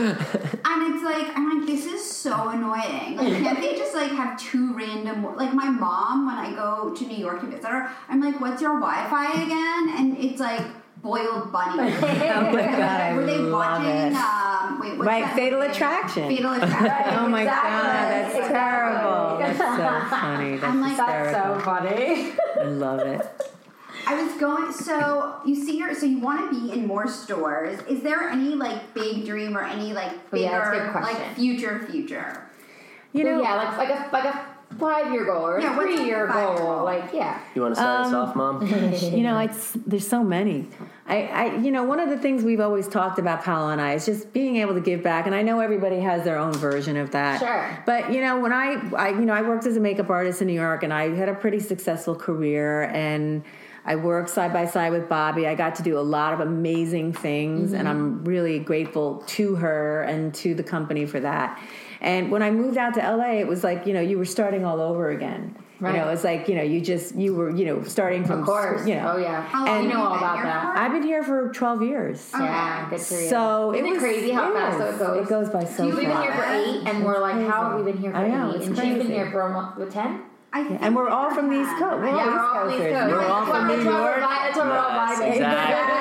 And 0.63 0.93
it's 0.95 1.03
like 1.03 1.37
I'm 1.37 1.57
like 1.59 1.67
this 1.67 1.85
is 1.85 2.03
so 2.09 2.49
annoying. 2.49 3.17
Like 3.17 3.43
can't 3.43 3.59
they 3.61 3.75
just 3.75 3.93
like 3.95 4.11
have 4.11 4.39
two 4.39 4.70
random 4.75 5.35
like 5.35 5.53
my 5.53 5.69
mom 5.69 6.25
when 6.25 6.35
I 6.35 6.53
go 6.55 6.93
to 6.93 7.05
New 7.05 7.17
York 7.17 7.41
to 7.41 7.47
visit 7.47 7.65
her, 7.65 7.89
I'm 8.09 8.21
like, 8.21 8.39
what's 8.39 8.61
your 8.61 8.79
Wi-Fi 8.79 9.43
again? 9.43 9.89
And 9.97 10.17
it's 10.17 10.39
like 10.39 10.61
boiled 11.01 11.51
bunny. 11.51 11.91
Oh 12.01 12.51
my 12.51 12.61
god, 12.65 12.81
I 12.81 13.13
Were 13.15 13.25
they 13.25 13.37
love 13.37 13.81
watching? 13.81 13.89
it. 13.89 14.13
Um, 14.13 14.79
wait, 14.79 14.97
what's 14.97 15.07
Right, 15.07 15.23
that 15.23 15.35
Fatal 15.35 15.59
movie? 15.59 15.71
Attraction. 15.71 16.27
Fatal 16.29 16.53
Attraction. 16.61 17.19
Oh 17.19 17.27
my 17.27 17.41
Exactly. 17.41 17.71
god, 17.71 18.11
that's 18.11 18.35
Exactly. 18.35 18.53
terrible. 18.55 19.37
That's 19.39 19.57
so 19.57 20.15
funny. 20.15 20.57
That's 20.57 20.63
I'm 20.63 20.81
like, 20.81 20.97
That's 20.97 21.31
so 21.37 21.59
funny. 21.65 22.33
I 22.59 22.63
love 22.65 22.99
it. 22.99 23.21
I 24.07 24.23
was 24.23 24.33
going. 24.39 24.71
So 24.73 25.35
you 25.45 25.55
see, 25.55 25.77
your 25.77 25.93
so 25.93 26.05
you 26.07 26.19
want 26.19 26.51
to 26.51 26.59
be 26.67 26.71
in 26.73 26.87
more 26.87 27.07
stores. 27.07 27.79
Is 27.87 28.01
there 28.01 28.29
any 28.29 28.55
like 28.55 28.93
big 28.93 29.25
dream 29.25 29.55
or 29.57 29.63
any 29.63 29.93
like 29.93 30.11
Oh, 30.11 30.17
bigger 30.31 30.43
yeah, 30.45 30.59
that's 30.59 30.77
a 30.77 30.81
good 30.83 30.91
question. 30.91 31.19
like 31.21 31.35
future 31.35 31.87
future? 31.89 32.43
You 33.13 33.25
know, 33.25 33.41
yeah, 33.41 33.55
like 33.55 33.77
like 33.77 33.89
a 33.89 34.09
like 34.11 34.25
a 34.25 34.45
five 34.79 35.11
year 35.11 35.25
goal 35.25 35.45
or 35.47 35.59
Yeah, 35.59 35.73
a 35.73 35.77
what's 35.77 35.93
a 35.93 35.97
three 35.97 36.05
year 36.05 36.27
goal. 36.27 36.57
goal? 36.57 36.83
Like 36.83 37.11
yeah. 37.13 37.39
You 37.55 37.61
want 37.61 37.75
to 37.75 37.81
start 37.81 38.01
us 38.01 38.07
Um, 38.07 38.15
off, 38.15 38.35
mom? 38.35 38.65
you 39.17 39.23
know, 39.23 39.37
it's 39.39 39.71
there's 39.85 40.07
so 40.07 40.23
many. 40.23 40.67
I, 41.07 41.23
I, 41.27 41.55
you 41.57 41.71
know, 41.71 41.83
one 41.83 41.99
of 41.99 42.09
the 42.09 42.17
things 42.17 42.43
we've 42.43 42.61
always 42.61 42.87
talked 42.87 43.19
about, 43.19 43.43
Paolo 43.43 43.69
and 43.71 43.81
I, 43.81 43.93
is 43.95 44.05
just 44.05 44.31
being 44.31 44.57
able 44.57 44.75
to 44.75 44.79
give 44.81 45.03
back. 45.03 45.25
And 45.25 45.35
I 45.35 45.41
know 45.41 45.59
everybody 45.59 45.99
has 45.99 46.23
their 46.23 46.37
own 46.37 46.53
version 46.53 46.95
of 46.95 47.11
that. 47.11 47.39
Sure. 47.39 47.83
But 47.85 48.13
you 48.13 48.21
know, 48.21 48.39
when 48.39 48.53
I, 48.53 48.81
I, 48.95 49.09
you 49.09 49.21
know, 49.21 49.33
I 49.33 49.41
worked 49.41 49.65
as 49.65 49.75
a 49.75 49.81
makeup 49.81 50.09
artist 50.09 50.41
in 50.41 50.47
New 50.47 50.53
York, 50.53 50.83
and 50.83 50.93
I 50.93 51.09
had 51.13 51.27
a 51.27 51.33
pretty 51.35 51.59
successful 51.59 52.15
career, 52.15 52.83
and 52.83 53.43
I 53.83 53.95
worked 53.95 54.29
side 54.29 54.53
by 54.53 54.67
side 54.67 54.91
with 54.91 55.09
Bobbi. 55.09 55.47
I 55.47 55.55
got 55.55 55.75
to 55.75 55.83
do 55.83 55.97
a 55.97 56.01
lot 56.01 56.33
of 56.33 56.39
amazing 56.39 57.13
things, 57.13 57.73
and 57.73 57.89
I'm 57.89 58.23
really 58.23 58.59
grateful 58.59 59.23
to 59.27 59.55
her 59.55 60.03
and 60.03 60.33
to 60.35 60.53
the 60.55 60.63
company 60.63 61.05
for 61.05 61.19
that. 61.19 61.59
And 62.01 62.31
when 62.31 62.41
I 62.41 62.49
moved 62.51 62.77
out 62.77 62.95
to 62.95 62.99
LA, 62.99 63.33
it 63.39 63.47
was 63.47 63.63
like 63.63 63.85
you 63.85 63.93
know 63.93 64.01
you 64.01 64.17
were 64.17 64.25
starting 64.25 64.65
all 64.65 64.81
over 64.81 65.11
again. 65.11 65.55
Right. 65.79 65.95
You 65.95 66.01
know, 66.01 66.09
it's 66.09 66.23
like 66.23 66.47
you 66.47 66.55
know 66.55 66.61
you 66.63 66.81
just 66.81 67.15
you 67.15 67.33
were 67.35 67.49
you 67.55 67.65
know 67.65 67.83
starting 67.83 68.23
from 68.25 68.39
Of 68.41 68.45
course. 68.45 68.87
you 68.87 68.95
know 68.95 69.13
Oh 69.13 69.17
yeah. 69.17 69.41
How 69.43 69.65
long 69.65 69.83
you 69.83 69.89
have 69.89 69.93
know 69.97 70.03
you 70.03 70.05
all 70.05 70.09
been 70.13 70.17
about 70.19 70.35
here 70.35 70.43
that. 70.45 70.73
for? 70.75 70.79
I've 70.81 70.91
been 70.91 71.03
here 71.03 71.23
for 71.23 71.51
12 71.53 71.81
years. 71.83 72.29
Yeah, 72.33 72.89
good 72.89 73.01
for 73.01 73.13
you. 73.15 73.29
So 73.29 73.73
Isn't 73.73 73.85
it 73.85 73.89
it 73.89 73.91
was 73.93 73.99
crazy 73.99 74.31
how 74.31 74.51
it 74.51 74.53
fast 74.53 74.79
it 74.95 74.99
goes? 74.99 75.25
It 75.25 75.29
goes 75.29 75.49
by 75.49 75.63
so 75.65 75.85
We've 75.85 75.95
been 75.95 76.21
here 76.21 76.33
for 76.33 76.43
eight, 76.43 76.83
and 76.87 77.03
we're 77.05 77.19
like, 77.19 77.35
how 77.47 77.69
have 77.69 77.79
we 77.83 77.91
been 77.91 78.01
here 78.01 78.11
for 78.11 78.17
I 78.17 78.27
know, 78.27 78.49
eight? 78.51 78.55
it's 78.57 78.67
And 78.67 78.75
she's 78.77 78.97
been 78.97 79.07
here 79.07 79.31
for 79.31 79.41
almost 79.43 79.91
ten? 79.91 80.23
I 80.53 80.63
think 80.65 80.81
And 80.83 80.95
we're 80.95 81.07
all 81.09 81.33
from 81.33 81.49
the 81.49 81.61
East 81.61 81.71
Coast. 81.79 81.97
We're 82.01 82.09
all 82.09 82.17
Yeah, 82.17 82.25
we're 82.27 82.39
all 82.61 82.69
East 82.69 82.77
Coasters. 82.79 83.11
We're 83.11 83.25
all 83.25 83.45
from 83.45 83.67
New 83.67 83.73
that's 83.75 83.85
why 83.85 84.01
we're 84.01 84.17
York. 84.17 84.19
That's 84.19 84.57
what 84.57 84.65
we're 84.65 84.77
all 84.77 84.89
Yes, 84.91 85.19
vibing. 85.19 85.33
exactly. 85.35 85.97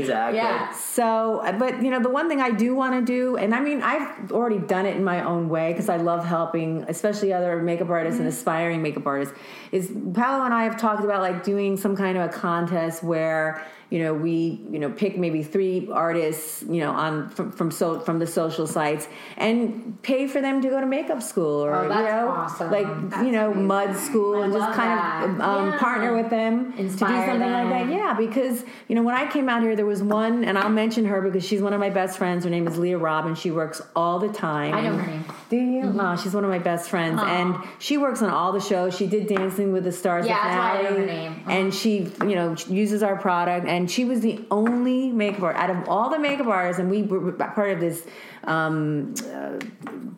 Exactly. 0.00 0.38
Yeah. 0.38 0.72
So, 0.72 1.42
but 1.58 1.82
you 1.82 1.90
know, 1.90 2.00
the 2.00 2.10
one 2.10 2.28
thing 2.28 2.40
I 2.40 2.50
do 2.50 2.74
want 2.74 2.94
to 2.94 3.02
do, 3.12 3.36
and 3.36 3.54
I 3.54 3.60
mean, 3.60 3.82
I've 3.82 4.32
already 4.32 4.58
done 4.58 4.86
it 4.86 4.96
in 4.96 5.04
my 5.04 5.24
own 5.24 5.48
way 5.48 5.72
because 5.72 5.88
I 5.88 5.96
love 5.96 6.24
helping, 6.24 6.84
especially 6.88 7.32
other 7.32 7.62
makeup 7.62 7.88
artists 7.88 8.18
and 8.18 8.28
mm-hmm. 8.28 8.36
aspiring 8.36 8.82
makeup 8.82 9.06
artists. 9.06 9.34
Is 9.72 9.92
Paolo 10.14 10.44
and 10.44 10.54
I 10.54 10.64
have 10.64 10.78
talked 10.80 11.04
about 11.04 11.22
like 11.22 11.44
doing 11.44 11.76
some 11.76 11.96
kind 11.96 12.16
of 12.18 12.30
a 12.30 12.32
contest 12.32 13.02
where 13.02 13.64
you 13.90 13.98
know 14.02 14.12
we 14.12 14.60
you 14.70 14.78
know 14.78 14.90
pick 14.90 15.16
maybe 15.16 15.42
three 15.42 15.88
artists 15.92 16.62
you 16.62 16.80
know 16.80 16.90
on 16.90 17.28
from 17.30 17.50
from 17.50 17.70
so 17.70 18.00
from 18.00 18.18
the 18.18 18.26
social 18.26 18.66
sites 18.66 19.08
and 19.38 19.96
pay 20.02 20.26
for 20.26 20.40
them 20.40 20.60
to 20.60 20.68
go 20.68 20.80
to 20.80 20.86
makeup 20.86 21.22
school 21.22 21.64
or 21.64 21.74
Oh, 21.74 21.82
you 21.84 21.88
know 21.88 22.28
awesome. 22.28 22.70
like 22.70 22.86
you 23.24 23.32
know 23.32 23.54
mud 23.54 23.96
school 23.96 24.42
and 24.42 24.52
just 24.52 24.72
kind 24.76 24.92
of 25.24 25.40
um, 25.40 25.70
Yeah. 25.70 25.78
partner 25.78 26.14
with 26.14 26.28
them 26.30 26.72
to 26.72 26.76
do 26.78 26.82
Inspire 26.84 27.26
something 27.28 27.50
like 27.50 27.68
that. 27.70 27.88
yeah 27.90 28.14
because 28.14 28.64
you 28.88 28.94
know 28.94 29.02
when 29.02 29.14
i 29.14 29.26
came 29.30 29.48
out 29.48 29.62
here 29.62 29.74
there 29.76 29.86
was 29.86 30.02
one 30.02 30.44
and 30.44 30.58
i'll 30.58 30.68
mention 30.84 31.04
her 31.06 31.20
because 31.22 31.44
she's 31.46 31.62
one 31.62 31.72
of 31.72 31.80
my 31.80 31.90
best 31.90 32.18
friends. 32.18 32.44
Her 32.44 32.50
name 32.50 32.66
is 32.68 32.76
leah 32.78 32.98
robbins 32.98 33.38
she 33.38 33.50
works 33.50 33.80
all 33.96 34.18
the 34.18 34.28
time. 34.28 34.74
I 34.74 34.80
know 34.82 34.96
her 34.96 35.06
name. 35.06 35.24
do 35.48 35.56
you? 35.56 35.84
No 35.84 36.16
she's 36.16 36.34
one 36.34 36.44
of 36.44 36.50
my 36.50 36.58
best 36.58 36.90
friends. 36.90 37.20
And 37.22 37.56
she 37.78 37.96
works 37.98 38.20
on 38.22 38.30
all 38.30 38.52
the 38.52 38.60
shows. 38.60 38.96
She 38.96 39.06
did 39.06 39.26
dancing 39.28 39.72
with 39.72 39.84
the 39.84 39.92
stars 39.92 40.26
Yeah, 40.26 40.36
the 40.42 40.48
that's 40.48 40.58
why 40.58 40.70
I 40.70 40.82
know 40.82 40.88
her 40.88 41.06
finale, 41.06 41.28
name. 41.28 41.42
and 41.56 41.74
she 41.74 41.92
you 42.30 42.34
know 42.38 42.56
uses 42.68 43.02
our 43.02 43.16
product. 43.16 43.66
And 43.66 43.77
she 43.86 44.04
was 44.04 44.20
the 44.20 44.42
only 44.50 45.10
makeup 45.10 45.42
artist. 45.42 45.62
Out 45.62 45.70
of 45.70 45.88
all 45.88 46.08
the 46.08 46.18
makeup 46.18 46.46
artists 46.46 46.80
and 46.80 46.90
we 46.90 47.02
were 47.02 47.32
part 47.32 47.70
of 47.70 47.80
this 47.80 48.06
um, 48.44 49.14
uh, 49.30 49.58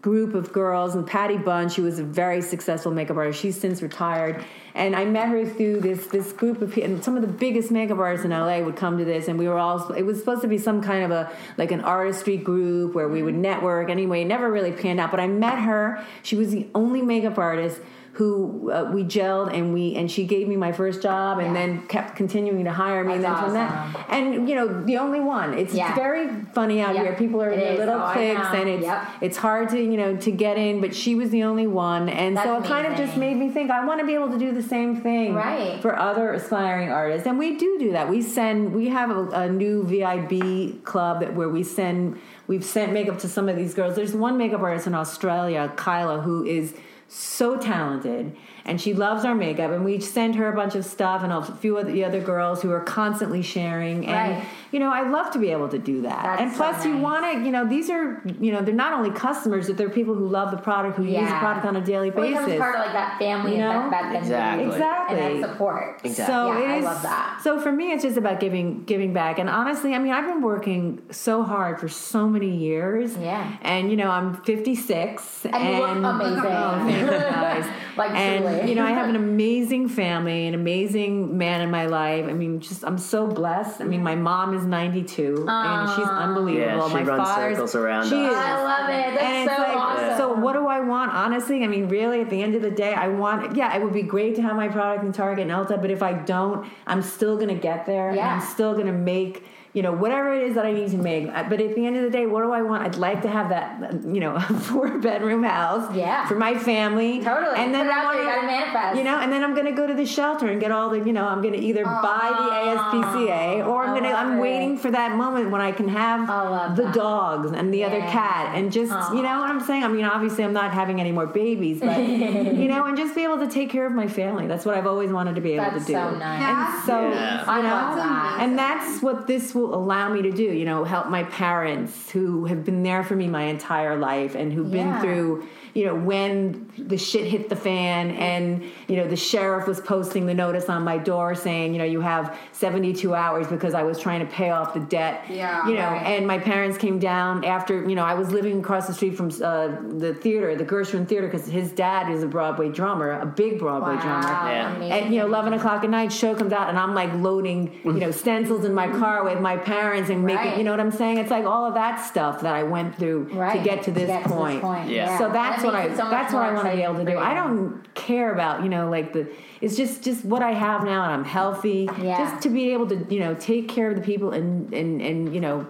group 0.00 0.34
of 0.34 0.52
girls 0.52 0.94
and 0.94 1.04
Patty 1.06 1.36
Bunch 1.36 1.72
she 1.72 1.80
was 1.80 1.98
a 1.98 2.04
very 2.04 2.42
successful 2.42 2.92
makeup 2.92 3.16
artist. 3.16 3.40
She's 3.40 3.60
since 3.60 3.82
retired. 3.82 4.44
And 4.74 4.94
I 4.94 5.04
met 5.04 5.28
her 5.28 5.44
through 5.44 5.80
this 5.80 6.06
this 6.06 6.32
group 6.32 6.62
of 6.62 6.72
people 6.72 6.90
and 6.90 7.04
some 7.04 7.16
of 7.16 7.22
the 7.22 7.28
biggest 7.28 7.72
makeup 7.72 7.98
artists 7.98 8.24
in 8.24 8.30
LA 8.30 8.60
would 8.60 8.76
come 8.76 8.98
to 8.98 9.04
this 9.04 9.26
and 9.26 9.36
we 9.36 9.48
were 9.48 9.58
all 9.58 9.92
it 9.92 10.02
was 10.02 10.18
supposed 10.18 10.42
to 10.42 10.48
be 10.48 10.58
some 10.58 10.80
kind 10.80 11.04
of 11.04 11.10
a 11.10 11.32
like 11.58 11.72
an 11.72 11.80
artistry 11.80 12.36
group 12.36 12.94
where 12.94 13.08
we 13.08 13.22
would 13.22 13.34
network. 13.34 13.90
Anyway 13.90 14.22
it 14.22 14.26
never 14.26 14.50
really 14.50 14.72
panned 14.72 15.00
out 15.00 15.10
but 15.10 15.18
I 15.18 15.26
met 15.26 15.58
her. 15.58 16.04
She 16.22 16.36
was 16.36 16.52
the 16.52 16.68
only 16.74 17.02
makeup 17.02 17.36
artist 17.36 17.80
who 18.20 18.70
uh, 18.70 18.90
we 18.92 19.02
gelled 19.02 19.50
and 19.50 19.72
we 19.72 19.94
and 19.96 20.10
she 20.10 20.26
gave 20.26 20.46
me 20.46 20.54
my 20.54 20.72
first 20.72 21.00
job 21.00 21.38
and 21.38 21.54
Yeah. 21.54 21.66
then 21.66 21.86
kept 21.88 22.16
continuing 22.16 22.64
to 22.66 22.70
hire 22.70 23.02
me 23.02 23.14
and 23.14 23.24
then 23.24 23.32
That's 23.32 23.46
from 23.46 23.56
awesome. 23.56 23.92
that 23.94 24.06
and 24.10 24.46
you 24.46 24.54
know 24.54 24.82
the 24.84 24.98
only 24.98 25.20
one 25.20 25.54
it's 25.54 25.72
Yeah. 25.72 25.94
very 25.94 26.28
funny 26.52 26.82
out 26.82 26.94
Yeah. 26.94 27.04
here 27.04 27.14
people 27.14 27.40
are 27.42 27.48
in 27.48 27.58
their 27.58 27.78
little 27.78 27.94
Oh, 27.98 28.10
cliques 28.12 28.52
and 28.52 28.68
it's 28.68 28.84
Yep. 28.84 29.02
it's 29.22 29.38
hard 29.38 29.70
to 29.70 29.80
you 29.80 29.96
know 29.96 30.16
to 30.16 30.30
get 30.30 30.58
in 30.58 30.82
but 30.82 30.94
she 30.94 31.14
was 31.14 31.30
the 31.30 31.44
only 31.44 31.66
one 31.66 32.10
and 32.10 32.36
so 32.36 32.44
That's 32.44 32.66
it 32.66 32.68
kind 32.68 32.86
of 32.88 32.94
just 32.94 33.16
made 33.16 33.38
me 33.38 33.48
think 33.48 33.70
I 33.70 33.86
want 33.86 34.00
to 34.00 34.06
be 34.06 34.12
able 34.12 34.28
to 34.32 34.38
do 34.38 34.52
the 34.52 34.62
same 34.62 34.96
thing 35.00 35.34
Right. 35.34 35.80
for 35.80 35.98
other 35.98 36.34
aspiring 36.34 36.90
artists 36.90 37.26
and 37.26 37.38
we 37.38 37.56
do 37.56 37.78
do 37.80 37.92
that 37.92 38.10
we 38.10 38.20
send 38.20 38.74
we 38.74 38.88
have 38.90 39.08
a, 39.10 39.22
a 39.44 39.48
new 39.48 39.82
VIB 39.84 40.82
club 40.84 41.20
that 41.20 41.34
where 41.34 41.48
we 41.48 41.62
send 41.62 42.18
we've 42.48 42.66
sent 42.66 42.92
makeup 42.92 43.18
to 43.20 43.28
some 43.30 43.48
of 43.48 43.56
these 43.56 43.72
girls 43.72 43.96
there's 43.96 44.14
one 44.14 44.36
makeup 44.36 44.60
artist 44.60 44.86
in 44.86 44.94
Australia 44.94 45.72
Kyla 45.76 46.20
who 46.20 46.44
is 46.44 46.74
so 47.12 47.56
talented 47.56 48.36
and 48.64 48.80
she 48.80 48.94
loves 48.94 49.24
our 49.24 49.34
makeup 49.34 49.72
and 49.72 49.84
we 49.84 49.98
send 49.98 50.36
her 50.36 50.48
a 50.52 50.54
bunch 50.54 50.76
of 50.76 50.84
stuff 50.84 51.24
and 51.24 51.32
a 51.32 51.42
few 51.56 51.76
of 51.76 51.86
the 51.86 52.04
other 52.04 52.20
girls 52.20 52.62
who 52.62 52.70
are 52.70 52.82
constantly 52.82 53.42
sharing 53.42 54.06
and 54.06 54.36
Right. 54.36 54.46
you 54.70 54.78
know 54.78 54.92
i 54.92 55.08
love 55.08 55.32
to 55.32 55.40
be 55.40 55.50
able 55.50 55.68
to 55.70 55.78
do 55.78 56.02
that 56.02 56.22
That's 56.22 56.40
and 56.42 56.50
so 56.52 56.56
plus 56.58 56.84
you 56.86 56.96
want 56.98 57.24
to 57.24 57.44
you 57.44 57.50
know 57.50 57.66
these 57.66 57.90
are 57.90 58.22
you 58.38 58.52
know 58.52 58.62
they're 58.62 58.74
not 58.74 58.92
only 58.92 59.10
customers 59.10 59.66
but 59.66 59.76
they're 59.76 59.90
people 59.90 60.14
who 60.14 60.28
love 60.28 60.52
the 60.52 60.56
product 60.58 60.98
who 60.98 61.04
use 61.04 61.28
the 61.28 61.38
product 61.38 61.66
on 61.66 61.74
a 61.76 61.80
daily 61.84 62.08
It 62.08 62.14
becomes 62.14 62.44
basis 62.46 62.58
part 62.60 62.76
of 62.76 62.82
like 62.84 62.92
that 62.92 63.18
family 63.18 63.52
You 63.52 63.58
know? 63.58 63.90
that, 63.90 64.12
that 64.12 64.20
Exactly. 64.22 64.66
Exactly. 64.66 65.18
and 65.20 65.42
that 65.42 65.50
support. 65.50 66.00
Exactly. 66.04 66.24
so 66.32 66.52
Yeah, 66.52 66.74
it 66.76 66.78
I 66.78 66.80
love 66.80 67.02
that. 67.02 67.40
So 67.42 67.58
for 67.60 67.72
me, 67.72 67.90
it's 67.92 68.02
just 68.04 68.16
about 68.16 68.38
giving 68.38 68.84
giving 68.84 69.12
back. 69.12 69.38
And 69.40 69.48
honestly, 69.48 69.94
I 69.94 69.98
mean, 69.98 70.12
I've 70.12 70.26
been 70.26 70.42
working 70.42 71.02
so 71.10 71.42
hard 71.42 71.80
for 71.80 71.88
so 71.88 72.28
many 72.28 72.54
years. 72.56 73.16
Yeah. 73.16 73.56
And 73.62 73.90
you 73.90 73.96
know, 73.96 74.10
I'm 74.10 74.34
56, 74.42 75.46
And 75.46 75.54
you 75.54 75.80
look 75.80 76.14
amazing. 76.14 76.99
Thank 77.08 77.12
you 77.12 77.30
guys. 77.30 77.66
Like, 77.96 78.12
and 78.12 78.44
truly. 78.44 78.68
you 78.70 78.76
know, 78.76 78.86
I 78.86 78.92
have 78.92 79.08
an 79.10 79.16
amazing 79.16 79.88
family, 79.88 80.46
an 80.46 80.54
amazing 80.54 81.36
man 81.36 81.60
in 81.60 81.70
my 81.70 81.84
life. 81.86 82.24
I 82.24 82.32
mean, 82.32 82.60
just 82.60 82.82
I'm 82.84 82.96
so 82.96 83.26
blessed. 83.26 83.80
I 83.80 83.84
mean, 83.84 84.02
my 84.02 84.14
mom 84.14 84.54
is 84.56 84.64
92, 84.64 85.44
and 85.48 85.90
she's 85.90 86.06
unbelievable. 86.08 86.66
Yeah, 86.66 86.86
she 86.88 86.94
my 86.94 87.02
runs 87.02 87.28
father's 87.28 87.54
circles 87.56 87.74
around 87.74 88.08
She 88.08 88.14
us. 88.14 88.30
is. 88.30 88.36
I 88.38 88.62
love 88.62 88.88
it. 88.88 89.14
That's 89.18 89.22
And 89.22 89.48
it's 89.50 89.56
so 89.56 89.62
like, 89.62 89.76
awesome. 89.76 90.16
so 90.16 90.32
what 90.34 90.52
do 90.54 90.66
I 90.68 90.80
want? 90.80 91.12
Honestly, 91.12 91.62
I 91.62 91.66
mean, 91.66 91.88
really, 91.88 92.20
at 92.20 92.30
the 92.30 92.40
end 92.42 92.54
of 92.54 92.62
the 92.62 92.70
day, 92.70 92.94
I 92.94 93.08
want. 93.08 93.54
Yeah, 93.56 93.76
it 93.76 93.82
would 93.82 93.92
be 93.92 94.02
great 94.02 94.34
to 94.36 94.42
have 94.42 94.56
my 94.56 94.68
product 94.68 95.04
in 95.04 95.12
Target 95.12 95.48
and 95.48 95.50
Ulta, 95.50 95.78
but 95.82 95.90
if 95.90 96.02
I 96.02 96.12
don't, 96.14 96.66
I'm 96.86 97.02
still 97.02 97.36
gonna 97.36 97.54
get 97.56 97.84
there. 97.86 98.08
and 98.08 98.16
Yeah. 98.16 98.34
I'm 98.36 98.40
still 98.40 98.74
gonna 98.74 98.92
make. 98.92 99.44
You 99.72 99.82
know, 99.82 99.92
whatever 99.92 100.34
it 100.34 100.42
is 100.48 100.56
that 100.56 100.66
I 100.66 100.72
need 100.72 100.90
to 100.90 100.96
make. 100.96 101.26
But 101.28 101.60
at 101.60 101.74
the 101.76 101.86
end 101.86 101.96
of 101.96 102.02
the 102.02 102.10
day, 102.10 102.26
what 102.26 102.42
do 102.42 102.50
I 102.50 102.60
want? 102.62 102.82
I'd 102.82 102.96
like 102.96 103.22
to 103.22 103.28
have 103.28 103.50
that, 103.50 103.92
you 104.04 104.18
know, 104.18 104.38
four 104.68 104.98
bedroom 104.98 105.44
house 105.44 105.94
Yeah. 105.94 106.26
for 106.26 106.34
my 106.34 106.58
family. 106.58 107.20
Totally. 107.22 107.54
And 107.56 107.72
then 107.72 107.86
Put 107.86 107.92
it 107.92 107.96
I 107.96 108.04
out 108.04 108.12
there, 108.12 108.20
you 108.20 108.26
wanna- 108.26 108.36
gotta 108.40 108.46
manifest. 108.48 108.98
You 108.98 109.04
know, 109.04 109.18
and 109.20 109.32
then 109.32 109.44
I'm 109.44 109.54
going 109.54 109.66
to 109.66 109.72
go 109.72 109.86
to 109.86 109.94
the 109.94 110.04
shelter 110.04 110.48
and 110.48 110.60
get 110.60 110.72
all 110.72 110.90
the, 110.90 110.98
you 110.98 111.12
know, 111.12 111.24
I'm 111.24 111.40
going 111.40 111.54
to 111.54 111.60
either 111.60 111.84
buy 111.84 112.32
the 112.36 112.98
ASPCA 112.98 113.64
or 113.66 113.84
I'm 113.84 113.90
I 113.90 113.98
going 114.00 114.10
to, 114.10 114.18
I'm 114.18 114.38
it. 114.38 114.40
waiting 114.40 114.76
for 114.76 114.90
that 114.90 115.14
moment 115.16 115.50
when 115.52 115.60
I 115.60 115.70
can 115.72 115.88
have 115.88 116.28
I 116.28 116.74
the 116.74 116.82
that. 116.84 116.94
dogs 116.94 117.52
and 117.52 117.72
the 117.72 117.84
other 117.84 118.00
cat 118.00 118.56
and 118.56 118.72
just, 118.72 118.90
you 119.12 119.22
know 119.22 119.38
what 119.38 119.50
I'm 119.50 119.60
saying? 119.60 119.84
I 119.84 119.88
mean, 119.88 120.04
obviously 120.04 120.42
I'm 120.42 120.52
not 120.52 120.72
having 120.72 121.00
any 121.00 121.12
more 121.12 121.26
babies, 121.26 121.78
but, 121.80 121.96
you 122.00 122.66
know, 122.68 122.86
and 122.86 122.96
just 122.96 123.14
be 123.14 123.22
able 123.22 123.38
to 123.38 123.48
take 123.48 123.70
care 123.70 123.86
of 123.86 123.92
my 123.92 124.08
family. 124.08 124.46
That's 124.48 124.64
what 124.64 124.74
I've 124.76 124.86
always 124.88 125.10
wanted 125.12 125.36
to 125.36 125.40
be 125.40 125.52
able 125.52 125.64
That's 125.70 125.86
to 125.86 125.92
do. 125.92 125.92
so 125.92 126.10
nice. 126.18 126.40
That's 126.40 126.86
So, 126.86 127.10
Yeah. 127.10 127.44
I 127.46 127.56
you 127.58 127.62
know, 127.62 127.68
love 127.68 127.96
that. 127.96 128.38
and 128.40 128.58
that's 128.58 129.00
what 129.02 129.26
this 129.28 129.54
will 129.60 129.74
allow 129.74 130.08
me 130.12 130.22
to 130.22 130.30
do, 130.30 130.42
you 130.42 130.64
know, 130.64 130.84
help 130.84 131.08
my 131.08 131.24
parents 131.24 132.10
who 132.10 132.46
have 132.46 132.64
been 132.64 132.82
there 132.82 133.04
for 133.04 133.16
me 133.16 133.28
my 133.28 133.44
entire 133.44 133.96
life 133.96 134.34
and 134.34 134.52
who've 134.52 134.70
been 134.70 135.00
through, 135.00 135.46
you 135.74 135.84
know, 135.86 135.94
when 135.94 136.68
the 136.78 136.96
shit 136.98 137.24
hit 137.26 137.48
the 137.48 137.56
fan 137.56 138.10
and, 138.12 138.64
you 138.88 138.96
know, 138.96 139.06
the 139.06 139.16
sheriff 139.16 139.66
was 139.66 139.80
posting 139.80 140.26
the 140.26 140.34
notice 140.34 140.68
on 140.68 140.82
my 140.84 140.98
door 140.98 141.34
saying, 141.34 141.72
you 141.72 141.78
know, 141.78 141.84
you 141.84 142.00
have 142.00 142.36
72 142.52 143.14
hours 143.14 143.46
because 143.46 143.74
I 143.74 143.82
was 143.82 143.98
trying 143.98 144.20
to 144.20 144.26
pay 144.32 144.50
off 144.50 144.74
the 144.74 144.80
debt. 144.80 145.24
Yeah, 145.28 145.66
You 145.68 145.74
know, 145.74 145.80
right. 145.90 146.06
and 146.06 146.26
my 146.26 146.38
parents 146.38 146.76
came 146.78 146.98
down 146.98 147.44
after, 147.44 147.88
you 147.88 147.94
know, 147.94 148.04
I 148.04 148.14
was 148.14 148.30
living 148.30 148.58
across 148.60 148.86
the 148.86 148.94
street 148.94 149.16
from 149.16 149.28
uh, 149.42 149.68
the 149.98 150.14
theater, 150.14 150.54
the 150.56 150.64
Gershwin 150.64 151.06
Theater, 151.06 151.26
because 151.28 151.46
his 151.46 151.72
dad 151.72 152.10
is 152.10 152.22
a 152.22 152.26
Broadway 152.28 152.68
drummer, 152.70 153.12
a 153.20 153.26
big 153.26 153.58
Broadway 153.58 153.94
Wow, 153.94 154.00
drummer. 154.02 154.28
Yeah. 154.50 154.76
amazing. 154.76 154.92
At 154.92 155.10
you 155.10 155.18
know, 155.20 155.26
eleven 155.26 155.52
o'clock 155.52 155.84
at 155.84 155.90
night, 155.90 156.12
show 156.12 156.34
comes 156.34 156.52
out, 156.52 156.68
and 156.68 156.78
I'm 156.78 156.94
like 156.94 157.12
loading, 157.14 157.72
you 157.84 157.92
know, 157.92 158.10
stencils 158.10 158.64
in 158.64 158.74
my 158.74 158.88
car 158.88 159.24
with 159.24 159.40
my 159.40 159.56
parents 159.56 160.10
and 160.10 160.24
making, 160.24 160.44
Right. 160.46 160.58
you 160.58 160.64
know 160.64 160.70
what 160.70 160.80
I'm 160.80 160.90
saying? 160.90 161.18
It's 161.18 161.30
like 161.30 161.44
all 161.44 161.64
of 161.66 161.74
that 161.74 161.96
stuff 162.04 162.40
that 162.42 162.54
I 162.54 162.62
went 162.62 162.96
through 162.96 163.30
right. 163.32 163.56
to 163.58 163.62
get 163.64 163.82
to 163.84 163.90
this 163.92 164.08
get 164.08 164.24
point. 164.24 164.62
Yeah. 164.88 165.16
So 165.18 165.30
that's 165.30 165.59
That 165.62 165.66
what 165.66 165.74
I 165.74 165.88
so 165.96 166.10
that's 166.10 166.32
what 166.32 166.42
I 166.42 166.52
want 166.52 166.66
to 166.68 166.76
be 166.76 166.82
able 166.82 167.04
to 167.04 167.04
do. 167.04 167.18
I 167.18 167.34
don't 167.34 167.92
care 167.94 168.32
about 168.32 168.62
you 168.62 168.68
know 168.68 168.88
like 168.90 169.12
the 169.12 169.28
it's 169.60 169.76
just 169.76 170.02
just 170.02 170.24
what 170.24 170.42
I 170.42 170.52
have 170.52 170.84
now, 170.84 171.04
and 171.04 171.12
I'm 171.12 171.24
healthy. 171.24 171.88
Yeah. 172.00 172.18
Just 172.18 172.42
to 172.42 172.48
be 172.48 172.72
able 172.72 172.86
to 172.88 173.06
you 173.12 173.20
know 173.20 173.34
take 173.34 173.68
care 173.68 173.90
of 173.90 173.96
the 173.96 174.02
people 174.02 174.30
and 174.32 174.72
and 174.72 175.00
and 175.00 175.34
you 175.34 175.40
know 175.40 175.66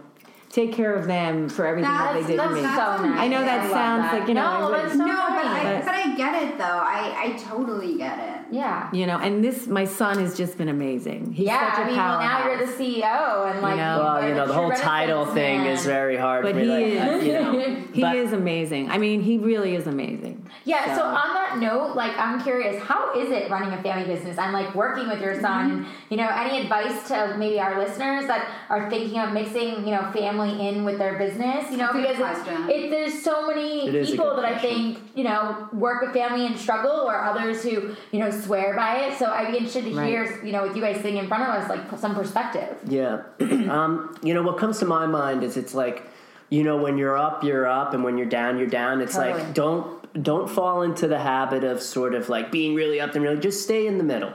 take 0.50 0.72
care 0.72 0.94
of 0.94 1.06
them 1.06 1.48
for 1.48 1.64
everything 1.66 1.90
that 1.90 2.14
they 2.14 2.26
did 2.26 2.36
to 2.42 2.48
me. 2.50 2.60
So 2.60 2.66
nice. 2.66 3.20
I 3.20 3.28
know 3.28 3.40
that 3.40 3.62
love 3.62 3.70
sounds 3.72 4.02
that. 4.10 4.18
like, 4.20 4.28
you 4.28 4.34
know, 4.34 4.42
no, 4.60 4.74
I 4.74 4.82
that's 4.82 4.92
so 4.92 4.98
no, 4.98 5.06
but. 5.06 5.44
I 5.44 5.62
But- 5.74 5.84
but 5.84 5.94
I 5.94 6.16
get 6.16 6.42
it 6.42 6.58
though. 6.58 6.64
I 6.64 7.14
I 7.16 7.32
totally 7.38 7.96
get 7.96 8.18
it. 8.18 8.39
Yeah. 8.50 8.90
You 8.92 9.06
know, 9.06 9.18
and 9.18 9.42
this 9.44 9.66
my 9.66 9.84
son 9.84 10.18
has 10.18 10.36
just 10.36 10.58
been 10.58 10.68
amazing. 10.68 11.32
He's 11.32 11.46
yeah, 11.46 11.70
such 11.70 11.78
a 11.80 11.82
I 11.82 11.86
mean, 11.86 11.96
well, 11.96 12.18
now 12.20 12.46
you're 12.46 12.66
the 12.66 12.72
CEO, 12.72 13.50
and 13.50 13.62
like, 13.62 13.76
know? 13.76 14.00
Well, 14.02 14.28
you 14.28 14.34
know, 14.34 14.46
the 14.46 14.52
whole 14.54 14.70
title 14.72 15.24
renaissance 15.26 15.34
thing 15.34 15.58
man. 15.60 15.66
is 15.72 15.84
very 15.84 16.16
hard 16.16 16.42
But 16.42 16.52
for 16.52 16.58
me. 16.60 16.64
he 16.64 16.98
like, 16.98 17.12
is. 17.22 17.24
you 17.24 17.32
know. 17.32 17.76
He 17.92 18.02
But- 18.02 18.16
is 18.16 18.32
amazing. 18.32 18.90
I 18.90 18.98
mean, 18.98 19.20
he 19.20 19.38
really 19.38 19.74
is 19.74 19.86
amazing. 19.86 20.46
Yeah, 20.64 20.94
so 20.94 21.00
So- 21.00 21.06
on 21.06 21.34
that 21.34 21.58
note, 21.58 21.96
like 21.96 22.16
I'm 22.16 22.40
curious, 22.42 22.80
how 22.82 23.12
is 23.18 23.30
it 23.30 23.50
running 23.50 23.72
a 23.72 23.82
family 23.82 24.04
business 24.06 24.38
and 24.38 24.52
like 24.52 24.74
working 24.74 25.08
with 25.08 25.20
your 25.20 25.40
son? 25.40 25.70
Mm-hmm. 25.70 25.90
You 26.10 26.16
know, 26.18 26.28
any 26.28 26.60
advice 26.60 27.08
to 27.08 27.34
maybe 27.38 27.58
our 27.60 27.78
listeners 27.78 28.26
that 28.26 28.48
are 28.68 28.88
thinking 28.90 29.18
of 29.18 29.32
mixing, 29.32 29.84
you 29.86 29.92
know, 29.94 30.10
family 30.12 30.68
in 30.68 30.84
with 30.84 30.98
their 30.98 31.18
business? 31.18 31.70
You 31.70 31.78
know, 31.78 31.92
Good 31.92 32.06
because 32.08 32.38
it's, 32.38 32.48
it, 32.70 32.90
there's 32.90 33.22
so 33.22 33.46
many 33.46 33.88
It 33.88 33.94
is 33.94 34.10
people 34.10 34.26
good 34.34 34.38
that 34.38 34.44
I 34.44 34.58
think 34.58 34.98
you 35.14 35.24
know 35.24 35.68
work 35.72 36.02
with 36.02 36.12
family 36.12 36.46
and 36.46 36.56
struggle, 36.58 36.90
or 37.10 37.20
others 37.20 37.62
who 37.62 37.94
you 38.12 38.20
know 38.20 38.30
swear 38.42 38.74
by 38.74 39.06
it. 39.06 39.18
So 39.18 39.26
I'd 39.26 39.48
be 39.50 39.58
interested 39.58 39.84
to 39.84 39.94
Right. 39.94 40.08
hear, 40.08 40.40
you 40.44 40.52
know, 40.52 40.62
with 40.64 40.76
you 40.76 40.82
guys 40.82 40.96
sitting 40.96 41.16
in 41.18 41.28
front 41.28 41.42
of 41.44 41.48
us, 41.50 41.68
like 41.68 41.98
some 41.98 42.14
perspective. 42.14 42.76
Yeah. 42.86 43.22
um, 43.40 44.14
you 44.22 44.34
know, 44.34 44.42
what 44.42 44.58
comes 44.58 44.78
to 44.80 44.84
my 44.84 45.06
mind 45.06 45.42
is 45.42 45.56
it's 45.56 45.74
like, 45.74 46.04
you 46.48 46.64
know, 46.64 46.76
when 46.76 46.98
you're 46.98 47.16
up, 47.16 47.44
you're 47.44 47.66
up, 47.66 47.94
and 47.94 48.02
when 48.02 48.18
you're 48.18 48.26
down, 48.28 48.58
you're 48.58 48.66
down. 48.66 49.00
It's 49.00 49.14
Totally. 49.14 49.42
like 49.44 49.54
don't 49.54 49.98
don't 50.24 50.50
fall 50.50 50.82
into 50.82 51.06
the 51.06 51.18
habit 51.20 51.62
of 51.62 51.80
sort 51.80 52.14
of 52.14 52.28
like 52.28 52.50
being 52.50 52.74
really 52.74 53.00
up 53.00 53.14
and 53.14 53.22
really 53.22 53.38
just 53.38 53.62
stay 53.62 53.86
in 53.86 53.96
the 53.98 54.04
middle. 54.04 54.32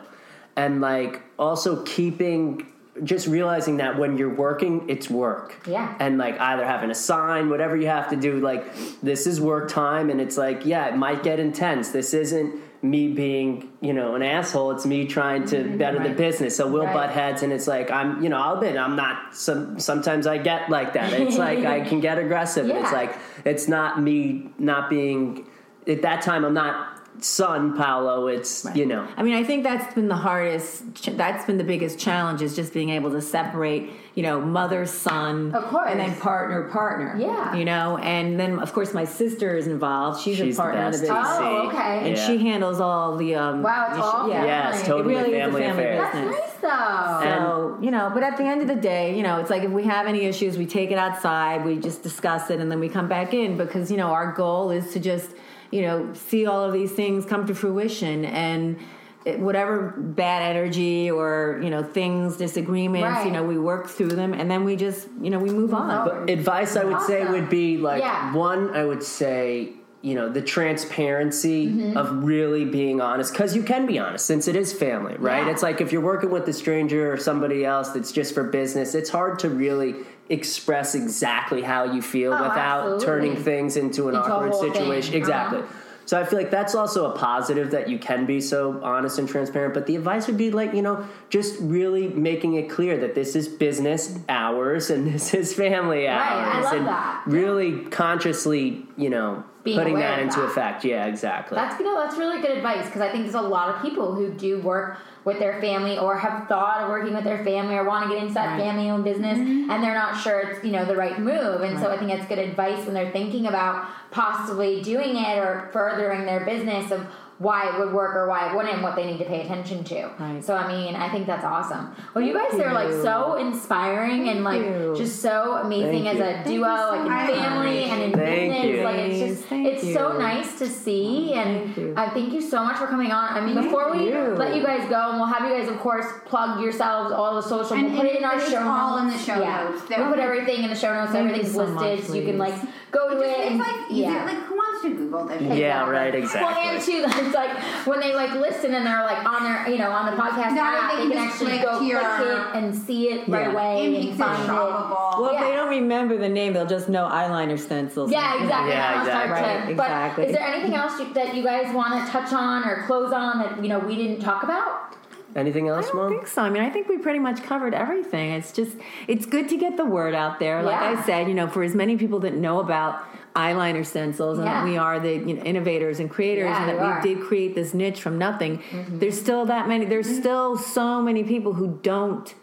And 0.56 0.80
like 0.80 1.22
also 1.38 1.84
keeping 1.84 2.66
just 3.04 3.28
realizing 3.28 3.76
that 3.78 4.00
when 4.00 4.18
you're 4.18 4.34
working, 4.34 4.90
it's 4.90 5.10
work. 5.10 5.54
Yeah. 5.68 5.94
And 6.00 6.18
like 6.18 6.40
either 6.40 6.66
having 6.66 6.90
a 6.92 6.96
sign, 6.96 7.50
whatever 7.50 7.76
you 7.76 7.88
have 7.88 8.10
to 8.12 8.16
do, 8.16 8.40
like 8.40 8.64
this 9.04 9.28
is 9.28 9.42
work 9.42 9.70
time 9.70 10.10
and 10.10 10.22
it's 10.22 10.38
like, 10.38 10.66
yeah, 10.66 10.88
it 10.88 10.96
might 10.96 11.22
get 11.22 11.38
intense. 11.38 11.90
This 11.90 12.14
isn't 12.14 12.56
me 12.90 13.08
being, 13.10 13.70
you 13.82 13.94
know, 13.94 14.16
an 14.16 14.22
asshole. 14.24 14.72
It's 14.72 14.86
me 14.86 15.06
trying 15.06 15.46
to 15.48 15.64
better 15.78 16.00
the 16.02 16.14
business. 16.16 16.56
So 16.56 16.68
we'll 16.68 16.84
Mm-hmm. 16.84 16.96
Right. 16.96 17.08
butt 17.08 17.16
heads 17.16 17.42
and 17.44 17.52
it's 17.52 17.68
like 17.68 17.90
I'm 17.90 18.22
you 18.22 18.30
know, 18.30 18.38
I'll 18.38 18.56
admit 18.56 18.78
I'm 18.78 18.96
not 18.96 19.36
some 19.36 19.80
sometimes 19.80 20.28
I 20.28 20.38
get 20.38 20.70
like 20.70 20.94
that. 20.94 21.14
It's 21.14 21.38
like 21.48 21.66
I 21.66 21.82
can 21.82 22.00
get 22.00 22.18
aggressive 22.20 22.70
and 22.70 22.78
it's 22.80 22.92
like 22.92 23.18
it's 23.44 23.68
not 23.68 24.02
me 24.02 24.50
not 24.60 24.90
being 24.90 25.48
at 25.88 26.02
that 26.04 26.22
time 26.22 26.46
I'm 26.46 26.54
not 26.54 26.95
son 27.24 27.76
Paolo, 27.78 28.28
it's 28.28 28.66
you 28.76 28.86
know. 28.86 29.08
I 29.18 29.24
mean, 29.24 29.34
I 29.36 29.44
think 29.44 29.64
that's 29.64 29.94
been 29.94 30.08
the 30.08 30.16
hardest. 30.16 30.84
That's 31.18 31.46
been 31.46 31.58
the 31.58 31.64
biggest 31.64 31.98
challenge 32.00 32.42
is 32.42 32.56
just 32.56 32.74
being 32.74 32.90
able 32.90 33.12
to 33.12 33.22
separate, 33.22 33.90
you 34.16 34.24
know, 34.24 34.42
mother, 34.42 34.86
son, 34.86 35.54
Of 35.56 35.64
course. 35.66 35.90
and 35.92 36.00
then 36.00 36.16
partner, 36.16 36.64
partner. 36.70 37.16
Yeah. 37.20 37.56
you 37.56 37.66
know, 37.66 37.98
and 37.98 38.40
then 38.40 38.60
of 38.60 38.74
course 38.74 38.94
my 38.94 39.06
sister 39.06 39.56
is 39.56 39.68
involved. 39.68 40.22
She's, 40.22 40.38
She's 40.38 40.48
a 40.56 40.58
the 40.58 40.62
partner 40.62 40.86
of 40.88 40.94
the 40.94 40.98
best. 41.00 41.02
business, 41.02 41.28
Oh, 41.40 41.68
okay. 41.70 42.00
and 42.08 42.18
Yeah. 42.18 42.28
she 42.28 42.38
handles 42.38 42.80
all 42.80 43.16
the. 43.18 43.36
Um, 43.36 43.64
Wow, 43.64 43.86
it's 43.90 43.98
the- 43.98 44.04
all 44.04 44.28
yeah. 44.30 44.34
family. 44.36 44.48
Yeah, 44.48 44.70
it's 44.74 44.82
It 44.82 44.86
totally 44.86 45.16
really 45.16 45.34
is 45.34 45.36
a 45.36 45.38
a 45.38 45.44
family, 45.52 45.62
family 45.62 45.84
affair. 45.84 46.02
That's 46.02 46.16
business. 46.16 46.36
nice 46.40 46.54
though. 46.62 47.20
So, 47.24 47.78
you 47.82 47.92
know, 47.92 48.12
but 48.14 48.24
at 48.24 48.38
the 48.38 48.44
end 48.44 48.62
of 48.62 48.68
the 48.68 48.76
day, 48.76 49.16
you 49.16 49.24
know, 49.24 49.40
it's 49.40 49.50
like 49.50 49.64
if 49.64 49.72
we 49.72 49.84
have 49.84 50.08
any 50.08 50.26
issues, 50.26 50.58
we 50.58 50.66
take 50.66 50.92
it 50.92 50.98
outside, 50.98 51.64
we 51.66 51.78
just 51.78 52.04
discuss 52.04 52.50
it, 52.50 52.60
and 52.60 52.72
then 52.72 52.80
we 52.80 52.90
come 52.90 53.08
back 53.08 53.34
in 53.34 53.58
because, 53.58 53.90
you 53.92 53.98
know, 53.98 54.08
our 54.08 54.32
goal 54.34 54.72
is 54.72 54.92
to 54.94 55.00
just, 55.00 55.30
you 55.72 55.82
know, 55.82 56.14
see 56.14 56.46
all 56.46 56.64
of 56.64 56.74
these 56.74 56.92
things 56.92 57.26
come 57.26 57.46
to 57.48 57.56
fruition 57.56 58.26
and 58.26 58.78
it, 59.26 59.40
whatever 59.40 59.94
bad 59.98 60.44
energy 60.56 61.10
or, 61.10 61.60
you 61.64 61.70
know, 61.72 61.82
things, 61.82 62.38
disagreements, 62.38 63.04
Right. 63.18 63.26
you 63.26 63.32
know, 63.32 63.44
we 63.44 63.58
work 63.58 63.88
through 63.88 64.10
them 64.10 64.34
and 64.34 64.50
then 64.52 64.64
we 64.64 64.76
just, 64.76 65.08
you 65.20 65.30
know, 65.32 65.40
we 65.40 65.50
move 65.50 65.74
on. 65.74 65.90
on. 66.10 66.30
advice 66.30 66.76
I 66.76 66.84
would 66.86 67.02
say 67.02 67.26
would 67.26 67.50
be 67.50 67.78
like 67.78 68.02
Yeah. 68.04 68.34
one, 68.36 68.76
I 68.76 68.86
would 68.86 69.02
say 69.04 69.74
you 70.04 70.14
know 70.14 70.30
the 70.30 70.42
transparency 70.42 71.66
Mm-hmm. 71.68 71.98
of 71.98 72.24
really 72.24 72.64
being 72.66 73.02
honest 73.02 73.34
because 73.34 73.56
you 73.56 73.64
can 73.64 73.88
be 73.88 73.98
honest 73.98 74.26
since 74.28 74.48
it 74.48 74.56
is 74.56 74.72
family 74.72 75.16
right 75.18 75.46
Yeah. 75.48 75.52
it's 75.52 75.64
like 75.64 75.82
if 75.82 75.92
you're 75.92 76.02
working 76.02 76.30
with 76.30 76.48
a 76.48 76.54
stranger 76.54 77.12
or 77.12 77.18
somebody 77.18 77.66
else 77.66 77.90
that's 77.90 78.12
just 78.12 78.34
for 78.36 78.44
business 78.44 78.94
it's 78.94 79.10
hard 79.10 79.40
to 79.40 79.50
really 79.50 79.96
express 80.30 80.96
exactly 80.96 81.62
how 81.62 81.84
you 81.94 82.02
feel 82.02 82.34
Oh, 82.34 82.42
without 82.42 82.82
absolutely. 82.94 83.06
turning 83.06 83.36
things 83.44 83.78
into 83.78 84.10
an 84.10 84.16
Into 84.16 84.28
awkward 84.28 84.52
whole 84.52 84.62
thing. 84.64 84.74
situation 84.74 85.14
exactly 85.16 85.60
Uh-huh. 85.60 85.68
so 86.06 86.20
I 86.20 86.24
feel 86.26 86.38
like 86.40 86.52
that's 86.52 86.76
also 86.76 87.12
a 87.12 87.16
positive 87.18 87.72
that 87.72 87.90
you 87.90 87.98
can 88.00 88.26
be 88.26 88.40
so 88.42 88.80
honest 88.84 89.18
and 89.20 89.28
transparent. 89.28 89.74
But 89.74 89.88
the 89.88 89.96
advice 89.96 90.28
would 90.28 90.38
be 90.38 90.52
like, 90.52 90.74
you 90.74 90.84
know, 90.84 91.04
just 91.30 91.60
really 91.60 92.08
making 92.10 92.54
it 92.56 92.70
clear 92.70 92.96
that 93.00 93.16
this 93.16 93.36
is 93.36 93.48
business 93.48 94.18
hours 94.30 94.92
and 94.92 95.08
this 95.14 95.34
is 95.34 95.54
family 95.54 96.08
I 96.08 96.18
hours. 96.18 96.64
love 96.66 96.74
and 96.74 96.86
that. 96.88 97.22
really 97.26 97.86
consciously, 97.86 98.85
you 98.98 99.10
know, 99.10 99.44
Being 99.64 99.78
putting 99.78 99.96
that 99.96 100.20
into 100.20 100.40
that. 100.40 100.50
effect. 100.50 100.86
Yeah, 100.86 101.06
exactly. 101.06 101.56
That's 101.56 101.78
you 101.80 101.86
know 101.86 101.96
that's 102.02 102.18
really 102.18 102.42
good 102.42 102.52
advice 102.52 102.86
because 102.86 103.02
I 103.02 103.12
think 103.12 103.24
there's 103.24 103.36
a 103.36 103.42
lot 103.42 103.76
of 103.76 103.82
people 103.82 104.14
who 104.16 104.32
do 104.32 104.60
work 104.62 104.98
with 105.26 105.40
their 105.40 105.60
family 105.60 105.98
or 105.98 106.18
have 106.18 106.48
thought 106.48 106.82
of 106.82 106.90
working 106.90 107.14
with 107.16 107.24
their 107.24 107.44
family 107.44 107.76
or 107.76 107.84
want 107.84 108.08
to 108.08 108.14
get 108.14 108.22
into 108.22 108.36
that 108.36 108.52
Right. 108.52 108.60
family-owned 108.62 109.04
business 109.04 109.38
Mm-hmm. 109.40 109.72
and 109.72 109.84
they're 109.84 109.96
not 109.96 110.16
sure 110.22 110.40
it's 110.42 110.64
you 110.64 110.72
know 110.72 110.86
the 110.86 110.96
right 110.96 111.20
move 111.20 111.62
and 111.62 111.80
so 111.80 111.90
I 111.92 111.98
think 111.98 112.12
it's 112.12 112.26
good 112.28 112.38
advice 112.38 112.86
when 112.86 112.94
they're 112.94 113.12
thinking 113.12 113.48
about 113.48 113.88
possibly 114.12 114.82
doing 114.82 115.16
it 115.18 115.38
or 115.40 115.70
furthering 115.74 116.26
their 116.26 116.46
business 116.46 116.92
of 116.92 117.06
why 117.38 117.68
it 117.70 117.78
would 117.80 117.92
work 117.94 118.16
or 118.16 118.28
why 118.30 118.50
it 118.50 118.56
wouldn't 118.56 118.74
and 118.74 118.82
what 118.82 118.96
they 118.96 119.06
need 119.06 119.18
to 119.18 119.26
pay 119.26 119.42
attention 119.42 119.84
to. 119.84 120.10
Right. 120.20 120.42
So 120.44 120.56
I 120.56 120.68
mean 120.72 120.96
I 120.96 121.10
think 121.10 121.28
that's 121.28 121.44
awesome. 121.44 121.94
Well 122.14 122.24
you 122.24 122.34
guys 122.34 122.52
Thank 122.52 122.66
are 122.66 122.74
like 122.74 122.92
so 123.04 123.36
inspiring 123.36 124.30
and 124.30 124.44
like 124.44 124.62
you. 124.62 124.94
just 124.98 125.22
so 125.22 125.56
amazing 125.58 126.04
Thank 126.06 126.08
as 126.08 126.18
you. 126.18 126.24
a 126.24 126.34
Thank 126.34 126.46
duo 126.48 126.76
so 126.76 127.04
like 127.04 127.30
in 127.30 127.36
family 127.36 127.84
and 127.86 128.02
in 128.04 128.12
Thank 128.14 128.52
business 128.52 128.78
you. 128.78 128.84
like 128.84 128.96
it's 129.00 129.20
just 129.20 129.50
Thank 129.50 129.68
it's 129.68 129.94
so 129.94 130.18
nice 130.18 130.58
to 130.60 130.68
see 130.70 131.34
and 131.34 131.66
Thank 131.66 131.78
you. 131.78 131.94
I 131.98 132.10
thank 132.12 132.32
you 132.34 132.42
so 132.42 132.64
much 132.64 132.78
for 132.78 132.88
coming 132.88 133.12
on. 133.12 133.34
I 133.38 133.42
mean, 133.46 133.56
Thank 133.56 133.68
before 133.68 133.92
we 133.92 134.08
you. 134.10 134.36
let 134.36 134.56
you 134.56 134.64
guys 134.64 134.88
go, 134.90 135.10
and 135.10 135.18
we'll 135.18 135.28
have 135.28 135.48
you 135.50 135.58
guys, 135.58 135.68
of 135.70 135.78
course, 135.80 136.06
plug 136.26 136.62
yourselves, 136.62 137.12
all 137.14 137.36
the 137.36 137.42
social. 137.42 137.76
And 137.76 137.88
we'll 137.92 137.98
put 138.02 138.06
it 138.10 138.18
in 138.18 138.24
our 138.24 138.36
it's 138.38 138.50
show 138.50 138.62
all 138.68 138.98
in 139.00 139.08
the 139.08 139.12
notes. 139.14 139.26
show 139.26 139.40
yeah. 139.42 139.64
notes. 139.70 139.84
We'll 139.90 140.10
put 140.10 140.20
everything 140.20 140.64
in 140.64 140.70
the 140.70 140.76
show 140.76 140.94
notes. 140.94 141.10
so 141.12 141.14
Thank 141.18 141.30
everything's 141.30 141.54
so 141.54 141.66
listed, 141.66 142.00
much, 142.00 142.08
so 142.08 142.14
you 142.16 142.26
can 142.26 142.38
like 142.38 142.56
go 142.92 143.10
to 143.10 143.16
Just, 143.20 143.40
it. 143.40 143.52
it's 143.52 143.60
like 143.60 143.76
yeah. 143.92 144.24
Like 144.26 144.38
who 144.46 144.56
wants 144.56 144.82
to 144.84 144.90
Google 144.96 145.26
this? 145.26 145.40
shit? 145.40 145.58
Yeah, 145.58 145.90
right, 145.90 146.14
Well, 146.14 146.24
exactly. 146.24 146.70
and 146.70 146.82
too, 146.82 147.25
it's 147.26 147.36
like 147.36 147.58
when 147.88 148.00
they 148.00 148.14
like 148.16 148.34
listen 148.34 148.74
and 148.74 148.86
they're 148.86 149.04
like 149.04 149.26
on 149.26 149.44
their, 149.44 149.68
you 149.70 149.78
know, 149.78 149.92
on 149.92 150.06
the 150.06 150.22
podcast 150.22 150.54
Now 150.56 150.76
app, 150.78 150.92
they 150.92 151.04
they 151.04 151.10
can 151.10 151.18
can 151.18 151.30
actually 151.30 151.58
go 151.60 151.80
here. 151.80 152.00
click 152.00 152.28
it 152.28 152.34
um, 152.34 152.64
and 152.64 152.76
see 152.76 153.10
it 153.10 153.28
right 153.28 153.48
away 153.48 153.82
It 153.82 153.86
and 153.86 153.94
makes 153.94 154.16
it 154.16 154.18
find 154.18 154.44
it. 154.44 154.48
shoppable. 154.50 155.22
Well, 155.22 155.34
Yeah. 155.34 155.40
if 155.42 155.46
they 155.50 155.56
don't 155.56 155.70
remember 155.70 156.18
the 156.18 156.30
name, 156.30 156.54
they'll 156.54 156.66
just 156.66 156.90
know 156.90 157.06
eyeliner 157.08 157.60
stencils. 157.60 158.12
Yeah, 158.12 158.42
exactly. 158.42 158.72
Yeah, 158.74 158.94
Now 158.96 159.02
it's 159.04 159.12
hard 159.12 159.30
exactly. 159.32 159.74
but 159.76 159.84
exactly. 159.86 160.26
is 160.26 160.32
there 160.34 160.48
anything 160.48 160.74
else 160.76 161.00
you, 161.00 161.14
that 161.14 161.36
you 161.36 161.44
guys 161.44 161.74
want 161.74 162.06
to 162.06 162.12
touch 162.12 162.32
on 162.34 162.64
or 162.68 162.84
close 162.86 163.12
on 163.14 163.40
that 163.40 163.62
you 163.64 163.70
know 163.70 163.80
we 163.80 163.96
didn't 163.96 164.22
talk 164.22 164.44
about? 164.44 164.96
Anything 165.36 165.68
else, 165.68 165.76
I 165.76 165.80
else, 165.80 165.88
don't 165.88 165.98
Mom? 165.98 166.10
think 166.12 166.28
so. 166.28 166.42
I 166.44 166.50
mean, 166.50 166.64
I 166.64 166.70
think 166.70 166.88
we 166.88 166.98
pretty 166.98 167.20
much 167.20 167.44
covered 167.44 167.74
everything. 167.74 168.32
It's 168.32 168.54
just, 168.54 168.78
it's 169.08 169.26
good 169.26 169.50
to 169.50 169.58
get 169.58 169.76
the 169.76 169.84
word 169.84 170.16
out 170.16 170.40
there. 170.40 170.64
Like 170.64 170.80
Yeah. 170.80 171.02
I 171.02 171.06
said, 171.06 171.28
you 171.28 171.34
know, 171.34 171.48
for 171.48 171.62
as 171.62 171.76
many 171.76 171.98
people 171.98 172.20
that 172.22 172.34
know 172.36 172.60
about 172.60 173.04
eyeliner 173.36 173.86
stencils 173.86 174.38
and 174.40 174.48
Yeah. 174.48 174.62
that 174.62 174.64
we 174.64 174.78
are 174.78 174.98
the 175.00 175.16
you 175.16 175.34
know, 175.36 175.44
innovators 175.44 176.00
and 176.00 176.10
creators 176.10 176.46
Yeah, 176.46 176.62
and 176.62 176.70
that 176.70 176.80
we 176.80 176.88
are. 176.88 177.02
did 177.02 177.22
create 177.22 177.54
this 177.54 177.74
niche 177.74 178.02
from 178.02 178.18
nothing, 178.18 178.60
mm-hmm. 178.60 179.00
there's 179.00 179.20
still 179.20 179.46
that 179.48 179.68
many, 179.68 179.84
there's 179.84 180.08
mm-hmm. 180.08 180.20
still 180.22 180.58
so 180.58 181.02
many 181.02 181.24
people 181.26 181.54
who 181.54 181.80
don't 181.84 182.34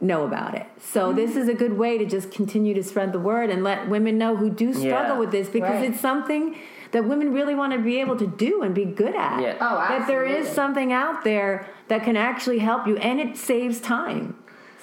know 0.00 0.24
about 0.24 0.54
it. 0.54 0.66
So 0.78 1.08
mm-hmm. 1.08 1.16
this 1.16 1.34
is 1.34 1.48
a 1.48 1.54
good 1.54 1.76
way 1.76 1.98
to 1.98 2.04
just 2.06 2.30
continue 2.30 2.72
to 2.74 2.84
spread 2.84 3.12
the 3.12 3.18
word 3.18 3.50
and 3.50 3.64
let 3.64 3.88
women 3.88 4.16
know 4.16 4.36
who 4.36 4.48
do 4.48 4.72
struggle 4.72 5.14
Yeah. 5.14 5.18
with 5.18 5.32
this 5.32 5.48
because 5.48 5.80
Right. 5.80 5.90
it's 5.90 5.98
something 6.00 6.54
that 6.92 7.04
women 7.04 7.32
really 7.32 7.54
want 7.54 7.72
to 7.72 7.78
be 7.78 8.00
able 8.00 8.16
to 8.16 8.26
do 8.26 8.62
and 8.62 8.74
be 8.74 8.84
good 8.84 9.14
at. 9.14 9.40
Yeah. 9.40 9.56
Oh, 9.60 9.76
that 9.76 10.06
there 10.06 10.24
is 10.24 10.48
something 10.48 10.92
out 10.92 11.24
there 11.24 11.68
that 11.88 12.02
can 12.04 12.16
actually 12.16 12.58
help 12.58 12.86
you 12.86 12.96
and 12.98 13.20
it 13.20 13.36
saves 13.36 13.80
time. 13.80 14.36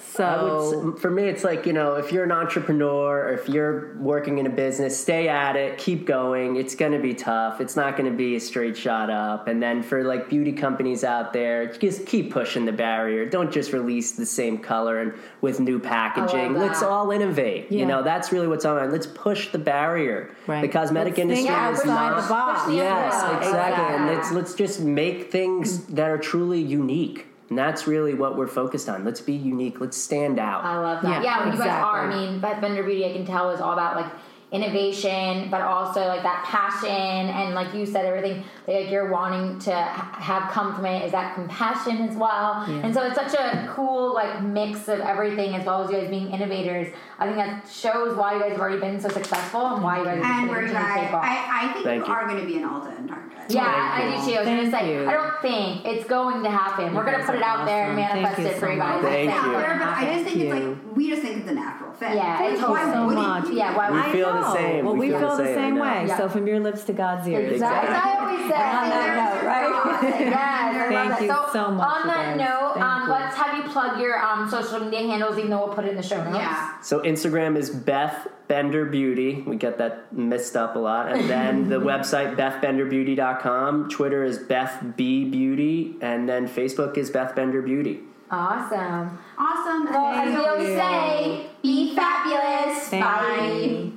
So 0.08 0.80
would, 0.84 0.98
for 0.98 1.10
me, 1.10 1.24
it's 1.24 1.44
like 1.44 1.66
you 1.66 1.72
know, 1.72 1.94
if 1.94 2.12
you're 2.12 2.24
an 2.24 2.32
entrepreneur 2.32 3.26
or 3.26 3.32
if 3.32 3.48
you're 3.48 3.96
working 3.98 4.38
in 4.38 4.46
a 4.46 4.50
business, 4.50 4.98
stay 4.98 5.28
at 5.28 5.56
it, 5.56 5.78
keep 5.78 6.06
going. 6.06 6.56
It's 6.56 6.74
going 6.74 6.92
to 6.92 6.98
be 6.98 7.14
tough. 7.14 7.60
It's 7.60 7.76
not 7.76 7.96
going 7.96 8.10
to 8.10 8.16
be 8.16 8.36
a 8.36 8.40
straight 8.40 8.76
shot 8.76 9.10
up. 9.10 9.48
And 9.48 9.62
then 9.62 9.82
for 9.82 10.04
like 10.04 10.28
beauty 10.28 10.52
companies 10.52 11.04
out 11.04 11.32
there, 11.32 11.66
just 11.66 12.06
keep 12.06 12.32
pushing 12.32 12.64
the 12.64 12.72
barrier. 12.72 13.28
Don't 13.28 13.52
just 13.52 13.72
release 13.72 14.12
the 14.12 14.26
same 14.26 14.58
color 14.58 15.00
and 15.00 15.12
with 15.40 15.60
new 15.60 15.78
packaging. 15.78 16.54
Let's 16.54 16.82
all 16.82 17.10
innovate. 17.10 17.70
Yeah. 17.70 17.80
You 17.80 17.86
know, 17.86 18.02
that's 18.02 18.32
really 18.32 18.46
what's 18.48 18.64
on. 18.64 18.90
Let's 18.90 19.06
push 19.06 19.50
the 19.52 19.58
barrier. 19.58 20.30
Right. 20.46 20.62
The 20.62 20.68
cosmetic 20.68 21.18
Let's 21.18 21.20
industry 21.20 21.54
is 21.54 21.84
not 21.84 22.22
the 22.22 22.28
box. 22.28 22.72
Yes, 22.72 23.14
envelope. 23.22 23.42
exactly. 23.42 23.94
And 23.96 24.06
Yeah. 24.06 24.12
let's 24.16 24.32
let's 24.32 24.54
just 24.54 24.80
make 24.80 25.30
things 25.30 25.86
that 25.86 26.08
are 26.10 26.18
truly 26.18 26.60
unique. 26.60 27.26
And 27.48 27.56
that's 27.56 27.86
really 27.86 28.14
what 28.14 28.36
we're 28.36 28.48
focused 28.48 28.88
on. 28.88 29.04
Let's 29.04 29.20
be 29.20 29.34
unique. 29.34 29.80
Let's 29.80 29.96
stand 29.96 30.38
out. 30.38 30.64
I 30.64 30.78
love 30.78 31.02
that. 31.02 31.22
Yeah, 31.22 31.38
Yeah, 31.38 31.44
when 31.44 31.52
you 31.52 31.58
guys 31.58 31.82
are. 31.82 32.10
I 32.10 32.26
mean, 32.26 32.40
Beth 32.40 32.60
Bender 32.60 32.82
Beauty, 32.82 33.04
I 33.04 33.12
can 33.12 33.24
tell 33.24 33.50
is 33.50 33.60
all 33.60 33.72
about 33.72 33.94
like 33.94 34.12
innovation, 34.56 35.48
but 35.50 35.60
also 35.60 36.00
like 36.06 36.22
that 36.22 36.44
passion 36.44 36.88
and 36.90 37.54
like 37.54 37.74
you 37.74 37.84
said, 37.86 38.04
everything 38.06 38.42
that 38.66 38.72
like 38.82 38.90
you're 38.90 39.10
wanting 39.10 39.58
to 39.60 39.74
have 39.74 40.50
come 40.52 40.74
from 40.74 40.86
it 40.86 41.04
is 41.04 41.12
that 41.12 41.34
compassion 41.34 41.98
as 42.08 42.16
well. 42.16 42.64
Yeah. 42.68 42.80
And 42.84 42.94
so 42.94 43.02
it's 43.02 43.14
such 43.16 43.34
a 43.34 43.70
cool 43.74 44.14
like 44.14 44.42
mix 44.42 44.88
of 44.88 45.00
everything 45.00 45.54
as 45.54 45.64
well 45.66 45.82
as 45.84 45.90
you 45.90 45.98
guys 45.98 46.08
being 46.10 46.30
innovators. 46.32 46.92
I 47.18 47.26
think 47.26 47.36
that 47.36 47.68
shows 47.68 48.16
why 48.16 48.34
you 48.34 48.40
guys 48.40 48.52
have 48.52 48.60
already 48.60 48.80
been 48.80 49.00
so 49.00 49.08
successful 49.08 49.66
and 49.66 49.82
why 49.82 49.98
you 49.98 50.04
guys 50.04 50.22
And 50.24 50.50
are 50.50 50.52
we're 50.52 50.66
continuing 50.66 50.72
to 50.72 50.90
I, 50.92 51.00
take 51.04 51.12
off. 51.14 51.24
I, 51.24 51.68
I 51.68 51.72
think 51.72 51.84
Thank 51.84 52.06
you 52.06 52.12
you. 52.12 52.18
are 52.18 52.26
going 52.28 52.40
to 52.40 52.46
be 52.46 52.56
an 52.58 52.68
Ulta 52.68 52.98
and 52.98 53.08
Target. 53.08 53.32
Yeah, 53.48 53.96
Thank 53.96 54.14
I 54.14 54.26
do 54.26 54.32
too. 54.32 54.36
I 54.36 54.40
was 54.40 54.48
gonna 54.48 54.70
say. 54.72 55.06
I 55.06 55.12
don't 55.12 55.40
think 55.40 55.86
it's 55.86 56.04
going 56.08 56.42
to 56.42 56.50
happen. 56.50 56.92
We're 56.94 57.04
gonna 57.04 57.24
put 57.24 57.36
it 57.36 57.42
are 57.42 57.44
out 57.44 57.64
there 57.64 57.90
and 57.90 57.98
awesome. 58.00 58.10
Thank 58.10 58.22
manifest 58.24 58.40
you 58.40 58.46
it 58.48 58.58
for 58.58 58.72
you 58.72 58.78
guys. 58.78 59.02
Thank 59.04 59.30
you. 59.30 59.52
there, 59.52 59.78
but 59.78 59.88
I 59.88 60.04
just 60.14 60.24
think 60.24 60.36
it's 60.42 60.50
Thank 60.52 60.64
you. 60.64 60.70
like 60.74 60.96
we 60.96 61.10
just 61.10 61.22
think 61.22 61.36
it's 61.38 61.48
a 61.50 61.54
natural 61.54 61.92
fit. 61.92 62.14
Yeah, 62.16 62.40
Like, 62.40 62.52
it's 62.54 62.62
why 62.62 62.92
so 62.92 63.04
much. 63.06 63.48
Yeah, 63.52 63.76
why 63.76 63.90
We 64.06 64.12
feel 64.12 64.32
the 64.32 64.42
know. 64.48 64.54
same. 64.54 64.84
Well, 64.84 64.96
we, 64.96 65.08
feel 65.08 65.18
feel 65.18 65.36
the 65.36 65.44
same 65.44 65.58
I 65.58 65.70
know. 65.70 65.82
way. 65.82 66.04
Yeah. 66.08 66.16
So 66.16 66.28
from 66.28 66.46
your 66.46 66.60
lips 66.60 66.84
to 66.84 66.92
God's 66.92 67.28
ears. 67.28 67.52
Exactly. 67.52 67.94
As 67.94 68.02
I 68.04 68.18
always 68.18 68.40
say. 68.40 68.62
on 68.62 68.88
that 68.90 69.34
note, 69.34 69.46
right? 69.46 70.02
yes, 70.20 70.88
Thank 70.88 71.20
you 71.22 71.28
so, 71.28 71.48
so 71.52 71.70
much, 71.70 71.86
On 71.86 72.06
that 72.08 72.36
guys. 72.36 72.48
note, 72.48 72.82
um, 72.82 73.08
let's 73.08 73.36
have 73.36 73.56
you 73.56 73.70
plug 73.70 74.00
your 74.00 74.18
um, 74.18 74.48
social 74.50 74.80
media 74.80 75.00
handles, 75.00 75.38
even 75.38 75.50
though 75.50 75.66
we'll 75.66 75.74
put 75.74 75.84
it 75.84 75.90
in 75.90 75.96
the 75.96 76.02
show 76.02 76.22
notes. 76.22 76.36
Yeah. 76.36 76.80
So 76.82 77.00
Instagram 77.00 77.56
is 77.56 77.70
Beth 77.70 78.28
Bender 78.48 78.84
Beauty. 78.84 79.42
We 79.46 79.56
get 79.56 79.78
that 79.78 80.12
messed 80.12 80.56
up 80.56 80.76
a 80.76 80.78
lot. 80.78 81.12
And 81.12 81.28
then 81.28 81.68
the 81.68 81.80
website 81.80 82.36
bethbenderbeauty.com. 82.36 83.88
Twitter 83.90 84.24
is 84.24 84.38
Beth 84.38 84.82
B 84.96 85.24
Beauty, 85.24 85.96
and 86.00 86.28
then 86.28 86.48
Facebook 86.48 86.96
is 86.96 87.10
Beth 87.10 87.34
Bender 87.34 87.62
Beauty. 87.62 88.00
Awesome. 88.30 89.18
Awesome. 89.38 89.84
Well, 89.92 90.06
as 90.06 90.36
we 90.36 90.44
always 90.44 90.68
say, 90.68 91.46
be 91.62 91.94
fabulous. 91.94 92.88
Thank 92.88 93.04
Bye. 93.04 93.60
you. 93.68 93.95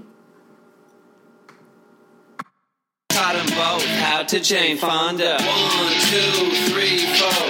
Taught 3.19 3.35
them 3.35 3.47
both 3.47 3.85
how 3.99 4.23
to 4.23 4.39
Jane 4.39 4.77
Fonda. 4.77 5.35
One, 5.43 5.91
two, 6.07 6.71
three, 6.71 7.03
four. 7.19 7.47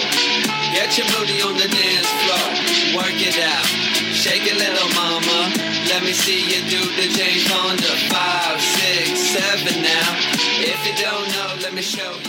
Get 0.73 0.97
your 0.97 1.05
booty 1.13 1.43
on 1.45 1.53
the 1.61 1.69
dance 1.69 2.09
floor. 2.25 2.97
Work 2.97 3.13
it 3.21 3.37
out. 3.37 3.65
Shake 4.11 4.47
it, 4.49 4.57
little 4.57 4.89
mama. 4.97 5.53
Let 5.93 6.01
me 6.01 6.13
see 6.13 6.41
you 6.41 6.67
do 6.71 6.81
the 6.97 7.07
Jane 7.13 7.45
Fonda. 7.45 7.91
Five, 8.09 8.59
six, 8.59 9.19
seven 9.29 9.83
now. 9.83 10.09
If 10.57 10.79
you 10.87 11.05
don't 11.05 11.27
know, 11.37 11.61
let 11.61 11.75
me 11.75 11.83
show 11.83 12.13
you. 12.13 12.28